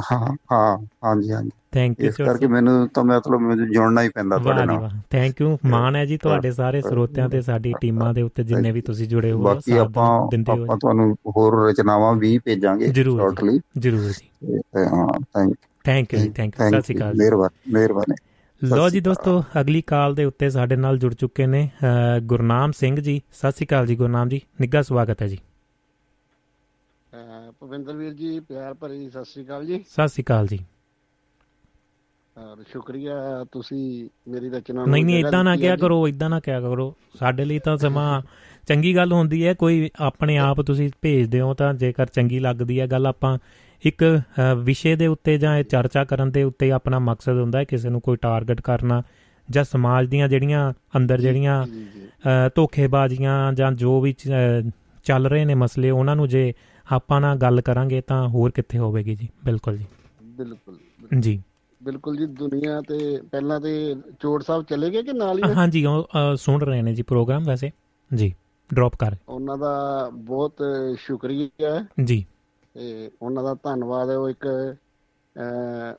[0.04, 0.20] ਹਾਂ
[0.52, 4.66] ਹਾਂ ਹਾਂਜੀ ਹਾਂਜੀ। ਥੈਂਕ ਯੂ ਇਸ ਕਰਕੇ ਮੈਨੂੰ ਤਾਂ ਮਤਲਬ ਮੈਨੂੰ ਜੁੜਨਾ ਹੀ ਪੈਂਦਾ ਤੁਹਾਡੇ
[4.66, 8.72] ਨਾਲ। ਥੈਂਕ ਯੂ ਮਾਨ ਹੈ ਜੀ ਤੁਹਾਡੇ ਸਾਰੇ ਸਰੋਤਿਆਂ ਤੇ ਸਾਡੀ ਟੀਮਾਂ ਦੇ ਉੱਤੇ ਜਿੰਨੇ
[8.72, 10.08] ਵੀ ਤੁਸੀਂ ਜੁੜੇ ਹੋ ਬਾਕੀ ਆਪਾਂ
[10.52, 14.28] ਆਪਾਂ ਤੁਹਾਨੂੰ ਹੋਰ ਰਚਨਾਵਾਂ ਵੀ ਭੇਜਾਂਗੇ। ਸ਼ਾਰਟਲੀ ਜਰੂਰ ਜੀ।
[14.76, 15.56] ਹਾਂ ਥੈਂਕ
[15.86, 18.16] ਥੈਂਕ ਯੂ ਜੀ ਥੈਂਕ ਯੂ ਸਤਿ ਸ਼੍ਰੀ ਅਕਾਲ ਮਿਹਰਬਾਨੀ ਮਿਹਰਬਾਨੀ।
[18.62, 21.70] ਲੋ ਜੀ ਦੋਸਤੋ ਅਗਲੀ ਕਾਲ ਦੇ ਉੱਤੇ ਸਾਡੇ ਨਾਲ ਜੁੜ ਚੁੱਕੇ ਨੇ
[22.24, 25.38] ਗੁਰਨਾਮ ਸਿੰਘ ਜੀ। ਸਤਿ ਸ਼੍ਰੀ ਅਕਾਲ ਜੀ ਗੁਰਨਾਮ ਜੀ। ਨਿੱਘਾ ਸਵਾਗਤ ਹੈ ਜੀ।
[27.62, 30.60] ਅਹ ਭੁਪਿੰਦਰ ਵੀਰ ਜੀ ਪਿਆਰ ਭਰੀ ਸਤਿ ਸ੍ਰੀ ਅਕਾਲ ਜੀ। ਸਤਿ ਸ਼੍ਰੀ ਅਕਾਲ ਜੀ।
[32.38, 36.60] ਔਰ ਸ਼ੁਕਰੀਆ ਤੁਸੀਂ ਮੇਰੀ ਰਚਨਾ ਨੂੰ ਨਹੀਂ ਨਹੀਂ ਇਦਾਂ ਨਾ ਕਿਹਾ। ਕਰੋ ਇਦਾਂ ਨਾ ਕਿਹਾ
[36.62, 38.22] ਕਰੋ। ਸਾਡੇ ਲਈ ਤਾਂ ਸਮਾਂ
[38.68, 42.88] ਚੰਗੀ ਗੱਲ ਹੁੰਦੀ ਹੈ ਕੋਈ ਆਪਣੇ ਆਪ ਤੁਸੀਂ ਭੇਜਦੇ ਹੋ ਤਾਂ ਜੇਕਰ ਚੰਗੀ ਲੱਗਦੀ ਹੈ
[42.88, 43.38] ਗੱਲ ਆਪਾਂ
[43.86, 44.22] ਇੱਕ
[44.58, 48.02] ਵਿਸ਼ੇ ਦੇ ਉੱਤੇ ਜਾਂ ਇਹ ਚਰਚਾ ਕਰਨ ਦੇ ਉੱਤੇ ਆਪਣਾ ਮਕਸਦ ਹੁੰਦਾ ਹੈ ਕਿਸੇ ਨੂੰ
[48.02, 49.04] ਕੋਈ ਟਾਰਗੇਟ ਕਰਨਾ
[49.50, 51.68] ਜਾਂ ਸਮਾਜ ਦੀਆਂ ਜਿਹੜੀਆਂ ਅੰਦਰ ਜਿਹੜੀਆਂ
[52.56, 54.16] ਧੋਖੇਬਾਜ਼ੀਆਂ ਜਾਂ ਜੋ ਵੀ
[55.04, 56.54] ਚੱਲ ਰਹੇ ਨੇ ਮਸਲੇ ਉਹਨਾਂ ਨੂੰ ਜੇ
[56.92, 59.30] ਆਪਾਂ ਨਾਲ ਗੱਲ ਕਰਾਂਗੇ ਤਾਂ ਹੋਰ ਕਿੱਥੇ ਹੋਵੇਗੀ ਜੀ?
[59.46, 59.86] ਬਿਲਕੁਲ ਜੀ।
[60.24, 60.80] ਬਿਲਕੁਲ
[61.20, 61.44] ਜੀ।
[61.84, 65.54] ਬਿਲਕੁਲ ਜੀ ਦੁਨੀਆ ਤੇ ਪਹਿਲਾਂ ਤੇ ਚੋੜ ਸਾਹਿਬ ਚਲੇ ਗਏ ਕਿ ਨਾਲ ਹੀ?
[65.54, 67.72] ਹਾਂਜੀ ਉਹ ਸੁਣ ਰਹੇ ਨੇ ਜੀ ਪ੍ਰੋਗਰਾਮ ਵੈਸੇ।
[68.16, 68.36] ਜੀ
[68.74, 70.54] ਡ੍ਰੌਪ ਕਰ। ਉਹਨਾਂ ਦਾ ਬਹੁਤ
[70.98, 72.26] ਸ਼ੁਕਰੀਆ ਜੀ।
[72.74, 74.76] ਤੇ ਉਹਨਾਂ ਦਾ ਧੰਨਵਾਦ ਹੈ। ਉਹ ਇੱਕ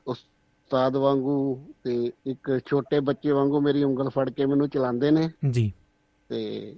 [0.07, 5.73] ਉਸਤਾਦ ਵਾਂਗੂ ਤੇ ਇੱਕ ਛੋਟੇ ਬੱਚੇ ਵਾਂਗੂ ਮੇਰੀ ਉਂਗਲ ਫੜ ਕੇ ਮੈਨੂੰ ਚਲਾਉਂਦੇ ਨੇ। ਜੀ।
[6.29, 6.75] ਤੇ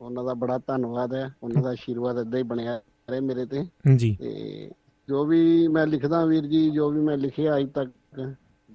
[0.00, 3.66] ਉਹਨਾਂ ਦਾ ਬੜਾ ਧੰਨਵਾਦ ਹੈ। ਉਹਨਾਂ ਦਾ ਆਸ਼ੀਰਵਾਦ ਏਦਾਂ ਹੀ ਬਣਿਆ ਰਹੇ ਮੇਰੇ ਤੇ।
[3.96, 4.70] ਜੀ। ਤੇ
[5.08, 7.90] ਜੋ ਵੀ ਮੈਂ ਲਿਖਦਾ ਵੀਰ ਜੀ ਜੋ ਵੀ ਮੈਂ ਲਿਖਿਆ ਅਜ ਤੱਕ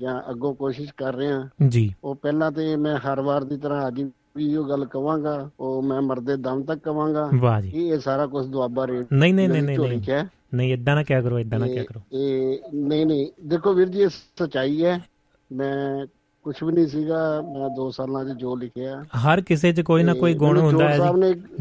[0.02, 4.04] ਜਾਂ ਅੱਗੋਂ ਕੋਸ਼ਿਸ਼ ਕਰ ਰਿਹਾ ਜੀ। ਉਹ ਪਹਿਲਾਂ ਤੇ ਮੈਂ ਹਰ ਵਾਰ ਦੀ ਤਰ੍ਹਾਂ ਅੱਜ
[4.36, 8.28] ਵੀ ਉਹ ਗੱਲ ਕਵਾਂਗਾ ਉਹ ਮੈਂ ਮਰਦੇ ਦਮ ਤੱਕ ਕਵਾਂਗਾ। ਵਾਹ ਜੀ। ਕਿ ਇਹ ਸਾਰਾ
[8.28, 9.80] ਕੁਝ ਦੁਆਬਾ ਰੇਟ ਨਹੀਂ ਨਹੀਂ ਨਹੀਂ ਨਹੀਂ
[10.54, 13.90] ਨਹੀਂ। ਇਦਾਂ ਨਾ ਕਿਹਾ ਕਰੋ ਇਦਾਂ ਨਾ ਕਿਹਾ ਤੇ ਕਰੋ। ਇਹ ਨਹੀਂ ਨਹੀਂ। ਦੇਖੋ ਵੀਰ
[13.90, 15.04] ਜੀ ਇਹ ਸਚਾਈ ਹੈ।
[15.52, 16.06] ਮੈਂ
[16.44, 20.14] ਕੁਝ ਵੀ ਨਹੀਂ ਸੀਗਾ ਮੈਂ 2 ਸਾਲਾਂ 'ਚ ਜੋ ਲਿਖਿਆ। ਹਰ ਕਿਸੇ 'ਚ ਕੋਈ ਨਾ
[20.14, 21.00] ਕੋਈ ਗੁਣ ਹੁੰਦਾ ਹੈ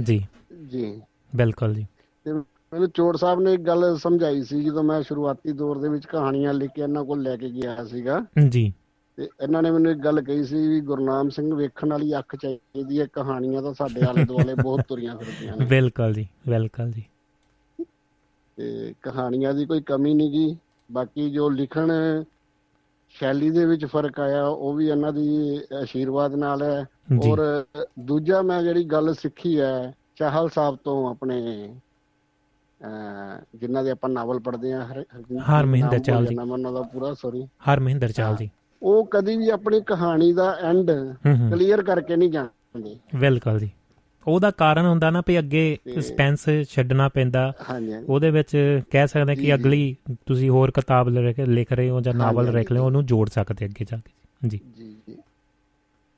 [0.03, 0.27] ਜੀ।
[0.69, 1.01] ਜੀ।
[1.37, 1.87] ਬਿਲਕੁਲ ਜੀ।
[2.25, 2.33] ਤੇ
[2.73, 6.55] ਮੈਨੂੰ ਚੋੜ ਸਾਹਿਬ ਨੇ ਇੱਕ ਗੱਲ ਸਮਝਾਈ ਸੀ ਜਦੋਂ ਮੈਂ ਸ਼ੁਰੂਆਤੀ ਦੌਰ ਦੇ ਵਿੱਚ ਕਹਾਣੀਆਂ
[6.55, 8.75] ਲਿਖ ਕੇ ਇਹਨਾਂ ਕੋਲ ਲੈ ਕੇ ਗਿਆ ਸੀਗਾ। ਜੀ।
[9.17, 13.01] ਤੇ ਇਹਨਾਂ ਨੇ ਮੈਨੂੰ ਇੱਕ ਗੱਲ ਕਹੀ ਸੀ ਵੀ ਗੁਰਨਾਮ ਸਿੰਘ ਵੇਖਣ ਵਾਲੀ ਅੱਖ ਚਾਹੀਦੀ
[13.01, 17.05] ਹੈ ਕਹਾਣੀਆਂ ਤਾਂ ਸਾਡੇ ਆਲੇ ਦੁਆਲੇ ਬਹੁਤ ਤੁਰੀਆਂ ਫਿਰਦੀਆਂ ਨੇ। ਬਿਲਕੁਲ ਜੀ ਬਿਲਕੁਲ ਜੀ।
[18.57, 20.57] ਤੇ ਕਹਾਣੀਆਂ ਦੀ ਕੋਈ ਕਮੀ ਨਹੀਂ ਗੀ
[20.93, 21.93] ਬਾਕੀ ਜੋ ਲਿਖਣ
[23.11, 26.85] ਸ਼ੈਲੀ ਦੇ ਵਿੱਚ ਫ਼ਰਕ ਆਇਆ ਉਹ ਵੀ ਇਹਨਾਂ ਦੀ ਆਸ਼ੀਰਵਾਦ ਨਾਲ ਹੈ।
[27.29, 27.65] ਔਰ
[27.99, 31.69] ਦੂਜਾ ਮੈਂ ਜਿਹੜੀ ਗੱਲ ਸਿੱਖੀ ਹੈ ਚਾਹਲ ਸਾਹਿਬ ਤੋਂ ਆਪਣੇ
[33.55, 34.87] ਜਿਨ੍ਹਾਂ ਦੇ ਆਪਾਂ ਨਾਵਲ ਪੜ੍ਹਦੇ ਆ
[35.51, 38.51] ਹਰਮਿੰਦਰ ਚਾਹਲ ਜੀ। ਨਾਮ ਉਹਨਾਂ ਦਾ ਪੂਰਾ ਸੌਰੀ ਹਰਮਹਿੰਦਰ ਚਾਲ ਜੀ।
[38.83, 40.91] ਉਹ ਕਦੀ ਵੀ ਆਪਣੀ ਕਹਾਣੀ ਦਾ ਐਂਡ
[41.51, 43.71] ਕਲੀਅਰ ਕਰਕੇ ਨਹੀਂ ਜਾਂਦੇ। ਬਿਲਕੁਲ ਜੀ।
[44.27, 47.53] ਉਹਦਾ ਕਾਰਨ ਹੁੰਦਾ ਨਾ ਵੀ ਅੱਗੇ ਸਸਪੈਂਸ ਛੱਡਣਾ ਪੈਂਦਾ।
[48.09, 49.97] ਉਹਦੇ ਵਿੱਚ ਕਹਿ ਸਕਦੇ ਕਿ। ਅਗਲੀ
[50.27, 53.85] ਤੁਸੀਂ ਹੋਰ ਕਿਤਾਬ ਲਿਖ ਰਹੇ ਹੋ ਜਾਂ ਨਾਵਲ ਲਿਖ ਰਹੇ ਹੋ ਉਹਨੂੰ ਜੋੜ ਸਕਦੇ ਅੱਗੇ
[53.85, 54.13] ਜਾ ਕੇ।
[54.49, 54.99] ਜੀ ਜੀ।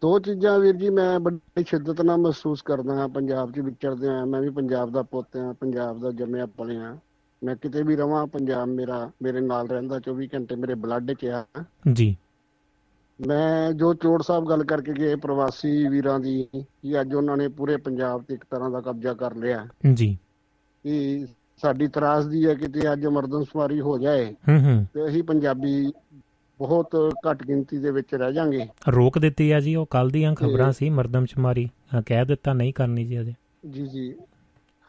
[0.05, 4.25] ਦੋ ਚੀਜ਼ਾਂ ਵੀਰ ਜੀ ਮੈਂ ਬੜੀ ਸ਼ਿੱਦਤ ਨਾਲ ਮਹਿਸੂਸ ਕਰਦਾ ਹਾਂ ਪੰਜਾਬ 'ਚ ਵਿਚਰਦੇ ਆ
[4.25, 6.99] ਮੈਂ ਵੀ ਪੰਜਾਬ ਦਾ ਪੁੱਤ ਹਾਂ ਪੰਜਾਬ ਦਾ ਜੰਮਿਆ ਪਲਿਆ
[7.45, 11.45] ਮੈਂ ਕਿਤੇ ਵੀ ਰਵਾਂ ਪੰਜਾਬ ਮੇਰਾ ਮੇਰੇ ਨਾਲ ਰਹਿੰਦਾ 24 ਘੰਟੇ ਮੇਰੇ ਬਲੱਡ 'ਚ ਆ।
[11.93, 12.17] ਜੀ।
[13.27, 17.77] ਮੈਂ ਜੋ ਚੋੜ ਸਾਹਿਬ ਗੱਲ ਕਰਕੇ ਗਏ ਪ੍ਰਵਾਸੀ ਵੀਰਾਂ ਦੀ ਕਿ ਅੱਜ ਉਹਨਾਂ ਨੇ ਪੂਰੇ
[17.77, 20.19] ਪੰਜਾਬ ਤੇ ਇੱਕ ਤਰ੍ਹਾਂ ਦਾ ਕਬਜ਼ਾ ਕਰ ਲਿਆ। ਜੀ।
[20.83, 21.27] ਕਿ
[21.63, 25.93] ਸਾਡੀ ਤਰਾਸਦੀ ਹੈ ਕਿ ਤੇ ਅੱਜ ਮਰਦਮਸ਼ੁਮਾਰੀ ਹੋ ਜਾਏ ਹੂੰ ਹੂੰ। ਤੇ ਅਸੀਂ ਪੰਜਾਬੀ
[26.59, 30.73] ਬਹੁਤ ਘੱਟ ਗਿਣਤੀ ਦੇ ਵਿੱਚ ਰਹਿ ਜਾਾਂਗੇ। ਰੋਕ ਦਿੱਤੀ ਆ ਜੀ ਉਹ ਕੱਲ ਦੀਆਂ ਖਬਰਾਂ
[30.73, 33.35] ਸੀ ਮਰਦਮਸ਼ੁਮਾਰੀ ਹਾਂ, ਕਹਿ ਦਿੱਤਾ ਨਹੀਂ ਕਰਨੀ ਜੀ ਅਜੇ।
[33.71, 34.15] ਜੀ ਜੀ।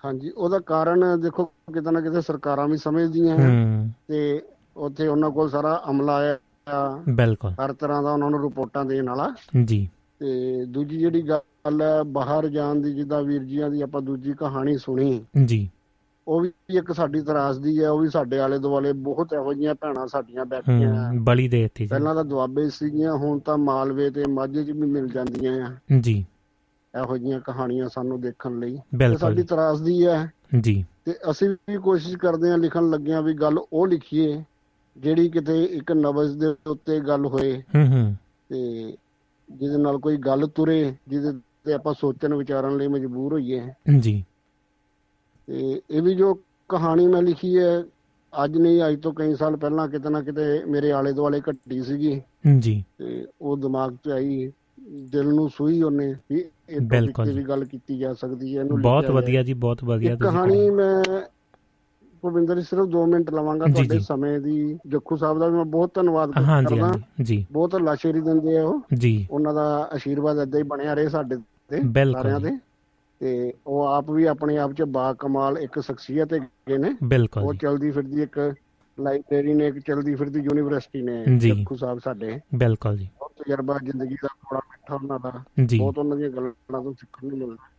[0.05, 4.41] ਹਾਂਜੀ ਉਹਦਾ ਕਾਰਨ ਦੇਖੋ ਕਿਤੇ ਨਾ ਕਿਤੇ ਸਰਕਾਰਾਂ ਵੀ ਸਮਝਦੀਆਂ। ਹੂੰ। ਤੇ
[4.77, 6.37] ਉੱਥੇ ਉਹਨਾਂ ਕੋਲ ਸਾਰਾ ਅਮਲਾ ਆਇਆ।
[7.09, 9.35] ਬਿਲਕੁਲ। ਹਰ ਤਰ੍ਹਾਂ ਦਾ ਉਹਨਾਂ ਨੂੰ ਰਿਪੋਰਟਾਂ ਦੇਣ ਵਾਲਾ।
[9.65, 9.89] ਜੀ।
[10.19, 14.77] ਤੇ ਦੂਜੀ ਜਿਹੜੀ ਗੱਲ ਹੈ ਬਾਹਰ ਜਾਣ ਦੀ ਜਿੱਦਾਂ ਵੀਰ ਜੀਆਂ ਦੀ ਆਪਾਂ ਦੂਜੀ ਕਹਾਣੀ
[14.77, 15.69] ਸੁਣੀ। ਜੀ।
[16.27, 20.07] ਉਹ ਵੀ ਇੱਕ ਸਾਡੀ ਤਰਾਸਦੀ ਹੈ ਉਹ ਵੀ ਸਾਡੇ ਆਲੇ ਦੁਆਲੇ ਬਹੁਤ ਇਹੋ ਜਿਹੀਆਂ ਭੈਣਾਂ
[20.07, 24.87] ਸਾਡੀਆਂ ਬੈਠੀਆਂ ਬਲੀ ਦਿੱਤੀ ਪਹਿਲਾਂ ਤਾਂ ਦੁਆਬੇ ਸੀਗੀਆਂ ਹੁਣ ਤਾਂ ਮਾਲਵੇ ਤੇ ਮਾਝੇ 'ਚ ਵੀ
[24.87, 26.25] ਮਿਲ ਜਾਂਦੀਆਂ ਆ। ਜੀ।
[27.03, 28.79] ਇਹੋ ਜਿਹੀਆਂ ਕਹਾਣੀਆਂ ਸਾਨੂੰ ਦੇਖਣ ਲਈ।
[29.17, 33.87] ਸਾਡੀ ਤਰਾਸਦੀ ਹੈ। ਜੀ। ਤੇ ਅਸੀਂ ਵੀ ਕੋਸ਼ਿਸ਼ ਕਰਦੇ ਹਾਂ ਲਿਖਣ ਲੱਗਿਆਂ ਵੀ ਗੱਲ ਉਹ
[33.87, 34.43] ਲਿਖੀਏ
[34.97, 38.15] ਜਿਹੜੀ ਕਿਤੇ ਇੱਕ ਨਬਜ਼ ਦੇ ਉੱਤੇ ਗੱਲ ਹੋਏ। ਹੂੰ ਹੂੰ।
[38.49, 38.83] ਤੇ
[39.51, 43.67] ਜਿਹਦੇ ਨਾਲ ਕੋਈ ਗੱਲ ਤੁਰੇ ਜਿਹਦੇ ਤੇ ਆਪਾਂ ਸੋਚਣ ਵਿਚਾਰਨ ਲਈ ਮਜਬੂਰ ਹੋਈਏ।
[43.99, 44.25] ਜੀ।
[45.47, 46.39] ਤੇ ਇਹ ਵੀ ਜੋ
[46.69, 47.83] ਕਹਾਣੀ ਮੈਂ ਲਿਖੀ ਹੈ
[48.43, 52.21] ਅੱਜ ਨਹੀਂ ਅੱਜ ਤੋਂ ਕਈ ਸਾਲ ਪਹਿਲਾਂ ਕਿਤੇ ਨਾ ਕਿਤੇ ਮੇਰੇ ਆਲੇ ਦੁਆਲੇ ਘਟੀ ਸੀਗੀ।
[52.59, 54.51] ਜੀ। ਤੇ ਉਹ ਦਿਮਾਗ 'ਚ ਆਈ
[54.89, 59.05] ਦਿਲ ਨੂੰ ਸੂਈ ਉਹਨੇ ਵੀ ਇਹ ਬਿਲਕੁਲ। ਵੀ ਗੱਲ ਕੀਤੀ ਜਾ ਸਕਦੀ ਹੈ ਇਹਨੂੰ ਬਹੁਤ।
[59.05, 61.03] ਵਧੀਆ ਜੀ ਬਹੁਤ ਵਧੀਆ ਤੁਸੀਂ ਕਹਾਣੀ ਮੈਂ
[62.21, 65.91] ਭੁਪਿੰਦਰ ਜੀ ਸਿਰਫ 2 ਮਿੰਟ ਲਵਾਂਗਾ ਤੁਹਾਡੇ। ਸਮੇਂ ਦੀ। ਜੱਖੂ ਸਾਹਿਬ ਦਾ ਵੀ ਮੈਂ ਬਹੁਤ
[65.93, 70.93] ਧੰਨਵਾਦ ਕਰਦਾ। ਜੀ। ਬਹੁਤ ਲਾਸ਼ੇਰੀ ਦਿੰਦੇ ਆ ਉਹ। ਜੀ। ਉਹਨਾਂ ਦਾ ਆਸ਼ੀਰਵਾਦ ਏਦਾਂ ਹੀ ਬਣਿਆ
[70.93, 71.35] ਰਹੇ ਸਾਡੇ
[71.69, 71.81] ਤੇ
[72.11, 72.49] ਸਾਰਿਆਂ। ਤੇ
[73.19, 77.53] ਤੇ ਉਹ ਆਪ ਵੀ ਆਪਣੇ ਆਪ 'ਚ ਬਾ ਕਮਾਲ ਇੱਕ ਸ਼ਖਸੀਅਤ ਹੈਗੇ ਨੇ। ਬਿਲਕੁਲ ਉਹ
[77.53, 78.53] ਚਲਦੀ ਫਿਰਦੀ ਇੱਕ
[78.99, 84.15] ਲਾਇਬ੍ਰੇਰੀ ਨੇ ਇੱਕ ਚਲਦੀ ਫਿਰਦੀ ਯੂਨੀਵਰਸਿਟੀ ਨੇ। ਜੱਖੂ ਸਾਹਿਬ ਸਾਡੇ। ਬਿਲਕੁਲ ਜੀ। ਬਹੁਤ ਤਜਰਬਾ ਜ਼ਿੰਦਗੀ
[84.15, 85.43] ਦਾ ਬੜਾ ਮਿੱਠਾ ਉਹਨਾਂ ਦਾ।
[85.77, 87.69] ਬਹੁਤ ਉਹਨਾਂ ਦੀਆਂ ਗੱਲਾਂ ਤੋਂ ਸਿੱਖਣ ਨੂੰ ਮਿਲਦਾ।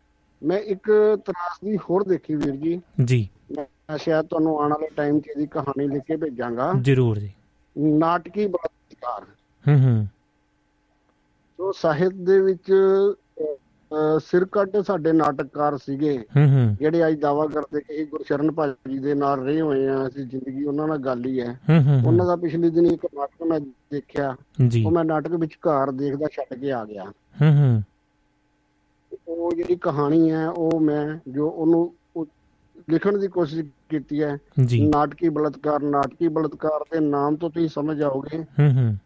[0.43, 0.91] ਮੈਂ ਇੱਕ
[1.27, 5.89] ਤਰਾਸਦੀ ਹੋਰ ਦੇਖੀ ਵੀਰ ਜੀ। ਜੀ। ਮੈਂ ਸ਼ਾਇਦ ਤੁਹਾਨੂੰ ਆਉਣ ਵਾਲੇ ਟਾਈਮ 'ਚ ਇਹਦੀ ਕਹਾਣੀ
[5.89, 7.33] ਲਿਖ ਕੇ ਭੇਜਾਂਗਾ। ਜ਼ਰੂਰ ਜੀ।
[7.79, 9.25] ਨਾਟਕੀ ਬਲਾਤਕਾਰ।
[9.69, 10.07] ਹੂੰ ਹੂੰ।
[11.57, 12.73] ਸੋ ਸਾਹਿਤ ਦੇ ਵਿੱਚ
[13.93, 16.25] ਅਹ, ਸਿਰਕੱਢ ਸਾਡੇ ਨਾਟਕਕਾਰ ਸੀਗੇ।
[16.79, 20.65] ਜਿਹੜੇ ਅੱਜ ਦਾਵਾ ਕਰਦੇ ਕਿ ਇਹ ਗੁਰਸ਼ਰਨ ਭਾਜੀ ਦੇ ਨਾਲ ਰਹੇ ਹੋਏ ਆ ਅਸੀਂ ਜ਼ਿੰਦਗੀ
[20.65, 21.61] ਉਹਨਾਂ ਨਾਲ ਗੱਲ ਹੀ ਹੈ।
[22.07, 23.61] ਉਹਨਾਂ ਦਾ ਪਿਛਲੇ ਦਿਨ ਇੱਕ ਨਾਟਕ ਮੈਂ
[23.91, 24.37] ਦੇਖਿਆ
[24.87, 27.05] ਉਹ ਮੈਂ ਨਾਟਕ ਵਿੱਚ ਘਰ ਦੇਖਦਾ ਛੱਡ ਕੇ ਆ ਗਿਆ।
[27.43, 27.83] ਹੂੰ ਹੂੰ।
[29.29, 32.27] ਉਹ ਜਿਹੜੀ ਕਹਾਣੀ ਹੈ ਉਹ ਮੈਂ ਜੋ ਉਹਨੂੰ ਉਹ
[32.91, 34.39] ਲਿਖਣ ਦੀ ਕੋਸ਼ਿਸ਼ ਕੀਤੀ ਹੈ।
[34.81, 38.45] ਨਾਟਕੀ ਬਲਤਕਾਰ ਨਾਟਕੀ ਬਲਤਕਾਰ ਦੇ ਨਾਮ ਤੋਂ ਤੁਸੀਂ ਸਮਝ ਆਓਗੇ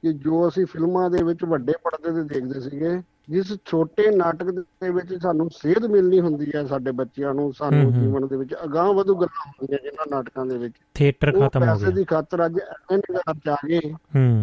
[0.02, 4.90] ਕਿ ਜੋ ਅਸੀਂ ਫਿਲਮਾਂ ਦੇ ਵਿੱਚ ਵੱਡੇ ਪਰਦੇ ਤੇ ਦੇਖਦੇ ਸੀਗੇ ਜਿਸ ਛੋਟੇ ਨਾਟਕ ਦੇ
[4.90, 9.14] ਵਿੱਚ ਸਾਨੂੰ ਸੇਧ ਮਿਲਣੀ ਹੁੰਦੀ ਹੈ ਸਾਡੇ ਬੱਚਿਆਂ ਨੂੰ ਸਾਨੂੰ। ਜੀਵਨ ਦੇ ਵਿੱਚ ਅਗਾਹ ਵਧੂ
[9.14, 12.98] ਗੱਲਾਂ ਹੁੰਦੀਆਂ ਜਿਨ੍ਹਾਂ ਨਾਟਕਾਂ ਦੇ ਵਿੱਚ। ਥੀਏਟਰ ਖਤਮ ਹੋ ਪੈਸੇ ਗਿਆ। ਦੀ ਖਾਤਰ ਅੱਜ ਐਵੇਂ
[12.98, 13.80] ਨਿਗਾਰ ਚ ਆ ਗਏ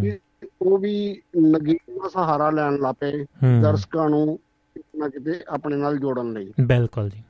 [0.01, 0.18] ਕਿ
[0.61, 3.26] ਉਹ ਵੀ ਨਗੀਨ ਦਾ ਸਹਾਰਾ ਲੈਣ ਲੱਪੇ
[3.61, 4.09] ਦਰਸ਼ਕਾਂ
[4.95, 7.23] ਨਾ ਕਿਤੇ ਆਪਣੇ ਨਾਲ ਜੋੜਨ ਲਈ। ਬਿਲਕੁਲ ਜੀ।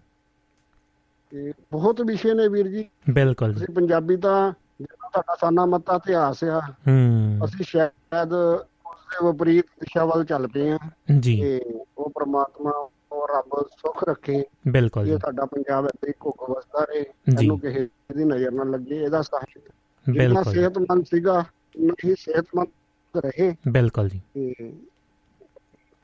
[1.29, 5.95] ਤੇ ਬਹੁਤ ਵਿਸ਼ੇ ਨੇ ਵੀਰ ਜੀ। ਬਿਲਕੁਲ। ਜੀ ਅਸੀਂ ਪੰਜਾਬੀ ਤਾਂ ਜਿਹੜਾ ਸਾਡਾ ਸਾਨਾ ਮੱਤਾ
[5.95, 10.77] ਇਤਿਹਾਸ ਆ ਹੂੰ। ਅਸੀਂ ਸ਼ਾਇਦ ਉਸਦੇ ਵਿਪਰੀਤ ਦਿਸ਼ਾ ਵੱਲ ਚੱਲ ਪਏ ਆ
[11.19, 11.61] ਜੀ। ਤੇ
[11.97, 17.59] ਉਹ ਪ੍ਰਮਾਤਮਾ ਉਹ ਰੱਬ ਸੁਖ ਰੱਖੇ। ਬਿਲਕੁਲ ਇਹ ਸਾਡਾ ਪੰਜਾਬ ਹੀ ਘੁੱਗ ਵਸਦਾ ਰਹੇ ਇਹਨੂੰ
[17.59, 17.87] ਕਿਸੇ
[18.17, 19.71] ਦੀ ਨਜ਼ਰ ਨਾ ਲੱਗੇ ਇਹਦਾ ਸਾਹਿਤ
[20.09, 21.43] ਬਿਲਕੁਲ ਸਿਹਤਮੰਦ ਸੀਗਾ
[21.79, 22.67] ਉਨਾ ਹੀ ਸਿਹਤਮੰਦ
[23.25, 24.21] ਰਹੇ। ਬਿਲਕੁਲ ਜੀ।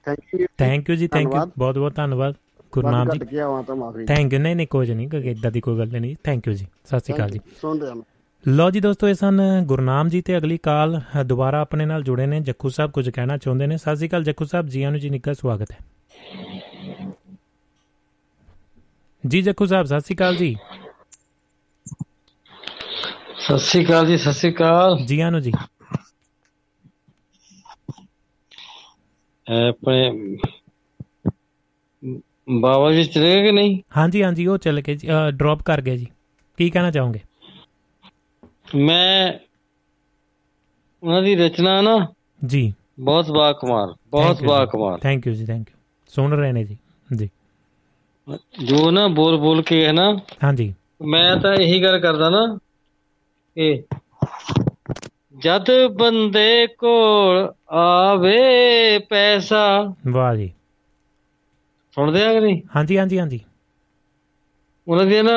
[0.05, 2.35] ਥੈਂਕ ਯੂ ਥੈਂਕ ਯੂ ਜੀ ਥੈਂਕ ਯੂ। ਬਹੁਤ ਬਹੁਤ ਧੰਨਵਾਦ।
[2.73, 5.51] ਗੁਰਨਾਮ ਜੀ ਘਟ ਗਿਆ ਹਾਂ ਤਾਂ ਮਾਫੀ ਥੈਂਕ ਯੂ ਨਹੀਂ ਨਹੀਂ ਕੁਝ ਨਹੀਂ ਕੋਈ ਇਦਾਂ
[5.51, 8.03] ਦੀ ਕੋਈ ਗੱਲ ਨਹੀਂ। ਥੈਂਕ ਯੂ ਜੀ। ਸਤਿ ਸ਼੍ਰੀ ਅਕਾਲ ਜੀ। ਸੁਣ ਰਿਹਾ ਮੈਂ।
[8.47, 12.39] ਲੋ ਜੀ ਦੋਸਤੋ ਇਹ ਸਨ ਗੁਰਨਾਮ ਜੀ ਤੇ ਅਗਲੀ ਕਾਲ। ਦੁਬਾਰਾ ਆਪਣੇ ਨਾਲ ਜੁੜੇ ਨੇ।
[12.39, 15.09] ਜੱਖੂ ਸਾਹਿਬ ਕੁਝ ਕਹਿਣਾ ਚਾਹੁੰਦੇ ਨੇ। ਸਤਿ ਸ਼੍ਰੀ ਅਕਾਲ ਜੱਖੂ ਸਾਹਿਬ ਜੀ ਆਇਆਂ ਨੂੰ ਜੀ
[15.09, 15.77] ਨਿੱਘਾ ਸਵਾਗਤ ਹੈ।
[19.27, 20.55] ਜੀ ਜੱਖੂ ਸਾਹਿਬ ਸਤਿ ਸ਼੍ਰੀ ਅਕਾਲ ਜੀ।
[23.39, 25.51] ਸਤਿ ਸ੍ਰੀ ਅਕਾਲ ਜੀ ਸਤਿ ਸ੍ਰੀ ਅਕਾਲ। ਜੀ ਆਇਆਂ ਨੂੰ ਜੀ।
[29.69, 30.11] ਆਪਣੇ
[32.49, 33.81] ਬਾਬਾ ਜੀ ਚਲੇ ਗਏ ਕਿ ਨਹੀਂ?
[33.97, 36.07] ਹਾਂਜੀ ਹਾਂਜੀ ਉਹ ਚੱਲ ਜੀ। ਡ੍ਰੌਪ ਕਰ ਗਏ ਜੀ।
[36.57, 37.19] ਕੀ ਕਹਿਣਾ ਚਾਹੋਗੇ?
[38.75, 39.33] ਮੈਂ
[41.03, 42.07] ਉਹਨਾਂ ਦੀ ਰਚਨਾ ਨਾ
[42.45, 46.77] ਜੀ। ਬਹੁਤ ਬਾਕਮਾਲ ਬਹੁਤ ਬਾਕਮਾਲ ਥੈਂਕ ਯੂ ਜੀ। ਥੈਂਕ ਯੂ ਸੁਣ ਰਹੇ ਨੇ ਜੀ।
[47.15, 47.29] ਜੀ।
[48.65, 52.57] ਜੋ ਨਾ ਬੋਲ ਬੋਲ ਕੇ ਹੈ ਨਾ ਹਾਂਜੀ। ਮੈਂ ਤਾਂ ਇਹੀ ਗੱਲ ਕਰਦਾ ਨਾ
[53.55, 53.83] ਕਿ
[55.37, 60.53] ਜਦ ਬੰਦੇ ਕੋਲ ਆਵੇ ਪੈਸਾ ਵਾਹ ਜੀ।
[61.95, 62.61] ਸੁਣਦੇ ਆ ਕਿ ਨਹੀਂ?
[62.75, 63.39] ਹਾਂਜੀ ਹਾਂਜੀ ਹਾਂਜੀ।
[64.87, 65.31] ਉਹਨਾਂ ਦੀ ਨਾ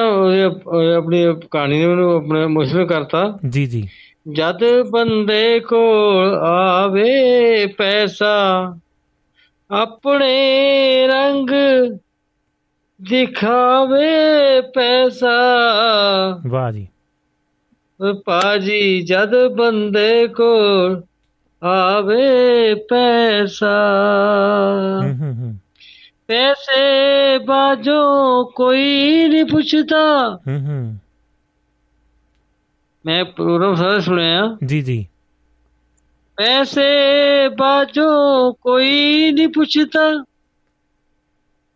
[0.96, 3.88] ਆਪਣੀ ਕਹਾਣੀ ਨੇ ਮੈਨੂੰ ਆਪਣੇ ਇਮੋਸ਼ਨਲ ਕਰਤਾ। ਜੀ ਜੀ।
[4.32, 4.60] ਜਦ
[4.90, 8.76] ਬੰਦੇ ਕੋਲ ਆਵੇ ਪੈਸਾ
[9.70, 10.34] ਆਪਣੇ
[11.06, 11.50] ਰੰਗ
[13.02, 15.36] ਦਿਖਾਵੇ ਪੈਸਾ।
[16.46, 16.88] ਵਾਹ ਜੀ।
[18.24, 21.02] ਪਾਜੀ ਜਦ ਬੰਦੇ ਕੋਲ
[21.64, 23.76] ਆਵੇ ਪੈਸਾ।
[25.02, 25.55] ਹੂੰ ਹੂੰ।
[26.26, 28.02] ਪੈਸੇ ਬਾਜੋ
[28.44, 30.98] ਕੋਈ ਨਹੀਂ ਪੁੱਛਦਾ। ਹੂੰ ਹੂੰ।
[33.06, 35.06] ਮੈਂ ਪ੍ਰੋਗਰਾਮ ਸਾਰਾ ਸੁਣਿਆ। ਜੀ ਜੀ।
[36.36, 36.88] ਪੈਸੇ
[37.48, 40.24] ਬਾਜੋ ਕੋਈ ਨਹੀਂ ਪੁੱਛਦਾ।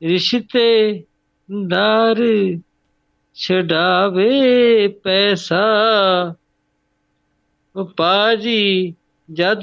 [0.02, 1.02] ਰਿਸ਼ਤੇ
[1.68, 2.16] ਦਾਰ
[3.34, 5.64] ਛਡਾਵੇ ਪੈਸਾ।
[7.96, 8.94] ਪਾਜੀ
[9.32, 9.62] ਜਦ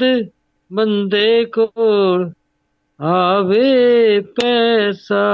[0.73, 2.31] ਬੰਦੇ ਕੋਲ
[3.01, 5.25] ਆਵੇ ਪੈਸਾ।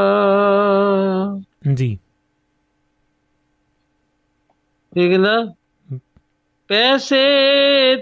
[1.74, 1.98] ਜੀ।
[4.96, 5.54] ਠੀਕ ਨਾ?
[6.68, 7.26] ਪੈਸੇ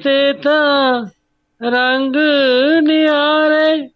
[0.03, 1.05] ਤੇ ਤਾਂ
[1.61, 2.15] ਰੰਗ
[2.81, 3.89] ਨਿਆਰੇ।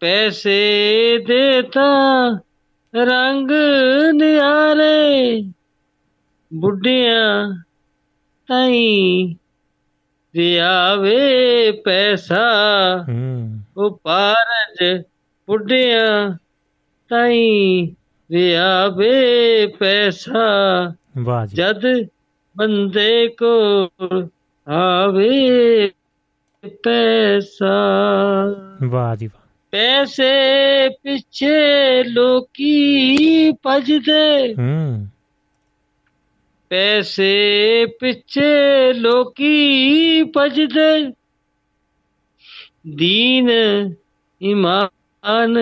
[0.00, 2.38] ਪੈਸੇ ਦੇ ਤਾਂ
[2.94, 3.50] ਰੰਗ
[4.12, 5.42] ਨਿਆਰੇ।
[6.54, 7.62] ਬੁੱਢਿਆਂ
[8.48, 9.34] ਤਾਈ
[10.34, 12.50] ਵਿਆਵੇ ਪੈਸਾ
[13.76, 15.02] ਉਹ ਪਾਰਜ
[15.46, 16.30] ਬੁੱਢਿਆਂ
[17.08, 17.86] ਤਾਈ
[18.30, 20.42] ਵਿਆਵੇ ਪੈਸਾ।
[21.18, 21.82] ਵਾਹ ਜੀ। ਜਦ
[22.56, 24.28] ਬੰਦੇ ਕੋਲ
[24.68, 25.90] ਆਵੇ
[26.82, 27.74] ਪੈਸਾ।
[28.88, 35.06] ਵਾਹ ਜੀ ਵਾਹ। ਪੈਸੇ ਪਿੱਛੇ ਲੋਕੀ ਭਜਦੇ। ਹੂੰ।
[36.70, 41.12] ਪੈਸੇ ਪਿੱਛੇ ਲੋਕੀ ਭਜਦੇ।
[42.94, 43.50] ਦੀਨ
[44.42, 45.58] ਇਮਾਨ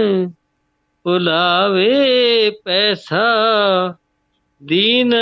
[1.05, 3.25] ਭੁਲਾਵੇ ਪੈਸਾ।
[4.65, 5.15] ਦੀਨ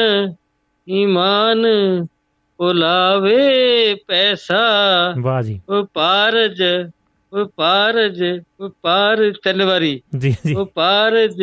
[0.88, 1.66] ਇਮਾਨ
[2.58, 3.44] ਭੁਲਾਵੇ
[3.94, 4.64] ਪੈਸਾ।
[5.20, 6.62] ਵਾਹ ਜੀ। ਉਹ ਪਾਰਜ
[7.32, 8.24] ਉਹ ਪਾਰਜ
[8.60, 11.42] ਉਹ ਪਾਰ ਤਿੰਨ ਵਾਰੀ। ਜੀ ਜੀ। ਉਹ ਪਾਰਜ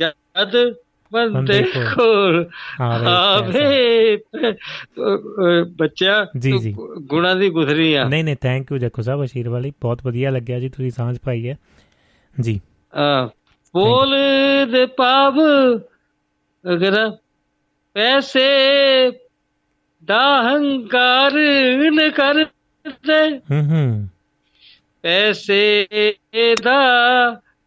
[0.00, 0.74] ਜਦ
[1.12, 2.48] ਬੰਦੇ ਕੋਲ।
[2.80, 4.16] ਆਵੇ
[5.76, 6.26] ਬੱਚਾ।
[6.98, 10.60] ਗੁਣਾਂ ਦੀ ਗੁਥਰੀ ਆ। ਨਹੀਂ ਨਹੀਂ ਥੈਂਕ ਯੂ ਜੱਕੂ ਸਾਹਿਬ ਅਸ਼ੀਰ ਵਾਲੀ ਬਹੁਤ ਵਧੀਆ ਲੱਗਿਆ
[10.60, 11.58] ਜੀ ਤੁਸੀਂ ਸਾਂਝ ਪਾਈ ਹੈ।
[12.40, 12.60] ਜੀ।
[12.94, 13.30] ਆ
[13.74, 14.16] ਬੋਲ
[14.72, 15.40] ਦੇ ਪਾਵ
[16.72, 17.10] ਅਗਰ
[17.94, 18.50] ਪੈਸੇ
[20.04, 21.32] ਦਾ ਹੰਕਾਰ
[21.90, 24.08] ਨ ਕਰਦੇ। ਹੂੰ ਹੂੰ।
[25.02, 25.86] ਪੈਸੇ
[26.64, 26.80] ਦਾ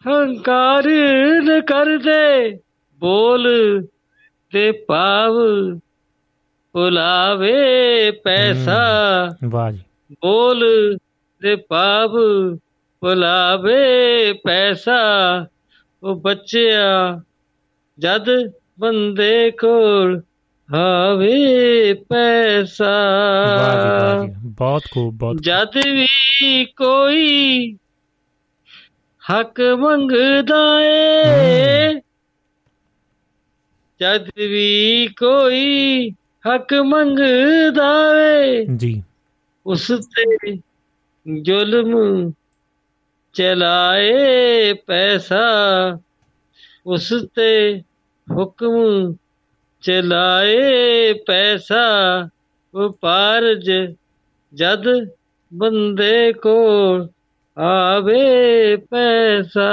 [0.08, 0.84] ਹੰਕਾਰ
[1.42, 2.60] ਨ ਕਰਦੇ।
[3.00, 3.48] ਬੋਲ
[4.54, 5.34] ਤੇ ਪਾਵ
[6.74, 8.80] ਭੁਲਾਵੇ ਪੈਸਾ।
[9.46, 9.80] ਵਾਹ ਜੀ।
[10.12, 10.96] ਬੋਲ
[11.42, 12.12] ਦੇ ਪਾਪ
[13.02, 15.02] ਭੁਲਾਵੇ ਪੈਸਾ।
[16.04, 17.22] ਉਹ ਬੱਚਿਆ
[18.00, 18.26] ਜਦ
[18.80, 20.22] ਬੰਦੇ ਕੋਲ
[20.74, 22.94] ਹਾਵੇ ਪੈਸਾ।
[24.40, 27.74] ਬਹੁਤ ਖੂਬ ਬਹੁਤ ਜਦ ਵੀ ਕੋਈ
[29.32, 32.02] ਹੱਕ ਮੰਗਦਾ ਏ
[34.02, 36.10] ਜਦ ਵੀ ਕੋਈ
[36.48, 39.04] ਹੱਕ ਮੰਗਦਾ ਏ ਜੀ।
[39.66, 40.58] ਉਸ ਤੇ
[41.42, 42.32] ਜ਼ੁਲਮ
[43.34, 45.46] ਚਲਾਏ ਪੈਸਾ
[46.86, 47.82] ਉਸ ਤੇ
[48.32, 49.16] ਹੁਕਮ
[49.82, 52.28] ਚਲਾਏ ਪੈਸਾ
[52.76, 53.72] ਵਪਾਰਜ
[54.54, 54.84] ਜਦ
[55.54, 57.08] ਬੰਦੇ ਕੋਲ
[57.58, 59.70] ਆਵੇ ਪੈਸਾ।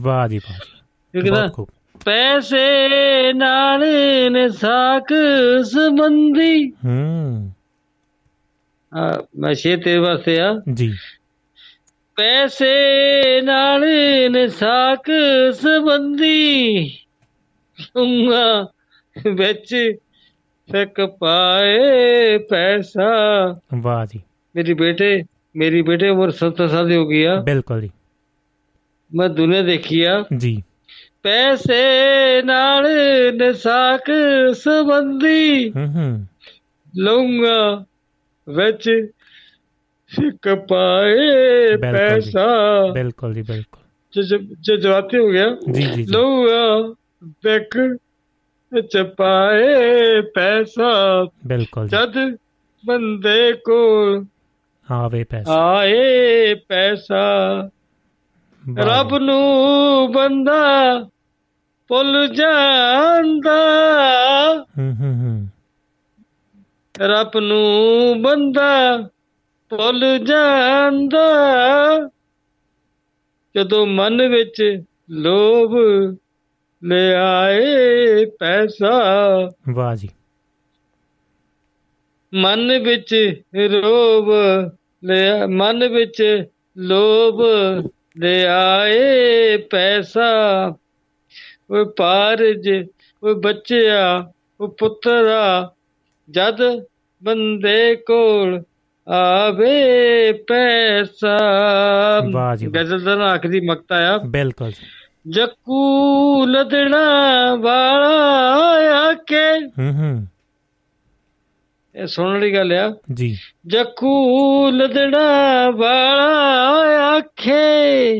[0.00, 1.68] ਵਾਹ ਜੀ ਵਾਹ ਬਹੁਤ ਖੂਬ।
[2.04, 3.84] ਪੈਸੇ ਨਾਲ
[4.32, 5.06] ਨੇ ਸਾਕ
[5.62, 7.52] ਸੰਬੰਧੀ। ਹੂੰ।
[8.98, 10.92] ਆ ਮੈਂ ਸ਼ੇਰ ਤੇਰੇ ਵਾਸਤੇ ਆ ਜੀ।
[12.16, 13.80] ਪੈਸੇ ਨਾਲ
[14.30, 15.04] ਨੇ ਸਾਕ
[15.52, 16.78] ਸੰਬੰਧੀ।
[17.96, 18.68] ਉੰਗਾ
[19.34, 19.92] ਵਿੱਚ
[20.72, 23.06] ਫਿੱਕ ਪਾਏ ਪੈਸਾ।
[23.74, 24.22] ਵਾਹ ਜੀ।
[24.56, 25.22] ਮੇਰੀ ਬੇਟੇ
[25.56, 27.90] ਮੇਰੀ ਬੇਟੇ ਉਮਰ 70 ਸਾਲ ਦੀ ਹੋ ਗਈ ਆ। ਬਿਲਕੁਲ ਜੀ।
[29.14, 30.62] ਮੈਂ ਦੁਨੀਆ ਦੇਖੀ ਆ। ਜੀ।
[31.24, 31.82] ਪੈਸੇ
[32.42, 32.86] ਨਾਲ
[33.34, 34.04] ਨਸਾਕ
[34.54, 35.72] ਸੰਬੰਧੀ
[36.96, 37.84] ਲਊਂਗਾ
[38.48, 39.10] ਵਿੱਚ
[40.08, 42.46] ਸਿੱਕ ਪਾਏ। ਪੈਸਾ।
[42.92, 43.84] ਬਿਲਕੁਲ ਜੀ ਬਿਲਕੁਲ।
[44.60, 46.94] ਜੇ ਜਵਾਤੀ ਹੋ ਗਿਆ। ਜੀ ਜੀ ਲਊਂਗਾ
[47.24, 47.96] ਵਿੱਚ
[48.72, 52.36] ਵਿੱਚ ਪਾਏ ਪੈਸਾ। ਬਿਲਕੁਲ ਜਦ
[52.86, 54.24] ਬੰਦੇ ਕੋਲ
[54.92, 57.62] ਆਵੇ ਪੈਸਾ। ਆਏ ਪੈਸਾ
[58.78, 61.00] ਰੱਬ। ਨੂੰ ਬੰਦਾ
[61.88, 63.56] ਭੁੱਲ ਜਾਂਦਾ।
[64.78, 65.48] ਹੂੰ ਹੂੰ ਹੂੰ।
[66.98, 68.98] ਰੱਬ ਨੂੰ ਬੰਦਾ
[69.70, 71.28] ਭੁੱਲ ਜਾਂਦਾ।
[73.56, 75.70] ਜਦੋਂ ਮਨ ਵਿੱਚ ਲੋਭ
[76.84, 79.02] ਲੈ ਆਏ ਪੈਸਾ
[79.74, 80.08] ਵਾਹ ਜੀ।
[82.34, 83.42] ਮਨ ਵਿੱਚ
[83.82, 84.32] ਰੋਬ
[85.04, 86.44] ਲੈ ਮਨ ਵਿੱਚ
[86.76, 87.42] ਲੋਭ
[88.18, 90.28] ਲੈ ਆਏ ਪੈਸਾ।
[91.70, 92.86] ਉਹ ਪਾਰਜ
[93.22, 95.72] ਉਹ ਬੱਚਿਆ ਉਹ ਪੁੱਤਰਾ
[96.30, 96.84] ਜਦ
[97.24, 98.62] ਬੰਦੇ ਕੋਲ
[99.08, 101.38] ਆਵੇ ਪੈਸਾ।
[102.66, 104.72] ਗਜ਼ਲ ਦਾ ਆਖਰੀ ਮਕਤਾ ਆ। ਬਿਲਕੁਲ।
[105.28, 108.16] ਜੱਕੂ ਲਦਣਾ ਵਾਲਾ
[109.08, 110.26] ਆਕੇ ਹੂੰ ਹੂੰ।
[111.94, 113.36] ਇਹ ਸੁਣਨ ਵਾਲੀ ਗੱਲ ਆ। ਜੀ।
[113.66, 114.26] ਜੱਕੂ
[114.70, 116.36] ਲਦਣਾ ਵਾਲਾ
[117.16, 118.12] ਆਖੇ।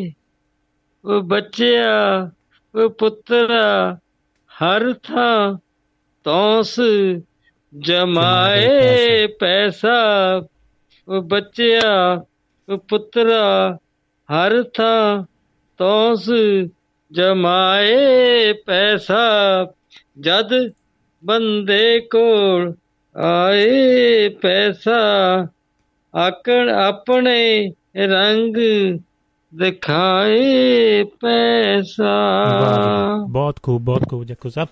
[1.04, 2.30] ਉਹ ਬੱਚਿਆ
[2.74, 3.96] ਉਹ ਪੁੱਤਰਾ
[4.50, 5.58] ਹਰ ਥਾਂ
[6.24, 6.74] ਤੌਸ
[7.72, 9.96] ਜਮਾਏ ਪੈਸਾ
[11.08, 12.22] ਉਹ ਬੱਚਿਆ
[12.68, 13.78] ਉਹ ਪੁੱਤਰਾ
[14.28, 15.24] ਹਰ ਥਾਂ
[15.78, 16.30] ਤੌਸ
[17.10, 19.24] ਜਮਾਏ ਪੈਸਾ
[20.20, 20.52] ਜਦ
[21.22, 22.72] ਬੰਦੇ ਕੋਲ
[23.16, 24.98] ਆਏ ਪੈਸਾ
[26.14, 28.56] ਆਕਣ ਆਪਣੇ ਰੰਗ
[29.58, 32.14] ਦਿਖਾਏ ਪੈਸਾ।
[33.30, 34.68] ਬਹੁਤ ਖੂਬ ਬਹੁਤ ਖੂਬ ਜੱਕੂ ਸਾਹਿਬ।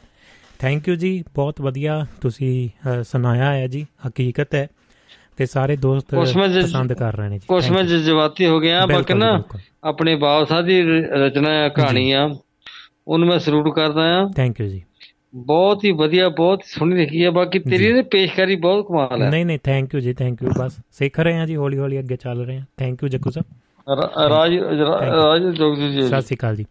[0.59, 2.68] ਥੈਂਕ ਯੂ ਜੀ ਬਹੁਤ ਵਧੀਆ ਤੁਸੀਂ
[3.04, 4.68] ਸੁਣਾਇਆ ਹੈ ਜੀ ਹਕੀਕਤ ਹੈ।
[5.36, 7.82] ਤੇ ਸਾਰੇ ਦੋਸਤ ਪਸੰਦ ਕਰ ਰਹੇ ਨੇ ਜੀ। ਕੁਛ ਮੈਂ.
[7.82, 9.42] ਜਜ਼ਬਾਤੀ ਹੋ ਗਿਆ ਬਾਕੀ ਨਾ।
[9.84, 10.82] ਆਪਣੇ ਬਾਬ ਸਾਹਿਬ ਦੀ
[11.26, 12.28] ਰਚਨਾ ਕਹਾਣੀ ਆ
[13.09, 14.82] ਉਹਨੂੰ ਮੈਂ ਸਲੂਟ ਕਰਦਾ ਆ। ਥੈਂਕ ਯੂ ਜੀ।
[15.34, 19.46] ਬਹੁਤ ਹੀ ਵਧੀਆ ਬਹੁਤ ਸੋਹਣੀ ਲਿਖੀ ਆ ਬਾਕੀ ਤੇਰੀ ਇਹਦੀ ਪੇਸ਼ਕਾਰੀ ਬਹੁਤ ਕਮਾਲ ਹੈ। ਨਹੀਂ
[19.46, 22.46] ਨਹੀਂ ਥੈਂਕ ਯੂ ਜੀ ਥੈਂਕ ਯੂ ਬਸ ਸਿੱਖ ਰਹੇ ਹਾਂ ਜੀ ਹੌਲੀ ਹੌਲੀ ਅੱਗੇ ਚੱਲ
[22.46, 23.61] ਰਹੇ ਹਾਂ ਥੈਂਕ ਯੂ ਜੱਕੂ ਸਾਹਿਬ।
[24.28, 26.66] ਰਾਜ ਰਾਜ ਜੋਗਜੀ ਜੀ ਸਤਿ ਸ਼੍ਰੀ ਅਕਾਲ ਜੀ।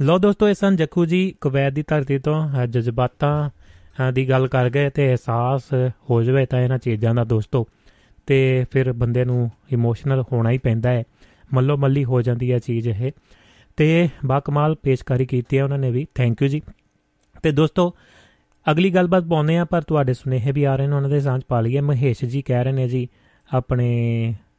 [0.00, 3.50] ਲੋ ਦੋਸਤੋ ਇਹ ਸਨ ਜੱਖੂ ਜੀ ਕੁਵੈਤ ਦੀ ਧਰਤੀ ਤੋਂ ਜਜ਼ਬਾਤਾਂ
[4.12, 5.62] ਦੀ ਗੱਲ ਕਰ ਗਏ ਤੇ ਅਹਿਸਾਸ
[6.10, 7.66] ਹੋ ਜਾਵੇ ਤਾਂ ਇਹਨਾਂ ਚੀਜ਼ਾਂ ਦਾ ਦੋਸਤੋ।
[8.26, 11.04] ਤੇ ਫਿਰ ਬੰਦੇ ਨੂੰ ਇਮੋਸ਼ਨਲ ਹੋਣਾ ਹੀ ਪੈਂਦਾ ਹੈ।
[11.54, 13.12] ਮੱਲੋ ਮੱਲੀ ਹੋ ਜਾਂਦੀ ਹੈ ਚੀਜ਼ ਇਹ।
[13.76, 16.62] ਤੇ ਬਾਕਮਾਲ ਪੇਸ਼ਕਾਰੀ ਕੀਤੀ ਹੈ ਉਹਨਾਂ ਨੇ ਵੀ। ਥੈਂਕ ਯੂ ਜੀ।
[17.42, 17.94] ਤੇ ਦੋਸਤੋ
[18.70, 21.60] ਅਗਲੀ ਗੱਲਬਾਤ ਪਾਉਂਦੇ ਆ ਪਰ ਤੁਹਾਡੇ ਸੁਨੇਹੇ ਵੀ ਆ ਰਹੇ ਨੇ। ਉਹਨਾਂ ਦੇ ਸਾਂਝ ਪਾ
[21.60, 23.08] ਲਈਏ। ਮਹੇਸ਼ ਜੀ ਕਹਿ ਰਹੇ ਨੇ ਜੀ
[23.54, 23.88] ਆਪਣੇ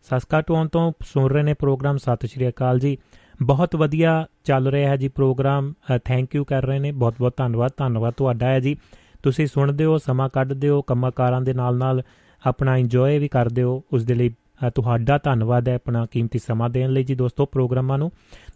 [0.03, 2.97] ਸਸਕਾਟੂਨ ਤੋਂ ਸੁਣ ਰਹੇ ਨੇ ਪ੍ਰੋਗਰਾਮ। ਸਤਿ ਸ਼੍ਰੀ ਅਕਾਲ ਜੀ।
[3.41, 5.73] ਬਹੁਤ ਵਧੀਆ ਚੱਲ ਰਿਹਾ ਹੈ ਜੀ ਪ੍ਰੋਗਰਾਮ।
[6.05, 8.77] ਥੈਂਕ ਯੂ ਕਰ ਰਹੇ ਨੇ। ਬਹੁਤ ਬਹੁਤ ਧੰਨਵਾਦ। ਧੰਨਵਾਦ ਤੁਹਾਡਾ ਹੈ ਜੀ।
[9.23, 12.01] ਤੁਸੀਂ ਸੁਣਦੇ ਹੋ ਸਮਾਂ ਕੱਢਦੇ ਹੋ ਕੰਮਾਂ ਕਾਰਾਂ ਦੇ ਨਾਲ ਨਾਲ
[12.45, 14.29] ਆਪਣਾ ਇੰਜੋਏ ਵੀ ਕਰਦੇ ਹੋ। ਉਸ ਦੇ ਲਈ
[14.67, 18.11] ਅ, ਤੁਹਾਡਾ ਧੰਨਵਾਦ ਹੈ ਆਪਣਾ ਕੀਮਤੀ ਸਮਾਂ ਦੇਣ ਲਈ ਜੀ ਦੋਸਤੋ ਪ੍ਰੋਗਰਾਮਾਂ ਨੂੰ।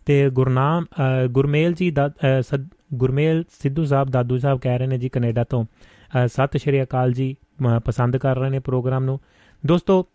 [0.05, 4.87] ਤੇ ਗੁਰਨਾਮ ਅ, ਗੁਰਮੇਲ ਜੀ ਦਾ ਅ, ਸਦ- ਗੁਰਮੇਲ ਸਿੱਧੂ ਸਾਹਿਬ ਦਾਦੂ ਸਾਹਿਬ ਕਹਿ ਰਹੇ
[4.87, 9.03] ਨੇ ਜੀ ਕੈਨੇਡਾ ਤੋਂ। ਅ, ਸਤਿ ਸ਼੍ਰੀ ਅਕਾਲ ਜੀ। ਮ- ਪਸੰਦ ਕਰ ਰਹੇ ਨੇ ਪ੍ਰੋਗਰਾਮ
[9.03, 9.19] ਨੂੰ।
[9.65, 10.05] ਦੋਸਤੋ ਅ,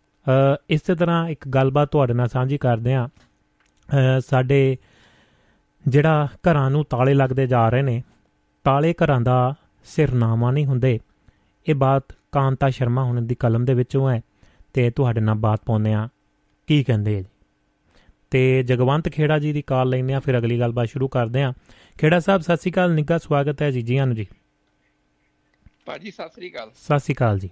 [0.69, 4.77] ਇਸੇ ਤਰ੍ਹਾਂ ਇੱਕ ਗੱਲਬਾਤ ਤੁਹਾਡੇ ਨਾਲ ਸਾਂਝੀ ਕਰਦੇ ਅ, ਸਾਡੇ
[5.87, 8.03] ਜਿਹੜਾ ਘਰਾਂ ਨੂੰ ਤਾਲੇ ਲੱਗਦੇ ਜਾ ਰਹੇ ਨੇ
[8.63, 9.55] ਤਾਲੇ ਘਰਾਂ ਦਾ
[9.85, 10.99] ਸਿਰਨਾਮਾ ਨਹੀਂ ਹੁੰਦੇ।
[11.67, 14.21] ਇਹ ਬਾਤ ਕਾਂਤਾ ਸ਼ਰਮਾ ਹੁਣ ਦੀ ਕਲਮ ਦੇ ਵਿੱਚੋਂ ਹੈ
[14.73, 16.07] ਤੇ ਤੁਹਾਡੇ ਨਾਲ ਬਾਤ ਪਾਉਂਦੇ ਆ
[16.67, 17.25] ਕੀ ਕਹਿੰਦੇ ਆ ਜੀ?
[18.31, 21.53] ਤੇ ਜਗਵੰਤ ਖੇੜਾ ਜੀ ਦੀ ਕਾਲ ਲੈਂਦੇ ਆ ਫਿਰ ਅਗਲੀ ਗੱਲਬਾਤ ਸ਼ੁਰੂ ਕਰਦੇ ਆ
[21.97, 24.27] ਖੇੜਾ ਸਾਹਿਬ ਸਤਿ ਸ਼੍ਰੀ ਅਕਾਲ ਨਿੱਘਾ ਸਵਾਗਤ ਹੈ ਜੀ ਜੀਆਂ ਨੂੰ ਜੀ।
[25.85, 27.49] ਭਾਜੀ ਸਤਿ ਸ੍ਰੀ ਅਕਾਲ। ਸਤਿ ਸ਼੍ਰੀ ਅਕਾਲ ਜੀ।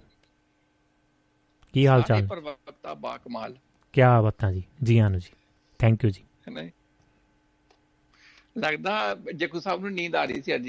[1.74, 2.26] ਕੀ ਹਾਲ ਚਾਲ?
[2.26, 3.56] ਪਰਵਤਾ ਬਾ ਕਮਾਲ
[3.94, 4.62] ਕੀ ਬਾਤਾਂ ਜੀ?
[4.82, 5.30] ਜੀਆਂ ਨੂੰ ਜੀ।
[5.78, 6.24] ਥੈਂਕ ਯੂ ਜੀ।
[8.58, 10.68] ਲੱਗਦਾ ਜੱਕੂ ਸਾਹਿਬ ਨੂੰ ਨੀਂਦ ਆ ਰਹੀ ਸੀ ਅੱਜ।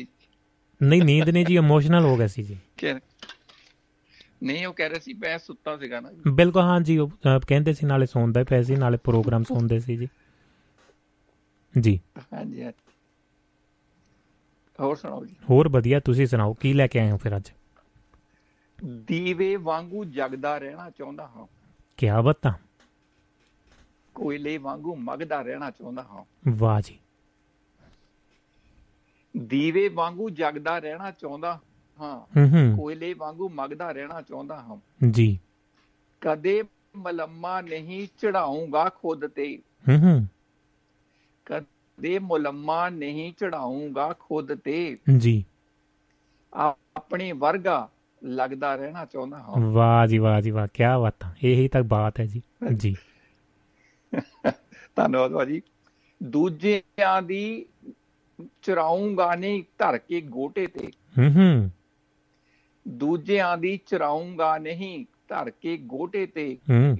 [0.81, 2.57] ਨਹੀਂ ਨੀਂਦ ਨਹੀਂ ਜੀ ਇਮੋਸ਼ਨਲ ਹੋ ਗਿਆ ਸੀ ਜੀ।
[4.43, 7.11] ਨਹੀਂ ਉਹ ਕਹਿ ਰਹੇ ਸੀ ਮੈਂ ਸੁੱਤਾ ਸੀਗਾ ਨਾ। ਬਿਲਕੁਲ ਹਾਂ ਜੀ ਉਹ
[7.47, 10.07] ਕਹਿੰਦੇ ਸੀ ਨਾਲੇ ਸੌਂਦੇ ਪਏ ਸੀ ਨਾਲੇ ਪ੍ਰੋਗਰਾਮ ਸੁਣਦੇ ਸੀ ਜੀ।
[11.79, 11.99] ਜੀ।
[12.33, 12.91] ਹਾਂਜੀ ਹਾਂਜੀ।
[14.79, 15.35] ਹੋਰ ਸੁਣਾਓ ਜੀ?
[15.49, 17.51] ਹੋਰ ਵਧੀਆ ਤੁਸੀਂ ਸੁਣਾਓ ਕੀ ਲੈ ਕੇ ਆਏ ਹੋ ਫਿਰ ਅੱਜ?
[18.85, 21.47] ਦੀਵੇ ਵਾਂਗੂ ਜਗਦਾ ਰਹਿਣਾ ਚਾਹੁੰਦਾ ਹਾਂ।
[21.97, 22.51] ਕੀ ਬਾਤਾਂ?
[24.15, 26.25] ਕੋਇਲੇ ਵਾਂਗੂ ਮਗਦਾ ਰਹਿਣਾ ਚਾਹੁੰਦਾ ਹਾਂ।
[26.57, 26.99] ਵਾਹ ਜੀ।
[29.37, 31.59] ਦੀਵੇ ਵਾਂਗੂ ਜਗਦਾ ਰਹਿਣਾ ਚਾਹੁੰਦਾ
[32.01, 34.77] ਹਾਂ। ਕੋਇਲੇ ਵਾਂਗੂ ਮਗਦਾ ਰਹਿਣਾ ਚਾਹੁੰਦਾ ਹਾਂ।
[35.11, 35.39] ਜੀ।
[36.21, 36.63] ਕਦੇ
[36.95, 39.57] ਮਲੰਮਾ ਨਹੀਂ ਚੜਾਉਂਗਾ ਖੁਦ ਤੇ।
[39.89, 40.27] ਹੂੰ ਹੂੰ।
[41.45, 45.45] ਕਦੇ ਮੁਲੰਮਾ ਨਹੀਂ ਚੜਾਉਂਗਾ ਖੁਦ ਤੇ। ਜੀ।
[46.97, 47.89] ਆਪਣੇ ਵਰਗਾ
[48.25, 52.25] ਲੱਗਦਾ ਰਹਿਣਾ ਚਾਹੁੰਦਾ ਹਾਂ। ਵਾਹ ਜੀ ਵਾਹ ਜੀ ਵਾਹ ਕੀ ਬਾਤਾਂ ਇਹੀ ਤਾਂ ਬਾਤ ਹੈ
[52.25, 52.41] ਜੀ।
[52.73, 52.95] ਜੀ।
[54.95, 55.61] ਧੰਨਵਾਦ ਭਾਜੀ।
[56.23, 57.65] ਦੂਜਿਆਂ ਦੀ
[58.61, 61.71] ਚਰਾਉਂਗਾ ਨਹੀਂ ਧਰ ਕੇ ਗੋਟੇ ਤੇ। ਹੂੰ ਹੂੰ।
[62.87, 66.97] ਦੂਜਿਆਂ ਦੀ ਚਰਾਉਂਗਾ ਨਹੀਂ ਧਰ ਕੇ ਗੋਟੇ ਤੇ। ਹੂੰ।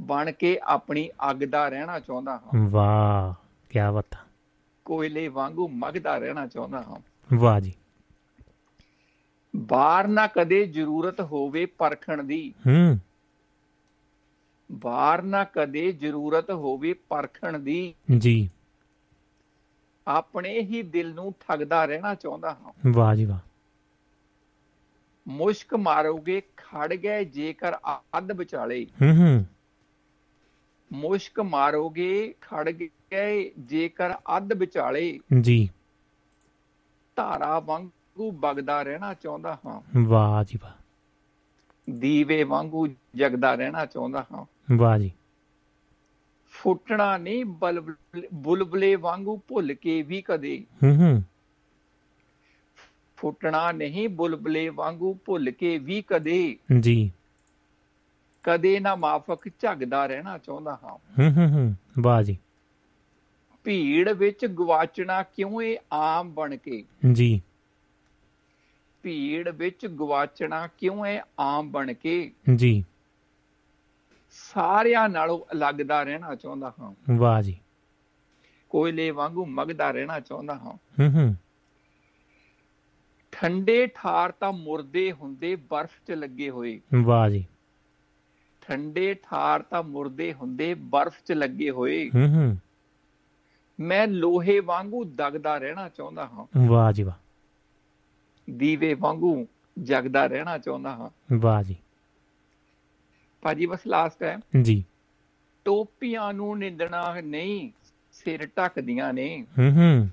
[0.00, 3.34] ਬਣ ਕੇ ਆਪਣੀ ਅੱਗ ਦਾ ਰਹਿਣਾ ਚਾਹੁੰਦਾ ਹਾਂ। ਵਾਹ
[3.70, 4.28] ਕੀ ਬਾਤਾਂ
[4.84, 7.00] ਕੋਇਲੇ ਵਾਂਗੂ ਮਗਦਾ ਰਹਿਣਾ ਚਾਹੁੰਦਾ ਹਾਂ।
[7.36, 7.72] ਵਾਹ ਜੀ।
[9.56, 12.98] ਬਾਹਰ ਨਾ ਕਦੇ ਜ਼ਰੂਰਤ ਹੋਵੇ ਪਰਖਣ ਦੀ। ਹੂੰ।
[14.72, 18.50] ਬਾਹਰ ਨਾ ਕਦੇ ਜ਼ਰੂਰਤ ਹੋਵੇ ਪਰਖਣ ਦੀ। ਜੀ।
[20.08, 23.38] ਆਪਣੇ ਹੀ ਦਿਲ ਨੂੰ ਠੱਗਦਾ ਰਹਿਣਾ ਚਾਹੁੰਦਾ ਹਾਂ। ਵਾਹ ਜੀ ਵਾਹ।
[25.28, 27.74] ਮੁਸ਼ਕ ਮਾਰੋਗੇ ਖੜ ਗਏ ਜੇਕਰ
[28.18, 29.46] ਅੱਧ ਵਿਚਾਲੇ। ਹੂੰ ਹੂੰ।
[30.92, 35.70] ਮੁਸ਼ਕ ਮਾਰੋਗੇ ਖੜ ਗਏ ਜੇਕਰ ਅੱਧ ਵਿਚਾਲੇ। ਜੀ।
[37.16, 37.90] ਧਾਰਾ ਵਾਂਗੂ
[38.28, 40.72] ਵਗਦਾ ਰਹਿਣਾ ਚਾਹੁੰਦਾ ਹਾਂ। ਵਾਹ ਜੀ ਵਾਹ।
[41.90, 44.44] ਦੀਵੇ ਵਾਂਗੂ ਜਗਦਾ ਰਹਿਣਾ ਚਾਹੁੰਦਾ ਹਾਂ।
[44.76, 45.12] ਵਾਹ ਜੀ।
[46.50, 47.44] ਫੁੱਟਣਾ ਨਹੀਂ
[48.34, 51.22] ਬੁਲਬਲੇ ਵਾਂਗੂ ਭੁੱਲ ਕੇ ਵੀ ਕਦੇ। ਹੂੰ ਹੂੰ।
[53.16, 57.12] ਫੁੱਟਣਾ ਨਹੀਂ ਬੁਲਬਲੇ ਵਾਂਗੂ ਭੁੱਲ ਕੇ ਵੀ ਕਦੇ। ਜੀ।
[58.42, 62.38] ਕਦੇ ਨਾ ਮਾਫਕ ਝਗਦਾ ਰਹਿਣਾ ਚਾਹੁੰਦਾ ਹਾਂ। ਹੂੰ ਹੂੰ ਹੂੰ। ਵਾਹ ਜੀ।
[63.64, 66.84] ਭੀੜ ਵਿੱਚ ਗਵਾਚਣਾ ਕਿਉਂ ਇਹ ਆਮ ਬਣ ਕੇ?
[67.12, 67.42] ਜੀ।
[69.02, 72.32] ਭੀੜ ਵਿੱਚ ਗਵਾਚਣਾ ਕਿਉਂ ਇਹ ਆਮ ਬਣ ਕੇ?
[72.54, 72.84] ਜੀ।
[74.30, 77.60] ਸਾਰਿਆਂ ਨਾਲੋਂ ਅਲੱਗਦਾ ਰਹਿਣਾ ਚਾਹੁੰਦਾ ਹਾਂ। ਵਾਹ ਜੀ।
[78.68, 81.34] ਕੋਇਲੇ ਵਾਂਗੂ ਮਗਦਾ ਰਹਿਣਾ ਚਾਹੁੰਦਾ ਹਾਂ। ਹੂੰ ਹੂੰ।
[83.32, 87.46] ਠੰਡੇ ਠਾਰ ਤਾਂ ਮੁਰਦੇ ਹੁੰਦੇ ਬਰਫ਼ 'ਚ ਲੱਗੇ ਹੋਏ। ਵਾਹ ਜੀ।
[88.60, 92.58] ਠੰਡੇ ਠਾਰ ਤਾਂ ਮੁਰਦੇ ਹੁੰਦੇ ਬਰਫ਼ 'ਚ ਲੱਗੇ ਹੋਏ। ਹੂੰ ਹੂੰ।
[93.80, 97.29] ਮੈਂ ਲੋਹੇ ਵਾਂਗੂ ਦਗਦਾ ਰਹਿਣਾ ਚਾਹੁੰਦਾ ਹਾਂ। ਵਾਹ ਜੀ ਵਾਹ।
[98.50, 99.46] ਦੀਵੇ ਵਾਂਗੂ
[99.82, 101.76] ਜਗਦਾ ਰਹਿਣਾ ਚਾਹੁੰਦਾ ਹਾਂ। ਵਾਹ ਜੀ।
[103.42, 104.84] ਭਾਜੀ ਬਸ ਲਾਸਟ ਹੈ ਜੀ।
[105.64, 107.70] ਟੋਪੀਆਂ ਨੂੰ ਨਿੰਦਣਾ ਨਹੀਂ
[108.12, 110.08] ਸਿਰ ਢੱਕਦੀਆਂ ਨੇ। ਹੂੰ ਹੂੰ।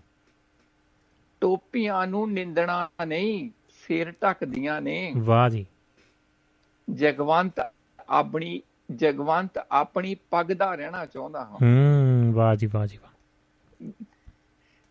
[1.42, 5.66] ਟੋਪੀਆਂ ਨੂੰ ਨਿੰਦਣਾ ਨਹੀਂ ਸਿਰ ਢੱਕਦੀਆਂ ਨੇ। ਵਾਹ ਜੀ।
[6.94, 7.54] ਜਗਵੰਤ
[8.10, 8.62] ਆਪਣੀ
[8.96, 13.12] ਜਗਵੰਤ ਆਪਣੀ ਪੱਗ ਦਾ ਰਹਿਣਾ ਚਾਹੁੰਦਾ ਹਾਂ। ਹੂੰ ਵਾਹ ਜੀ ਵਾਹ ਜੀ ਵਾਹ।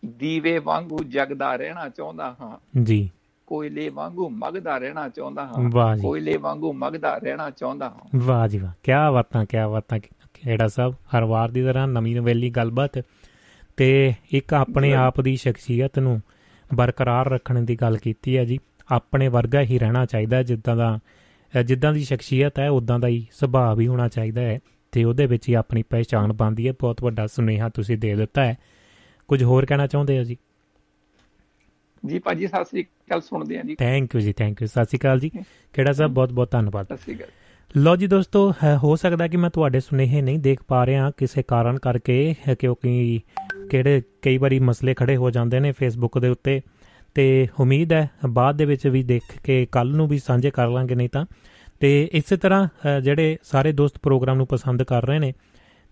[0.05, 3.11] ਦੀਵੇ ਵਾਂਗੂ ਜਗਦਾ ਰਹਿਣਾ ਚਾਹੁੰਦਾ ਹਾਂ। ਜੀ।
[3.47, 8.73] ਕੋਇਲੇ ਵਾਂਗੂ ਮਗਦਾ ਰਹਿਣਾ ਚਾਹੁੰਦਾ ਹਾਂ ਕੋਇਲੇ ਵਾਂਗੂ ਮਗਦਾ ਰਹਿਣਾ ਚਾਹੁੰਦਾ ਹਾਂ। ਵਾਹ ਜੀ ਵਾਹ
[8.83, 13.03] ਕੀ ਬਾਤਾਂ ਕੀ ਬਾਤਾਂ ਕਿਹੜਾ ਸਾਹਿਬ ਹਰ ਵਾਰ ਦੀ ਤਰ੍ਹਾਂ ਨਵੀਂ ਨਵੇਲੀ ਗੱਲਬਾਤ
[13.77, 16.23] ਤੇ ਇੱਕ ਆਪਣੇ ਆਪ ਦੀ ਸ਼ਖਸੀਅਤ ਨੂੰ
[16.75, 18.59] ਬਰਕਰਾਰ ਰੱਖਣ ਦੀ ਗੱਲ ਕੀਤੀ ਹੈ ਜੀ।
[18.91, 20.99] ਆਪਣੇ ਵਰਗਾ ਹੀ ਰਹਿਣਾ ਚਾਹੀਦਾ ਜਿੱਦਾਂ ਦਾ
[21.65, 24.61] ਜਿੱਦਾਂ ਦੀ ਸ਼ਖਸੀਅਤ ਹੈ ਉਦਾਂ ਦਾ ਹੀ ਸੁਭਾਅ ਵੀ ਹੋਣਾ ਚਾਹੀਦਾ ਹੈ
[24.93, 28.59] ਤੇ ਉਹਦੇ ਵਿੱਚ ਹੀ ਆਪਣੀ ਪਹਿਚਾਣ ਬਣਦੀ ਹੈ। ਬਹੁਤ ਵੱਡਾ ਸੁਨੇਹਾ ਤੁਸੀਂ ਦੇ ਦਿੱਤਾ ਹੈ।
[29.29, 30.37] ਕੁਝ ਹੋਰ ਕਹਿਣਾ ਚਾਹੁੰਦੇ ਹੋ ਜੀ?
[32.07, 34.99] ਜੀ ਭਾਜੀ ਸਤਿ ਸ੍ਰੀ ਅਕਾਲ ਸੁਣਦੇ ਆਂ ਜੀ। ਥੈਂਕ ਯੂ ਜੀ ਥੈਂਕ ਯੂ ਸਤਿ ਸ੍ਰੀ
[34.99, 35.31] ਅਕਾਲ ਜੀ।
[35.73, 37.29] ਕਿਹੜਾ ਸਾਹਿਬ ਬਹੁਤ ਬਹੁਤ ਧੰਨਵਾਦ। ਸਤਿ ਸ੍ਰੀ ਅਕਾਲ।
[37.77, 38.53] ਲੋ ਜੀ ਦੋਸਤੋ
[38.83, 43.21] ਹੋ ਸਕਦਾ ਕਿ ਮੈਂ ਤੁਹਾਡੇ ਸੁਨੇਹੇ ਨਹੀਂ ਦੇਖ ਪਾ ਰਿਹਾ ਕਿਸੇ ਕਾਰਨ ਕਰਕੇ ਕਿਉਂਕਿ
[43.71, 46.61] ਕਿਹੜੇ ਕਈ ਵਾਰੀ ਮਸਲੇ ਖੜੇ ਹੋ ਜਾਂਦੇ ਨੇ ਫੇਸਬੁੱਕ ਦੇ ਉੱਤੇ।
[47.15, 50.95] ਤੇ ਉਮੀਦ ਹੈ ਬਾਅਦ ਦੇ ਵਿੱਚ ਵੀ ਦੇਖ ਕੇ ਕੱਲ ਨੂੰ ਵੀ ਸਾਂਝੇ ਕਰ ਲਾਂਗੇ
[50.95, 51.25] ਨਹੀਂ ਤਾਂ।
[51.81, 55.33] ਤੇ ਇਸੇ ਤਰ੍ਹਾਂ ਜਿਹੜੇ ਸਾਰੇ ਦੋਸਤ ਪ੍ਰੋਗਰਾਮ ਨੂੰ ਪਸੰਦ ਕਰ ਰਹੇ ਨੇ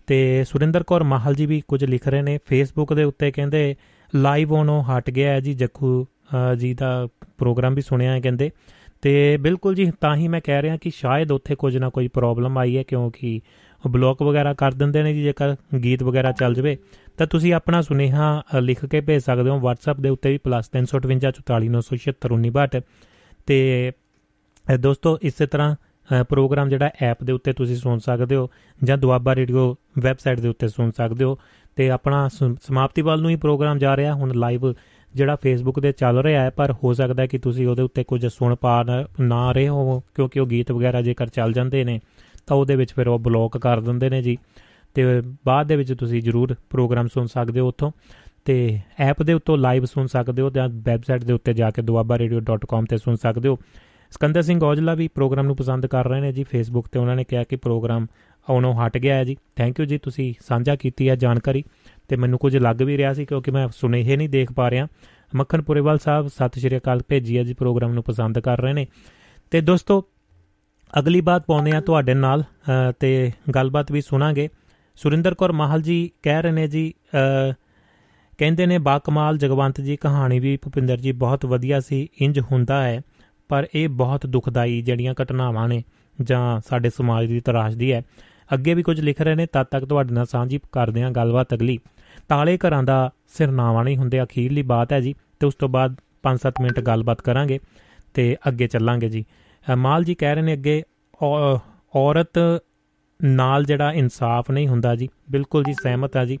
[0.07, 3.75] ਤੇ ਸੁਰਿੰਦਰ ਕੌਰ ਮਾਹਲ ਜੀ ਵੀ ਕੁਝ ਲਿਖ ਰਹੇ ਨੇ। ਫੇਸਬੁੱਕ ਦੇ ਉੱਤੇ ਕਹਿੰਦੇ
[4.15, 6.05] ਲਾਈਵ ਉਹਨੋਂ ਹਟ ਗਿਆ ਹੈ ਜੀ ਜੱਖੂ
[6.59, 7.07] ਜੀ ਦਾ
[7.37, 8.51] ਪ੍ਰੋਗਰਾਮ ਵੀ ਸੁਣਿਆ ਹੈ ਕਹਿੰਦੇ।
[9.01, 12.57] ਤੇ ਬਿਲਕੁਲ ਜੀ, ਤਾਂ ਹੀ ਮੈਂ ਕਹਿ ਰਿਹਾ ਕਿ ਸ਼ਾਇਦ ਉੱਥੇ ਕੁਝ ਨਾ ਕੋਈ ਪ੍ਰੋਬਲਮ
[12.57, 13.41] ਆਈ ਹੈ, ਕਿਉਂਕਿ
[13.83, 16.77] ਉਹ ਬਲੌਕ ਵਗੈਰਾ ਕਰ ਦਿੰਦੇ ਨੇ ਜੀ, ਜੇਕਰ ਗੀਤ ਵਗੈਰਾ ਚੱਲ ਜਵੇ,
[17.17, 22.81] ਤਾਂ ਤੁਸੀਂ ਆਪਣਾ ਸੁਨੇਹਾ ਲਿਖ ਕੇ ਭੇਜ ਸਕਦੇ ਹੋ। WhatsApp ਦੇ ਉੱਤੇ ਵੀ +358
[23.47, 23.91] ਤੇ
[24.79, 25.75] ਦੋਸਤੋ, ਇਸੇ ਤਰ੍ਹਾਂ
[26.23, 28.49] ਪ੍ਰੋਗਰਾਮ ਜਿਹੜਾ ਐਪ ਦੇ ਉੱਤੇ ਤੁਸੀਂ ਸੁਣ ਸਕਦੇ ਹੋ,
[28.83, 31.39] ਜਾਂ ਦੁਆਬਾ ਰੇਡੀਓ ਵੈਬਸਾਈਟ ਦੇ ਉੱਤੇ ਸੁਣ ਸਕਦੇ ਹੋ।
[31.75, 34.73] ਤੇ ਆਪਣਾ ਸਮਾਪਤੀ ਵੱਲ ਨੂੰ ਹੀ ਪ੍ਰੋਗਰਾਮ ਜਾ ਰਿਹਾ, ਹੁਣ ਲਾਈਵ
[35.15, 38.25] ਜਿਹੜਾ ਫੇਸਬੁੱਕ ਤੇ ਚੱਲ ਰਿਹਾ ਹੈ, ਪਰ ਹੋ ਸਕਦਾ ਹੈ ਕਿ ਤੁਸੀਂ ਉਹਦੇ ਉੱਤੇ ਕੁਝ
[38.27, 38.85] ਸੁਣ ਪਾ
[39.19, 41.99] ਨਾ ਰਹੇ ਹੋ ਕਿਉਂਕਿ ਉਹ ਗੀਤ ਵਗੈਰਾ ਜੇਕਰ ਚੱਲ ਜਾਂਦੇ ਨੇ,
[42.47, 44.37] ਤਾਂ ਉਹਦੇ ਵਿੱਚ ਫਿਰ ਉਹ ਬਲੌਕ ਕਰ ਦਿੰਦੇ ਨੇ ਜੀ।
[44.93, 45.03] ਤੇ
[45.45, 47.91] ਬਾਅਦ ਦੇ ਵਿੱਚ ਤੁਸੀਂ ਜਰੂਰ ਪ੍ਰੋਗਰਾਮ ਸੁਣ ਸਕਦੇ ਹੋ ਉੱਥੋਂ।
[48.45, 52.85] ਤੇ ਐਪ ਦੇ ਉੱਤੋਂ ਲਾਈਵ ਸੁਣ ਸਕਦੇ ਹੋ ਜਾਂ ਵੈਬਸਾਈਟ ਦੇ ਉੱਤੇ ਜਾ ਕੇ duabaradio.com
[52.89, 53.57] ਤੇ ਸੁਣ ਸਕਦੇ ਹੋ।
[54.11, 57.23] ਸਕੰਦਰ ਸਿੰਘ ਔਜਲਾ ਵੀ ਪ੍ਰੋਗਰਾਮ ਨੂੰ ਪਸੰਦ ਕਰ ਰਹੇ ਨੇ ਜੀ ਫੇਸਬੁੱਕ ਤੇ, ਉਹਨਾਂ ਨੇ
[57.23, 58.07] ਕਿਹਾ ਕਿ ਪ੍ਰੋਗਰਾਮ
[58.49, 61.63] ਆਉਣੋਂ ਹਟ ਗਿਆ ਹੈ ਜੀ। ਥੈਂਕ ਯੂ ਜੀ, ਤੁਸੀਂ ਸਾਂਝਾ ਕੀਤੀ ਹੈ ਜਾਣਕਾਰੀ।
[62.09, 64.87] ਤੇ ਮੈਨੂੰ ਕੁਝ ਲੱਗ ਵੀ ਰਿਹਾ ਸੀ ਕਿਉਂਕਿ ਮੈਂ ਸੁਨੇਹੇ ਨਹੀਂ ਦੇਖ ਪਾ ਰਿਹਾ।
[65.35, 68.85] ਮੱਖਣ ਪੁਰੇਵਾਲ ਸਾਹਿਬ, ਸਤਿ ਸ਼੍ਰੀ ਅਕਾਲ, ਭੇਜੀ ਹੈ ਜੀ ਪ੍ਰੋਗਰਾਮ ਨੂੰ ਪਸੰਦ ਕਰ ਰਹੇ ਨੇ।
[69.51, 70.03] ਤੇ ਦੋਸਤੋ,
[70.93, 72.43] ਅਗਲੀ ਬਾਤ ਪਾਉਂਦੇ ਆ ਤੁਹਾਡੇ ਨਾਲ
[72.99, 74.47] ਤੇ ਗੱਲਬਾਤ ਵੀ ਸੁਣਾਂਗੇ।
[74.97, 76.93] ਸੁਰਿੰਦਰ ਕੌਰ ਮਾਹਲ ਜੀ ਕਹਿ ਰਹੇ ਨੇ ਜੀ
[78.39, 82.81] ਕਹਿੰਦੇ ਨੇ, ਬਾ ਕਮਾਲ, ਜਗਵੰਤ ਜੀ, ਕਹਾਣੀ ਵੀ ਭੁਪਿੰਦਰ ਜੀ ਬਹੁਤ ਵਧੀਆ ਸੀ ਇੰਜ ਹੁੰਦਾ
[82.83, 83.01] ਹੈ,
[83.49, 85.83] ਪਰ ਇਹ ਬਹੁਤ ਦੁਖਦਾਈ ਜਿਹੜੀਆਂ ਘਟਨਾਵਾਂ ਨੇ,
[86.19, 88.01] ਜਾਂ ਸਾਡੇ ਸਮਾਜ ਦੀ ਤਰਾਸ਼ਦੀ ਹੈ।
[88.49, 91.77] ਅੱਗੇ ਵੀ ਕੁਝ ਲਿਖ ਰਹੇ ਨੇ, ਤਦ ਤੱਕ ਤੁਹਾਡੇ ਨਾਲ ਸਾਂਝੀ ਕਰਦੇ ਹਾਂ, ਗੱਲਬਾਤ ਅਗਲੀ।
[92.27, 96.61] ਤਾਲੇ ਘਰਾਂ ਦਾ ਸਿਰਨਾਵਾ ਨਹੀਂ ਹੁੰਦੇ ਅਖੀਰਲੀ ਬਾਤ ਹੈ ਜੀ। ਤੇ ਉਸ ਤੋਂ ਬਾਅਦ 5-7
[96.61, 97.59] ਮਿੰਟ ਗੱਲਬਾਤ ਕਰਾਂਗੇ
[98.13, 99.25] ਤੇ ਅੱਗੇ ਚੱਲਾਂਗੇ ਜੀ।
[99.77, 100.81] ਮਾਲ ਜੀ ਕਹਿ ਰਹੇ ਨੇ ਅੱਗੇ
[101.95, 102.39] ਔਰਤ
[103.19, 106.37] ਨਾਲ ਜਿਹੜਾ ਇਨਸਾਫ ਨਹੀਂ ਹੁੰਦਾ ਜੀ, ਬਿਲਕੁਲ ਜੀ ਸਹਿਮਤ ਆ ਜੀ।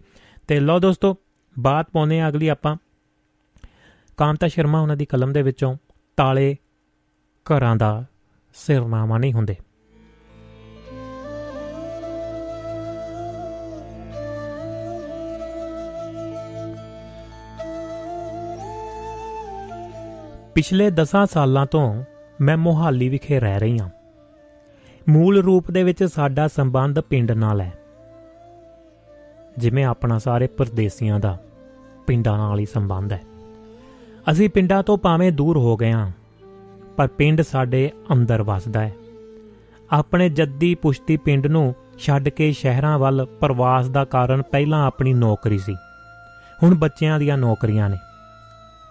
[0.47, 1.17] ਤੇ ਲਓ ਦੋਸਤੋ,
[1.55, 2.75] ਬਾਤ ਪਾਉਨੇ ਆ ਅਗਲੀ ਆਪਾਂ।
[4.17, 5.75] ਕਾਂਤਾ ਸ਼ਰਮਾ ਉਹਨਾਂ ਦੀ ਕਲਮ ਦੇ ਵਿੱਚੋਂ
[6.17, 6.55] ਤਾਲੇ
[7.45, 8.05] ਘਰਾਂ ਦਾ
[8.55, 9.55] ਸਿਰਨਾਮਾ ਨਹੀਂ ਹੁੰਦੇ।
[20.55, 22.03] ਪਿਛਲੇ 10 ਸਾਲਾਂ ਤੋਂ
[22.41, 23.89] ਮੈਂ ਮੋਹਾਲੀ ਵਿਖੇ ਰਹਿ ਰਹੀ ਹਾਂ।
[25.09, 27.73] ਮੂਲ ਰੂਪ ਦੇ ਵਿੱਚ ਸਾਡਾ ਸੰਬੰਧ ਪਿੰਡ ਨਾਲ ਹੈ।
[29.57, 31.37] ਜਿਵੇਂ ਆਪਣਾ ਸਾਰੇ ਪਰਦੇਸੀਆਂ ਦਾ
[32.07, 33.21] ਪਿੰਡਾਂ ਨਾਲ ਹੀ ਸੰਬੰਧ ਹੈ।
[34.31, 36.11] ਅਸੀਂ ਪਿੰਡਾਂ ਤੋਂ ਭਾਵੇਂ ਦੂਰ ਹੋ ਗਏ ਹਾਂ,
[36.97, 38.93] ਪਰ ਪਿੰਡ ਸਾਡੇ ਅੰਦਰ ਵਸਦਾ ਹੈ।
[39.91, 45.57] ਆਪਣੇ ਜੱਦੀ ਪੁਸ਼ਤੀ ਪਿੰਡ ਨੂੰ ਛੱਡ ਕੇ ਸ਼ਹਿਰਾਂ ਵੱਲ ਪ੍ਰਵਾਸ ਦਾ ਕਾਰਨ ਪਹਿਲਾਂ ਆਪਣੀ ਨੌਕਰੀ
[45.57, 45.75] ਸੀ।
[46.63, 47.97] ਹੁਣ ਬੱਚਿਆਂ ਦੀਆਂ ਨੌਕਰੀਆਂ ਨੇ।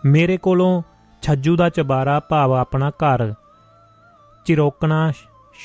[0.05, 0.83] ਮੇਰੇ ਕੋਲੋਂ
[1.25, 3.35] ਛੱਜੂ ਦਾ ਚਬਾਰਾ ਭਾਵ ਆਪਣਾ ਘਰ
[4.45, 5.13] ਚਿਰੋਕਣਾ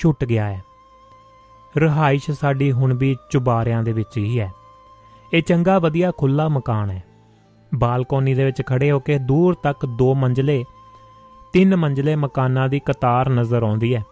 [0.02, 0.64] ਛੁੱਟ ਗਿਆ ਹੈ।
[1.78, 4.52] ਰਹਾਇਸ਼ ਸਾਡੀ ਹੁਣ ਵੀ ਚੁਬਾਰਿਆਂ ਦੇ ਵਿੱਚ ਹੀ ਹੈ।
[5.34, 7.04] ਇਹ ਚੰਗਾ, ਵਧੀਆ ਖੁੱਲਾ ਮਕਾਨ ਹੈ।
[7.76, 10.66] ਬਾਲਕੋਨੀ ਦੇ ਵਿੱਚ ਖੜੇ ਹੋ ਕੇ ਦੂਰ ਤੱਕ ਦੋ ਮੰਜ਼ਲੇ,
[11.54, 14.04] ਤਿੰਨ ਮੰਜ਼ਲੇ ਮਕਾਨਾਂ ਦੀ ਕਤਾਰ ਨਜ਼ਰ ਆਉਂਦੀ ਹੈ।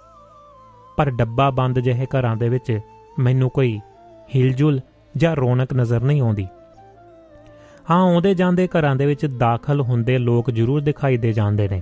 [0.98, 2.80] ਪਰ ਡੱਬਾ ਬੰਦ ਜਿਹੇ ਘਰਾਂ ਦੇ ਵਿੱਚ
[3.20, 3.80] ਮੈਨੂੰ ਕੋਈ
[4.36, 4.82] ਹਿਲਜੁਲ
[5.18, 6.48] ਜਾਂ ਰੌਣਕ ਨਜ਼ਰ ਨਹੀਂ ਆਉਂਦੀ।
[7.90, 11.82] ਹਾਂ, ਆਉਂਦੇ ਜਾਂਦੇ ਘਰਾਂ ਦੇ ਵਿੱਚ ਦਾਖਲ ਹੁੰਦੇ ਲੋਕ ਜ਼ਰੂਰ ਦਿਖਾਈ ਦੇ ਜਾਂਦੇ ਨੇ।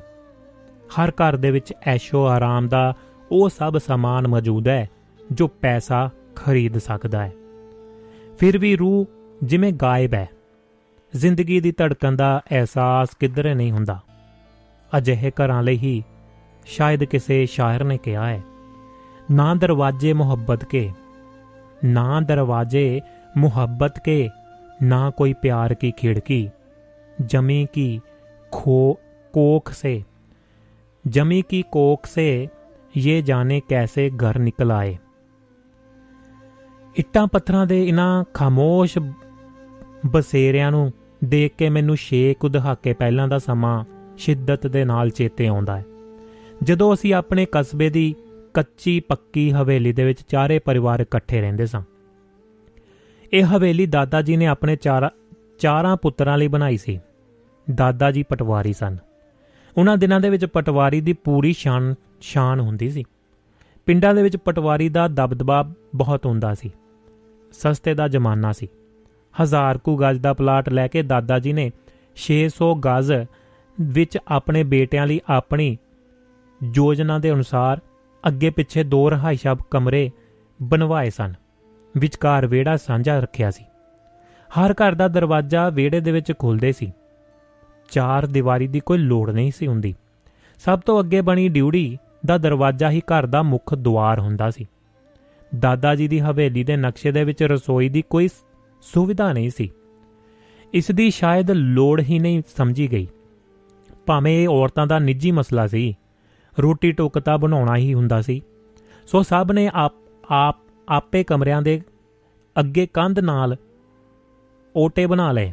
[0.90, 2.94] ਹਰ ਘਰ ਦੇ ਵਿੱਚ ਐਸ਼ੋ ਆਰਾਮ ਦਾ
[3.32, 4.90] ਉਹ ਸਭ ਸਮਾਨ ਮੌਜੂਦ ਹੈ,
[5.32, 7.32] ਜੋ ਪੈਸਾ ਖਰੀਦ ਸਕਦਾ ਹੈ।
[8.40, 9.06] ਫਿਰ ਵੀ ਰੂਹ
[9.44, 10.30] ਜਿਵੇਂ ਗਾਇਬ ਹੈ।
[11.16, 14.00] ਜ਼ਿੰਦਗੀ ਦੀ ਧੜਕਣ ਦਾ ਅਹਿਸਾਸ ਕਿਧਰੇ ਨਹੀਂ ਹੁੰਦਾ।
[14.98, 16.04] ਅਜਿਹੇ ਘਰਾਂ ਲਈ ਹੀ
[16.66, 18.42] ਸ਼ਾਇਦ ਕਿਸੇ ਸ਼ਾਇਰ ਨੇ ਕਿਹਾ ਹੈ,
[19.32, 20.92] ਨਾ ਦਰਵਾਜ਼ੇ ਮੁਹੱਬਤ ਕੇ,
[21.86, 23.02] ਨਾ ਦਰਵਾਜ਼ੇ
[23.38, 24.30] ਮੁਹੱਬਤ ਕੇ
[24.85, 26.41] ਨਾ कोई प्यार की खिड़की
[27.19, 27.89] जमी की
[28.53, 28.79] खो
[29.35, 29.93] कोख से
[31.05, 32.27] जमी की कोख से
[32.99, 34.97] ये जाने कैसे घर निकल आए
[36.97, 38.99] ਇੱਟਾਂ ਪੱਥਰਾਂ ਦੇ ਇਨ੍ਹਾਂ ਖਾਮੋਸ਼
[40.07, 40.93] ਬਸੇਰਿਆਂ ਨੂੰ
[41.25, 43.85] ਦੇਖ ਕੇ ਮੈਨੂੰ ਛੇ ਕੁ ਦਹਾਕੇ ਪਹਿਲਾਂ ਦਾ ਸਮਾਂ
[44.17, 45.85] ਸ਼ਿੱਦਤ ਦੇ ਨਾਲ ਚੇਤੇ ਆਉਂਦਾ ਹੈ
[46.63, 48.15] ਜਦੋਂ ਅਸੀਂ ਆਪਣੇ ਕਸਬੇ ਦੀ
[48.55, 51.83] ਕੱਚੀ ਪੱਕੀ ਹਵੇਲੀ ਦੇ ਵਿੱਚ ਚਾਰੇ ਪਰਿਵਾਰ ਇਕੱਠੇ ਰਹਿੰਦੇ ਸਾਂ
[53.36, 55.12] ਇਹ ਹਵੇਲੀ ਦਾਦਾ ਜੀ ਨੇ ਆਪਣੇ ਚਾਰ
[55.60, 57.00] ਚਾਰਾਂ ਪੁੱਤਰਾਂ ਲਈ ਬਣਾਈ ਸੀ।
[57.76, 58.98] ਦਾਦਾ ਜੀ ਪਟਵਾਰੀ ਸਨ।
[59.78, 63.04] ਉਹਨਾਂ ਦਿਨਾਂ ਦੇ ਵਿੱਚ ਪਟਵਾਰੀ ਦੀ ਪੂਰੀ ਸ਼ਾਨ ਸ਼ਾਨ ਹੁੰਦੀ ਸੀ।
[63.86, 66.72] ਪਿੰਡਾਂ ਦੇ ਵਿੱਚ ਪਟਵਾਰੀ ਦਾ ਦਬਦਬਾ ਬਹੁਤ ਹੁੰਦਾ ਸੀ।
[67.52, 68.68] ਸਸਤੇ ਦਾ ਜ਼ਮਾਨਾ ਸੀ।
[69.44, 71.72] ਹਜ਼ਾਰ ਕੁ ਗਜ਼ ਦਾ ਪਲਾਟ ਲੈ ਕੇ ਦਾਦਾ ਜੀ ਨੇ
[72.16, 73.26] 600 ਗਜ਼
[73.82, 75.78] ਵਿੱਚ ਆਪਣੇ ਬੇਟਿਆਂ ਲਈ ਆਪਣੀ
[76.74, 77.82] ਯੋਜਨਾ ਦੇ ਅਨੁਸਾਰ
[78.28, 80.12] ਅੱਗੇ ਪਿੱਛੇ ਦੋ ਰਹਾਇਸ਼ਾ ਕਮਰੇ
[80.62, 81.34] ਬਣਵਾਏ ਸਨ।
[81.98, 83.66] ਵਿਚਕਾਰ ਵਿਹੜਾ ਸਾਂਝਾ ਰੱਖਿਆ ਸੀ।
[84.50, 86.94] ਹਰ ਘਰ ਦਾ ਦਰਵਾਜ਼ਾ ਵਿਹੜੇ ਦੇ ਵਿੱਚ ਖੁੱਲਦੇ ਸੀ।
[87.92, 89.96] ਚਾਰ ਦੀਵਾਰੀ ਦੀ ਕੋਈ ਲੋੜ ਨਹੀਂ ਸੀ ਹੁੰਦੀ।
[90.60, 94.68] ਸਭ ਤੋਂ ਅੱਗੇ ਬਣੀ ਡਿਊੜੀ ਦਾ ਦਰਵਾਜ਼ਾ ਹੀ ਘਰ ਦਾ ਮੁੱਖ ਦੁਆਰ ਹੁੰਦਾ ਸੀ।
[95.60, 98.28] ਦਾਦਾ ਜੀ ਦੀ ਹਵੇਲੀ ਦੇ ਨਕਸ਼ੇ ਦੇ ਵਿੱਚ ਰਸੋਈ ਦੀ ਕੋਈ
[98.82, 99.72] ਸੁਵਿਧਾ ਨਹੀਂ ਸੀ।
[100.74, 103.08] ਇਸ ਦੀ ਸ਼ਾਇਦ ਲੋੜ ਹੀ ਨਹੀਂ ਸਮਝੀ ਗਈ।
[104.06, 105.96] ਭਾਵੇਂ ਇਹ ਔਰਤਾਂ ਦਾ ਨਿੱਜੀ ਮਸਲਾ ਸੀ।
[106.60, 108.42] ਰੋਟੀ ਟੁੱਕ ਤਾਂ ਬਣਾਉਣਾ ਹੀ ਹੁੰਦਾ ਸੀ।
[109.08, 109.94] ਸੋ ਸਭ ਨੇ ਆਪ
[110.32, 110.58] ਆਪ
[110.90, 111.82] ਆਪੇ ਕਮਰਿਆਂ ਦੇ
[112.60, 113.56] ਅੱਗੇ ਕੰਧ ਨਾਲ
[114.76, 115.52] ਓਟੇ ਬਣਾ ਲਏ।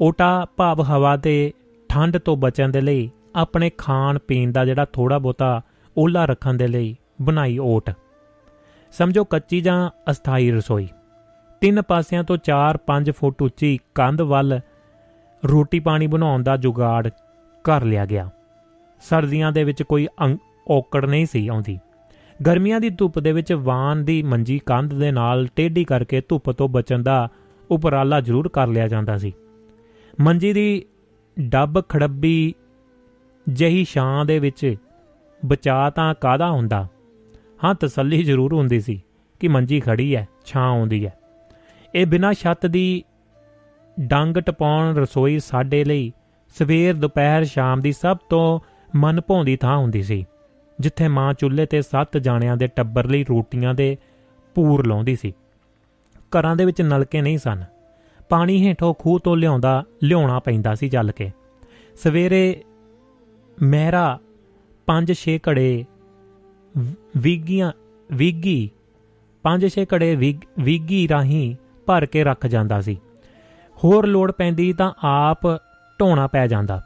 [0.00, 1.52] ਓਟਾ ਭਾਵ ਹਵਾ ਤੇ
[1.88, 5.60] ਠੰਡ ਤੋਂ ਬਚਣ ਦੇ ਲਈ ਆਪਣੇ ਖਾਣ ਪੀਣ ਦਾ ਜਿਹੜਾ ਥੋੜਾ ਬੋਤਾ
[5.96, 7.90] ਓਲਾ ਰੱਖਣ ਦੇ ਲਈ ਬਣਾਈ ਓਟ।
[8.92, 10.88] ਸਮਝੋ ਕੱਚੀ ਜਾਂ ਅਸਥਾਈ ਰਸੋਈ।
[11.60, 14.60] ਤਿੰਨ ਪਾਸਿਆਂ ਤੋਂ 4-5 ਫੁੱਟ ਉੱਚੀ ਕੰਧ ਵੱਲ
[15.42, 17.08] ਰੋਟੀ ਪਾਣੀ ਬਣਾਉਣ ਦਾ ਜੁਗਾੜ
[17.64, 18.28] ਕਰ ਲਿਆ ਗਿਆ।
[19.02, 20.08] ਸਰਦੀਆਂ ਦੇ ਵਿੱਚ ਕੋਈ
[20.70, 21.78] ਔਕੜ ਨਹੀਂ ਸੀ ਆਉਂਦੀ।
[22.46, 26.68] ਗਰਮੀਆਂ ਦੀ ਧੁੱਪ ਦੇ ਵਿੱਚ ਵਾਨ ਦੀ ਮੰਜੀ ਕੰਧ ਦੇ ਨਾਲ ਟੇਢੀ ਕਰਕੇ ਧੁੱਪ ਤੋਂ
[26.68, 27.28] ਬਚਣ ਦਾ
[27.70, 29.32] ਉਪਰਾਲਾ ਜ਼ਰੂਰ ਕਰ ਲਿਆ ਜਾਂਦਾ ਸੀ।
[30.20, 30.84] ਮੰਜੀ ਦੀ
[31.40, 32.54] ਡੱਬ ਖੜੱਬੀ
[33.48, 34.76] ਜਹੀ ਛਾਂ ਦੇ ਵਿੱਚ
[35.44, 36.86] ਬਚਾ ਤਾਂ ਕਾਦਾ ਹੁੰਦਾ?
[37.64, 39.04] ਹਾਂ, ਤਸੱਲੀ ਜ਼ਰੂਰ ਹੁੰਦੀ ਸੀ
[39.40, 41.18] ਕਿ ਮੰਜੀ ਖੜੀ ਹੈ, ਛਾਂ ਆਉਂਦੀ ਹੈ।
[41.94, 43.04] ਇਹ ਬਿਨਾਂ ਛੱਤ ਦੀ
[44.00, 46.12] ਡੰਗ ਟਪਾਉਣ ਰਸੋਈ ਸਾਡੇ ਲਈ
[46.58, 48.60] ਸਵੇਰ, ਦੁਪਹਿਰ, ਸ਼ਾਮ ਦੀ ਸਭ ਤੋਂ
[48.96, 50.26] ਮਨ ਭਾਉਂਦੀ ਥਾਂ ਹੁੰਦੀ ਸੀ।
[50.80, 53.96] ਜਿੱਥੇ ਮਾਂ ਚੁੱਲ੍ਹੇ ਤੇ ਸੱਤ ਜਾਣਿਆਂ ਦੇ ਟੱਬਰ ਲਈ ਰੋਟੀਆਂ ਦੇ
[54.54, 55.32] ਪੂਰ ਲਾਉਂਦੀ ਸੀ।
[56.30, 57.64] ਘਰਾਂ ਦੇ ਵਿੱਚ ਨਲਕੇ ਨਹੀਂ ਸਨ।
[58.28, 61.30] ਪਾਣੀ ਹੇਠੋਂ ਖੂਹ ਤੋਂ ਲਿਆਉਂਦਾ, ਲਿਆਉਣਾ ਪੈਂਦਾ ਸੀ ਚੱਲ ਕੇ।
[61.96, 62.64] ਸਵੇਰੇ
[63.62, 64.18] ਮਹਿਰਾ
[64.86, 65.84] 5-6 ਘੜੇ
[67.16, 67.72] ਵੀਗੀਆਂ
[68.12, 68.70] ਵੀਗੀ
[69.44, 70.14] 5-6 ਘੜੇ
[70.58, 71.56] ਵੀਗੀ ਰਾਹੀਂ
[71.86, 72.96] ਭਰ ਕੇ ਰੱਖ ਜਾਂਦਾ ਸੀ।
[73.76, 75.46] ਹੋਰ ਲੋੜ ਪੈਂਦੀ ਤਾਂ ਆਪ
[76.00, 76.82] ਢੋਣਾ ਪੈ ਜਾਂਦਾ।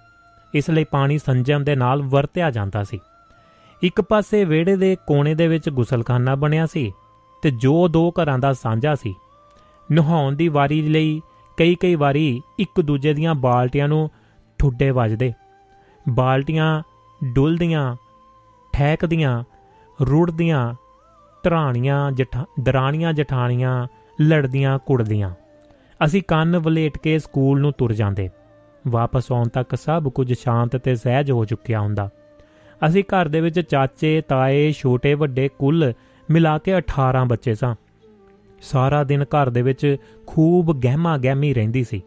[0.55, 2.99] ਇਸ ਲਈ ਪਾਣੀ ਸੰਜਮ ਦੇ ਨਾਲ ਵਰਤਿਆ ਜਾਂਦਾ ਸੀ।
[3.83, 6.93] ਇੱਕ ਪਾਸੇ ਵਿਹੜੇ ਦੇ ਕੋਨੇ ਦੇ ਵਿੱਚ ਗੁਸਲਖਾਨਾ ਬਣਿਆ ਸੀ
[7.43, 9.15] ਤੇ ਜੋ ਦੋ ਘਰਾਂ ਦਾ ਸਾਂਝਾ ਸੀ।
[9.93, 11.21] ਨਹਾਉਣ ਦੀ ਵਾਰੀ ਲਈ
[11.57, 14.11] ਕਈ ਕਈ ਵਾਰੀ ਇੱਕ ਦੂਜੇ ਦੀਆਂ ਬਾਲਟੀਆਂ ਨੂੰ
[14.59, 15.33] ਠੁੱਡੇ ਵੱਜਦੇ।
[16.09, 16.83] ਬਾਲਟੀਆਂ
[17.25, 17.97] ਡੁੱਲਦੀਆਂ
[18.73, 19.45] ਠੈਕਦੀਆਂ
[20.01, 20.75] ਰੁੜਦੀਆਂ,
[21.43, 23.87] ਧਰਾਣੀਆਂ ਜਠਾ, ਦਰਾਣੀਆਂ ਜਠਾਣੀਆਂ
[24.23, 25.31] ਲੜਦੀਆਂ ਕੁੜਦੀਆਂ।
[26.05, 28.31] ਅਸੀਂ ਕੰਨ ਵਲੇਟ ਕੇ ਸਕੂਲ ਨੂੰ ਤੁਰ ਜਾਂਦੇ।
[28.89, 32.11] ਵਾਪਸ ਆਉਣ ਤੱਕ ਸਭ ਕੁਝ ਸ਼ਾਂਤ ਤੇ ਸਹਿਜ ਹੋ ਚੁੱਕਿਆ ਹੁੰਦਾ।
[32.87, 35.93] ਅਸੀਂ ਘਰ ਦੇ ਵਿੱਚ ਚਾਚੇ, ਤਾਏ, ਛੋਟੇ, ਵੱਡੇ, ਕੁੱਲ
[36.31, 37.75] ਮਿਲਾ ਕੇ 18 ਬੱਚੇ ਸਾਂ।
[38.61, 39.97] ਸਾਰਾ ਦਿਨ ਘਰ ਦੇ ਵਿੱਚ
[40.27, 42.03] ਖੂਬ ਗਹਿਮਾ ਗਹਿਮੀ ਰਹਿੰਦੀ ਸੀ।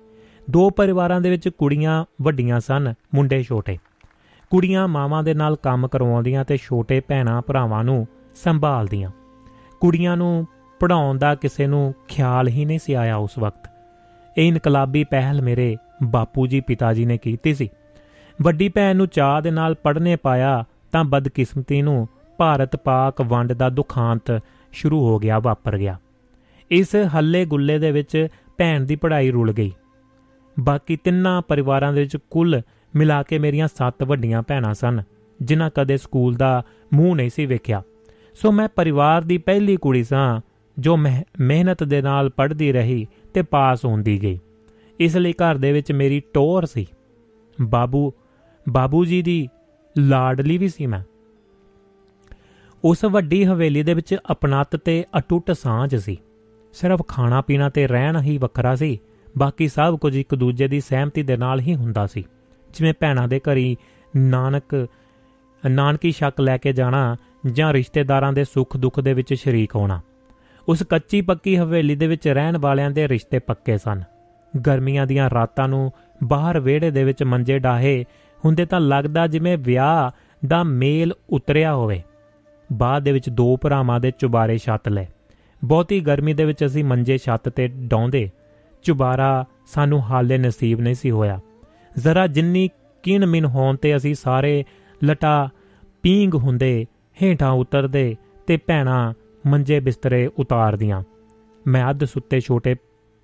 [0.49, 3.77] ਦੋ ਪਰਿਵਾਰਾਂ ਦੇ ਵਿੱਚ ਕੁੜੀਆਂ ਵੱਡੀਆਂ ਸਨ, ਮੁੰਡੇ ਛੋਟੇ।
[4.49, 9.11] ਕੁੜੀਆਂ ਮਾਵਾਂ ਦੇ ਨਾਲ ਕੰਮ ਕਰਵਾਉਂਦੀਆਂ ਤੇ ਛੋਟੇ ਭੈਣਾਂ ਭਰਾਵਾਂ ਨੂੰ ਸੰਭਾਲਦੀਆਂ।
[9.79, 10.47] ਕੁੜੀਆਂ ਨੂੰ
[10.79, 13.69] ਪੜਾਉਣ ਦਾ ਕਿਸੇ ਨੂੰ ਖਿਆਲ ਹੀ ਨਹੀਂ ਸੀ ਆਇਆ ਉਸ ਵਕਤ।
[14.37, 17.69] ਇਹ ਇਨਕਲਾਬੀ ਪਹਿਲ ਮੇਰੇ ਬਾਪੂ ਜੀ, ਪਿਤਾ ਜੀ ਨੇ ਕੀਤੀ ਸੀ।
[18.41, 22.07] ਵੱਡੀ ਭੈਣ ਨੂੰ ਚਾਹ ਦੇ ਨਾਲ ਪੜ੍ਹਨੇ ਪਾਇਆ ਤਾਂ ਬਦਕਿਸਮਤੀ ਨੂੰ
[22.37, 25.99] ਭਾਰਤ ਪਾਕ ਵੰਡ ਦਾ ਦੁਖਾਂਤ ਸ਼ੁਰੂ ਹੋ ਗਿਆ, ਵਾਪਰ ਗਿਆ।
[26.71, 29.71] ਇਸ ਹੱਲੇ ਗੁੱਲੇ ਦੇ ਵਿੱਚ ਭੈਣ ਦੀ ਪੜ੍ਹਾਈ ਰੁਲ ਗਈ।
[30.59, 32.61] ਬਾਕੀ ਤਿੰਨਾਂ ਪਰਿਵਾਰਾਂ ਦੇ ਵਿੱਚ ਕੁੱਲ
[32.95, 35.01] ਮਿਲਾ ਕੇ ਮੇਰੀਆਂ 7 ਵੱਡੀਆਂ ਭੈਣਾਂ ਸਨ,
[35.41, 36.63] ਜਿਨ੍ਹਾਂ ਕਦੇ ਸਕੂਲ ਦਾ
[36.93, 37.83] ਮੂੰਹ ਨਹੀਂ ਸੀ ਵੇਖਿਆ।
[38.33, 40.41] ਸੋ ਮੈਂ ਪਰਿਵਾਰ ਦੀ ਪਹਿਲੀ ਕੁੜੀ ਸਾਂ,
[40.79, 44.39] ਜੋ ਮਿਹਨਤ ਦੇ ਨਾਲ ਪੜ੍ਹਦੀ ਰਹੀ ਤੇ ਪਾਸ ਹੁੰਦੀ ਗਈ।
[44.99, 46.87] ਇਸ ਲਈ ਘਰ ਦੇ ਵਿੱਚ ਮੇਰੀ ਟੋਰ ਸੀ।
[47.61, 48.13] ਬਾਬੂ
[48.69, 49.49] ਬਾਬੂ ਜੀ ਦੀ
[49.97, 51.01] ਲਾਡਲੀ ਵੀ ਸੀ ਮੈਂ।
[52.83, 56.17] ਉਸ ਵੱਡੀ ਹਵੇਲੀ ਦੇ ਵਿੱਚ ਅਪਣਤ ਤੇ ਅਟੁੱਟ ਸਾਂਝ ਸੀ।
[56.73, 58.99] ਸਿਰਫ ਖਾਣਾ ਪੀਣਾ ਤੇ ਰਹਿਣ ਹੀ ਵੱਖਰਾ ਸੀ,
[59.37, 62.25] ਬਾਕੀ ਸਭ ਕੁਝ ਇੱਕ ਦੂਜੇ ਦੀ ਸਹਿਮਤੀ ਦੇ ਨਾਲ ਹੀ ਹੁੰਦਾ ਸੀ।
[62.73, 63.77] ਜਿਵੇਂ ਭੈਣਾਂ ਦੇ ਘਰੀ
[64.17, 64.87] ਨਾਨਕ,
[65.69, 67.17] ਨਾਨਕੀ ਸ਼ੱਕ ਲੈ ਕੇ ਜਾਣਾ
[67.51, 70.01] ਜਾਂ ਰਿਸ਼ਤੇਦਾਰਾਂ ਦੇ ਸੁੱਖ ਦੁੱਖ ਦੇ ਵਿੱਚ ਸ਼ਰੀਕ ਹੋਣਾ।
[70.67, 74.03] ਉਸ ਕੱਚੀ ਪੱਕੀ ਹਵੇਲੀ ਦੇ ਵਿੱਚ ਰਹਿਣ ਵਾਲਿਆਂ ਦੇ ਰਿਸ਼ਤੇ ਪੱਕੇ ਸਨ।
[74.67, 75.91] ਗਰਮੀਆਂ ਦੀਆਂ ਰਾਤਾਂ ਨੂੰ
[76.23, 78.05] ਬਾਹਰ ਵਿਹੜੇ ਦੇ ਵਿੱਚ ਮੰਜੇ ਡਾਹੇ
[78.45, 80.11] ਹੁੰਦੇ ਤਾਂ ਲੱਗਦਾ ਜਿਵੇਂ ਵਿਆਹ
[80.47, 82.01] ਦਾ ਮੇਲ ਉਤਰਿਆ ਹੋਵੇ।
[82.73, 85.05] ਬਾਅਦ ਦੇ ਵਿੱਚ ਦੋ ਭਰਾਵਾਂ ਦੇ ਚੁਬਾਰੇ ਛੱਤ ਲੈ
[85.61, 88.29] ਬਹੁਤੀ ਗਰਮੀ ਦੇ ਵਿੱਚ ਅਸੀਂ ਮੰਜੇ ਛੱਤ ਤੇ ਡੌਂਦੇ
[88.83, 91.39] ਚੁਬਾਰਾ ਸਾਨੂੰ ਹਾਲੇ ਨਸੀਬ ਨਹੀਂ ਸੀ ਹੋਇਆ।
[91.97, 92.69] ਜ਼ਰਾ ਜਿੰਨੀ
[93.03, 94.63] ਕਿਨ ਮਿਨ ਹੋਣ ਤੇ ਅਸੀਂ ਸਾਰੇ
[95.05, 95.49] ਲਟਾ
[96.01, 96.85] ਪੀਂਗ ਹੁੰਦੇ,
[97.23, 98.15] ਹੇਠਾਂ ਉਤਰਦੇ
[98.47, 99.13] ਤੇ ਭੈਣਾ
[99.47, 101.03] ਮੰਜੇ ਬਿਸਤਰੇ ਉਤਾਰਦੀਆਂ।
[101.67, 102.75] ਮੈਂ ਅੱਧ ਸੁੱਤੇ ਛੋਟੇ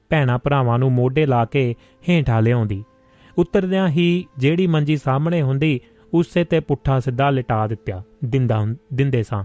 [0.09, 1.75] ਭੈਣਾ ਭਰਾਵਾਂ ਨੂੰ ਮੋਢੇ ਲਾ ਕੇ
[2.09, 2.83] ਹੇਠਾਂ ਲਿਆਉਂਦੀ।
[3.37, 5.79] ਉਤਰਦਿਆਂ ਹੀ ਜਿਹੜੀ ਮੰਜੀ ਸਾਹਮਣੇ ਹੁੰਦੀ,
[6.13, 9.43] ਉਸੇ ਤੇ ਪੁੱਠਾ ਸਿੱਧਾ ਲਿਟਾ ਦਿੱਤਿਆ ਦਿੰਦਾ ਦਿੰਦੇ ਸਾਂ।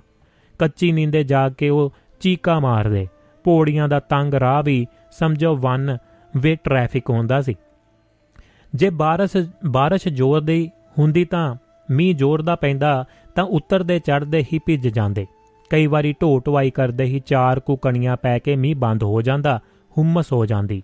[0.59, 3.07] ਕੱਚੀ ਨੀਂਦੇ ਜਾ ਕੇ ਉਹ ਚੀਕਾ ਮਾਰਦੇ।
[3.45, 5.99] ਪੌੜੀਆਂ ਦਾ ਤੰਗ ਰਾਹ ਵੀ ਸਮਝੋ ਵਨ
[6.37, 7.55] ਵੇ ਟ੍ਰੈਫਿਕ ਹੁੰਦਾ ਸੀ।
[8.75, 9.37] ਜੇ ਬਾਰਿਸ਼
[9.67, 11.57] ਬਾਰਿਸ਼ ਜ਼ੋਰ ਦੀ ਹੁੰਦੀ ਤਾਂ
[11.91, 13.05] ਮੀਂਹ ਜ਼ੋਰ ਦਾ ਪੈਂਦਾ
[13.35, 15.27] ਤਾਂ ਉਤਰਦੇ ਚੜਦੇ ਹੀ ਭਿੱਜ ਜਾਂਦੇ।
[15.71, 19.61] ਕਈ ਵਾਰੀ ਢੋ ਢਵਾਈ ਕਰਦੇ ਹੀ ਚਾਰ ਕੁ ਕਣੀਆਂ ਪੈ ਕੇ ਮੀਂਹ ਬੰਦ ਹੋ ਜਾਂਦਾ,
[19.99, 20.83] ਹੁਮਸ ਹੋ ਜਾਂਦੀ,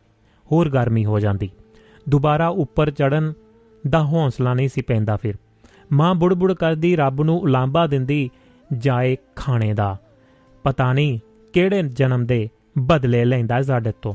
[0.53, 1.51] ਹੋਰ ਗਰਮੀ ਹੋ ਜਾਂਦੀ।
[2.09, 3.33] ਦੁਬਾਰਾ ਉੱਪਰ ਚੜਨ
[3.89, 5.35] ਦਾ ਹੌਸਲਾ ਨਹੀਂ ਸੀ ਪੈਂਦਾ ਫਿਰ।
[5.93, 8.31] ਮਾਂ ਬੁੜਬੁੜ ਕਰਦੀ ਰੱਬ ਨੂੰ ਉਲਾਂਭਾ ਦਿੰਦੀ,
[8.79, 9.97] ਜਾਏ ਖਾਣੇ ਦਾ।
[10.62, 11.19] ਪਤਾ ਨਹੀਂ
[11.53, 12.49] ਕਿਹੜੇ ਜਨਮ ਦੇ
[12.79, 14.15] ਬਦਲੇ ਲੈਂਦਾ ਸਾਡੇ ਤੋਂ।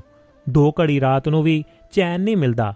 [0.49, 2.75] ਦੋ ਘੜੀ ਰਾਤ ਨੂੰ ਵੀ ਚੈਨ ਨਹੀਂ ਮਿਲਦਾ।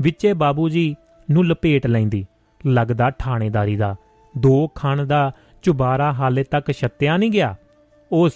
[0.00, 0.96] ਵਿੱਚੇ ਬਾਬੂ ਜੀ
[1.30, 2.26] ਨੂੰ ਲਪੇਟ ਲੈਂਦੀ।
[2.66, 3.96] ਲੱਗਦਾ ਥਾਣੇਦਾਰੀ ਦਾ।
[4.38, 5.32] ਦੋ ਖਣ ਦਾ
[5.62, 7.56] ਚੁਬਾਰਾ ਹਾਲੇ ਤੱਕ ਛੱਤਿਆ ਨਹੀਂ ਗਿਆ।
[8.12, 8.32] ਉਸ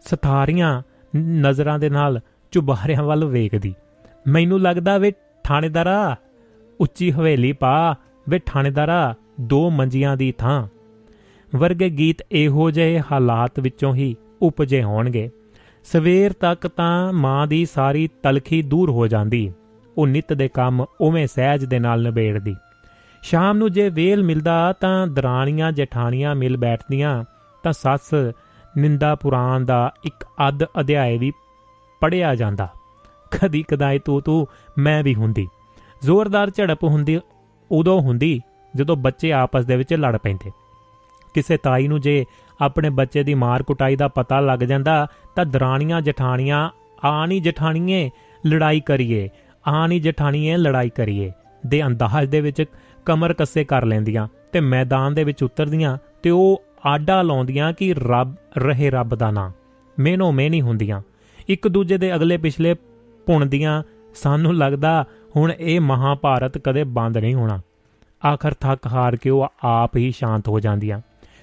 [0.00, 0.82] ਸਥਾਰੀਆਂ
[1.16, 2.20] ਨਜ਼ਰਾਂ ਦੇ ਨਾਲ
[2.50, 3.74] ਚੁਬਾਰਿਆਂ ਵੱਲ ਵੇਖਦੀ।
[4.28, 5.12] ਮੈਨੂੰ ਲੱਗਦਾ ਵੇ
[5.44, 6.16] ਥਾਣੇਦਾਰਾ,
[6.80, 7.94] ਉੱਚੀ ਹਵੇਲੀ ਪਾ
[8.28, 10.68] ਵੇ ਥਾਣੇਦਾਰਾ, ਦੋ ਮੰਜੀਆਂ ਦੀ ਥਾਂ।
[11.56, 15.30] ਵਰਗੇ ਗੀਤ ਇਹੋ ਜਿਹੇ ਹਾਲਾਤ ਵਿੱਚੋਂ ਹੀ ਉਪਜੇ ਹੋਣਗੇ।
[15.84, 19.52] ਸਵੇਰ ਤੱਕ ਤਾਂ ਮਾਂ ਦੀ ਸਾਰੀ ਤਲਖੀ ਦੂਰ ਹੋ ਜਾਂਦੀ।
[19.98, 22.54] ਉਹ ਨਿਤ ਦੇ ਕੰਮ ਉਵੇਂ ਸਹਿਜ ਦੇ ਨਾਲ ਨਿਬੇੜਦੀ।
[23.22, 27.24] ਸ਼ਾਮ ਨੂੰ ਜੇ ਵੇਲ ਮਿਲਦਾ ਤਾਂ ਦਰਾਣੀਆਂ ਜਠਾਣੀਆਂ ਮਿਲ ਬੈਠਦੀਆਂ।
[27.62, 28.14] ਤਾਂ ਸੱਸ
[28.78, 31.32] ਨਿੰਦਾ ਪੁਰਾਣ ਦਾ ਇੱਕ ਅੱਧ ਅਧਿਆਇ ਵੀ
[32.00, 32.68] ਪੜਿਆ ਜਾਂਦਾ।
[33.30, 34.46] ਕਦੀ ਕਦਾਈ ਤੂੰ ਤੂੰ
[34.78, 35.48] ਮੈਂ ਵੀ ਹੁੰਦੀ।
[36.02, 37.20] ਜ਼ੋਰਦਾਰ ਝੜਪ ਹੁੰਦੀ,
[37.70, 38.40] ਉਦੋਂ ਹੁੰਦੀ,
[38.76, 40.50] ਜਦੋਂ ਬੱਚੇ ਆਪਸ ਦੇ ਵਿੱਚ ਲੜ ਪੈਂਦੇ।
[41.34, 42.24] ਕਿਸੇ ਤਾਈ ਨੂੰ ਜੇ
[42.60, 46.70] ਆਪਣੇ ਬੱਚੇ ਦੀ ਮਾਰ ਕੁਟਾਈ ਦਾ ਪਤਾ ਲੱਗ ਜਾਂਦਾ, ਤਾਂ ਦਰਾਣੀਆਂ ਜਠਾਣੀਆਂ
[47.04, 48.10] ਆਣੀ ਜਠਾਣੀਏ,
[48.46, 49.28] ਲੜਾਈ ਕਰੀਏ
[49.66, 51.32] ਆਣੀ ਜਠਾਣੀਏ, ਲੜਾਈ ਕਰੀਏ,
[51.66, 52.64] ਦੇ ਅੰਦਾਜ਼ ਦੇ ਵਿੱਚ
[53.04, 58.34] ਕਮਰ ਕੱਸੇ ਕਰ ਲੈਂਦੀਆਂ ਤੇ ਮੈਦਾਨ ਦੇ ਵਿੱਚ ਉਤਰਦੀਆਂ ਤੇ ਉਹ ਆਡਾ ਲਾਉਂਦੀਆਂ ਕਿ ਰੱਬ,
[58.58, 59.50] ਰਹੇ ਰੱਬ ਦਾ ਨਾਂ।
[59.98, 61.02] ਮੇਨੋ ਮੇਨੀ ਹੁੰਦੀਆਂ।
[61.48, 62.74] ਇੱਕ ਦੂਜੇ ਦੇ ਅਗਲੇ ਪਿਛਲੇ
[63.26, 63.82] ਪੁਣਦੀਆਂ
[64.14, 65.04] ਸਾਨੂੰ ਲੱਗਦਾ
[65.36, 67.60] ਹੁਣ ਇਹ ਮਹਾਭਾਰਤ ਕਦੇ ਬੰਦ ਨਹੀਂ ਹੋਣਾ।
[68.28, 71.00] ਆਖਰ ਥੱਕ ਹਾਰ ਕੇ ਉਹ ਆਪ ਹੀ ਸ਼ਾਂਤ ਹੋ ਜਾਂਦੀਆਂ।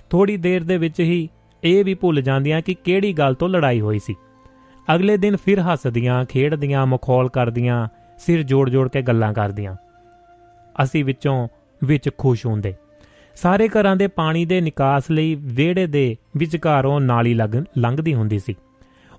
[0.09, 1.29] ਥੋੜੀ ਦੇਰ ਦੇ ਵਿੱਚ ਹੀ
[1.63, 4.15] ਇਹ ਵੀ ਭੁੱਲ ਜਾਂਦੀਆਂ ਕਿ ਕਿਹੜੀ ਗੱਲ ਤੋਂ ਲੜਾਈ ਹੋਈ ਸੀ।
[4.95, 7.87] ਅਗਲੇ ਦਿਨ ਫਿਰ ਹੱਸਦੀਆਂ, ਖੇਡਦੀਆਂ, ਮਖੌਲ ਕਰਦੀਆਂ,
[8.17, 9.75] ਸਿਰ ਜੋੜ-ਜੋੜ ਕੇ ਗੱਲਾਂ ਕਰਦੀਆਂ।
[10.83, 11.47] ਅਸੀਂ ਵਿੱਚੋਂ
[11.83, 12.75] ਵਿੱਚ ਖੁਸ਼ ਹੁੰਦੇ।
[13.35, 17.33] ਸਾਰੇ ਘਰਾਂ ਦੇ ਪਾਣੀ ਦੇ ਨਿਕਾਸ ਲਈ ਵਿਹੜੇ ਦੇ ਵਿਚਕਾਰੋਂ ਨਾਲੀ
[17.77, 18.55] ਲੰਘਦੀ ਹੁੰਦੀ ਸੀ।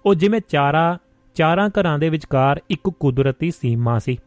[0.07, 0.99] ਉਹ ਜਿਵੇਂ ਚਾਰਾ
[1.35, 4.19] ਚਾਰਾਂ ਘਰਾਂ ਦੇ ਵਿਚਕਾਰ ਇੱਕ ਕੁਦਰਤੀ ਸੀਮਾ ਸੀ।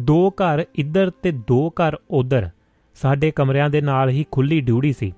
[0.00, 2.48] ਦੋ ਘਰ ਇੱਧਰ ਤੇ ਦੋ ਘਰ ਉਧਰ
[2.96, 5.12] ਸਾਡੇ ਕਮਰਿਆਂ ਦੇ ਨਾਲ ਹੀ ਖੁੱਲੀ ਡਿਊੜੀ ਸੀ।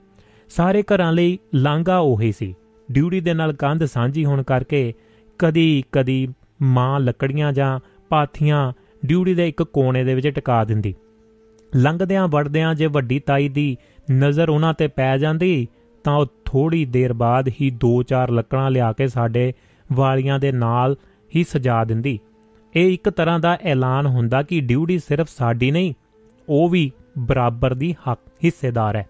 [0.49, 2.55] ਸਾਰੇ ਘਰਾਂ ਲਈ ਲਾਂਗਾ ਉਹੀ ਸੀ।
[2.93, 4.93] ਡਿਊੜੀ ਦੇ ਨਾਲ ਕੰਧ ਸਾਂਝੀ ਹੋਣ ਕਰਕੇ
[5.39, 6.29] ਕਦੀ ਕਦੀ
[6.63, 7.79] ਮਾਂ ਲੱਕੜੀਆਂ ਜਾਂ
[8.09, 8.73] ਪਾਥੀਆਂ
[9.07, 10.95] ਡਿਊੜੀ ਦੇ ਇੱਕ ਕੋਨੇ ਦੇ ਵਿੱਚ ਟਿਕਾ ਦਿੰਦੀ।
[11.77, 13.77] ਲੰਘਦਿਆਂ ਵੜਦਿਆਂ ਜੇ ਵੱਡੀ ਤਾਈ ਦੀ
[14.13, 15.69] ਨਜ਼ਰ ਉਹਨਾਂ ਤੇ ਪੈ ਜਾਂਦੀ
[16.05, 19.53] ਤਾਂ ਉਹ ਥੋੜੀ ਦੇਰ ਬਾਅਦ ਹੀ ਦੋ ਚਾਰ ਲੱਕੜਾਂ ਲਿਆ ਕੇ ਸਾਡੇ
[19.93, 20.97] ਵਾਲੀਆਂ ਦੇ ਨਾਲ
[21.37, 22.19] ਹੀ ਸਜਾ ਦਿੰਦੀ।
[22.75, 25.93] ਇਹ ਇੱਕ ਤਰ੍ਹਾਂ ਦਾ ਐਲਾਨ ਹੁੰਦਾ ਕਿ ਡਿਊਟੀ ਸਿਰਫ ਸਾਡੀ ਨਹੀਂ,
[26.49, 29.07] ਉਹ ਵੀ ਬਰਾਬਰ ਦੀ ਹੱਕ ਹਿੱਸੇਦਾਰ ਹੈ।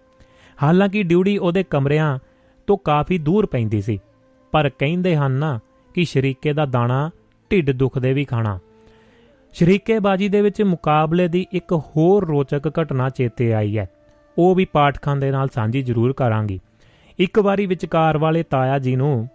[0.63, 2.17] ਹਾਲਾਂਕਿ ਡਿਊਟੀ ਉਹਦੇ ਕਮਰਿਆਂ
[2.67, 3.99] ਤੋਂ ਕਾਫੀ ਦੂਰ ਪੈਂਦੀ ਸੀ,
[4.51, 5.59] ਪਰ ਕਹਿੰਦੇ ਹਨ ਨਾ
[5.93, 7.09] ਕਿ ਸ਼ਰੀਕੇ ਦਾ ਦਾਣਾ
[7.51, 8.59] ਢਿੱਡ ਦੁਖਦੇ ਵੀ ਖਾਣਾ।
[9.53, 13.89] ਸ਼ਰੀਕੇਬਾਜੀ ਦੇ ਵਿੱਚ ਮੁਕਾਬਲੇ ਦੀ ਇੱਕ ਹੋਰ ਰੋਚਕ ਘਟਨਾ ਚੇਤੇ ਆਈ ਹੈ।
[14.37, 16.59] ਉਹ ਵੀ ਪਾਠਖਾਨ ਦੇ ਨਾਲ ਸਾਂਝੀ ਜ਼ਰੂਰ ਕਰਾਂਗੀ।
[17.19, 19.27] ਇੱਕ ਵਾਰੀ ਵਿਚਕਾਰ ਵਾਲੇ ਤਾਇਆ ਜੀ ਨੂੰ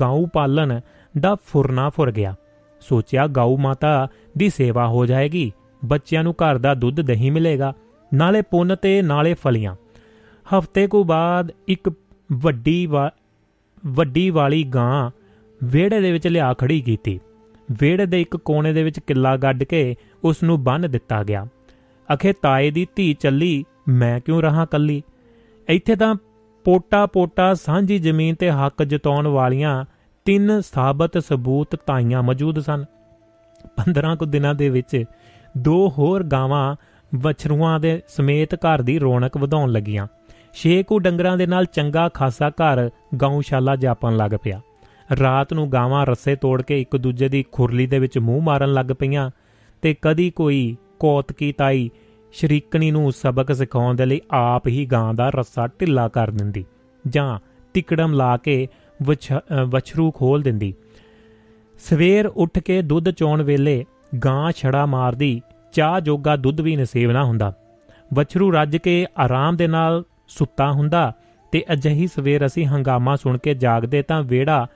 [0.00, 0.80] ਗਾਉ ਪਾਲਣ
[1.20, 2.34] ਦਾ ਫੁਰਨਾ ਫੁਰ ਗਿਆ।
[2.80, 4.08] ਸੋਚਿਆ ਗਾਉ ਮਾਤਾ
[4.38, 5.52] ਦੀ ਸੇਵਾ ਹੋ ਜਾਏਗੀ,
[5.84, 7.72] ਬੱਚਿਆਂ ਨੂੰ ਘਰ ਦਾ ਦੁੱਧ ਦਹੀਂ ਮਿਲੇਗਾ,
[8.14, 9.76] ਨਾਲੇ ਪੁੰਨ ਤੇ ਨਾਲੇ ਫਲੀਆਂ।
[10.58, 11.90] ਹਫ਼ਤੇ ਕੁ ਬਾਅਦ ਇੱਕ
[12.32, 12.88] ਵੱਡੀ
[13.86, 15.10] ਵੱਡੀ ਵਾਲੀ ਗਾਂ
[15.64, 17.20] ਵਿਹੜੇ ਦੇ ਵਿੱਚ ਲਿਆ ਖੜੀ ਕੀਤੀ।
[17.70, 21.46] ਵਿਹੜੇ ਦੇ ਇੱਕ ਕੋਨੇ ਦੇ ਵਿੱਚ ਕਿੱਲਾ ਗੱਡ ਕੇ ਉਸ ਨੂੰ ਬੰਨ ਦਿੱਤਾ ਗਿਆ।
[22.14, 25.02] ਅਖੇ, ਤਾਏ ਦੀ ਧੀ ਚੱਲੀ, ਮੈਂ ਕਿਉਂ ਰਹਾ ਕੱਲੀ?
[25.68, 26.14] ਇੱਥੇ ਤਾਂ
[26.64, 29.84] ਪੋਟਾ ਪੋਟਾ ਸਾਂਝੀ ਜ਼ਮੀਨ ਤੇ ਹੱਕ ਜਤਾਉਣ ਵਾਲੀਆਂ
[30.28, 32.84] ਤਿੰਨ ਸਾਬਤ ਸਬੂਤ ਤਾਈਆਂ ਮੌਜੂਦ ਸਨ।
[33.76, 35.04] 15 ਕੁ ਦਿਨਾਂ ਦੇ ਵਿੱਚ
[35.58, 36.76] ਦੋ ਹੋਰ ਗਾਵਾਂ
[37.14, 40.06] ਵਛਰੂਆਂ ਦੇ ਸਮੇਤ ਘਰ ਦੀ ਰੌਣਕ ਵਧਾਉਣ ਲੱਗੀਆਂ।
[40.54, 44.60] ਛੇ ਕੁ ਡੰਗਰਾਂ ਦੇ ਨਾਲ ਚੰਗਾ ਖਾਸਾ ਘਰ ਗਊਸ਼ਾਲਾ ਜਾਪਣ ਲੱਗ ਪਿਆ।
[45.20, 48.86] ਰਾਤ ਨੂੰ ਗਾਵਾਂ ਰੱਸੇ ਤੋੜ ਕੇ ਇੱਕ ਦੂਜੇ ਦੀ ਖੁਰਲੀ ਦੇ ਵਿੱਚ ਮੂੰਹ ਮਾਰਨ ਲੱਗ
[48.86, 49.30] ਪਈਆਂ
[49.82, 51.90] ਤੇ ਕਦੀ ਕੋਈ ਕੋਤਕੀ ਤਾਈ
[52.32, 56.64] ਸ਼ਰੀਕਣੀ ਨੂੰ ਸਬਕ ਸਿਖਾਉਣ ਦੇ ਲਈ ਆਪ ਹੀ ਗਾਂ ਦਾ ਰੱਸਾ ਢਿੱਲਾ ਕਰ ਦਿੰਦੀ
[57.08, 57.38] ਜਾਂ
[57.74, 58.68] ਟਿਕੜਮ ਲਾ ਕੇ
[59.02, 60.74] ਵਛਰੂ ਖੋਲ ਦਿੰਦੀ।
[61.80, 63.84] ਸਵੇਰ ਉੱਠ ਕੇ ਦੁੱਧ ਚੋਣ ਵੇਲੇ
[64.24, 65.40] ਗਾਂ ਛੜਾ ਮਾਰਦੀ,
[65.72, 67.52] ਚਾਹ ਜੋਗਾ ਦੁੱਧ ਵੀ ਨਸੀਬ ਨਾ ਹੁੰਦਾ।
[68.14, 71.12] ਵਛਰੂ ਰੱਜ ਕੇ ਆਰਾਮ ਦੇ ਨਾਲ ਸੁੱਤਾ ਹੁੰਦਾ
[71.52, 74.66] ਤੇ ਅਜਹੀ ਸਵੇਰ ਅਸੀਂ ਹੰਗਾਮਾ ਸੁਣ ਕੇ ਜਾਗਦੇ ਤਾਂ ਵੇੜਾ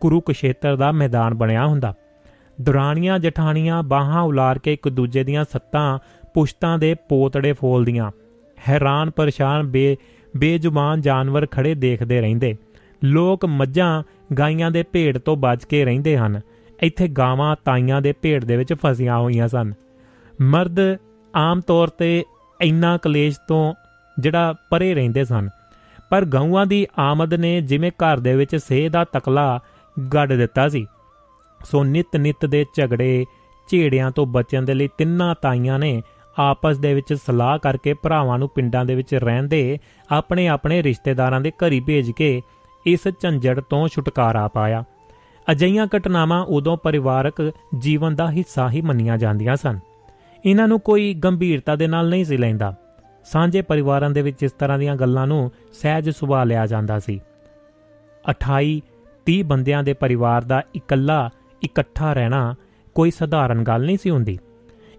[0.00, 1.94] ਕੁਰੂਕਸ਼ੇਤਰ ਦਾ ਮੈਦਾਨ ਬਣਿਆ ਹੁੰਦਾ।
[2.60, 5.98] ਦੁਰਾਣੀਆਂ ਜਠਾਣੀਆਂ ਬਾਹਾਂ ਉਲਾਰ ਕੇ ਇੱਕ ਦੂਜੇ ਦੀਆਂ ਸੱਤਾਂ,
[6.34, 8.10] ਪੁਸ਼ਤਾਂ ਦੇ ਪੋਤੜੇ ਫੋਲਦੀਆਂ।
[8.68, 9.96] ਹੈਰਾਨ ਪਰੇਸ਼ਾਨ ਬੇ,
[10.36, 12.56] ਬੇਜ਼ੁਬਾਨ ਜਾਨਵਰ ਖੜੇ ਦੇਖਦੇ ਰਹਿੰਦੇ।
[13.04, 14.02] ਲੋਕ ਮੱਝਾਂ
[14.38, 16.40] ਗਾਈਆਂ ਦੇ ਭੇੜ ਤੋਂ ਬਚ ਕੇ ਰਹਿੰਦੇ ਹਨ।
[16.82, 19.72] ਇੱਥੇ ਗਾਵਾਂ ਤਾਈਆਂ ਦੇ ਭੇੜ ਦੇ ਵਿੱਚ ਫਸੀਆਂ ਹੋਈਆਂ ਸਨ।
[20.42, 20.80] ਮਰਦ
[21.36, 22.24] ਆਮ ਤੌਰ ਤੇ
[22.60, 23.74] ਇੰਨਾ ਕਲੇਸ਼ ਤੋਂ
[24.20, 25.48] ਜਿਹੜਾ ਪਰੇ ਰਹਿੰਦੇ ਸਨ।
[26.10, 29.60] ਪਰ ਗਊਆਂ ਦੀ ਆਮਦ ਨੇ ਜਿਵੇਂ ਘਰ ਦੇ ਵਿੱਚ ਸੇਹ ਦਾ ਤਕਲਾ
[30.14, 30.86] ਗੱਡ ਦਿੱਤਾ ਸੀ।
[31.64, 33.24] ਸੋ ਨਿਤ ਨਿਤ ਦੇ ਝਗੜੇ,
[33.70, 36.02] ਝੇੜਿਆਂ ਤੋਂ ਬਚਣ ਦੇ ਲਈ ਤਿੰਨਾਂ ਤਾਈਆਂ ਨੇ
[36.38, 39.78] ਆਪਸ ਦੇ ਵਿੱਚ ਸਲਾਹ ਕਰਕੇ ਭਰਾਵਾਂ ਨੂੰ ਪਿੰਡਾਂ ਦੇ ਵਿੱਚ ਰਹਿੰਦੇ
[40.10, 42.42] ਆਪਣੇ ਆਪਣੇ ਰਿਸ਼ਤੇਦਾਰਾਂ ਦੇ ਘਰੀ ਭੇਜ ਕੇ
[42.86, 44.84] ਇਸ ਝੰਜੜ ਤੋਂ ਛੁਟਕਾਰਾ ਪਾਇਆ।
[45.50, 49.78] ਅਜਈਆਂ ਘਟਨਾਵਾਂ ਉਦੋਂ ਪਰਿਵਾਰਕ ਜੀਵਨ ਦਾ ਹਿੱਸਾ ਹੀ ਮੰਨੀਆਂ ਜਾਂਦੀਆਂ ਸਨ।
[50.46, 52.74] ਇਹਨਾਂ ਨੂੰ ਕੋਈ ਗੰਭੀਰਤਾ ਦੇ ਨਾਲ ਨਹੀਂ ਸੀ ਲੈਂਦਾ।
[53.24, 57.20] ਸਾਂਝੇ ਪਰਿਵਾਰਾਂ ਦੇ ਵਿੱਚ ਇਸ ਤਰ੍ਹਾਂ ਦੀਆਂ ਗੱਲਾਂ ਨੂੰ ਸਹਿਜ ਸੁਭਾ ਲਿਆ ਜਾਂਦਾ ਸੀ।
[58.28, 58.82] 28
[59.26, 61.30] 30 ਬੰਦਿਆਂ ਦੇ ਪਰਿਵਾਰ ਦਾ ਇਕੱਲਾ,
[61.62, 62.54] ਇਕੱਠਾ ਰਹਿਣਾ
[62.94, 64.38] ਕੋਈ ਸਧਾਰਨ ਗੱਲ ਨਹੀਂ ਸੀ ਹੁੰਦੀ।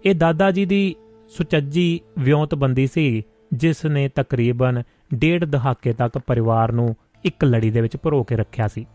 [0.04, 0.94] ਇਹ ਦਾਦਾ ਜੀ ਦੀ
[1.28, 3.22] ਸੁਚੱਜੀ ਵਿਉਂਤਬੰਦੀ ਸੀ,
[3.54, 4.82] ਜਿਸ ਨੇ ਤਕਰੀਬਨ
[5.14, 8.86] ਡੇਢ ਦਹਾਕੇ ਤੱਕ ਪਰਿਵਾਰ ਨੂੰ ਇੱਕ ਲੜੀ ਦੇ ਵਿੱਚ ਭਰੋ ਕੇ ਰੱਖਿਆ ਸੀ।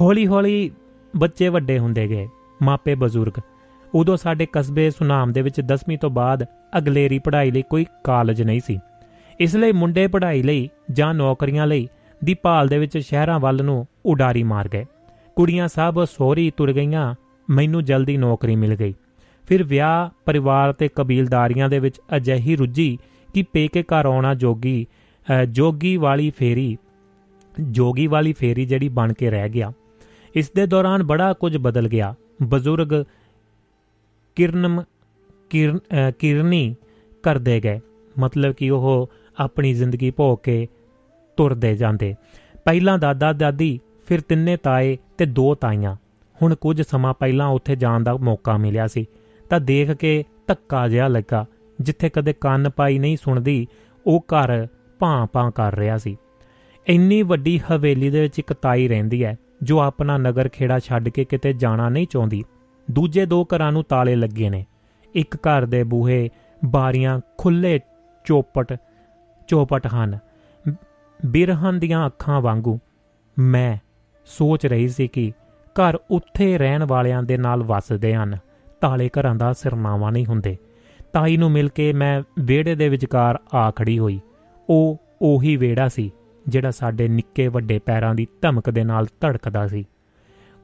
[0.00, 0.70] ਹੌਲੀ-ਹੌਲੀ
[1.16, 2.28] ਬੱਚੇ ਵੱਡੇ ਹੁੰਦੇ ਗਏ,
[2.62, 3.40] ਮਾਪੇ ਬਜ਼ੁਰਗ।
[3.94, 6.46] ਉਦੋਂ ਸਾਡੇ ਕਸਬੇ ਸੁਨਾਮ ਦੇ ਵਿੱਚ 10ਵੀਂ ਤੋਂ ਬਾਅਦ
[6.78, 8.78] ਅਗਲੇਰੀ ਪੜ੍ਹਾਈ ਲਈ ਕੋਈ ਕਾਲਜ ਨਹੀਂ ਸੀ।
[9.40, 11.88] ਇਸ ਲਈ ਮੁੰਡੇ ਪੜ੍ਹਾਈ ਲਈ ਜਾਂ ਨੌਕਰੀਆਂ ਲਈ
[12.24, 14.84] ਦੀ ਭਾਲ ਦੇ ਵਿੱਚ ਸ਼ਹਿਰਾਂ ਵੱਲ ਨੂੰ ਉਡਾਰੀ ਮਾਰ ਗਏ।
[15.36, 17.14] ਕੁੜੀਆਂ ਸਭ ਸੋਹਰੀ ਤੁਰ ਗਈਆਂ,
[17.50, 18.94] ਮੈਨੂੰ ਜਲਦੀ ਨੌਕਰੀ ਮਿਲ ਗਈ।
[19.48, 22.98] ਫਿਰ ਵਿਆਹ, ਪਰਿਵਾਰ ਤੇ ਕਬੀਲਦਾਰੀਆਂ ਦੇ ਵਿੱਚ ਅਜਿਹੀ ਰੁੱਝੀ
[23.34, 24.86] ਕਿ ਪੇਕੇ ਘਰ ਆਉਣਾ ਜੋਗੀ
[25.48, 26.76] ਜੋਗੀ ਵਾਲੀ ਫੇਰੀ
[27.60, 29.72] ਜੋਗੀ ਵਾਲੀ ਫੇਰੀ ਜਿਹੜੀ ਬਣ ਕੇ ਰਹਿ ਗਿਆ,
[30.34, 33.04] ਇਸ ਦੇ ਦੌਰਾਨ ਬੜਾ ਕੁਝ ਬਦਲ ਗਿਆ। ਬਜ਼ੁਰਗ
[34.36, 34.82] ਕਿਰਨਮ
[36.18, 36.74] ਕਿਰਨੀ
[37.22, 37.80] ਕਰਦੇ ਗਏ,
[38.18, 40.66] ਮਤਲਬ ਕਿ ਉਹ ਆਪਣੀ ਜ਼ਿੰਦਗੀ ਭੋਗ ਕੇ
[41.36, 42.14] ਤੁਰਦੇ ਜਾਂਦੇ।
[42.64, 45.96] ਪਹਿਲਾਂ ਦਾਦਾ, ਦਾਦੀ, ਫਿਰ ਤਿੰਨੇ ਤਾਏ ਤੇ ਦੋ ਤਾਈਆਂ।
[46.42, 49.06] ਹੁਣ ਕੁਝ ਸਮਾਂ ਪਹਿਲਾਂ ਉੱਥੇ ਜਾਣ ਦਾ ਮੌਕਾ ਮਿਲਿਆ ਸੀ।
[49.50, 51.46] ਤਾਂ ਦੇਖ ਕੇ ਧੱਕਾ ਜਿਹਾ ਲੱਗਾ,
[51.80, 53.66] ਜਿੱਥੇ ਕਦੇ ਕੰਨ ਪਾਈ ਨਹੀਂ ਸੁਣਦੀ,
[54.06, 54.66] ਉਹ ਘਰ
[54.98, 56.16] ਭਾਂ-ਭਾਂ ਕਰ ਰਿਹਾ ਸੀ।
[56.88, 61.24] ਇੰਨੀ ਵੱਡੀ ਹਵੇਲੀ ਦੇ ਵਿੱਚ ਇੱਕ ਤਾਈ ਰਹਿੰਦੀ ਹੈ, ਜੋ ਆਪਣਾ ਨਗਰ ਖੇੜਾ ਛੱਡ ਕੇ
[61.24, 62.44] ਕਿਤੇ ਜਾਣਾ ਨਹੀਂ ਚਾਹੁੰਦੀ।
[62.90, 64.64] ਦੂਜੇ ਦੋ ਘਰਾਂ ਨੂੰ ਤਾਲੇ ਲੱਗੇ ਨੇ।
[65.14, 66.30] ਇੱਕ ਘਰ ਦੇ ਬੂਹੇ,
[66.64, 67.80] ਬਾਰੀਆਂ, ਖੁੱਲੇ
[68.24, 68.76] ਚੋਪਟ
[69.48, 70.18] ਚੋਪਟ ਹਨ।
[71.26, 72.78] ਬਿਰਹਨ ਦੀਆਂ ਅੱਖਾਂ ਵਾਂਗੂ
[73.38, 73.76] ਮੈਂ
[74.24, 75.32] ਸੋਚ ਰਹੀ ਸੀ ਕਿ
[75.64, 78.38] ਘਰ ਉੱਥੇ ਰਹਿਣ ਵਾਲਿਆਂ ਦੇ ਨਾਲ ਵਸਦੇ ਹਨ।
[78.80, 80.56] ਤਾਲੇ ਘਰਾਂ ਦਾ ਸਿਰਨਾਵਾ ਨਹੀਂ ਹੁੰਦੇ।
[81.12, 84.20] ਤਾਈ ਨੂੰ ਮਿਲ ਕੇ ਮੈਂ ਵਿਹੜੇ ਦੇ ਵਿਚਕਾਰ ਆ ਖੜੀ ਹੋਈ।
[84.70, 86.12] ਉਹ ਉਹੀ ਵਿਹੜਾ ਸੀ।
[86.48, 89.84] ਜਿਹੜਾ ਸਾਡੇ ਨਿੱਕੇ ਵੱਡੇ ਪੈਰਾਂ ਦੀ ਧਮਕ ਦੇ ਨਾਲ ਧੜਕਦਾ ਸੀ।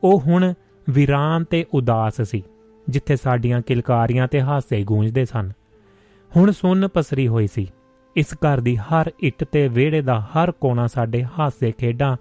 [0.02, 0.54] ਉਹ ਹੁਣ
[0.90, 2.42] ਵਿਰਾਨ ਤੇ ਉਦਾਸ ਸੀ,
[2.88, 5.52] ਜਿੱਥੇ ਸਾਡੀਆਂ ਕਿਲਕਾਰੀਆਂ ਤੇ ਹਾਸੇ ਗੂੰਜਦੇ ਸਨ।
[6.36, 7.72] ਹੁਣ ਸੁੰਨ ਪਸਰੀ ਹੋਈ ਸੀ।
[8.16, 12.16] ਇਸ ਘਰ ਦੀ ਹਰ ਇੱਟ ਤੇ ਵਿਹੜੇ ਦਾ ਹਰ ਕੋਣਾ ਸਾਡੇ ਹਾਸੇ ਖੇਡਾਂ,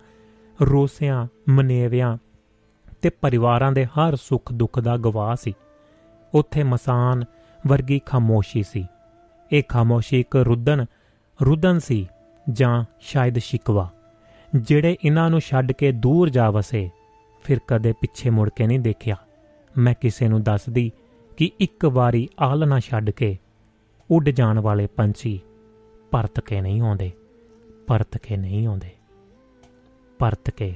[0.62, 2.18] ਰੋਸਿਆਂ, ਮਨੇਵਿਆਂ
[3.02, 5.54] ਤੇ ਪਰਿਵਾਰਾਂ ਦੇ ਹਰ ਸੁੱਖ ਦੁੱਖ ਦਾ ਗਵਾਹ ਸੀ।
[6.34, 7.24] ਉੱਥੇ ਮਸਾਨ
[7.68, 8.88] ਵਰਗੀ ਖਾਮੋਸ਼ੀ ਸੀ।
[9.52, 10.86] ਇਹ ਖਾਮੋਸ਼ੀ ਇੱਕ ਰੁੱਦਨ
[11.44, 12.08] ਰੁੱਦਨ ਸੀ।
[12.50, 13.90] ਜਾਂ ਸ਼ਾਇਦ ਸ਼ਿਕਵਾ,
[14.56, 16.90] ਜਿਹੜੇ ਇਹਨਾਂ ਨੂੰ ਛੱਡ ਕੇ ਦੂਰ ਜਾ ਵਸੇ,
[17.44, 19.16] ਫਿਰ ਕਦੇ ਪਿੱਛੇ ਮੁੜ ਕੇ ਨਹੀਂ ਦੇਖਿਆ।
[19.78, 20.92] ਮੈਂ ਕਿਸੇ ਨੂੰ ਦੱਸਦੀ
[21.38, 23.38] ਕਿ ਇੱਕ ਵਾਰੀ ਆਲਣਾ ਛੱਡ ਕੇ
[24.12, 25.40] ਉੱਡ ਜਾਣ ਵਾਲੇ ਪੰਛੀ
[26.12, 27.12] ਪਰਤ ਕੇ ਨਹੀਂ ਆਉਂਦੇ
[27.88, 28.90] ਪਰਤ ਕੇ ਨਹੀਂ ਆਉਂਦੇ
[30.20, 30.76] ਪਰਤ ਕੇ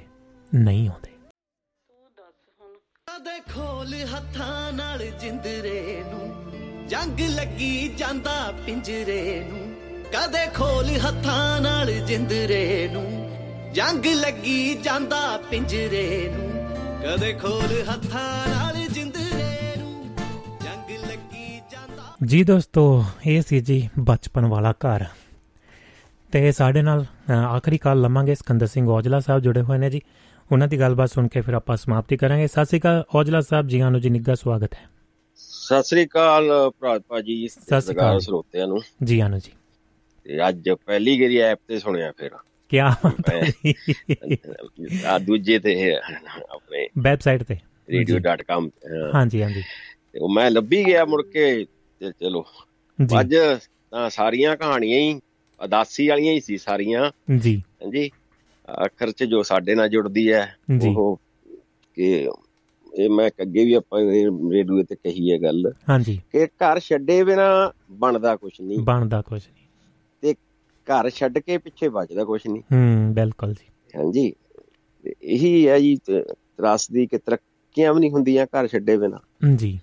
[0.56, 1.12] ਨਹੀਂ ਆਉਂਦੇ।
[1.88, 2.74] ਤੂੰ ਦੱਸ ਹੁਣ।
[3.08, 6.36] ਕਦੇ ਖੋਲ ਹੱਥਾਂ ਨਾਲ ਜਿੰਦਰੇ ਨੂੰ,
[6.88, 9.75] ਜੰਗ ਲੱਗੀ ਜਾਂਦਾ ਪਿੰਜਰੇ ਨੂੰ।
[10.16, 13.08] ਕਦੇ ਖੋਲ ਹੱਥਾਂ ਨਾਲ ਜਿੰਦਰੇ ਨੂੰ
[13.74, 16.52] ਜੰਗ ਲੱਗੀ ਜਾਂਦਾ ਪਿੰਜਰੇ ਨੂੰ।
[17.02, 20.16] ਕਦੇ ਖੋਲ ਹੱਥਾਂ ਨਾਲ ਜਿੰਦਰੇ ਨੂੰ
[20.64, 25.06] ਜੰਗ ਲੱਗੀ ਜਾਂਦਾ। ਜੀ ਦੋਸਤੋ ਇਹ ਸੀ ਜੀ ਬਚਪਨ ਵਾਲਾ ਘਰ।
[26.32, 30.02] ਤੇ ਸਾਡੇ ਨਾਲ ਆਖਰੀ ਕਾਲ ਲਵਾਂਗੇ ਸਿਕੰਦਰ ਸਿੰਘ ਔਜਲਾ ਸਾਹਿਬ ਜੁੜੇ ਹੋਏ ਨੇ ਜੀ।
[30.52, 33.80] ਉਹਨਾਂ ਦੀ ਗੱਲਬਾਤ ਸੁਣ ਕੇ ਫਿਰ ਆਪਾਂ ਸਮਾਪਤੀ ਕਰਾਂਗੇ। ਸਤਿ ਸ਼੍ਰੀ ਅਕਾਲ ਔਜਲਾ ਸਾਹਿਬ ਜੀ
[33.80, 34.90] ਆਨੋ ਜੀ ਨਿੱਘਾ ਸਵਾਗਤ ਹੈ।
[35.38, 39.52] ਸਤਿ ਸ੍ਰੀ ਅਕਾਲ ਭਰਾ ਭਾਜੀ ਸਤਿ ਸ੍ਰੀ ਅਕਾਲ। ਸਰੋਤਿਆਂ ਨੂੰ। ਜੀ ਆਨੋ ਜੀ।
[40.26, 42.30] ਤੇ ਅੱਜ ਪਹਿਲੀ ਗਰੀ ਐਪ ਤੇ ਸੁਣਿਆ ਫਿਰ।
[42.70, 42.78] ਕੀ
[45.06, 45.96] ਆ ਦੂਜੇ ਤੇ
[46.50, 47.58] ਆਪਣੇ ਵੈਬਸਾਈਟ ਤੇ।
[47.98, 48.70] radio.com
[49.16, 49.62] ਹਾਂਜੀ ਹਾਂਜੀ।
[50.14, 51.66] ਤੇ ਉਹ ਮੈਂ ਲੱਭੀ ਗਿਆ ਮੁੜ ਕੇ
[52.00, 52.46] ਤੇ ਚਲੋ।
[53.20, 53.36] ਅੱਜ
[53.92, 55.22] ਤਾਂ ਸਾਰੀਆਂ ਕਹਾਣੀਆਂ ਹੀ
[55.66, 58.12] ਅਦਾਸੀ ਵਾਲੀਆਂ ਹੀ ਸੀ ਸਾਰੀਆਂ। ਜੀ। ਹਾਂਜੀ।
[58.70, 60.56] ਆਖਰ ਚ ਜੋ ਸਾਡੇ ਨਾਲ ਜੁੜਦੀ ਹੈ।
[60.96, 61.20] ਉਹ
[61.96, 62.30] ਕਿ
[63.00, 64.02] ਇਹ ਮੈਂ ਅੱਗੇ ਵੀ ਆਪਾਂ
[64.52, 69.42] ਰੇਡੀਓ ਤੇ ਕਹੀ ਹੈ ਗੱਲ ਹਾਂਜੀ। ਕਿ ਘਰ ਛੱਡੇ ਬਿਨਾ ਬਣਦਾ ਕੁਝ ਨਹੀਂ। ਬਣਦਾ ਕੁਝ
[70.88, 73.66] ਘਰ ਛੱਡ ਕੇ ਪਿੱਛੇ ਬਚਦਾ ਕੁਝ ਨਹੀਂ। ਹੂੰ ਬਿਲਕੁਲ ਜੀ।
[73.98, 74.34] ਹਾਂਜੀ।
[75.22, 79.20] ਇਹੀ ਹੈ ਜੀ ਤਰਾਸਦੀ ਕਿ ਤਰੱਕੀਆਂ ਵੀ ਨਹੀਂ ਹੁੰਦੀਆਂ ਘਰ ਛੱਡੇ ਬਿਨਾ।
[79.56, 79.80] ਜੀ।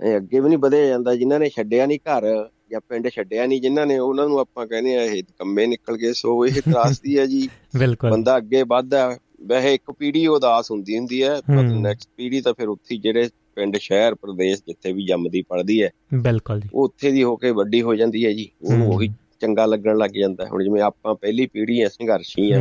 [0.00, 3.60] ਇਹ ਅੱਗੇ ਵੀ ਨਹੀਂ ਵਧਿਆ ਜਾਂਦਾ ਜਿਨ੍ਹਾਂ ਨੇ ਛੱਡਿਆ ਨਹੀਂ ਘਰ ਜਾਂ ਪਿੰਡ ਛੱਡਿਆ ਨਹੀਂ
[3.60, 6.52] ਜਿਨ੍ਹਾਂ ਨੇ ਉਹਨਾਂ ਨੂੰ ਆਪਾਂ ਕਹਿੰਦੇ ਆ ਇਹ ਕੰਮੇ ਨਿਕਲ ਗਏ। ਸੋ ਇਹ
[6.98, 7.48] ਤਰਾਸਦੀ ਹੈ ਜੀ।
[7.78, 12.54] ਬਿਲਕੁਲ। ਬੰਦਾ ਅੱਗੇ ਵੱਧਦਾ ਵੈਸੇ ਇੱਕ ਪੀੜ੍ਹੀ ਉਦਾਸ ਹੁੰਦੀ ਹੁੰਦੀ ਹੈ ਪਰ। ਨੈਕਸਟ ਪੀੜ੍ਹੀ ਤਾਂ
[12.54, 17.10] ਫਿਰ ਉੱਥੇ ਜਿਹੜੇ ਪਿੰਡ ਸ਼ਹਿਰ ਪ੍ਰਦੇਸ਼ ਜਿੱਥੇ ਵੀ ਜੰਮਦੀ ਪੜਦੀ ਹੈ ਬਿਲਕੁਲ ਜੀ। ਉਹ ਉੱਥੇ
[17.12, 19.08] ਦੀ ਹੋ ਕੇ ਵੱਡੀ ਹੋ ਜਾਂਦੀ ਹੈ ਜੀ। ਉਹਨੂੰ। ਉਹੀ
[19.44, 22.58] ਚੰਗਾ ਲੱਗਣ ਲੱਗ ਜਾਂਦਾ ਹੁਣ ਜਿਵੇਂ ਆਪਾਂ ਪਹਿਲੀ ਪੀੜ੍ਹੀ ਐ ਸੰਘਰਸ਼ੀ ਆ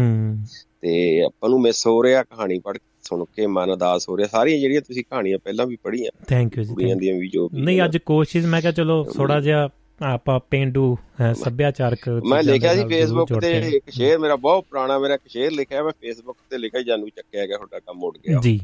[0.82, 4.60] ਤੇ ਆਪਾਂ ਨੂੰ ਮਿਸ ਹੋ ਰਿਹਾ ਕਹਾਣੀ ਪੜ੍ਹ ਸੁਣ ਕੇ ਮਨ ਉਦਾਸ ਹੋ ਰਿਹਾ। ਸਾਰੀਆਂ
[4.60, 7.98] ਜਿਹੜੀਆਂ ਤੁਸੀਂ ਕਹਾਣੀਆਂ ਪਹਿਲਾਂ ਵੀ ਪੜ੍ਹੀਆਂ ਥੈਂਕ ਯੂ ਜੀ ਕੁੜੀਆਂ। ਦੀਆਂ ਵੀ ਜੋ ਨਹੀਂ। ਅੱਜ
[7.98, 9.70] ਕੋਸ਼ਿਸ਼ ਮੈਂ ਕਿਹਾ ਚਲੋ ਥੋੜਾ ਜਿਹਾ
[10.02, 10.98] ਆਪਾਂ ਪਿੰਡੂ
[11.36, 15.84] ਸੱਭਿਆਚਾਰਕ ਮੈਂ ਲਿਖਿਆ ਸੀ ਫੇਸਬੁੱਕ ਤੇ। ਇੱਕ ਸ਼ੇਰ ਮੇਰਾ ਬਹੁਤ ਪੁਰਾਣਾ ਮੇਰਾ ਇੱਕ ਸ਼ੇਰ ਲਿਖਿਆ
[15.84, 18.60] ਮੈਂ ਫੇਸਬੁੱਕ ਤੇ ਲਿਖਿਆ ਜਾਨੂੰ ਚੱਕਿਆ ਗਿਆ ਤੁਹਾਡਾ ਕੰਮ ਉੱਡ ਗਿਆ। ਜੀ।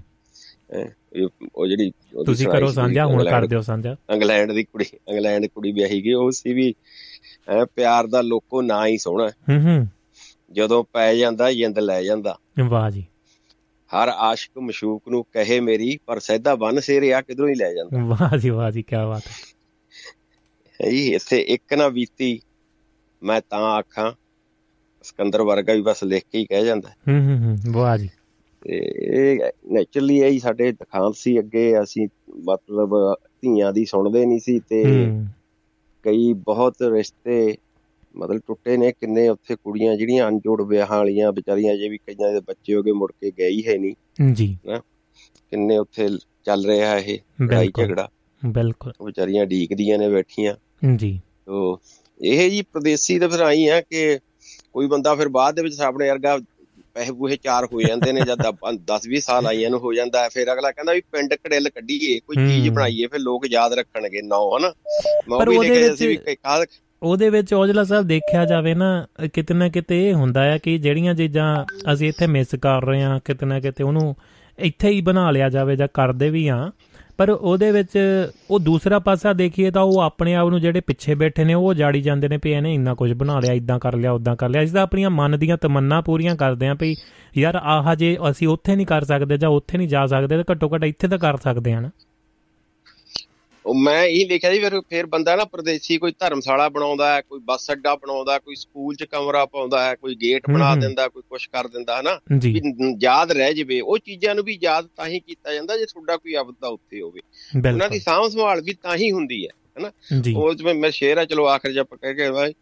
[1.56, 1.92] ਉਹ ਜਿਹੜੀ
[2.26, 6.32] ਤੁਸੀਂ ਕਰੋ ਸਾਂਝਾ ਹੁਣ ਕਰ ਦਿਓ ਸਾਂਝਾ। ਇੰਗਲੈਂਡ ਦੀ ਕੁੜੀ ਇੰਗਲੈਂਡ ਕੁੜੀ ਵਿਆਹੀ ਗਈ ਉਹ
[6.32, 6.74] ਸੀ ਵੀ
[7.50, 9.88] ਹੈਂ, ਪਿਆਰ ਦਾ ਲੋਕੋ ਨਾ ਹੀ ਸੋਹਣਾ ਹੂੰ। ਹੂੰ
[10.52, 13.06] ਜਦੋਂ ਪੈ ਜਾਂਦਾ ਜਿੰਦ ਲੈ ਜਾਂਦਾ। ਵਾਹ ਜੀ।
[13.92, 18.38] ਹਰ ਆਸ਼ਿਕ ਮਸ਼ੂਕ ਨੂੰ ਕਹੇ ਮੇਰੀ ਪਰ ਸੈਦਾ ਬਨ ਸਿਰਿਆ ਕਿਧਰੋਂ ਹੀ ਲੈ ਜਾਂਦਾ। ਵਾਹ
[18.38, 19.32] ਜੀ ਵਾਹ ਜੀ ਕੀ ਬਾਤ ਹੈ।
[20.82, 22.40] ਹੈ ਜੀ ਇੱਥੇ ਇੱਕ ਨਾ ਬੀਤੀ
[23.24, 24.12] ਮੈਂ ਤਾਂ ਆਖਾਂ
[25.04, 28.10] ਸਿਕੰਦਰ ਵਰਗਾ ਵੀ ਬਸ ਲਿਖ ਕੇ ਹੀ ਕਹਿ ਜਾਂਦਾ ਹੂੰ। ਹੂੰ ਹੂੰ ਵਾਹ ਜੀ।
[28.66, 34.84] ਇਹ ਨੇਚਰਲੀ ਇਹ ਸਾਡੇ ਦਿਖਾਂਤ ਸੀ ਅੱਗੇ ਅਸੀਂ ਮਤਲਬ ਧੀਆਂ ਦੀ ਸੁਣਦੇ ਨਹੀਂ ਸੀ ਤੇ
[36.04, 37.58] ਕਈ ਬਹੁਤ ਰਿਸ਼ਤੇ
[38.16, 42.40] ਮਤਲਬ ਟੁੱਟੇ ਨੇ ਕਿੰਨੇ ਉੱਥੇ ਕੁੜੀਆਂ ਜਿਹੜੀਆਂ ਅਨਜੋੜ ਵਿਆਹਾਂ ਵਾਲੀਆਂ ਵਿਚਾਰੀਆਂ ਜੇ ਵੀ ਕਈਆਂ ਦੇ
[42.40, 43.96] ਬੱਚੇ ਹੋ ਗਏ ਮੁੜ ਕੇ ਗਏ ਹੀ ਹੈ ਨਹੀਂ।
[44.34, 44.58] ਜੀ।
[45.52, 46.10] ਕਿੰਨੇ ਉੱਥੇ
[46.46, 48.10] ਚੱਲ ਰਿਹਾ ਇਹ ਲੜਾਈ। ਝਗੜਾ।
[48.46, 50.56] ਬਿਲਕੁਲ। ਵਿਚਾਰੀਆਂ ਢੀਕਦੀਆਂ ਨੇ ਬੈਠੀਆਂ।
[50.96, 51.80] ਜੀ। ਤੋ
[52.22, 54.20] ਇਹ ਜੀ ਪ੍ਰਦੇਸੀ ਤਾਂ ਫਿਰ ਆਈ ਆ ਕਿ
[54.74, 56.40] ਕੋਈ ਬੰਦਾ ਫਿਰ ਬਾਅਦ ਦੇ ਵਿੱਚ ਆਪਣੇ ਵਰਗਾ
[56.96, 58.42] ਪੈਸੇ ਪੂਹੇ ਚਾਰ ਹੋ ਜਾਂਦੇ ਨੇ ਜਦ
[58.88, 62.20] 10 20 ਸਾਲ ਆਈਆਂ ਨੂੰ ਹੋ ਜਾਂਦਾ ਹੈ ਫਿਰ ਅਗਲਾ ਕਹਿੰਦਾ ਵੀ ਪਿੰਡ ਕੜਿੱਲ ਕੱਢੀਏ
[62.20, 64.70] ਕੋਈ ਚੀਜ਼। ਬਣਾਈਏ ਫਿਰ ਲੋਕ ਯਾਦ ਰੱਖਣਗੇ ਨਾ ਹਨਾ
[65.38, 66.68] ਪਰ ਉਹਦੇ ਵਿੱਚ-
[67.02, 71.14] ਉਹਦੇ ਵਿੱਚ ਔਜਲਾ ਸਾਹਿਬ ਦੇਖਿਆ ਜਾਵੇ ਨਾ ਕਿਤੇ ਨਾ ਕਿਤੇ ਇਹ ਹੁੰਦਾ ਹੈ ਕਿ ਜਿਹੜੀਆਂ
[71.16, 74.16] ਚੀਜ਼ਾਂ ਅਸੀਂ ਇੱਥੇ ਮਿਸ ਕਰ ਰਹੇ ਹਾਂ ਕਿਤੇ ਨਾ ਕਿਤੇ ਉਹਨੂੰ
[74.58, 76.72] ਇੱਥੇ ਹੀ ਬਣਾ ਲਿਆ ਜਾਵੇ ਜਾਂ ਕਰਦੇ ਵੀ ਆ
[77.20, 77.98] ਪਰ ਉਹਦੇ ਵਿੱਚ
[78.52, 82.02] ਉਹ ਦੂਸਰਾ ਪਾਸਾ ਦੇਖੀਏ ਤਾਂ ਉਹ ਆਪਣੇ ਆਪ ਨੂੰ ਜਿਹੜੇ ਪਿੱਛੇ ਬੈਠੇ ਨੇ, ਉਹ ਜਾੜੀ
[82.02, 84.74] ਜਾਂਦੇ ਨੇ ਵੀ ਇਹਨੇ ਇੰਨਾ ਕੁਝ ਬਣਾ ਲਿਆ ਇਦਾਂ ਕਰ ਲਿਆ ਉਦਾਂ ਕਰ ਲਿਆ। ਅਸੀਂ
[84.74, 86.96] ਤਾਂ ਆਪਣੀਆਂ ਮਨ ਦੀਆਂ ਤਮੰਨਾ ਪੂਰੀਆਂ ਕਰਦੇ ਆਂ ਵੀ
[87.38, 90.70] ਯਾਰ ਆਹ ਜੇ ਅਸੀਂ ਉੱਥੇ ਨਹੀਂ ਕਰ ਸਕਦੇ ਜਾਂ ਉੱਥੇ ਨਹੀਂ ਜਾ ਸਕਦੇ ਤਾਂ ਘੱਟੋ
[90.76, 91.90] ਘੱਟ ਇੱਥੇ ਤਾਂ ਕਰ ਸਕਦੇ ਹਾਂ ਨਾ।
[93.66, 97.40] ਉਹ ਮੈਂ ਇਹ ਲਿਖਿਆ ਸੀ ਫਿਰ ਫਿਰ ਬੰਦਾ ਨਾ ਪ੍ਰਦੇਸੀ ਕੋਈ ਧਰਮਸ਼ਾਲਾ ਬਣਾਉਂਦਾ ਹੈ ਕੋਈ
[97.40, 101.48] ਬੱਸ ਅੱਡਾ ਬਣਾਉਂਦਾ ਕੋਈ ਸਕੂਲ 'ਚ ਕਮਰਾ ਪਾਉਂਦਾ ਹੈ ਕੋਈ ਗੇਟ ਬਣਾ। ਦਿੰਦਾ ਕੋਈ ਕੁਛ
[101.48, 102.20] ਕਰ ਦਿੰਦਾ ਹਨਾ?
[102.38, 102.62] ਜੀ। ਵੀ
[103.04, 106.36] ਯਾਦ ਰਹਿ ਜਵੇ। ਉਹ ਚੀਜ਼ਾਂ ਨੂੰ ਵੀ ਯਾਦ ਤਾਂ ਹੀ ਕੀਤਾ ਜਾਂਦਾ ਜੇ ਤੁਹਾਡਾ ਕੋਈ
[106.36, 107.22] ਅਬਦਾ ਉੱਥੇ ਹੋਵੇ।
[107.70, 109.92] ਉਹਨਾਂ ਦੀ ਸਾਂਭ ਸੰਭਾਲ ਵੀ ਤਾਂ ਹੀ ਹੁੰਦੀ ਹੈ ਹਨਾ?
[110.22, 112.54] ਜੀ। ਉਹ ਜਿਵੇਂ ਮੈਂ ਸ਼ੇਰ ਆ ਚਲੋ ਆਖਰ ਜੇ ਆਪਾਂ ਕਹਿ ਕੇ ਭਾਈ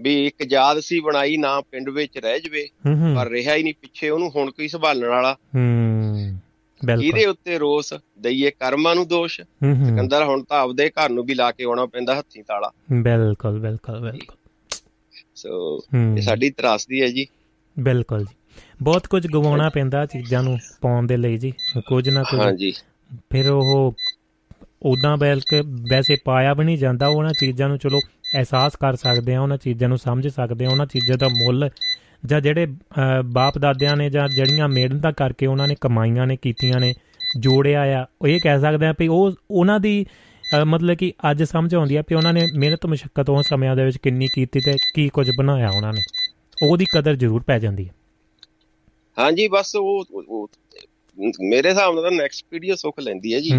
[0.00, 2.68] ਵੀ ਇੱਕ ਯਾਦ ਸੀ ਬਣਾਈ ਨਾ ਪਿੰਡ ਵਿੱਚ ਰਹਿ ਜਵੇ
[3.16, 5.36] ਪਰ ਰਿਹਾ ਹੀ ਨਹੀਂ ਪਿੱਛੇ ਉਹਨੂੰ ਹੁਣ ਕੋਈ ਸੰਭਾਲਣ ਵਾਲਾ।
[7.02, 9.40] ਇਹਦੇ ਉੱਤੇ ਰੋਸ ਦਈਏ ਕਰਮਾਂ ਨੂੰ ਦੋਸ਼
[9.84, 14.00] ਸਿਕੰਦਰ ਹੁਣ ਤਾਂ ਆਪਦੇ ਘਰ ਨੂੰ ਵੀ ਲਾ ਕੇ ਆਉਣਾ ਪੈਂਦਾ ਹੱਥੀਂ ਤਾਲਾ। ਬਿਲਕੁਲ ਬਿਲਕੁਲ
[14.00, 14.36] ਬਿਲਕੁਲ।
[15.34, 15.80] ਸੋ
[16.16, 17.26] ਇਹ ਸਾਡੀ ਤਰਾਸਦੀ ਹੈ ਜੀ।
[17.78, 18.34] ਬਿਲਕੁਲ ਜੀ।
[18.82, 21.52] ਬਹੁਤ ਕੁਝ ਗਵਾਉਣਾ ਪੈਂਦਾ ਚੀਜ਼ਾਂ ਨੂੰ ਪਾਉਣ ਦੇ ਲਈ ਜੀ।
[21.86, 22.72] ਕੁਝ ਨਾ ਕੁਝ ਹਾਂਜੀ
[23.30, 23.94] ਫਿਰ ਉਹ
[24.82, 25.60] ਉਦਾਂ ਬਲਕਿ
[25.90, 27.98] ਵੈਸੇ ਪਾਇਆ ਵੀ ਨਹੀਂ ਜਾਂਦਾ ਉਹਨਾਂ ਚੀਜ਼ਾਂ ਨੂੰ ਚਲੋ
[28.34, 31.70] ਅਹਿਸਾਸ ਕਰ ਸਕਦੇ ਆ ਉਹਨਾਂ ਚੀਜ਼ਾਂ ਨੂੰ ਸਮਝ ਸਕਦੇ ਆ ਉਹਨਾਂ ਚੀਜ਼ਾਂ ਦਾ ਮੁੱਲ
[32.26, 36.80] ਜਾਂ ਜਿਹੜੇ ਅਹ, ਬਾਪ ਦਾਦਿਆਂ ਨੇ ਜਾਂ ਜਿਹੜੀਆਂ ਮਿਹਨਤਾਂ ਕਰਕੇ ਉਹਨਾਂ ਨੇ ਕਮਾਈਆਂ ਨੇ ਕੀਤੀਆਂ
[36.80, 36.94] ਨੇ
[37.38, 40.06] ਜੋੜਿਆ ਆ ਉਹ ਇਹ ਕਹਿ ਸਕਦੇ ਆ ਵੀ ਉਹ ਉਹਨਾਂ ਦੀ
[40.60, 43.84] ਅਹ, ਮਤਲਬ ਕਿ ਅੱਜ ਸਮਝ ਆਉਂਦੀ ਆ ਵੀ ਉਹਨਾਂ ਨੇ ਮਿਹਨਤ ਮੁਸ਼ਕਲ ਉਹ ਸਮਿਆਂ ਦੇ
[43.84, 46.00] ਵਿੱਚ ਕਿੰਨੀ ਕੀਤੀ ਤੇ ਕੀ ਕੁਝ ਬਣਾਇਆ ਉਹਨਾਂ ਨੇ।
[46.68, 47.94] ਉਹਦੀ ਕਦਰ ਜ਼ਰੂਰ ਪੈ ਜਾਂਦੀ ਹੈ
[49.18, 50.48] ਹਾਂਜੀ ਬਸ ਉਹ ਉਹ- ਉਹ-
[51.18, 53.50] ਮੇਰੇ ਹਿਸਾਬ ਨਾਲ ਤਾਂ ਨੈਕਸਟ ਪੀੜ੍ਹੀ ਸੁੱਖ ਲੈਂਦੀ ਹੈ ਜੀ।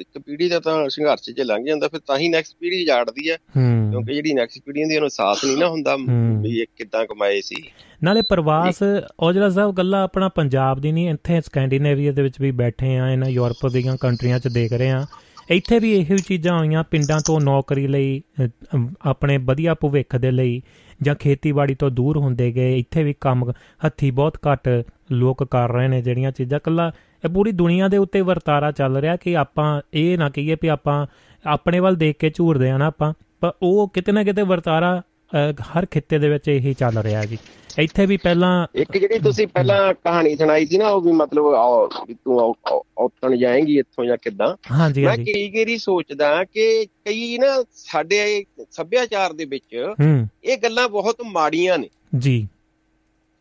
[0.00, 3.36] ਇੱਕ ਪੀੜ੍ਹੀ ਦਾ ਤਾਂ ਸੰਘਰਸ਼ 'ਚ ਲੰਘ ਜਾਂਦਾ ਫਿਰ ਤਾਂ ਹੀ ਨੈਕਸਟ ਪੀੜ੍ਹੀ ਜਾੜਦੀ ਹੈ।
[3.56, 5.96] ਕਿਉਂਕਿ ਜਿਹੜੀ ਨੈਕਸਟ ਪੀੜ੍ਹੀ ਹੁੰਦੀ ਉਹਨੂੰ ਸਾਥ ਨਹੀਂ ਨਾ ਹੁੰਦਾ।
[6.42, 7.56] ਵੀ ਇਹ ਕਿੱਦਾਂ ਕਮਾਏ ਸੀ।
[8.02, 8.82] ਨਾਲੇ ਪ੍ਰਵਾਸ
[9.20, 13.28] ਔਜਲਾ ਸਾਹਿਬ ਗੱਲਾਂ ਆਪਣਾ ਪੰਜਾਬ ਦੀ ਨਹੀਂ ਇੱਥੇ ਸਕੈਂਡੀਨੇਵੀਆ ਦੇ ਵਿੱਚ ਵੀ ਬੈਠੇ ਆ ਇਹਨਾਂ
[13.28, 15.04] ਯੂਰਪ ਦੀਆਂ ਕੰਟਰੀਆਂ 'ਚ ਦੇਖ ਰਹੇ ਆ
[15.50, 18.20] ਇੱਥੇ ਵੀ ਇਹੋ ਚੀਜ਼ਾਂ ਆਈਆਂ ਪਿੰਡਾਂ ਤੋਂ ਨੌਕਰੀ ਲਈ
[19.06, 20.60] ਆਪਣੇ ਵਧੀਆ ਭਵਿੱਖ ਦੇ ਲਈ।
[21.02, 23.52] ਜਾਂ ਖੇਤੀਬਾੜੀ ਤੋਂ ਦੂਰ ਹੁੰਦੇ ਗਏ ਇੱਥੇ ਵੀ ਕੰਮ
[23.86, 26.92] ਹੱਥੀ ਬਹੁਤ ਘੱਟ ਲੋਕ ਕਰ ਰਹੇ ਨੇ ਜਿਹੜੀਆਂ ਚੀਜ਼ਾਂ। ਕੱਲਾ
[27.24, 31.06] ਇਹ ਪੂਰੀ ਦੁਨੀਆ ਦੇ ਉੱਤੇ ਵਰਤਾਰਾ ਚੱਲ ਰਿਹਾ ਕਿ ਆਪਾਂ ਇਹ ਨਾ ਕਹੀਏ ਵੀ ਆਪਾਂ
[31.44, 35.02] ਆਪਣੇ ਵੱਲ ਦੇਖ ਕੇ ਝੂਰਦੇ ਆ ਨਾ ਆਪਾਂ ਪਰ ਉਹ ਕਿਤੇ ਨਾ ਕਿਤੇ ਵਰਤਾਰਾ
[35.50, 37.38] ਅ, ਹਰ ਖਿੱਤੇ ਦੇ ਵਿੱਚ ਇਹੀ ਚੱਲ ਰਿਹਾ ਜੀ।
[37.78, 41.44] ਇੱਥੇ ਵੀ ਪਹਿਲਾਂ ਇੱਕ ਜਿਹੜੀ ਤੁਸੀਂ ਪਹਿਲਾਂ ਕਹਾਣੀ ਸੁਣਾਈ ਸੀ ਨਾ ਉਹ ਵੀ ਮਤਲਬ
[42.24, 42.54] ਤੂੰ
[42.98, 44.56] ਔਤਣ ਜਾਏਂਗੀ ਇੱਥੋਂ ਜਾਂ ਕਿੱਦਾਂ?
[44.98, 49.94] ਮੈਂ ਕਈ ਵਾਰੀ ਸੋਚਦਾ ਕਿ ਕਈ ਨਾ ਸਾਡੇ ਸੱਭਿਆਚਾਰ ਦੇ ਵਿੱਚ
[50.44, 52.48] ਇਹ ਗੱਲਾਂ ਬਹੁਤ ਮਾੜੀਆਂ ਨੇ। ਜੀ।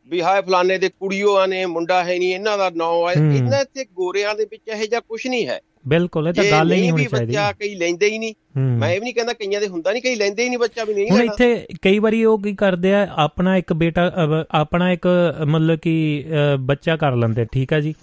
[0.08, 3.86] ਵੀ ਹਾਏ ਫਲਾਣੇ ਦੇ ਕੁੜੀਆਂ ਨੇ ਮੁੰਡਾ ਹੈ ਨਹੀਂ ਇਹਨਾਂ ਦਾ ਨਾਂ ਹੈ। ਇਹਨਾਂ ਇੱਥੇ
[3.86, 7.06] ਗੋਰਿਆਂ ਦੇ ਵਿੱਚ ਇਹੋ ਜਿਹਾ ਕੁਝ ਨਹੀਂ ਹੈ। ਬਿਲਕੁਲ ਇਹ ਤਾਂ ਗੱਲ ਹੀ ਨਹੀਂ ਹੋਣੀ
[7.06, 10.02] ਚਾਹੀਦੀ ਬੱਚਾ ਕਈ ਲੈਂਦੇ ਹੀ ਨਹੀਂ। ਮੈਂ ਇਹ ਵੀ ਨਹੀਂ ਕਹਿੰਦਾ ਕਈਆਂ ਦੇ ਹੁੰਦਾ ਨਹੀਂ
[10.02, 13.08] ਕਈ ਲੈਂਦੇ ਹੀ ਨਹੀਂ ਬੱਚਾ ਵੀ ਨਹੀਂ ਹੁਣ ਇੱਥੇ ਕਈ ਵਾਰੀ ਉਹ ਕੀ ਕਰਦੇ ਆ
[13.18, 14.12] ਆਪਣਾ ਇੱਕ ਬੇਟਾ
[14.52, 15.08] ਆਪਣਾ ਇੱਕ
[15.48, 15.94] ਮਤਲਬ ਕਿ
[16.60, 17.94] ਬੱਚਾ ਕਰ ਲੈਂਦੇ ਠੀਕ ਆ ਜੀ?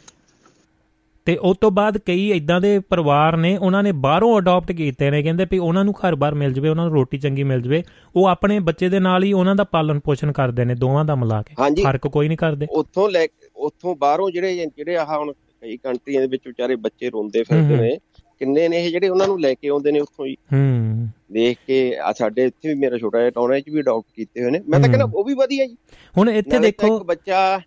[1.26, 5.22] ਤੇ ਉਸ ਤੋਂ ਬਾਅਦ ਕਈ ਇਦਾਂ ਦੇ ਪਰਿਵਾਰ ਨੇ ਉਹਨਾਂ ਨੇ ਬਾਹਰੋਂ ਅਡਾਪਟ ਕੀਤੇ ਨੇ
[5.22, 7.82] ਕਹਿੰਦੇ ਵੀ ਉਹਨਾਂ ਨੂੰ ਘਰ-ਬਾਰ ਮਿਲ ਜਵੇ ਉਹਨਾਂ ਨੂੰ ਰੋਟੀ ਚੰਗੀ ਮਿਲ ਜਵੇ।
[8.16, 11.42] ਉਹ ਆਪਣੇ ਬੱਚੇ ਦੇ ਨਾਲ ਹੀ ਉਹਨਾਂ ਦਾ ਪਾਲਣ ਪੋਸ਼ਣ ਕਰਦੇ ਨੇ ਦੋਵਾਂ ਦਾ ਮਿਲਾ
[11.42, 13.26] ਕੇ। ਫ਼ਰਕ ਕੋਈ ਨਹੀਂ ਕਰਦੇ। ਉੱਥੋਂ ਲੈ
[13.56, 17.82] ਉੱਥੋਂ ਬਾਹਰੋਂ ਜਿਹੜੇ ਜਿਹੜੇ ਆਹ ਹੁਣ ਕਈ ਕੰਟਰੀਆਂ ਦੇ ਵਿੱਚ ਵਿਚਾਰੇ ਬੱਚੇ ਰੋਂਦੇ ਫਿਰਦੇ ਹੂੰ।
[17.82, 17.98] ਨੇ।
[18.38, 20.36] ਕਿੰਨੇ ਨੇ ਇਹ ਜਿਹੜੇ ਉਹਨਾਂ ਨੂੰ ਲੈ ਕੇ ਆਉਂਦੇ ਨੇ ਉੱਥੋਂ ਹੀ?
[20.52, 24.42] ਹੂੰ। ਦੇਖ ਕੇ ਆ ਸਾਡੇ ਇੱਥੇ ਵੀ ਮੇਰਾ ਛੋਟਾ ਜਿਹਾ ਟਾਉਣਾ 'ਚ ਵੀ ਅਡਾਪਟ ਕੀਤੇ
[24.42, 25.76] ਹੋਏ ਨੇ। ਮੈਂ ਤਾਂ ਹੂੰ। ਕਹਿੰਦਾ ਉਹ ਵੀ ਵਧੀਆ ਜੀ।
[26.18, 27.60] ਹੁਣ ਇੱਥੇ ਦੇਖੋ ਇੱਕ ਬੱਚਾ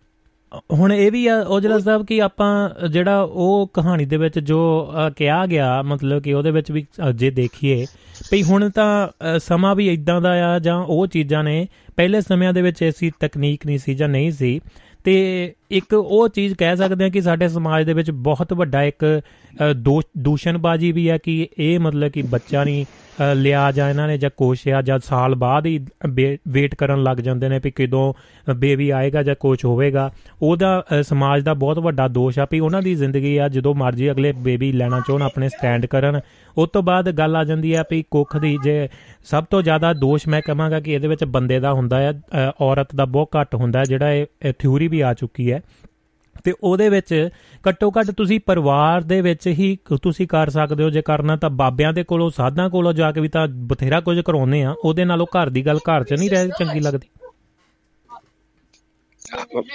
[0.73, 5.45] ਹੁਣ ਇਹ ਵੀ ਆ ਔਜਲਾ ਸਾਹਿਬ ਕਿ ਆਪਾਂ ਜਿਹੜਾ ਉਹ ਕਹਾਣੀ ਦੇ ਵਿੱਚ ਜੋ ਕਿਹਾ
[5.45, 7.85] ਗਿਆ ਮਤਲਬ ਕਿ ਉਹਦੇ ਵਿੱਚ ਵੀ ਜੇ ਦੇਖੀਏ
[8.31, 9.07] ਭਈ ਹੁਣ ਤਾਂ
[9.39, 13.65] ਸਮਾਂ ਵੀ ਇਦਾਂ ਦਾ ਆ ਜਾਂ ਉਹ ਚੀਜ਼ਾਂ ਨੇ ਪਹਿਲੇ ਸਮਿਆਂ ਦੇ ਵਿੱਚ ਐਸੀ ਤਕਨੀਕ
[13.65, 14.59] ਨਹੀਂ ਸੀ ਜਾਂ ਨਹੀਂ ਸੀ।
[15.03, 19.21] ਤੇ ਇੱਕ ਉਹ ਚੀਜ਼ ਕਹਿ ਸਕਦੇ ਆ ਕਿ ਸਾਡੇ ਸਮਾਜ ਦੇ ਵਿੱਚ ਬਹੁਤ ਵੱਡਾ ਇੱਕ
[19.69, 24.07] ਅ, ਦੋਸ਼ ਦੂਸ਼ਣਬਾਜ਼ੀ ਵੀ ਆ ਕਿ ਇਹ ਮਤਲਬ ਕਿ ਬੱਚਾ ਨਹੀਂ ਅ, ਲਿਆ ਜਾਂ ਇਹਨਾਂ
[24.07, 25.85] ਨੇ ਜਾਂ ਕੋਸ਼ਿਆ ਜਾਂ ਸਾਲ ਬਾਅਦ ਹੀ
[26.47, 28.13] ਵੇਟ ਕਰਨ ਲੱਗ ਜਾਂਦੇ ਨੇ ਵੀ ਕਦੋਂ
[28.53, 32.81] ਬੇਬੀ ਆਏਗਾ ਜਾਂ ਕੁਝ ਹੋਵੇਗਾ। ਉਹਦਾ ਅ, ਸਮਾਜ ਦਾ ਬਹੁਤ ਵੱਡਾ ਦੋਸ਼ ਆ ਵੀ ਉਹਨਾਂ
[32.81, 36.21] ਦੀ ਜ਼ਿੰਦਗੀ ਆ ਜਦੋਂ ਮਰਜ਼ੀ ਅਗਲੇ ਬੇਬੀ ਲੈਣਾ ਚਾਹਣ ਆਪਣੇ ਸਟੈਂਡ ਕਰਨ।
[36.57, 38.89] ਉਸ ਤੋਂ ਬਾਅਦ ਗੱਲ ਆ ਜਾਂਦੀ ਆ ਵੀ ਕੁੱਖ ਦੀ ਜੇ
[39.23, 42.95] ਸਭ ਤੋਂ ਜ਼ਿਆਦਾ ਦੋਸ਼ ਮੈਂ ਕਹਾਂਗਾ ਕਿ ਇਹਦੇ ਵਿੱਚ ਬੰਦੇ ਦਾ ਹੁੰਦਾ ਆ ਅ, ਔਰਤ
[42.95, 45.61] ਦਾ ਬਹੁਤ ਘੱਟ ਹੁੰਦਾ ਹੈ, ਜਿਹੜਾ ਇਹ ਥਿਊਰੀ ਵੀ ਆ ਚੁੱਕੀ ਹੈ।
[46.43, 47.29] ਤੇ ਉਹਦੇ ਵਿੱਚ
[47.69, 51.93] ਘੱਟੋ ਘੱਟ ਤੁਸੀਂ ਪਰਿਵਾਰ ਦੇ ਵਿੱਚ ਹੀ ਤੁਸੀਂ ਕਰ ਸਕਦੇ ਹੋ। ਜੇ ਕਰਨਾ ਤਾਂ ਬਾਬਿਆਂ
[51.93, 55.49] ਦੇ ਕੋਲੋਂ ਸਾਧਾਂ ਕੋਲੋਂ ਜਾ ਕੇ ਵੀ ਤਾਂ ਬਥੇਰਾ ਕੁਝ ਕਰਾਉਂਦੇ ਆ। ਉਹਦੇ ਨਾਲੋਂ ਘਰ
[55.49, 57.07] ਦੀ ਗੱਲ ਘਰ 'ਚ ਨਹੀਂ ਰਹਿ ਚੰਗੀ ਲੱਗਦੀ।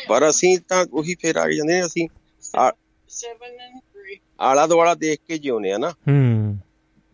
[0.09, 2.09] ਪਰ ਅਸੀਂ ਤਾਂ ਉਹੀ ਫੇਰ ਆ ਜਾਂਦੇ ਅਸੀਂ
[4.41, 6.59] ਆਲਾ ਦੁਆਲਾ ਦੇਖ ਕੇ ਜਿਉਂਦੇ ਆ ਨਾ। ਹੂੰ।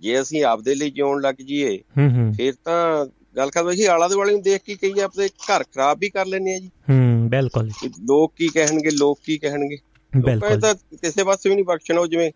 [0.00, 3.06] ਜੇ ਅਸੀਂ ਆਪਦੇ ਲਈ ਜਿਉਣ ਲੱਗ ਜਾਈਏ ਹੂੰ ਹੂੰ। ਫਿਰ ਤਾਂ
[3.36, 6.54] ਗੱਲ ਕਰ ਅਸੀਂ ਆਲਾ ਦੁਆਲੇ ਨੂੰ ਦੇਖ ਕੇ ਕਈ ਆਪਣੇ ਘਰ ਖਰਾਬ ਵੀ ਕਰ ਲੈਂਦੇ
[6.54, 9.78] ਆ ਜੀ। ਹੂੰ ਬਿਲਕੁਲ ਕਿ ਲੋਕ ਕੀ ਕਹਿਣਗੇ ਲੋਕ ਕੀ ਕਹਿਣਗੇ।
[10.16, 12.32] ਬਿਲਕੁਲ ਤਾਂ ਕਿਸੇ ਪਾਸੇ ਵੀ ਨਹੀਂ ਬਖਸ਼ਣਾ ਉਹ ਜਿਵੇਂ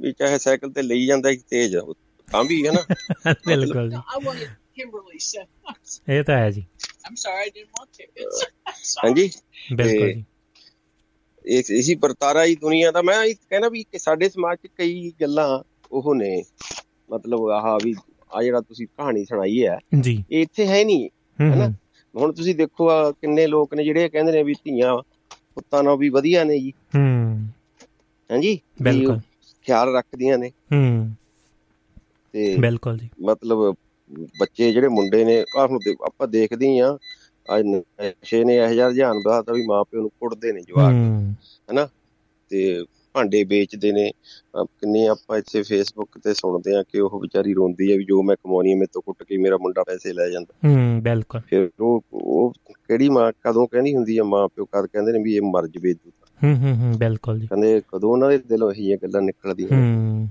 [0.00, 1.94] ਵੀ ਚਾਹੇ ਸਾਈਕਲ ਤੇ ਲਈ ਜਾਂਦਾ ਇੱਕ ਤੇਜ਼ ਆ, ਉਹ
[2.32, 2.84] ਤਾਂ ਵੀ ਹੈ ਨਾ।
[3.46, 3.96] ਬਿਲਕੁਲ ਜੀ.
[6.08, 8.22] ਇਹ ਤਾਂ ਹੈ ਜੀ। I'm sorry, I didn't want to.
[8.22, 8.50] It's
[9.04, 9.30] ਹਾਂਜੀ।
[9.76, 10.24] ਬਿਲਕੁਲ ਜੀ।
[11.44, 15.12] ਇਸ ਇਸੀ ਵਰਤਾਰਾ ਹੀ ਦੁਨੀਆ ਦਾ। ਮੈਂ ਇਹ ਕਹਿਣਾ ਵੀ ਕਿ ਸਾਡੇ ਸਮਾਜ 'ਚ ਕਈ
[15.20, 15.62] ਗੱਲਾਂ
[15.92, 16.42] ਉਹ ਨੇ
[17.10, 17.94] ਮਤਲਬ ਆਹ ਵੀ
[18.32, 21.08] ਆ ਜਿਹੜਾ ਤੁਸੀਂ ਕਹਾਣੀ ਸੁਣਾਈ ਹੈ ਜੀ। ਇਹ ਇੱਥੇ ਹੈ ਨਹੀਂ
[21.40, 21.72] ਹੈਨਾ?
[22.16, 24.96] ਹੁਣ ਤੁਸੀਂ ਦੇਖੋ ਆ ਕਿੰਨੇ ਲੋਕ ਨੇ ਜਿਹੜੇ ਕਹਿੰਦੇ ਨੇ ਵੀ ਧੀਆਂ
[25.54, 27.46] ਪੁੱਤਾਂ ਨਾਲ ਵੀ ਵਧੀਆ ਨੇ ਜੀ। ਹੂੰ।
[28.30, 28.60] ਹਾਂਜੀ?
[28.82, 29.20] ਬਿਲਕੁਲ।
[29.62, 31.14] ਖਿਆਲ ਰੱਖਦੀਆਂ ਨੇ। ਹੂੰ।
[32.32, 33.74] ਤੇ ਬਿਲਕੁਲ ਜੀ। ਮਤਲਬ
[34.40, 35.44] ਬੱਚੇ ਜਿਹੜੇ ਮੁੰਡੇ ਨੇ
[36.06, 36.98] ਆਪਾਂ ਦੇਖਦੇ ਆ
[37.58, 40.92] ਅੱਜ ਨਸ਼ੇ ਨੇ ਇਹੋ ਜਿਹਾ ਰੁਝਾਨ ਵਧਾਤਾ ਵੀ ਮਾਂ ਪਿਓ ਨੂੰ ਕੁੱਟਦੇ ਨੇ ਜਵਾਕ।
[41.72, 41.88] ਹਨਾ?
[42.48, 44.12] ਤੇ ਭਾਂਡੇ ਵੇਚਦੇ ਨੇ।
[44.64, 48.36] ਕਿੰਨੇ ਆਪਾਂ ਇੱਥੇ ਫੇਸਬੁੱਕ ਤੇ ਸੁਣਦੇ ਆ ਕਿ ਉਹ ਵਿਚਾਰੀ ਰੋਂਦੀ ਹੈ ਵੀ ਜੋ ਮੈਂ
[48.36, 52.04] ਕਮਾਉਣੀ ਹੈ ਮੇਰੇ ਤੋਂ ਕੁੱਟ ਕੇ ਮੇਰਾ ਮੁੰਡਾ ਪੈਸੇ ਲੈ ਜਾਂਦਾ। ਹੂੰ ਬਿਲਕੁਲ। ਫਿਰ ਉਹ
[52.12, 55.66] ਉਹ ਕਿਹੜੀ ਮਾਂ ਕਦੋਂ ਕਹਿੰਦੀ ਹੁੰਦੀ ਹੈ ਮਾਂ ਪਿਓ ਕਦ ਕਹਿੰਦੇ ਨੇ ਵੀ ਇਹ ਮਰ
[55.66, 56.12] ਜਵੇ ਤੂੰ
[56.44, 60.28] ਹੂੰ ਹੂੰ ਹੂੰ ਬਿਲਕੁਲ ਜੀ। ਕਹਿੰਦੇ ਕਦੋਂ ਉਹਨਾਂ ਦੇ ਦਿਲੋਂ ਇਹੋ ਗੱਲਾਂ ਨਿਕਲਦੀਆਂ ਹੂੰ।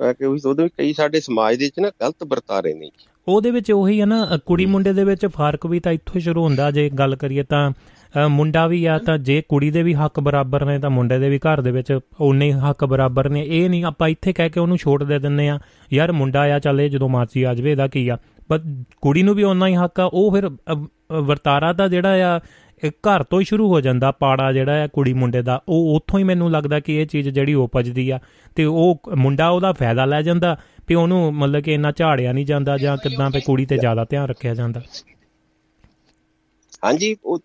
[0.00, 2.90] ਮੈਂ ਕਿ ਉਹੀ ਉਹਦੇ ਕਈ ਸਾਡੇ ਸਮਾਜ ਦੇ ਵਿੱਚ ਨਾ ਗਲਤ ਵਰਤਾਰੇ ਨੇ।
[3.28, 6.70] ਉਹਦੇ ਵਿੱਚ ਉਹੀ ਹੈ ਨਾ ਕੁੜੀ ਮੁੰਡੇ ਦੇ ਵਿੱਚ ਫ਼ਰਕ ਵੀ ਤਾਂ ਇੱਥੋਂ ਸ਼ੁਰੂ ਹੁੰਦਾ।
[6.70, 7.70] ਜੇ ਗੱਲ ਕਰੀਏ ਤਾਂ
[8.28, 11.38] ਮੁੰਡਾ ਵੀ ਆ ਤਾਂ ਜੇ ਕੁੜੀ ਦੇ ਵੀ ਹੱਕ ਬਰਾਬਰ ਨੇ ਤਾਂ ਮੁੰਡੇ ਦੇ ਵੀ
[11.38, 14.76] ਘਰ ਦੇ ਵਿੱਚ ਉਨੇ ਹੀ ਹੱਕ ਬਰਾਬਰ ਨੇ। ਇਹ ਨਹੀਂ ਆਪਾਂ ਇੱਥੇ ਕਹਿ ਕੇ ਉਹਨੂੰ
[14.76, 15.58] ਛੋਟ ਦੇ ਦਿੰਨੇ ਆ
[15.92, 18.18] ਯਾਰ ਮੁੰਡਾ ਆ ਚੱਲੇ ਜਦੋਂ ਮਰਜ਼ੀ ਆ ਜਾਵੇ ਇਹਦਾ ਕੀ ਆ?
[18.48, 18.60] ਪਰ
[19.00, 20.74] ਕੁੜੀ ਨੂੰ ਵੀ ਓਨਾ ਹੀ ਹੱਕ ਆ ਉਹ ਫਿਰ ਅ, ਅ,
[21.12, 22.40] ਵਰਤਾਰਾ ਤਾਂ ਜਿਹੜਾ ਆ
[22.84, 26.18] ਇਹ ਘਰ ਤੋਂ ਹੀ ਸ਼ੁਰੂ ਹੋ ਜਾਂਦਾ ਪਾੜਾ ਜਿਹੜਾ ਆ ਕੁੜੀ ਮੁੰਡੇ ਦਾ ਉਹ ਉੱਥੋਂ
[26.18, 28.18] ਹੀ ਮੈਨੂੰ ਲੱਗਦਾ ਕਿ ਇਹ ਚੀਜ਼ ਜਿਹੜੀ ਉਪਜਦੀ ਆ।
[28.54, 30.58] ਤੇ ਉਹ ਮੁੰਡਾ ਉਹਦਾ ਫਾਇਦਾ ਲੈ ਜਾਂਦਾ
[30.88, 34.28] ਵੀ ਉਹਨੂੰ ਮਤਲਬ ਕਿ ਇੰਨਾ ਝਾੜਿਆ ਨਹੀਂ ਜਾਂਦਾ ਜਾਂ ਕਿਦਾਂ ਵੀ ਕੁੜੀ ਤੇ ਜ਼ਿਆਦਾ ਧਿਆਨ
[34.28, 34.80] ਰੱਖਿਆ ਜਾਂਦਾ।
[36.84, 37.38] ਹਾਂਜੀ ਉਹ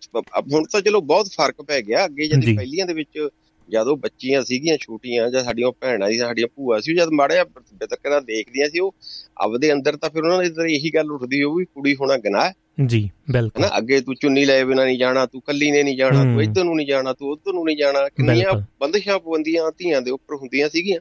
[0.52, 3.28] ਹੁਣ ਤਾਂ ਚਲੋ ਬਹੁਤ ਫ਼ਰਕ ਪੈ ਗਿਆ। ਅੱਗੇ ਜੀ। ਜਦ ਪਹਿਲੀਆਂ ਦੇ ਵਿੱਚ
[3.68, 8.68] ਜਦੋਂ ਬੱਚੀਆਂ ਸੀਗੀਆਂ ਛੋਟੀਆਂ ਜਾਂ ਸਾਡੀਆਂ ਭੈਣਾਂ ਸੀ ਸਾਡੀਆਂ ਭੂਆ ਸੀ ਜਦ ਮਾੜਿਆ ਬਿਤਕਰਾ ਦੇਖਦੀਆਂ
[8.68, 8.94] ਸੀ ਉਹ
[9.38, 12.50] ਆਪਦੇ ਅੰਦਰ ਤਾਂ ਫਿਰ ਉਹਨਾਂ ਦੇ ਅੰਦਰ ਇਹੀ ਗੱਲ ਉੱਠਦੀ ਉਹ ਵੀ ਕੁੜੀ ਹੋਣਾ ਗੁਨਾਹ
[12.86, 16.22] ਜੀ ਬਿਲਕੁਲ। ਹਨਾ ਅੱਗੇ ਤੂੰ ਚੁੰਨੀ ਲਏ ਬਿਨਾਂ ਨਹੀਂ ਜਾਣਾ ਤੂੰ ਕੱਲੀ ਨੇ ਨਹੀਂ ਜਾਣਾ।
[16.24, 20.10] ਤੂੰ ਇੱਧਰ ਨੂੰ ਨਹੀਂ ਜਾਣਾ ਤੂੰ ਉੱਧਰ ਨੂੰ ਨਹੀਂ ਜਾਣਾ ਕਿੰਨੀਆਂ। ਬੰਦਸ਼ਾਂ ਪਾਬੰਦੀਆਂ ਧੀਆਂ ਦੇ
[20.10, 21.00] ਉੱਪਰ ਹੁੰਦੀਆਂ ਸੀਗੀਆਂ।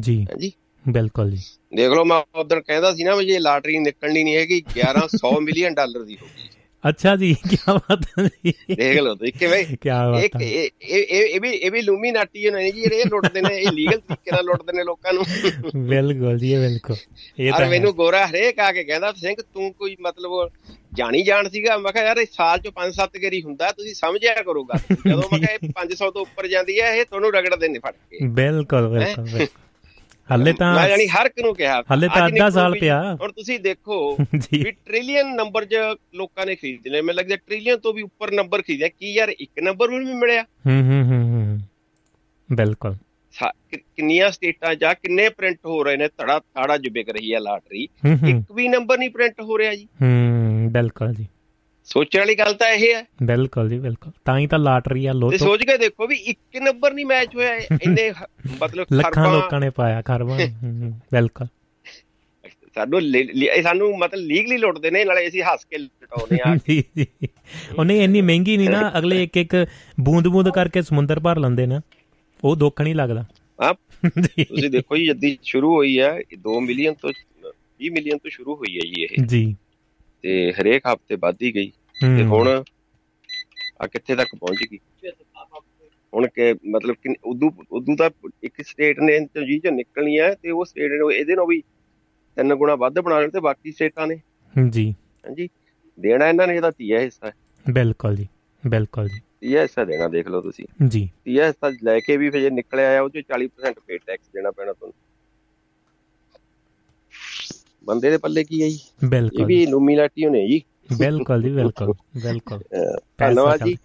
[0.00, 0.52] ਜੀ। ਹਾਂਜੀ।
[0.88, 1.42] ਬਿਲਕੁਲ ਜੀ।
[1.76, 5.74] ਦੇਖ ਲਓ ਮੈਂ ਉਦੋਂ ਕਹਿੰਦਾ ਸੀ ਨਾ ਵੀ ਜੇ ਲਾਟਰੀ ਨਿਕਲਣੀ ਨਹੀਂ ਹੈਗੀ 1100 ਮਿਲੀਅਨ
[5.74, 6.48] ਡਾਲਰ ਦੀ ਹੋਗੀ
[6.88, 11.40] ਅੱਛਾ ਜੀ ਕੀ ਬਾਤ ਹੈ ਜੀ। ਦੇਖ ਲਓ ਤੁਸੀਂ ਕਿਵੇਂ ਕੀ ਬਾਤ ਹੈ। ਇਹ ਇਹ
[11.40, 14.72] ਵੀ ਇਹ ਵੀ ਲੂਮੀ ਨਾਟੀ ਨੇ ਜੀ ਇਹ ਲੁੱਟਦੇ ਨੇ ਇਹ ਲੀਗਲ ਤਰੀਕੇ ਨਾਲ ਲੁੱਟਦੇ
[14.72, 15.24] ਨੇ ਲੋਕਾਂ ਨੂੰ।
[15.88, 16.96] ਬਿਲਕੁਲ ਜੀ ਬਿਲਕੁਲ।
[17.38, 20.50] ਇਹ ਤਾਂ। ਮੈਨੂੰ ਗੋਰਾ ਹਰੇਕ ਆ ਕੇ ਕਹਿੰਦਾ ਸਿੰਘ ਤੂੰ ਕੋਈ ਮਤਲਬ
[20.94, 21.76] ਜਾਣੀ ਜਾਣ ਸੀਗਾ?
[21.76, 25.52] ਮੈਂ ਕਿਹਾ ਯਾਰ ਇਹ ਸਾਲ ਚ 5-7 ਗੇਰੀ ਹੁੰਦਾ ਤੁਸੀਂ ਸਮਝਿਆ ਕਰੋਗਾ ਜਦੋਂ ਮੈਂ ਕਿਹਾ
[25.52, 28.26] ਇਹ 500 ਤੋਂ ਉੱਪਰ ਜਾਂਦੀ ਹੈ ਇਹ ਤੁਹਾਨੂੰ ਰਗੜਦੇ ਨੇ ਫੜ ਕੇ?
[28.26, 29.46] ਬਿਲਕੁਲ ਬਿਲਕੁਲ।
[30.32, 33.60] ਹੱਲੇ ਤਾਂ ਮੈਂ ਜਾਨੀ ਹਰ ਇੱਕ ਨੂੰ ਕਿਹਾ ਹੱਲੇ ਤਾਂ ਅੱਧਾ ਸਾਲ। ਪਿਆ। ਹੁਣ ਤੁਸੀਂ
[33.60, 35.76] ਦੇਖੋ ਜੀ। ਵੀ ਟ੍ਰਿਲੀਅਨ ਨੰਬਰ 'ਚ
[36.14, 39.60] ਲੋਕਾਂ ਨੇ ਖਰੀਦ ਲਏ। ਮੈਨੂੰ ਲੱਗਦਾ ਟ੍ਰਿਲੀਅਨ ਤੋਂ ਵੀ ਉੱਪਰ ਨੰਬਰ ਖਰੀਦਿਆ। ਕੀ ਯਾਰ ਇੱਕ
[39.62, 41.58] ਨੰਬਰ ਵੀ ਨਹੀਂ ਮਿਲਿਆ। ਹੂੰ ਹੂੰ ਹੂੰ ਹੂੰ
[42.52, 42.96] ਬਿਲਕੁਲ।
[43.72, 46.08] ਕਿੰਨੀਆਂ ਸਟੇਟਾਂ ਆ ਕਿੰਨੇ ਪ੍ਰਿੰਟ ਹੋ ਰਹੇ ਨੇ?
[46.08, 47.82] ਧੜਾ ਧਾੜਾ ਜੋ ਵਿਕ ਰਹੀ ਹੈ ਲਾਟਰੀ
[48.28, 51.26] ਇੱਕ ਵੀ ਨੰਬਰ ਨਹੀਂ ਪ੍ਰਿੰਟ ਹੋ ਰਿਹਾ ਜੀ। ਹੂੰ ਬਿਲਕੁਲ ਜੀ।
[51.84, 55.18] ਸੋਚਣ ਵਾਲੀ ਗੱਲ ਤਾਂ ਇਹ ਹੈ। ਬਿਲਕੁਲ ਜੀ ਬਿਲਕੁਲ। ਤਾਂ ਹੀ ਤਾਂ ਲਾਟਰੀ ਆ ਤੇ
[55.18, 58.12] ਲੋਟੋ ਸੋਚ ਕੇ ਦੇਖੋ ਵੀ ਇੱਕ ਨੰਬਰ ਨਹੀਂ ਮੈਚ ਹੋਇਆ। ਇੰਨੇ
[58.62, 60.38] ਮਤਲਬ ਲੱਖਾਂ ਲੋਕਾਂ ਨੇ ਪਾਇਆ ਖਰਬਾਂ
[61.12, 61.46] ਬਿਲਕੁਲ।
[62.74, 63.00] ਸਾਨੂੰ
[63.62, 66.56] ਸਾਨੂੰ ਮਤਲਬ ਲੀਗਲੀ ਲੁੱਟਦੇ ਨੇ ਨਾਲੇ ਅਸੀਂ ਹੱਸ ਕੇ ਲੁਟਾਉਂਦੇ ਆ
[67.78, 69.66] ਉਹਨੇ ਇੰਨੀ ਮਹਿੰਗੀ ਨਹੀਂ ਨਾ ਅਗਲੇ ਇੱਕ ਇੱਕ
[70.00, 71.80] ਬੂੰਦ ਬੂੰਦ ਕਰਕੇ ਸਮੁੰਦਰ ਭਰ ਲੈਂਦੇ ਨਾ।
[72.44, 73.24] ਉਹ ਦੁੱਖ ਨਹੀਂ ਲੱਗਦਾ।
[74.20, 77.10] ਜੀ। ਤੁਸੀਂ ਦੇਖੋ ਜੀ ਜੱਦੀ ਸ਼ੁਰੂ ਹੋਈ ਹੈ 2 ਮਿਲੀਅਨ ਤੋਂ
[77.80, 79.56] 20 ਮਿਲੀਅਨ ਤੋਂ ਸ਼ੁਰੂ ਹੋਈ ਹੈ ਜੀ ਇਹ। ਜੀ।
[80.22, 82.62] ਤੇ ਹਰੇਕ ਹਫ਼ਤੇ ਵੱਧਦੀ ਗਈ ਤੇ। ਹੁਣ
[83.82, 84.78] ਆ ਕਿੱਥੇ ਤੱਕ ਪਹੁੰਚ ਗਈ?
[86.14, 88.10] ਹੁਣ ਕਿ ਮਤਲਬ ਕਿ ਉਦੋਂ ਉਦੋਂ ਤਾਂ
[88.42, 91.62] ਇੱਕ ਸਟੇਟ ਨੇ ਜੀ ਚ ਨਿਕਲਣੀ ਹੈ ਤੇ ਉਹ ਸਟੇਟ ਨੇ ਇਹਦੇ ਨਾਲ ਵੀ
[92.36, 94.20] ਤਿੰਨ ਗੁਣਾ ਵੱਧ ਬਣਾ ਲੈਣ ਤੇ ਬਾਕੀ ਸਟੇਟਾਂ ਨੇ।
[94.70, 95.48] ਜੀ। ਹਾਂਜੀ।
[96.00, 97.32] ਦੇਣਾ ਇਹਨਾਂ ਨੇ ਇਹਦਾ ਤੀਆ ਹਿੱਸਾ। ਹੈ
[97.70, 98.28] ਬਿਲਕੁਲ ਜੀ
[98.66, 102.40] ਬਿਲਕੁਲ ਜੀ। ਤੀਆ ਹਿੱਸਾ ਦੇਣਾ ਦੇਖ ਲਓ ਤੁਸੀਂ। ਜੀ। ਤੀਆ ਹਿੱਸਾ ਲੈ ਕੇ ਵੀ ਫਿਰ
[102.40, 105.11] ਜੇ ਨਿਕਲਿਆ ਆ ਉਹ ਚ 40% ਪੇ ਟੈਕਸ ਦੇਣਾ ਪੈਣਾ ਤੁਹਾਨੂੰ।
[107.86, 108.78] ਬੰਦੇ ਦੇ ਪੱਲੇ ਕੀ ਹੈ ਜੀ?
[109.02, 110.60] ਇਹ ਬਿਲਕੁਲ ਵੀ ਨੂਮੀਨਾਟੀ ਹੋਣੇ ਜੀ।
[110.98, 111.92] ਬਿਲਕੁਲ ਜੀ ਬਿਲਕੁਲ
[112.22, 112.62] ਬਿਲਕੁਲ।
[113.18, 113.76] ਧੰਨਵਾਦ ਜੀ।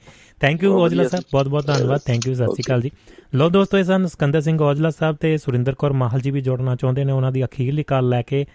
[0.42, 1.24] Thank you Aujla Sahib.
[1.32, 2.92] ਬਹੁਤ ਬਹੁਤ ਧੰਨਵਾਦ। ਥੈਂਕ ਯੂ ਸਤਿ ਸ਼੍ਰੀ ਅਕਾਲ ਜੀ।
[3.36, 6.76] ਲੋ ਦੋਸਤੋ ਇਹ ਸਨ ਸਿਕੰਦਰ ਸਿੰਘ ਔਜਲਾ ਸਾਹਿਬ ਤੇ ਸੁਰਿੰਦਰ ਕੌਰ ਮਾਹਲ ਜੀ ਵੀ ਜੋੜਨਾ
[6.76, 8.46] ਚਾਹੁੰਦੇ ਨੇ। ਉਹਨਾਂ ਦੀ ਅਖੀਰਲੀ ਕਾਲ ਲੈ ਕੇ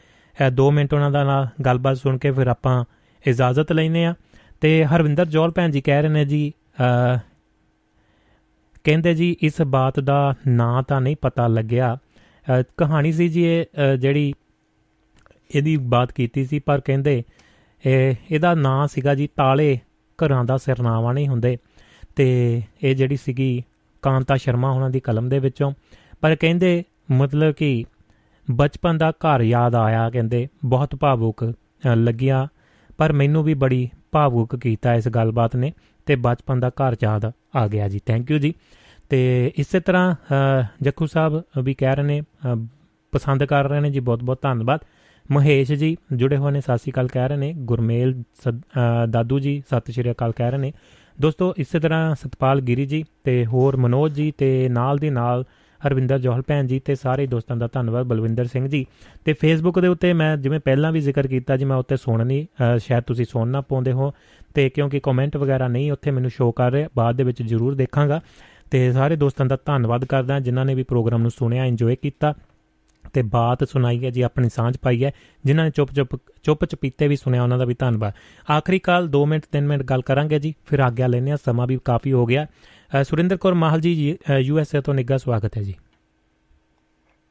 [0.59, 2.85] 2 ਮਿੰਟ ਉਹਨਾਂ ਦਾ ਨਾਲ ਗੱਲਬਾਤ ਸੁਣ ਕੇ ਫਿਰ ਆਪਾਂ
[3.25, 4.15] ਇਜਾਜ਼ਤ ਲੈਨੇ ਆ
[4.61, 6.53] ਤੇ ਹਰਵਿੰਦਰ ਜੋਲ ਭੈਣ ਜੀ ਕਹਿ ਰਹੇ ਨੇ ਜੀ
[8.85, 11.97] ਕਹਿੰਦੇ ਜੀ ਇਸ ਬਾਤ ਦਾ ਨਾਂ ਤਾਂ ਨਹੀਂ ਪਤਾ ਲੱਗਿਆ।
[12.77, 14.33] ਕਹਾਣੀ ਸੀ ਜੀ ਇਹ ਜਿਹੜੀ
[15.55, 17.25] ਇਹਦੀ ਬਾਤ ਕੀਤੀ ਸੀ ਪਰ ਕਹਿੰਦੇ
[17.87, 19.79] ਇਹ ਇਹਦਾ ਨਾਂ ਸੀਗਾ ਜੀ ਤਾਲੇ
[20.17, 21.59] ਘਰਾਂ ਦਾ ਸਿਰਨਾਵਾ ਨਹੀਂ ਹੁੰਦੇ।
[22.17, 23.63] ਤੇ ਇਹ ਜਿਹੜੀ ਸੀਗੀ
[24.03, 25.73] ਕਾਂਤਾ ਸ਼ਰਮਾ ਉਹਨਾਂ ਦੀ ਕਲਮ ਦੇ ਵਿੱਚੋਂ।
[26.21, 27.85] ਪਰ ਕਹਿੰਦੇ ਮਤਲਬ ਕਿ
[28.51, 32.49] ਬਚਪਨ ਦਾ ਘਰ ਯਾਦ ਆਇਆ ਕਹਿੰਦੇ ਬਹੁਤ ਭਾਵੁਕ ਅ, ਲੱਗਿਆ।
[32.99, 35.73] ਪਰ ਮੈਨੂੰ ਵੀ ਬੜੀ ਭਾਵੁਕ ਕੀਤਾ ਇਸ ਗੱਲਬਾਤ ਨੇ
[36.07, 38.55] ਤੇ ਬਚਪਨ ਦਾ ਘਰ ਯਾਦ ਆ ਗਿਆ ਜੀ। ਥੈਂਕ ਯੂ ਜੀ।
[39.09, 42.67] ਤੇ ਇਸੇ ਤਰ੍ਹਾਂ ਅ, ਜੱਖੂ ਸਾਹਿਬ ਵੀ ਕਹਿ ਰਹੇ ਨੇ ਅ,
[43.13, 44.81] ਪਸੰਦ ਕਰ ਰਹੇ ਨੇ ਜੀ ਬਹੁਤ ਬਹੁਤ ਧੰਨਵਾਦ।
[45.33, 48.61] ਮਹੇਸ਼ ਜੀ ਜੁੜੇ ਹੋਏ ਨੇ ਸਤਿ ਸ਼੍ਰੀ ਅਕਾਲ ਕਹਿ ਰਹੇ ਨੇ ਗੁਰਮੇਲ ਸਦ-
[49.05, 50.73] ਅ, ਦਾਦੂ ਜੀ ਸਤਿ ਸ਼੍ਰੀ ਅਕਾਲ ਕਹਿ ਰਹੇ ਨੇ।
[51.21, 55.45] ਦੋਸਤੋ ਇਸੇ ਤਰ੍ਹਾਂ ਸਤਪਾਲ ਗਿਰੀ ਜੀ ਤੇ ਹੋਰ ਮਨੋਜ ਜੀ ਤੇ ਨਾਲ ਦੀ ਨਾਲ
[55.87, 58.87] ਹਰਵਿੰਦਰ ਜੋਹਲ ਭੈਣ ਜੀ ਤੇ ਸਾਰੇ ਦੋਸਤਾਂ ਦਾ ਧੰਨਵਾਦ ਬਲਵਿੰਦਰ ਸਿੰਘ ਜੀ।
[59.25, 62.47] ਤੇ ਫੇਸਬੁੱਕ ਦੇ ਉੱਤੇ ਮੈਂ ਜਿਵੇਂ ਪਹਿਲਾਂ ਵੀ ਜ਼ਿਕਰ ਕੀਤਾ ਜੀ ਮੈਂ ਉੱਤੇ ਸੁਣ ਨਹੀਂ
[62.77, 64.13] ਅ, ਸ਼ਾਇਦ ਤੁਸੀਂ ਸੁਣ ਨਾ ਪਾਉਂਦੇ ਹੋ
[64.55, 68.21] ਤੇ ਕਿਉਂਕਿ ਕਮੈਂਟ ਵਗੈਰਾ ਨਹੀਂ ਉੱਥੇ ਮੈਨੂੰ ਸ਼ੋਅ ਕਰ ਰਿਹਾ ਬਾਅਦ ਦੇ ਵਿੱਚ ਜ਼ਰੂਰ ਦੇਖਾਂਗਾ।
[68.71, 72.35] ਤੇ ਸਾਰੇ ਦੋਸਤਾਂ ਦਾ ਧੰਨਵਾਦ ਕਰਦਾ ਜਿਨ੍ਹਾਂ ਨੇ ਵੀ ਪ੍ਰੋਗਰਾਮ ਨੂੰ ਸੁਣਿਆ ਇੰਜੋਏ ਕੀਤਾ।
[73.15, 75.11] ਤੇ ਬਾਤ ਸੁਣਾਈ ਹੈ ਜੀ ਆਪਣੀ ਸਾਂਝ ਪਾਈ ਹੈ
[75.45, 78.13] ਜਿਨ੍ਹਾਂ ਨੇ ਚੁੱਪ ਚੁੱਪ ਚੁੱਪ ਚਪੀਤੇ ਵੀ ਸੁਣਿਆ ਉਹਨਾਂ ਦਾ ਵੀ ਧੰਨਵਾਦ।
[78.49, 81.79] ਆਖਰੀ ਕਾਲ 2 ਮਿੰਟ 3 ਮਿੰਟ ਗੱਲ ਕਰਾਂਗੇ ਜੀ ਫਿਰ ਆਗਿਆ ਲੈਣੇ ਆ ਸਮਾਂ ਵੀ
[81.85, 82.47] ਕਾਫੀ ਹੋ ਗਿਆ।
[83.05, 85.75] ਸੁਰਿੰਦਰ ਕੌਰ ਮਾਹਲ ਜੀ ਯੂ ਐਸ ਏ ਤੋਂ ਨਿੱਘਾ ਸਵਾਗਤ ਹੈ ਜੀ।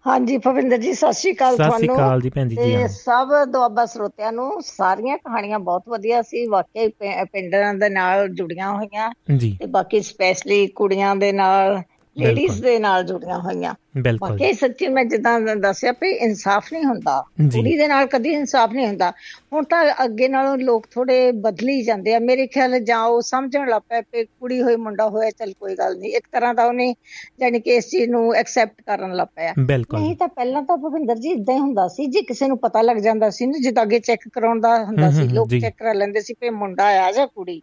[0.06, 2.88] ਹਾਂਜੀ ਭਵਿੰਦਰ ਜੀ ਸਤਿ ਸ਼੍ਰੀ ਅਕਾਲ ਸਤਿ ਸ਼੍ਰੀ ਤੁਹਾਨੂੰ। ਅਕਾਲ ਜੀ ਭੈਣ ਜੀ ਜੀ ਤੇ
[2.88, 6.88] ਸਭ ਦੁਆਬਾ ਸਰੋਤਿਆਂ ਨੂੰ ਸਾਰੀਆਂ ਕਹਾਣੀਆਂ ਬਹੁਤ ਵਧੀਆ ਸੀ ਵਾਕਈ
[7.32, 11.82] ਪਿੰਡਾਂ ਦੇ ਨਾਲ ਜੁੜੀਆਂ ਹੋਈਆਂ। ਤੇ ਬਾਕੀ ਸਪੈਸ਼ਲੀ ਕੁੜੀਆਂ ਦੇ ਨਾਲ
[12.16, 17.22] ਲੇਡੀਜ਼। ਦੇ ਨਾਲ ਜੁੜੀਆਂ ਹੋਈਆਂ। ਬਿਲਕੁਲ। ਵਾਕਈ ਸੱਚੀ ਮੈਂ ਜਿੱਦਾਂ ਦੱਸਿਆ ਵੀ ਇਨਸਾਫ ਨਹੀਂ ਹੁੰਦਾ।
[17.22, 19.12] ਕੁੜੀ ਦੇ ਨਾਲ ਕਦੀ ਇਨਸਾਫ ਨਹੀਂ ਹੁੰਦਾ।
[19.54, 23.82] ਹੁਣ ਤਾਂ ਅੱਗੇ ਨਾਲੋਂ ਲੋਕ ਥੋੜੇ ਬਦਲੀ ਜਾਂਦੇ ਆ। ਮੇਰੇ ਖਿਆਲ ਜਾਂ ਉਹ ਸਮਝਣ ਲੱਗ
[23.82, 26.96] ਪਏ ਵੀ ਕੁੜੀ ਹੋਈ ਮੁੰਡਾ ਹੋਇਆ ਚਲ ਕੋਈ ਗੱਲ ਨਹੀਂ। ਇੱਕ ਤਰ੍ਹਾਂ ਦਾ ਉਹਨੇ
[27.42, 29.54] ਯਾਨੀ ਕਿ ਇਸ ਚੀਜ਼ ਨੂੰ ਐਕਸੈਪਟ ਕਰਨ ਲੱਗ ਪਿਆ।
[29.94, 32.98] ਨਹੀਂ ਤਾਂ ਪਹਿਲਾਂ ਤਾਂ ਭੁਪਿੰਦਰ ਜੀ ਇਦਾਂ ਹੀ ਹੁੰਦਾ ਸੀ ਜੇ। ਕਿਸੇ ਨੂੰ ਪਤਾ ਲੱਗ
[32.98, 36.34] ਜਾਂਦਾ ਸੀ ਨਾ ਜਿੱਦਾਂ ਅੱਗੇ ਚੈੱਕ ਕਰਾਉਣ ਦਾ ਹੁੰਦਾ ਸੀ। ਲੋਕ। ਚੈੱਕ ਕਰ ਲੈਂਦੇ ਸੀ
[36.42, 37.62] ਵੀ ਮੁੰਡਾ ਆ ਜਾਂ ਕੁੜੀ।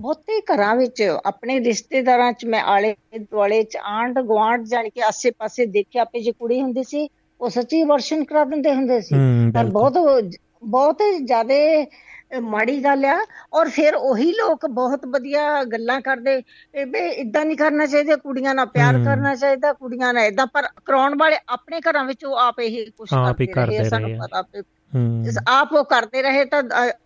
[0.00, 5.66] ਬਹੁਤੇ ਘਰਾਂ ਵਿੱਚ ਆਪਣੇ ਰਿਸ਼ਤੇਦਾਰਾਂ ਚ ਮੈਂ ਆਲੇ ਦੁਆਲੇ ਚ ਆਂਢ ਗੁਆਂਢ ਜਾਣੀ ਕਿ ਆਸੇ-ਪਾਸੇ
[5.68, 7.08] ਦੇਖਿਆ ਵੀ ਜੇ ਕੁੜੀ ਹੁੰਦੀ ਸੀ
[7.40, 9.14] ਉਹ ਸੱਚੀ ਵਰਸ਼ਨ ਕਰਾ ਦਿੰਦੇ ਹੁੰਦੇ ਸੀ
[9.54, 9.98] ਪਰ ਬਹੁਤ
[10.66, 11.54] ਬਹੁਤ ਜ਼ਿਆਦਾ
[12.42, 13.16] ਮਾੜੀ ਗੱਲ ਆ
[13.52, 16.36] ਔਰ ਫਿਰ ਉਹੀ ਲੋਕ ਬਹੁਤ ਵਧੀਆ ਗੱਲਾਂ ਕਰਦੇ
[16.84, 21.16] ਵੀ ਇਦਾਂ ਨਹੀਂ ਕਰਨਾ ਚਾਹੀਦਾ ਕੁੜੀਆਂ ਨਾਲ ਪਿਆਰ। ਕਰਨਾ ਚਾਹੀਦਾ ਕੁੜੀਆਂ ਨਾਲ ਇਦਾਂ ਪਰ ਕਰਾਉਣ
[21.18, 24.42] ਵਾਲੇ ਆਪਣੇ ਘਰਾਂ ਵਿੱਚ ਉਹ ਆਪ ਇਹੀ ਕੁਝ ਆਪ ਕਰਦੇ ਰਹੇ ਸਾਨੂੰ। ਪਤਾ
[25.48, 26.62] ਆਪ ਉਹ ਕਰਦੇ ਰਹੇ ਤਾਂ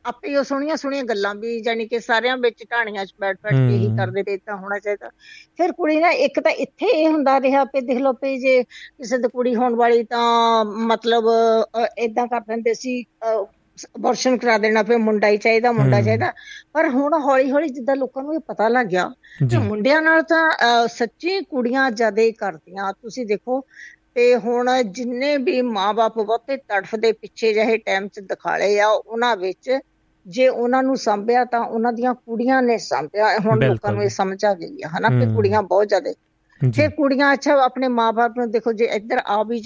[0.06, 3.52] ਆਪੇ ਹੀ ਉਹ ਸੁਣੀਆਂ ਸੁਣੀਆਂ ਗੱਲਾਂ ਵੀ ਜਾਨੀ ਕਿ ਸਾਰਿਆਂ ਵਿੱਚ ਢਾਣੀਆਂ 'ਚ ਬੈਠ ਬੈਠ
[3.52, 5.08] ਕੇ ਹੀ। ਕਰਦੇ ਤੇ ਤਾਂ ਹੋਣਾ ਚਾਹੀਦਾ।
[5.56, 9.18] ਫਿਰ ਕੁੜੀ ਨਾ ਇੱਕ ਤਾਂ ਇੱਥੇ ਇਹ ਹੁੰਦਾ ਰਿਹਾ ਵੀ ਦੇਖ ਲਓ ਵੀ ਜੇ ਕਿਸੇ
[9.18, 11.24] ਦੀ ਕੁੜੀ ਹੋਣ ਵਾਲੀ ਤਾਂ ਮਤਲਬ
[11.98, 13.02] ਇਦਾਂ ਕਰ ਦਿੰਦੇ ਸੀ
[13.96, 16.32] ਅਬੋਰਸ਼ਨ ਕਰਾ ਦੇਣਾ ਫਿਰ ਮੁੰਡਾ ਹੀ ਚਾਹੀਦਾ ਮੁੰਡਾ। ਚਾਹੀਦਾ।
[16.72, 19.08] ਪਰ ਹੁਣ ਹੌਲੀ ਹੌਲੀ ਜਿੱਦਾਂ ਲੋਕਾਂ ਨੂੰ ਇਹ ਪਤਾ ਲੱਗ ਗਿਆ
[19.50, 20.50] ਤੇ ਮੁੰਡਿਆਂ ਨਾਲ ਤਾਂ
[20.88, 23.60] ਸੱਚੀ ਕੁੜੀਆਂ ਜ਼ਿਆਦਾ ਕਰਦੀਆਂ। ਤੁਸੀਂ ਦੇਖੋ
[24.14, 29.78] ਤੇ ਹੁਣ ਜਿੰਨੇ ਵੀ ਮਾਪੇ ਬਹੁਤੇ ਤੜਫਦੇ ਪਿੱਛੇ ਜਿਹੇ ਟਾਈਮ 'ਚ ਦਿਖਾਲੇ ਆ ਉਹਨਾਂ ਵਿੱਚ
[30.26, 34.44] ਜੇ ਉਹਨਾਂ ਨੂੰ ਸੰਭਿਆ ਤਾਂ ਉਹਨਾਂ ਦੀਆਂ ਕੁੜੀਆਂ ਨੇ ਸੰਭਿਆ ਹੁਣ ਲੋਕਾਂ। ਨੂੰ ਇਹ ਸਮਝ
[34.44, 36.12] ਆ ਗਈ ਆ ਹਨਾ ਕਿ। ਕੁੜੀਆਂ ਬਹੁਤ ਜ਼ਿਆਦਾ
[36.62, 39.60] ਜੀ ਕੁੜੀਆਂ ਅੱਛਾ ਆਪਣੇ ਮਾਪੇ ਨੂੰ ਦੇਖੋ ਜੇ ਇੱਧਰ ਆ ਵੀ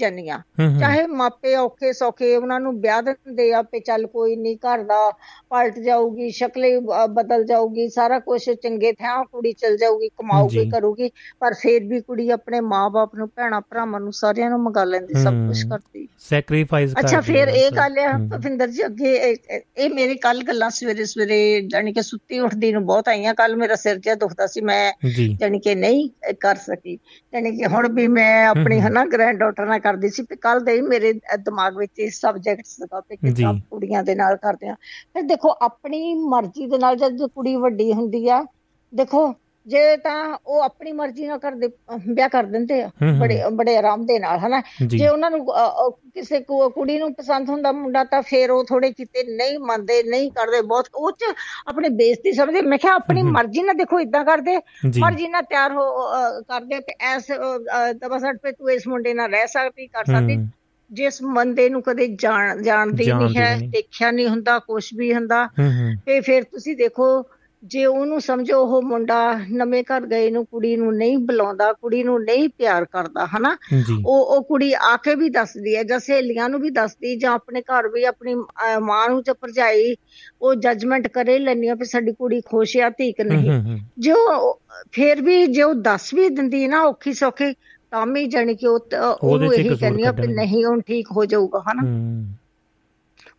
[0.59, 4.83] ਹੂੰ ਚਾਹੇ ਮਾਪੇ ਔਖੇ ਸੌਖੇ ਉਹਨਾਂ ਨੂੰ ਵਿਆਹ ਦਿੰਦੇ ਆ ਤੇ ਚੱਲ ਕੋਈ ਨਹੀਂ ਘਰ
[4.83, 4.99] ਦਾ
[5.49, 6.77] ਪਲਟ ਜਾਊਗੀ ਸ਼ਕਲੇ
[7.09, 11.09] ਬਦਲ ਜਾਊਗੀ ਸਾਰਾ ਕੁਝ ਚੰਗੇ ਥਾਂ ਕੁੜੀ ਚਲ ਜਾਊਗੀ ਕਮਾਊਗੀ। ਕਰੂਗੀ
[11.39, 15.33] ਪਰ ਫਿਰ ਵੀ ਕੁੜੀ ਆਪਣੇ ਮਾਪੇ ਨੂੰ ਭੈਣਾ ਭਰਾਵਾਂ ਨੂੰ ਸਾਰਿਆਂ ਨੂੰ ਮੰਗਾ ਲੈਂਦੀ ਸਭ
[15.47, 20.69] ਕੁਝ। ਕਰਦੀ ਸੈਕਰੀਫਾਈਸ ਅੱਛਾ ਫਿਰ ਇਹ ਗੱਲ ਹੂੰ। ਭਵਿੰਦਰ ਜੀ ਅੱਗੇ ਇਹ- ਮੇਰੀ ਕੱਲ ਗੱਲਾਂ
[20.69, 21.37] ਸਵੇਰੇ ਸਵੇਰੇ
[21.67, 25.27] ਜਾਣੀ ਕਿ ਸੁੱਤੀ ਉੱਠਦੀ ਨੂੰ ਬਹੁਤ ਆਈਆਂ ਕੱਲ ਮੇਰਾ ਸਿਰ ਜਿਹਾ ਦੁਖਦਾ ਸੀ ਮੈਂ ਜੀ
[25.39, 26.09] ਜਾਣੀ ਕਿ ਨਹੀਂ
[26.39, 30.35] ਕਰ ਸਕੀ ਜਾਣੀ ਕਿ ਹੁਣ ਵੀ ਮੈਂ ਆਪਣੀ। ਹਨਾ ਗ੍ਰੈਂਡ ਡਾਟਰ ਨਾਲ ਕਰਦੀ ਸੀ ਤੇ
[30.35, 34.67] ਕੱਲ ਦੇ ਮੇਰੇ ਦਿਮਾਗ ਵਿੱਚ ਇਹ ਸਬਜੈਕਟ ਸੀਗਾ ਕਿ ਕਿੱਦਾਂ ਜੀ। ਕੁੜੀਆਂ ਦੇ ਨਾਲ ਕਰਦੇ
[34.67, 34.73] ਆ
[35.13, 38.43] ਫਿਰ ਦੇਖੋ ਆਪਣੀ ਮਰਜ਼ੀ ਦੇ ਨਾਲ ਜਦ ਕੁੜੀ ਵੱਡੀ ਹੁੰਦੀ ਆ
[38.93, 39.27] ਦੇਖੋ
[39.67, 41.67] ਜੇ ਤਾਂ ਉਹ ਆਪਣੀ ਮਰਜ਼ੀ ਨਾਲ ਕਰਦੇ
[42.09, 42.89] ਵਿਆਹ ਕਰ ਦਿੰਦੇ ਆ।
[43.19, 45.45] ਬੜੇ ਬੜੇ ਆਰਾਮ ਦੇ ਨਾਲ ਹਨਾ ਜੀ। ਉਹਨਾਂ ਨੂੰ
[45.91, 50.31] ਕਿਸੇ ਕੋ- ਕੁੜੀ ਨੂੰ ਪਸੰਦ ਹੁੰਦਾ ਮੁੰਡਾ ਤਾਂ ਫਿਰ ਉਹ ਥੋੜੇ ਕਿਤੇ ਨਹੀਂ ਮੰਨਦੇ ਨਹੀਂ
[50.31, 51.33] ਕਰਦੇ ਬਹੁਤ ਉਹ ਚ
[51.67, 54.57] ਆਪਣੀ ਬੇਇੱਜ਼ਤੀ ਸਮਝਦੇ ਮੈਂ ਕਿਹਾ ਆਪਣੀ। ਮਰਜ਼ੀ ਨਾਲ ਦੇਖੋ ਇਦਾਂ ਕਰਦੇ।
[54.99, 56.07] ਮਰਜ਼ੀ ਨਾਲ ਤਿਆਰ ਹੋ
[56.41, 57.31] ਕਰਦੇ ਤੇ ਐਸ
[58.01, 60.37] ਦਬਸੜ ਪੇ ਤੂੰ ਇਸ ਮੁੰਡੇ ਨਾਲ ਰਹਿ ਸਕਦੀ ਕਰ ਸਕਦੀ
[60.91, 65.47] ਜਿਸ ਬੰਦੇ ਨੂੰ ਕਦੇ ਜਾਣ ਜਾਣਦੀ ਨਹੀਂ ਹੈ। ਦੇਖਿਆ ਨਹੀਂ ਹੁੰਦਾ ਕੁਝ ਵੀ ਹੁੰਦਾ
[66.05, 67.23] ਤੇ ਫਿਰ ਤੁਸੀਂ ਦੇਖੋ
[67.63, 69.15] ਜੇ ਉਹਨੂੰ ਸਮਝੋ ਉਹ ਮੁੰਡਾ
[69.51, 73.55] ਨਵੇਂ ਘਰ ਗਏ ਨੂੰ ਕੁੜੀ ਨੂੰ ਨਹੀਂ ਬੁਲਾਉਂਦਾ ਕੁੜੀ ਨੂੰ ਨਹੀਂ ਪਿਆਰ ਕਰਦਾ ਹਨਾ?
[74.05, 77.61] ਉਹ ਉਹ ਕੁੜੀ ਆ ਕੇ ਵੀ ਦੱਸਦੀ ਹੈ ਜਾਂ ਸਹੇਲੀਆਂ ਨੂੰ ਵੀ ਦੱਸਦੀ ਜਾਂ ਆਪਣੇ
[77.61, 78.35] ਘਰ ਵੀ ਆਪਣੀ
[78.81, 79.95] ਮਾਂ ਨੂੰ ਜਾਂ ਭਰਜਾਈ
[80.41, 84.59] ਉਹ ਜੱਜਮੈਂਟ ਕਰੇ ਲੈਂਦੀ ਆ ਵੀ ਸਾਡੀ ਕੁੜੀ ਖੁਸ਼ ਆ ਧੀਕ ਨਹੀਂ। ਜੇ ਉਹ
[84.91, 87.53] ਫਿਰ ਵੀ ਜੇ ਉਹ ਦੱਸ ਵੀ ਦਿੰਦੀ ਨਾ ਔਖੀ ਸੌਖੀ
[87.91, 88.79] ਤਾਂ ਵੀ ਜਾਣੀ ਕਿ ਉਹ
[89.23, 91.81] ਉਹਨੂੰ ਇਹੀ ਕਹਿੰਦੀ ਆ ਵੀ। ਨਹੀਂ ਹੁਣ ਠੀਕ ਹੋ ਜਾਊਗਾ ਹਨਾ?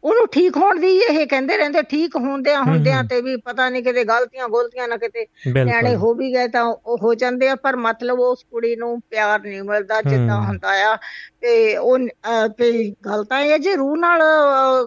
[0.04, 4.04] ਉਹਨੂੰ ਠੀਕ ਹੋਣ ਦੀ ਇਹ ਕਹਿੰਦੇ ਰਹਿੰਦੇ ਠੀਕ ਹੁੰਦਿਆਂ ਹੁੰਦਿਆਂ। ਤੇ ਵੀ ਪਤਾ ਨਹੀਂ ਕਿਤੇ
[4.04, 5.26] ਗਲਤੀਆਂ ਗੋਲਤੀਆਂ ਨਾ ਕਿਤੇ
[5.64, 9.40] ਨਿਆਣੇ ਹੋ ਵੀ ਗਏ ਤਾਂ ਉਹ ਹੋ ਜਾਂਦੇ ਆ ਪਰ ਮਤਲਬ ਉਸ ਕੁੜੀ ਨੂੰ ਪਿਆਰ
[9.40, 10.96] ਨਹੀਂ ਮਿਲਦਾ ਜਿੱਦਾਂ। ਹੁੰਦਾ ਆ
[11.40, 11.98] ਤੇ ਉਹ
[12.58, 14.22] ਤੇ ਗੱਲ ਤਾਂ ਇਹ ਜੇ ਰੂਹ ਨਾਲ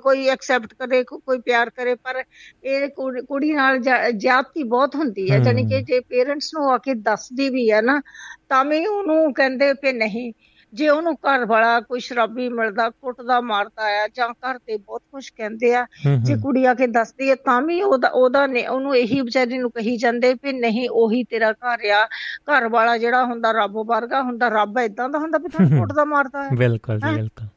[0.04, 2.24] ਕੋਈ ਐਕਸੈਪਟ ਕਰੇ ਕੋਈ ਪਿਆਰ ਕਰੇ ਪਰ
[2.64, 6.94] ਇਹ ਕੁੜੀ- ਨਾਲ ਜਾ- ਜ਼ਿਆਦਤੀ ਬਹੁਤ ਹੁੰਦੀ ਹੈ ਜਾਣੀ ਕਿ। ਜੇ ਪੇਰੈਂਟਸ ਨੂੰ ਆ ਕੇ
[6.94, 8.02] ਦੱਸਦੀ ਵੀ ਹੈ ਨਾ
[8.50, 10.34] ਤਾਂ ਵੀ ਉਹਨੂੰ ਕਹਿੰਦੇ ਕਿ ਨਹੀਂ
[10.74, 15.30] ਜੇ ਉਹਨੂੰ ਘਰ ਵਾਲਾ ਕੋਈ ਸ਼ਰਾਬੀ ਮਿਲਦਾ ਕੁੱਟਦਾ ਮਾਰਦਾ ਆ ਜਾਂ ਘਰ ਦੇ ਬਹੁਤ ਕੁਝ
[15.30, 15.86] ਕਹਿੰਦੇ ਆ
[16.24, 19.96] ਜੇ ਕੁੜੀ ਆ ਕੇ ਦੱਸਦੀ ਹੈ ਤਾਂ ਵੀ ਉਹਦਾ ਉਹਦਾ ਉਹਨੂੰ ਇਹੀ ਵਿਚਾਰੀ ਨੂੰ ਕਹੀ
[19.98, 22.06] ਜਾਂਦੇ ਵੀ ਨਹੀਂ ਉਹੀ ਤੇਰਾ ਘਰ ਆ
[22.50, 26.44] ਘਰ ਵਾਲਾ ਜਿਹੜਾ ਹੁੰਦਾ ਰੱਬ ਵਰਗਾ ਹੁੰਦਾ ਰੱਬ ਇਦਾਂ ਦਾ ਹੁੰਦਾ ਵੀ ਤੁਹਾਨੂੰ ਕੁੱਟਦਾ ਮਾਰਦਾ
[26.44, 27.16] ਹੈ ਬਿਲਕੁਲ ਜੀ?
[27.16, 27.48] ਬਿਲਕੁਲ।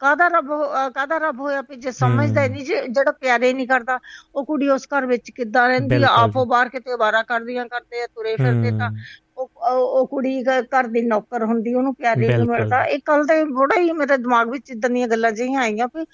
[0.00, 0.48] ਕਾਹਦਾ ਰੱਬ
[0.94, 3.98] ਕਾਹਦਾ ਰੱਬ ਹੋਇਆ ਵੀ ਜੇ ਸਮਝਦਾ ਨਹੀਂ ਜੇ ਜਿਹੜਾ ਪਿਆਰੇ ਨਹੀਂ ਕਰਦਾ
[4.34, 8.06] ਉਹ ਕੁੜੀ ਉਸ ਘਰ ਵਿੱਚ ਕਿੱਦਾਂ ਰਹਿੰਦੀ ਆ ਆਪੋ ਬਾਹਰ ਕਿਤੇ ਵਾਰਾ ਕਰਦੀਆਂ ਕਰਦੇ ਆ
[8.06, 8.90] ਤੁਰੇ ਫਿਰਦੇ ਤਾਂ
[9.36, 13.92] ਉਹ ਕੁੜੀ ਘਰ ਦੀ ਨੌਕਰ ਹੁੰਦੀ ਉਹਨੂੰ ਪਿਆਰੇ ਨਹੀਂ। ਮਿਲਦਾ ਇਹ ਕੱਲ ਤੇ ਬੜਾ ਹੀ
[13.92, 16.04] ਮੇਰੇ ਦਿਮਾਗ ਵਿੱਚ ਇਦਾਂ ਦੀਆਂ ਗੱਲਾਂ ਜਿਹੀਆਂ ਆਈਆਂ ਵੀ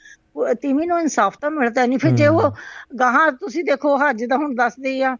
[0.62, 2.50] ਤੀਵੀਂ ਨੂੰ ਇਨਸਾਫ ਤਾਂ ਮਿਲਦਾ ਨਹੀਂ ਫਿਰ ਜੇ ਉਹ।
[3.00, 5.16] ਗਾਹਾਂ ਤੁਸੀਂ ਦੇਖੋ ਹੱਜ ਦਾ ਹੁਣ ਦੱਸਦੀ ਆ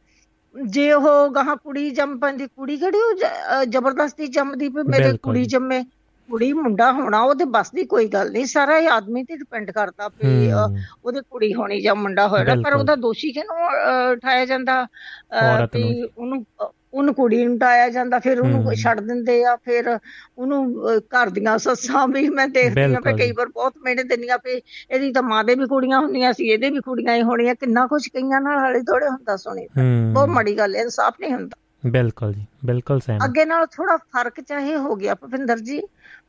[0.54, 5.82] ਜੇ ਉਹ ਗਾਹਾਂ ਕੁੜੀ ਜੰਮ ਪੈਂਦੀ ਕੁੜੀ ਕਿਹੜੀ ਉਹ ਜ਼ਬਰਦਸਤੀ ਜੰਮਦੀ ਵੀ ਮੇਰੇ ਕੁੜੀ। ਜੰਮੇ
[6.28, 10.08] ਕੁੜੀ ਮੁੰਡਾ ਹੋਣਾ ਉਹਦੇ ਬਸ ਦੀ ਕੋਈ ਗੱਲ ਨਹੀਂ ਸਾਰਾ ਇਹ ਆਦਮੀ ਤੇ ਡਿਪੈਂਡ ਕਰਦਾ
[10.14, 14.84] ਵੀ ਉਹਦੀ ਕੁੜੀ ਹੋਣੀ ਜਾਂ ਮੁੰਡਾ ਹੋਣਾ ਪਰ। ਉਹਦਾ ਦੋਸ਼ੀ ਕਿਹਨੂੰ ਠਾਇਆ ਜਾਂਦਾ।
[15.74, 16.44] ਵੀ ਉਹਨੂੰ
[16.92, 20.62] ਉਹਨੂੰ ਕੁੜੀ ਨੂੰ ਠਾਇਆ ਜਾਂਦਾ ਫਿਰ ਉਹਨੂੰ। ਛੱਡ ਦਿੰਦੇ ਆ ਫਿਰ ਉਹਨੂੰ
[21.14, 24.60] ਘਰ ਦੀਆਂ ਸੱਸਾਂ ਵੀ ਮੈਂ ਦੇਖਦੀ ਆ ਬਿਲਕੁਲ। ਕਈ ਵਾਰ ਬਹੁਤ ਮਿਹਨਤ ਦਿੰਦੀਆਂ ਵੀ
[24.90, 28.06] ਇਹਦੀ ਤਾਂ ਮਾਂ ਦੇ ਵੀ ਕੁੜੀਆਂ ਹੁੰਦੀਆਂ ਸੀ ਇਹਦੇ ਵੀ ਕੁੜੀਆਂ ਹੀ ਹੋਣੀਆਂ ਕਿੰਨਾ ਕੁਝ
[28.08, 31.56] ਕਈਆਂ ਨਾਲ ਹਾਲੇ ਥੋੜੇ ਹੁੰਦਾ ਸੁਣੀ ਬਹੁਤ ਮਾੜੀ ਗੱਲ ਹੈ ਇਨਸਾਫ ਨਹੀਂ ਹੁੰਦਾ
[31.90, 35.80] ਬਿਲਕੁਲ ਜੀ ਬਿਲਕੁਲ ਸਹਿਮਤ ਅੱਗੇ ਨਾਲ ਥੋੜਾ ਫ਼ਰਕ ਚਾਹੇ ਹੋ ਗਿਆ ਭੁਪਿੰਦਰ ਜੀ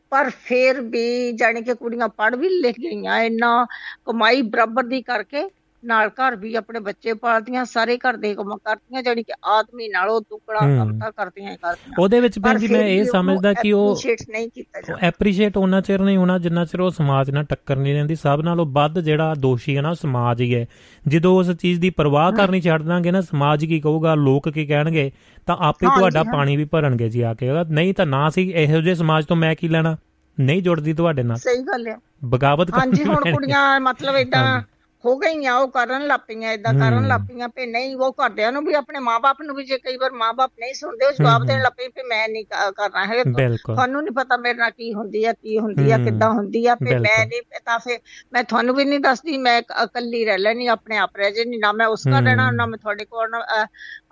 [0.10, 3.66] ਪਰ ਫਿਰ ਵੀ ਜਾਣੀ ਕਿ ਕੁੜੀਆਂ ਪੜ੍ਹ ਵੀ ਲਿਖ ਗਈਆਂ ਇੰਨਾ
[4.06, 5.44] ਕਮਾਈ ਬਰਾਬਰ ਦੀ ਕਰਕੇ
[5.86, 10.22] ਨਾਲ ਘਰ ਵੀ ਆਪਣੇ ਬੱਚੇ ਪਾਲਦੀਆਂ ਸਾਰੇ ਘਰ ਦੇ ਕੰਮ ਕਰਦੀਆਂ ਜਾਣੀ ਕਿ ਆਦਮੀ ਨਾਲੋਂ
[10.22, 14.50] ਦੁੱਗਣਾ ਕੰਮ। ਤਾਂ ਕਰਦੀਆਂ ਕਰਦੀਆਂ। ਉਹਦੇ ਵਿੱਚ ਜੀ ਮੈਂ ਇਹ ਸਮਝਦਾ ਕਿ ਉਹ appreciate ਨਹੀਂ
[14.50, 18.16] ਕੀਤਾ ਜਾਂਦਾ। ਐਪਰੀਸ਼ੀਏਟ ਉਹਨਾਂ ਚਿਰ ਨਹੀਂ ਹੋਣਾ ਜਿੰਨਾ ਚਿਰ ਉਹ ਸਮਾਜ ਨਾਲ ਟੱਕਰ ਨਹੀਂ ਰਹਿੰਦੀ।
[18.16, 20.66] ਸਭ ਨਾਲੋਂ ਵੱਧ ਜਿਹੜਾ ਦੋਸ਼ੀ ਹੈ ਨਾ ਸਮਾਜ ਹੀ ਹੈ।
[21.08, 25.12] ਜਦੋਂ ਉਸ ਚੀਜ਼ ਦੀ ਪਰਵਾਹ ਕਰਨੀ ਛੱਡ ਦਾਂਗੇ ਨਾ ਸਮਾਜ ਕੀ ਕਹੂਗਾ ਲੋਕ ਕੀ ਕਹਿਣਗੇ
[25.46, 28.96] ਤਾਂ ਆਪੇ ਤੁਹਾਡਾ। ਪਾਣੀ ਵੀ ਭਰਨਗੇ ਜੀ ਆ ਕੇ। ਨਹੀਂ ਤਾਂ ਨਾ ਸੀ ਇਹੋ ਜਿਹੇ
[28.96, 29.98] ਸਮਾਜ ਤੋਂ ਮੈਂ ਕੀ ਲੈਣਾ?
[30.40, 34.62] ਨਹੀਂ ਜੁੜਦੀ ਤੁਹਾਡੇ ਨਾਲ। ਸਹੀ ਗੱਲ ਹੈ। ਬਗਾਵਤ ਹਾਂਜੀ ਹੁਣ ਕੁੜੀਆਂ ਮਤਲਬ ਇਦਾਂ।
[35.06, 39.00] ਹੋ ਗਈਆਂ ਉਹ ਕਰਨ ਲੱਪੀਆਂ ਇਦਾਂ ਕਰਨ। ਲੱਪੀਆਂ ਵੀ ਨਹੀਂ ਉਹ ਘਰਦਿਆਂ ਨੂੰ ਵੀ ਆਪਣੇ
[39.00, 42.28] ਮਾਪੇ ਨੂੰ ਵੀ ਜੇ ਕਈ ਵਾਰ ਮਾਪੇ ਨਹੀਂ ਸੁਣਦੇ ਉਹ ਜਵਾਬ ਦੇਣ। ਲੱਪੇ ਵੀ ਮੈਂ
[42.30, 46.30] ਨਹੀਂ ਕਰਨਾ ਹੈ ਤੁਹਾਨੂੰ ਨਹੀਂ ਪਤਾ ਮੇਰੇ ਨਾਲ ਕੀ ਹੁੰਦੀ ਆ ਕੀ ਹੁੰਦੀ ਆ। ਕਿੱਦਾਂ
[46.32, 48.00] ਹੁੰਦੀ ਆ ਫਿਰ ਮੈਂ। ਨਹੀਂ ਪਤਾ ਫਿਰ
[48.34, 51.72] ਮੈਂ ਤੁਹਾਨੂੰ ਵੀ ਨਹੀਂ ਦੱਸਦੀ ਮੈਂ ਇਕ- ਇਕੱਲੀ ਰਹਿ ਲੈਣੀ ਆਪਣੇ ਆਪ ਰਹਿ ਜੇ ਨਾ
[51.72, 53.36] ਮੈਂ ਉਸ ਘਰ। ਰਹਿਣਾ ਨਾ ਮੈਂ ਤੁਹਾਡੇ ਕੋਲ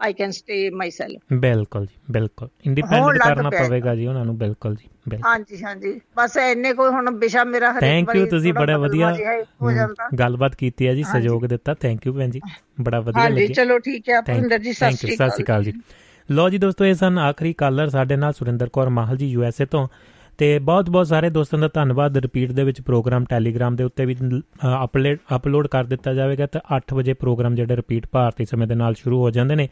[0.01, 4.75] I can stay myself ਬਿਲਕੁਲ ਜੀ ਬਿਲਕੁਲ ਇੰਡੀਪੈਂਡੈਂਟ ਕਰਨਾ ਪਵੇਗਾ ਜੀ ਉਹਨਾਂ ਨੂੰ ਬਿਲਕੁਲ
[4.75, 4.89] ਜੀ
[5.25, 9.11] ਹਾਂਜੀ ਹਾਂਜੀ। ਬਸ ਇੰਨੇ ਕੋਈ ਹੁਣ ਵਿਸ਼ਾ ਮੇਰਾ ਹਰੇਕ ਥੈਂਕ ਯੂ ਤੁਸੀਂ ਬੜਾ ਵਧੀਆ
[10.19, 12.41] ਗੱਲਬਾਤ ਕੀਤੀ ਹੈ ਜੀ ਹਾਂਜੀ। ਸਹਿਯੋਗ ਦਿੱਤਾ। ਥੈਂਕ ਯੂ ਭੈਣ ਜੀ।
[12.81, 15.73] ਬੜਾ ਵਧੀਆ ਹਾਂਜੀ ਲੱਗਿਆ। ਚਲੋ ਠੀਕ ਹੈ ਭਿੰਦਰ ਜੀ ਸਤਿ ਸ਼੍ਰੀ ਸਤਿ ਸ਼੍ਰੀ ਅਕਾਲ ਜੀ।
[16.29, 19.61] ਲੋ ਜੀ ਦੋਸਤੋ ਇਹ ਸਨ ਆਖਰੀ ਕਾਲਰ ਸਾਡੇ ਨਾਲ ਸੁਰਿੰਦਰ ਕੌਰ ਮਾਹਲ ਜੀ ਯੂ ਐਸ
[19.61, 19.87] ਏ ਤੋਂ।
[20.37, 24.15] ਤੇ ਬਹੁਤ ਬਹੁਤ ਸਾਰੇ ਦੋਸਤਾਂ ਦਾ ਧੰਨਵਾਦ। ਰਿਪੀਟ ਦੇ ਵਿੱਚ ਪ੍ਰੋਗਰਾਮ ਟੈਲੀਗ੍ਰਾਮ ਦੇ ਉੱਤੇ ਵੀ
[24.83, 28.93] ਅਪਲੋਡ ਅਪਲੋਡ ਕਰ ਦਿੱਤਾ ਜਾਵੇਗਾ ਤੇ 8 ਵਜੇ ਪ੍ਰੋਗਰਾਮ ਜਿਹੜੇ ਰਿਪੀਟ ਭਾਰਤੀ ਸਮੇਂ ਦੇ ਨਾਲ
[28.93, 29.67] ਸ਼ੁਰੂ ਹੋ ਜਾਂਦੇ ਨੇ।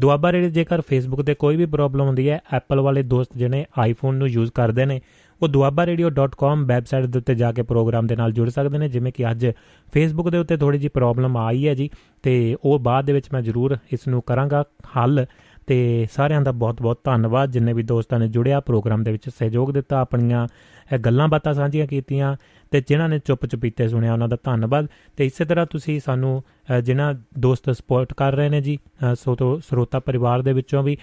[0.00, 4.14] ਦੁਆਬਾ ਰੇਡੀਓ ਜੇਕਰ ਫੇਸਬੁੱਕ ਤੇ ਕੋਈ ਵੀ ਪ੍ਰੋਬਲਮ ਹੁੰਦੀ ਹੈ ਐਪਲ ਵਾਲੇ ਦੋਸਤ ਜਿਹੜੇ ਆਈਫੋਨ
[4.14, 5.00] ਨੂੰ ਯੂਜ਼ ਕਰਦੇ ਨੇ,
[5.42, 9.30] ਉਹ duabarradio.com ਵੈਬਸਾਈਟ ਦੇ ਉੱਤੇ ਜਾ ਕੇ ਪ੍ਰੋਗਰਾਮ ਦੇ ਨਾਲ ਜੁੜ ਸਕਦੇ ਨੇ। ਜਿਵੇਂ ਕਿ
[9.30, 9.46] ਅੱਜ
[9.92, 11.90] ਫੇਸਬੁੱਕ ਦੇ ਉੱਤੇ ਥੋੜੀ ਜੀ ਪ੍ਰੋਬਲਮ ਆਈ ਹੈ ਜੀ,
[12.22, 14.64] ਤੇ ਉਹ ਬਾਅਦ ਦੇ ਵਿੱਚ ਮੈਂ ਜ਼ਰੂਰ ਇਸ ਨੂੰ ਕਰਾਂਗਾ
[14.96, 15.26] ਹੱਲ।
[15.70, 20.00] ਤੇ ਸਾਰਿਆਂ ਦਾ ਬਹੁਤ-ਬਹੁਤ ਧੰਨਵਾਦ। ਜਿੰਨੇ ਵੀ ਦੋਸਤਾਂ ਨੇ ਜੁੜਿਆ, ਪ੍ਰੋਗਰਾਮ ਦੇ ਵਿੱਚ ਸਹਿਯੋਗ ਦਿੱਤਾ,
[20.00, 20.46] ਆਪਣੀਆਂ
[20.92, 22.34] ਇਹ ਗੱਲਾਂ ਬਾਤਾਂ ਸਾਂਝੀਆਂ ਕੀਤੀਆਂ
[22.70, 26.42] ਤੇ ਜਿਨ੍ਹਾਂ ਨੇ ਚੁੱਪ ਚੁਪੀਤੇ ਸੁਣਿਆ, ਉਹਨਾਂ ਦਾ ਧੰਨਵਾਦ। ਤੇ ਇਸੇ ਤਰ੍ਹਾਂ ਤੁਸੀਂ ਸਾਨੂੰ
[26.84, 28.78] ਜਿਨ੍ਹਾਂ ਦੋਸਤ ਸਪੋਰਟ ਕਰ ਰਹੇ ਨੇ ਜੀ
[29.14, 30.96] ਸੋ ਤੋਂ ਸਰੋਤਾ ਪਰਿਵਾਰ ਦੇ ਵਿੱਚੋਂ ਵੀ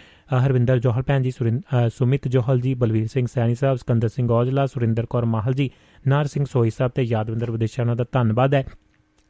[0.45, 5.05] ਹਰਵਿੰਦਰ ਜੋਹਲ ਭੈਣ ਜੀ ਸੁਮਿਤ ਜੋਹਲ ਜੀ, ਬਲਵੀਰ ਸਿੰਘ ਸੈਣੀ ਸਾਹਿਬ, ਸਕੰਦਰ ਸਿੰਘ ਔਜਲਾ, ਸੁਰਿੰਦਰ
[5.05, 5.69] ਕੌਰ ਮਾਹਲ ਜੀ,
[6.07, 8.63] ਨਾਰ ਸਿੰਘ ਸੋਈ ਸਾਹਿਬ ਤੇ ਯਾਦਵਿੰਦਰ ਵਿਦੇਸ਼ਾ ਉਹਨਾਂ ਦਾ ਧੰਨਵਾਦ ਹੈ।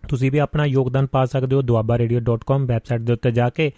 [0.04, 3.72] ਤੁਸੀਂ ਵੀ ਆਪਣਾ ਯੋਗਦਾਨ ਪਾ ਸਕਦੇ ਹੋ duabaradio.com ਵੈਬਸਾਈਟ ਦੇ ਉੱਤੇ ਜਾ ਕੇ।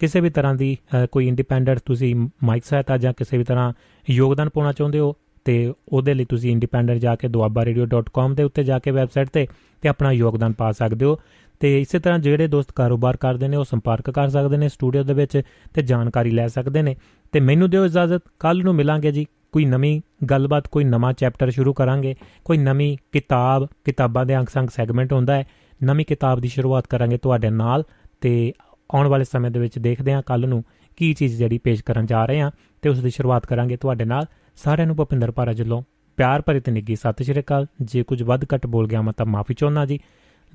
[0.00, 0.78] ਕਿਸੇ ਵੀ ਤਰ੍ਹਾਂ ਦੀ
[1.12, 3.72] ਕੋਈ ਇੰਡੀਪੈਂਡੈਂਟ ਤੁਸੀਂ ਮਾਈਕ ਸਹਾਇਤਾ ਜਾਂ ਕਿਸੇ ਵੀ ਤਰ੍ਹਾਂ
[4.10, 5.14] ਯੋਗਦਾਨ ਪਾਉਣਾ ਚਾਹੁੰਦੇ ਹੋ,
[5.44, 9.46] ਤੇ ਉਹਦੇ ਲਈ ਤੁਸੀਂ ਇੰਡੀਪੈਂਡੈਂਟ ਜਾ ਕੇ duabaradio.com ਦੇ ਉੱਤੇ ਜਾ ਕੇ ਵੈਬਸਾਈਟ ਤੇ
[9.82, 11.18] ਤੇ ਆਪਣਾ ਯੋਗਦਾਨ ਪਾ ਸਕਦੇ ਹੋ।
[11.60, 15.14] ਤੇ ਇਸੇ ਤਰ੍ਹਾਂ ਜਿਹੜੇ ਦੋਸਤ ਕਾਰੋਬਾਰ ਕਰਦੇ ਨੇ, ਉਹ ਸੰਪਰਕ ਕਰ ਸਕਦੇ ਨੇ ਸਟੂਡੀਓ ਦੇ
[15.14, 15.42] ਵਿੱਚ
[15.74, 16.96] ਤੇ ਜਾਣਕਾਰੀ ਲੈ ਸਕਦੇ ਨੇ।
[17.32, 21.72] ਤੇ ਮੈਨੂੰ ਦਿਓ ਇਜਾਜ਼ਤ ਕੱਲ ਨੂੰ ਮਿਲਾਂਗੇ ਜੀ। ਕੋਈ ਨਵੀਂ ਗੱਲਬਾਤ, ਕੋਈ ਨਵਾਂ ਚੈਪਟਰ ਸ਼ੁਰੂ
[21.72, 22.14] ਕਰਾਂਗੇ।
[22.44, 25.44] ਕੋਈ ਨਵੀਂ ਕਿਤਾਬ, ਕਿਤਾਬਾਂ ਦੇ ਅੰਗ-ਸੰਗ ਸੈਗਮੈਂਟ ਹੁੰਦਾ ਹੈ।
[25.84, 27.84] ਨਵੀਂ ਕਿਤਾਬ ਦੀ ਸ਼ੁਰੂਆਤ ਕਰਾਂਗੇ ਤੁਹਾਡੇ ਨਾਲ।
[28.20, 28.52] ਤੇ
[28.94, 30.64] ਆਉਣ ਵਾਲੇ ਸਮੇਂ ਦੇ ਵਿੱਚ ਦੇਖਦੇ ਹਾਂ ਕੱਲ ਨੂੰ
[30.96, 32.50] ਕੀ ਚੀਜ਼ ਜਿਹੜੀ ਪੇਸ਼ ਕਰਨ ਜਾ ਰਹੇ ਹਾਂ
[32.82, 35.82] ਤੇ ਉਸ ਦੀ ਸ਼ੁਰੂਆਤ ਕਰਾਂਗੇ ਤੁਹਾਡੇ ਨਾਲ। ਸਾਰਿਆਂ ਨੂੰ ਭਪਿੰਦਰ ਪਾਰਾ ਜੱਲੋਂ
[36.16, 39.26] ਪਿਆਰ ਭਰੀ ਤੇ ਨਿੱਗੀ ਸਤਿ ਸ਼੍ਰੀ ਅਕਾਲ। ਜੇ ਕੁਝ ਵੱਧ ਘੱਟ ਬੋਲ ਗਿਆ ਮੈਂ ਤਾਂ
[39.26, 39.98] ਮਾਫੀ ਚਾਹੁੰਦਾ ਜੀ।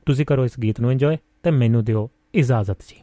[0.05, 3.01] ਤੁਸੀਂ ਕਰੋ ਇਸ ਗੀਤ ਨੂੰ ਇੰਜੋਏ ਤੇ ਮੈਨੂੰ ਦਿਓ ਇਜਾਜ਼ਤ ਜੀ।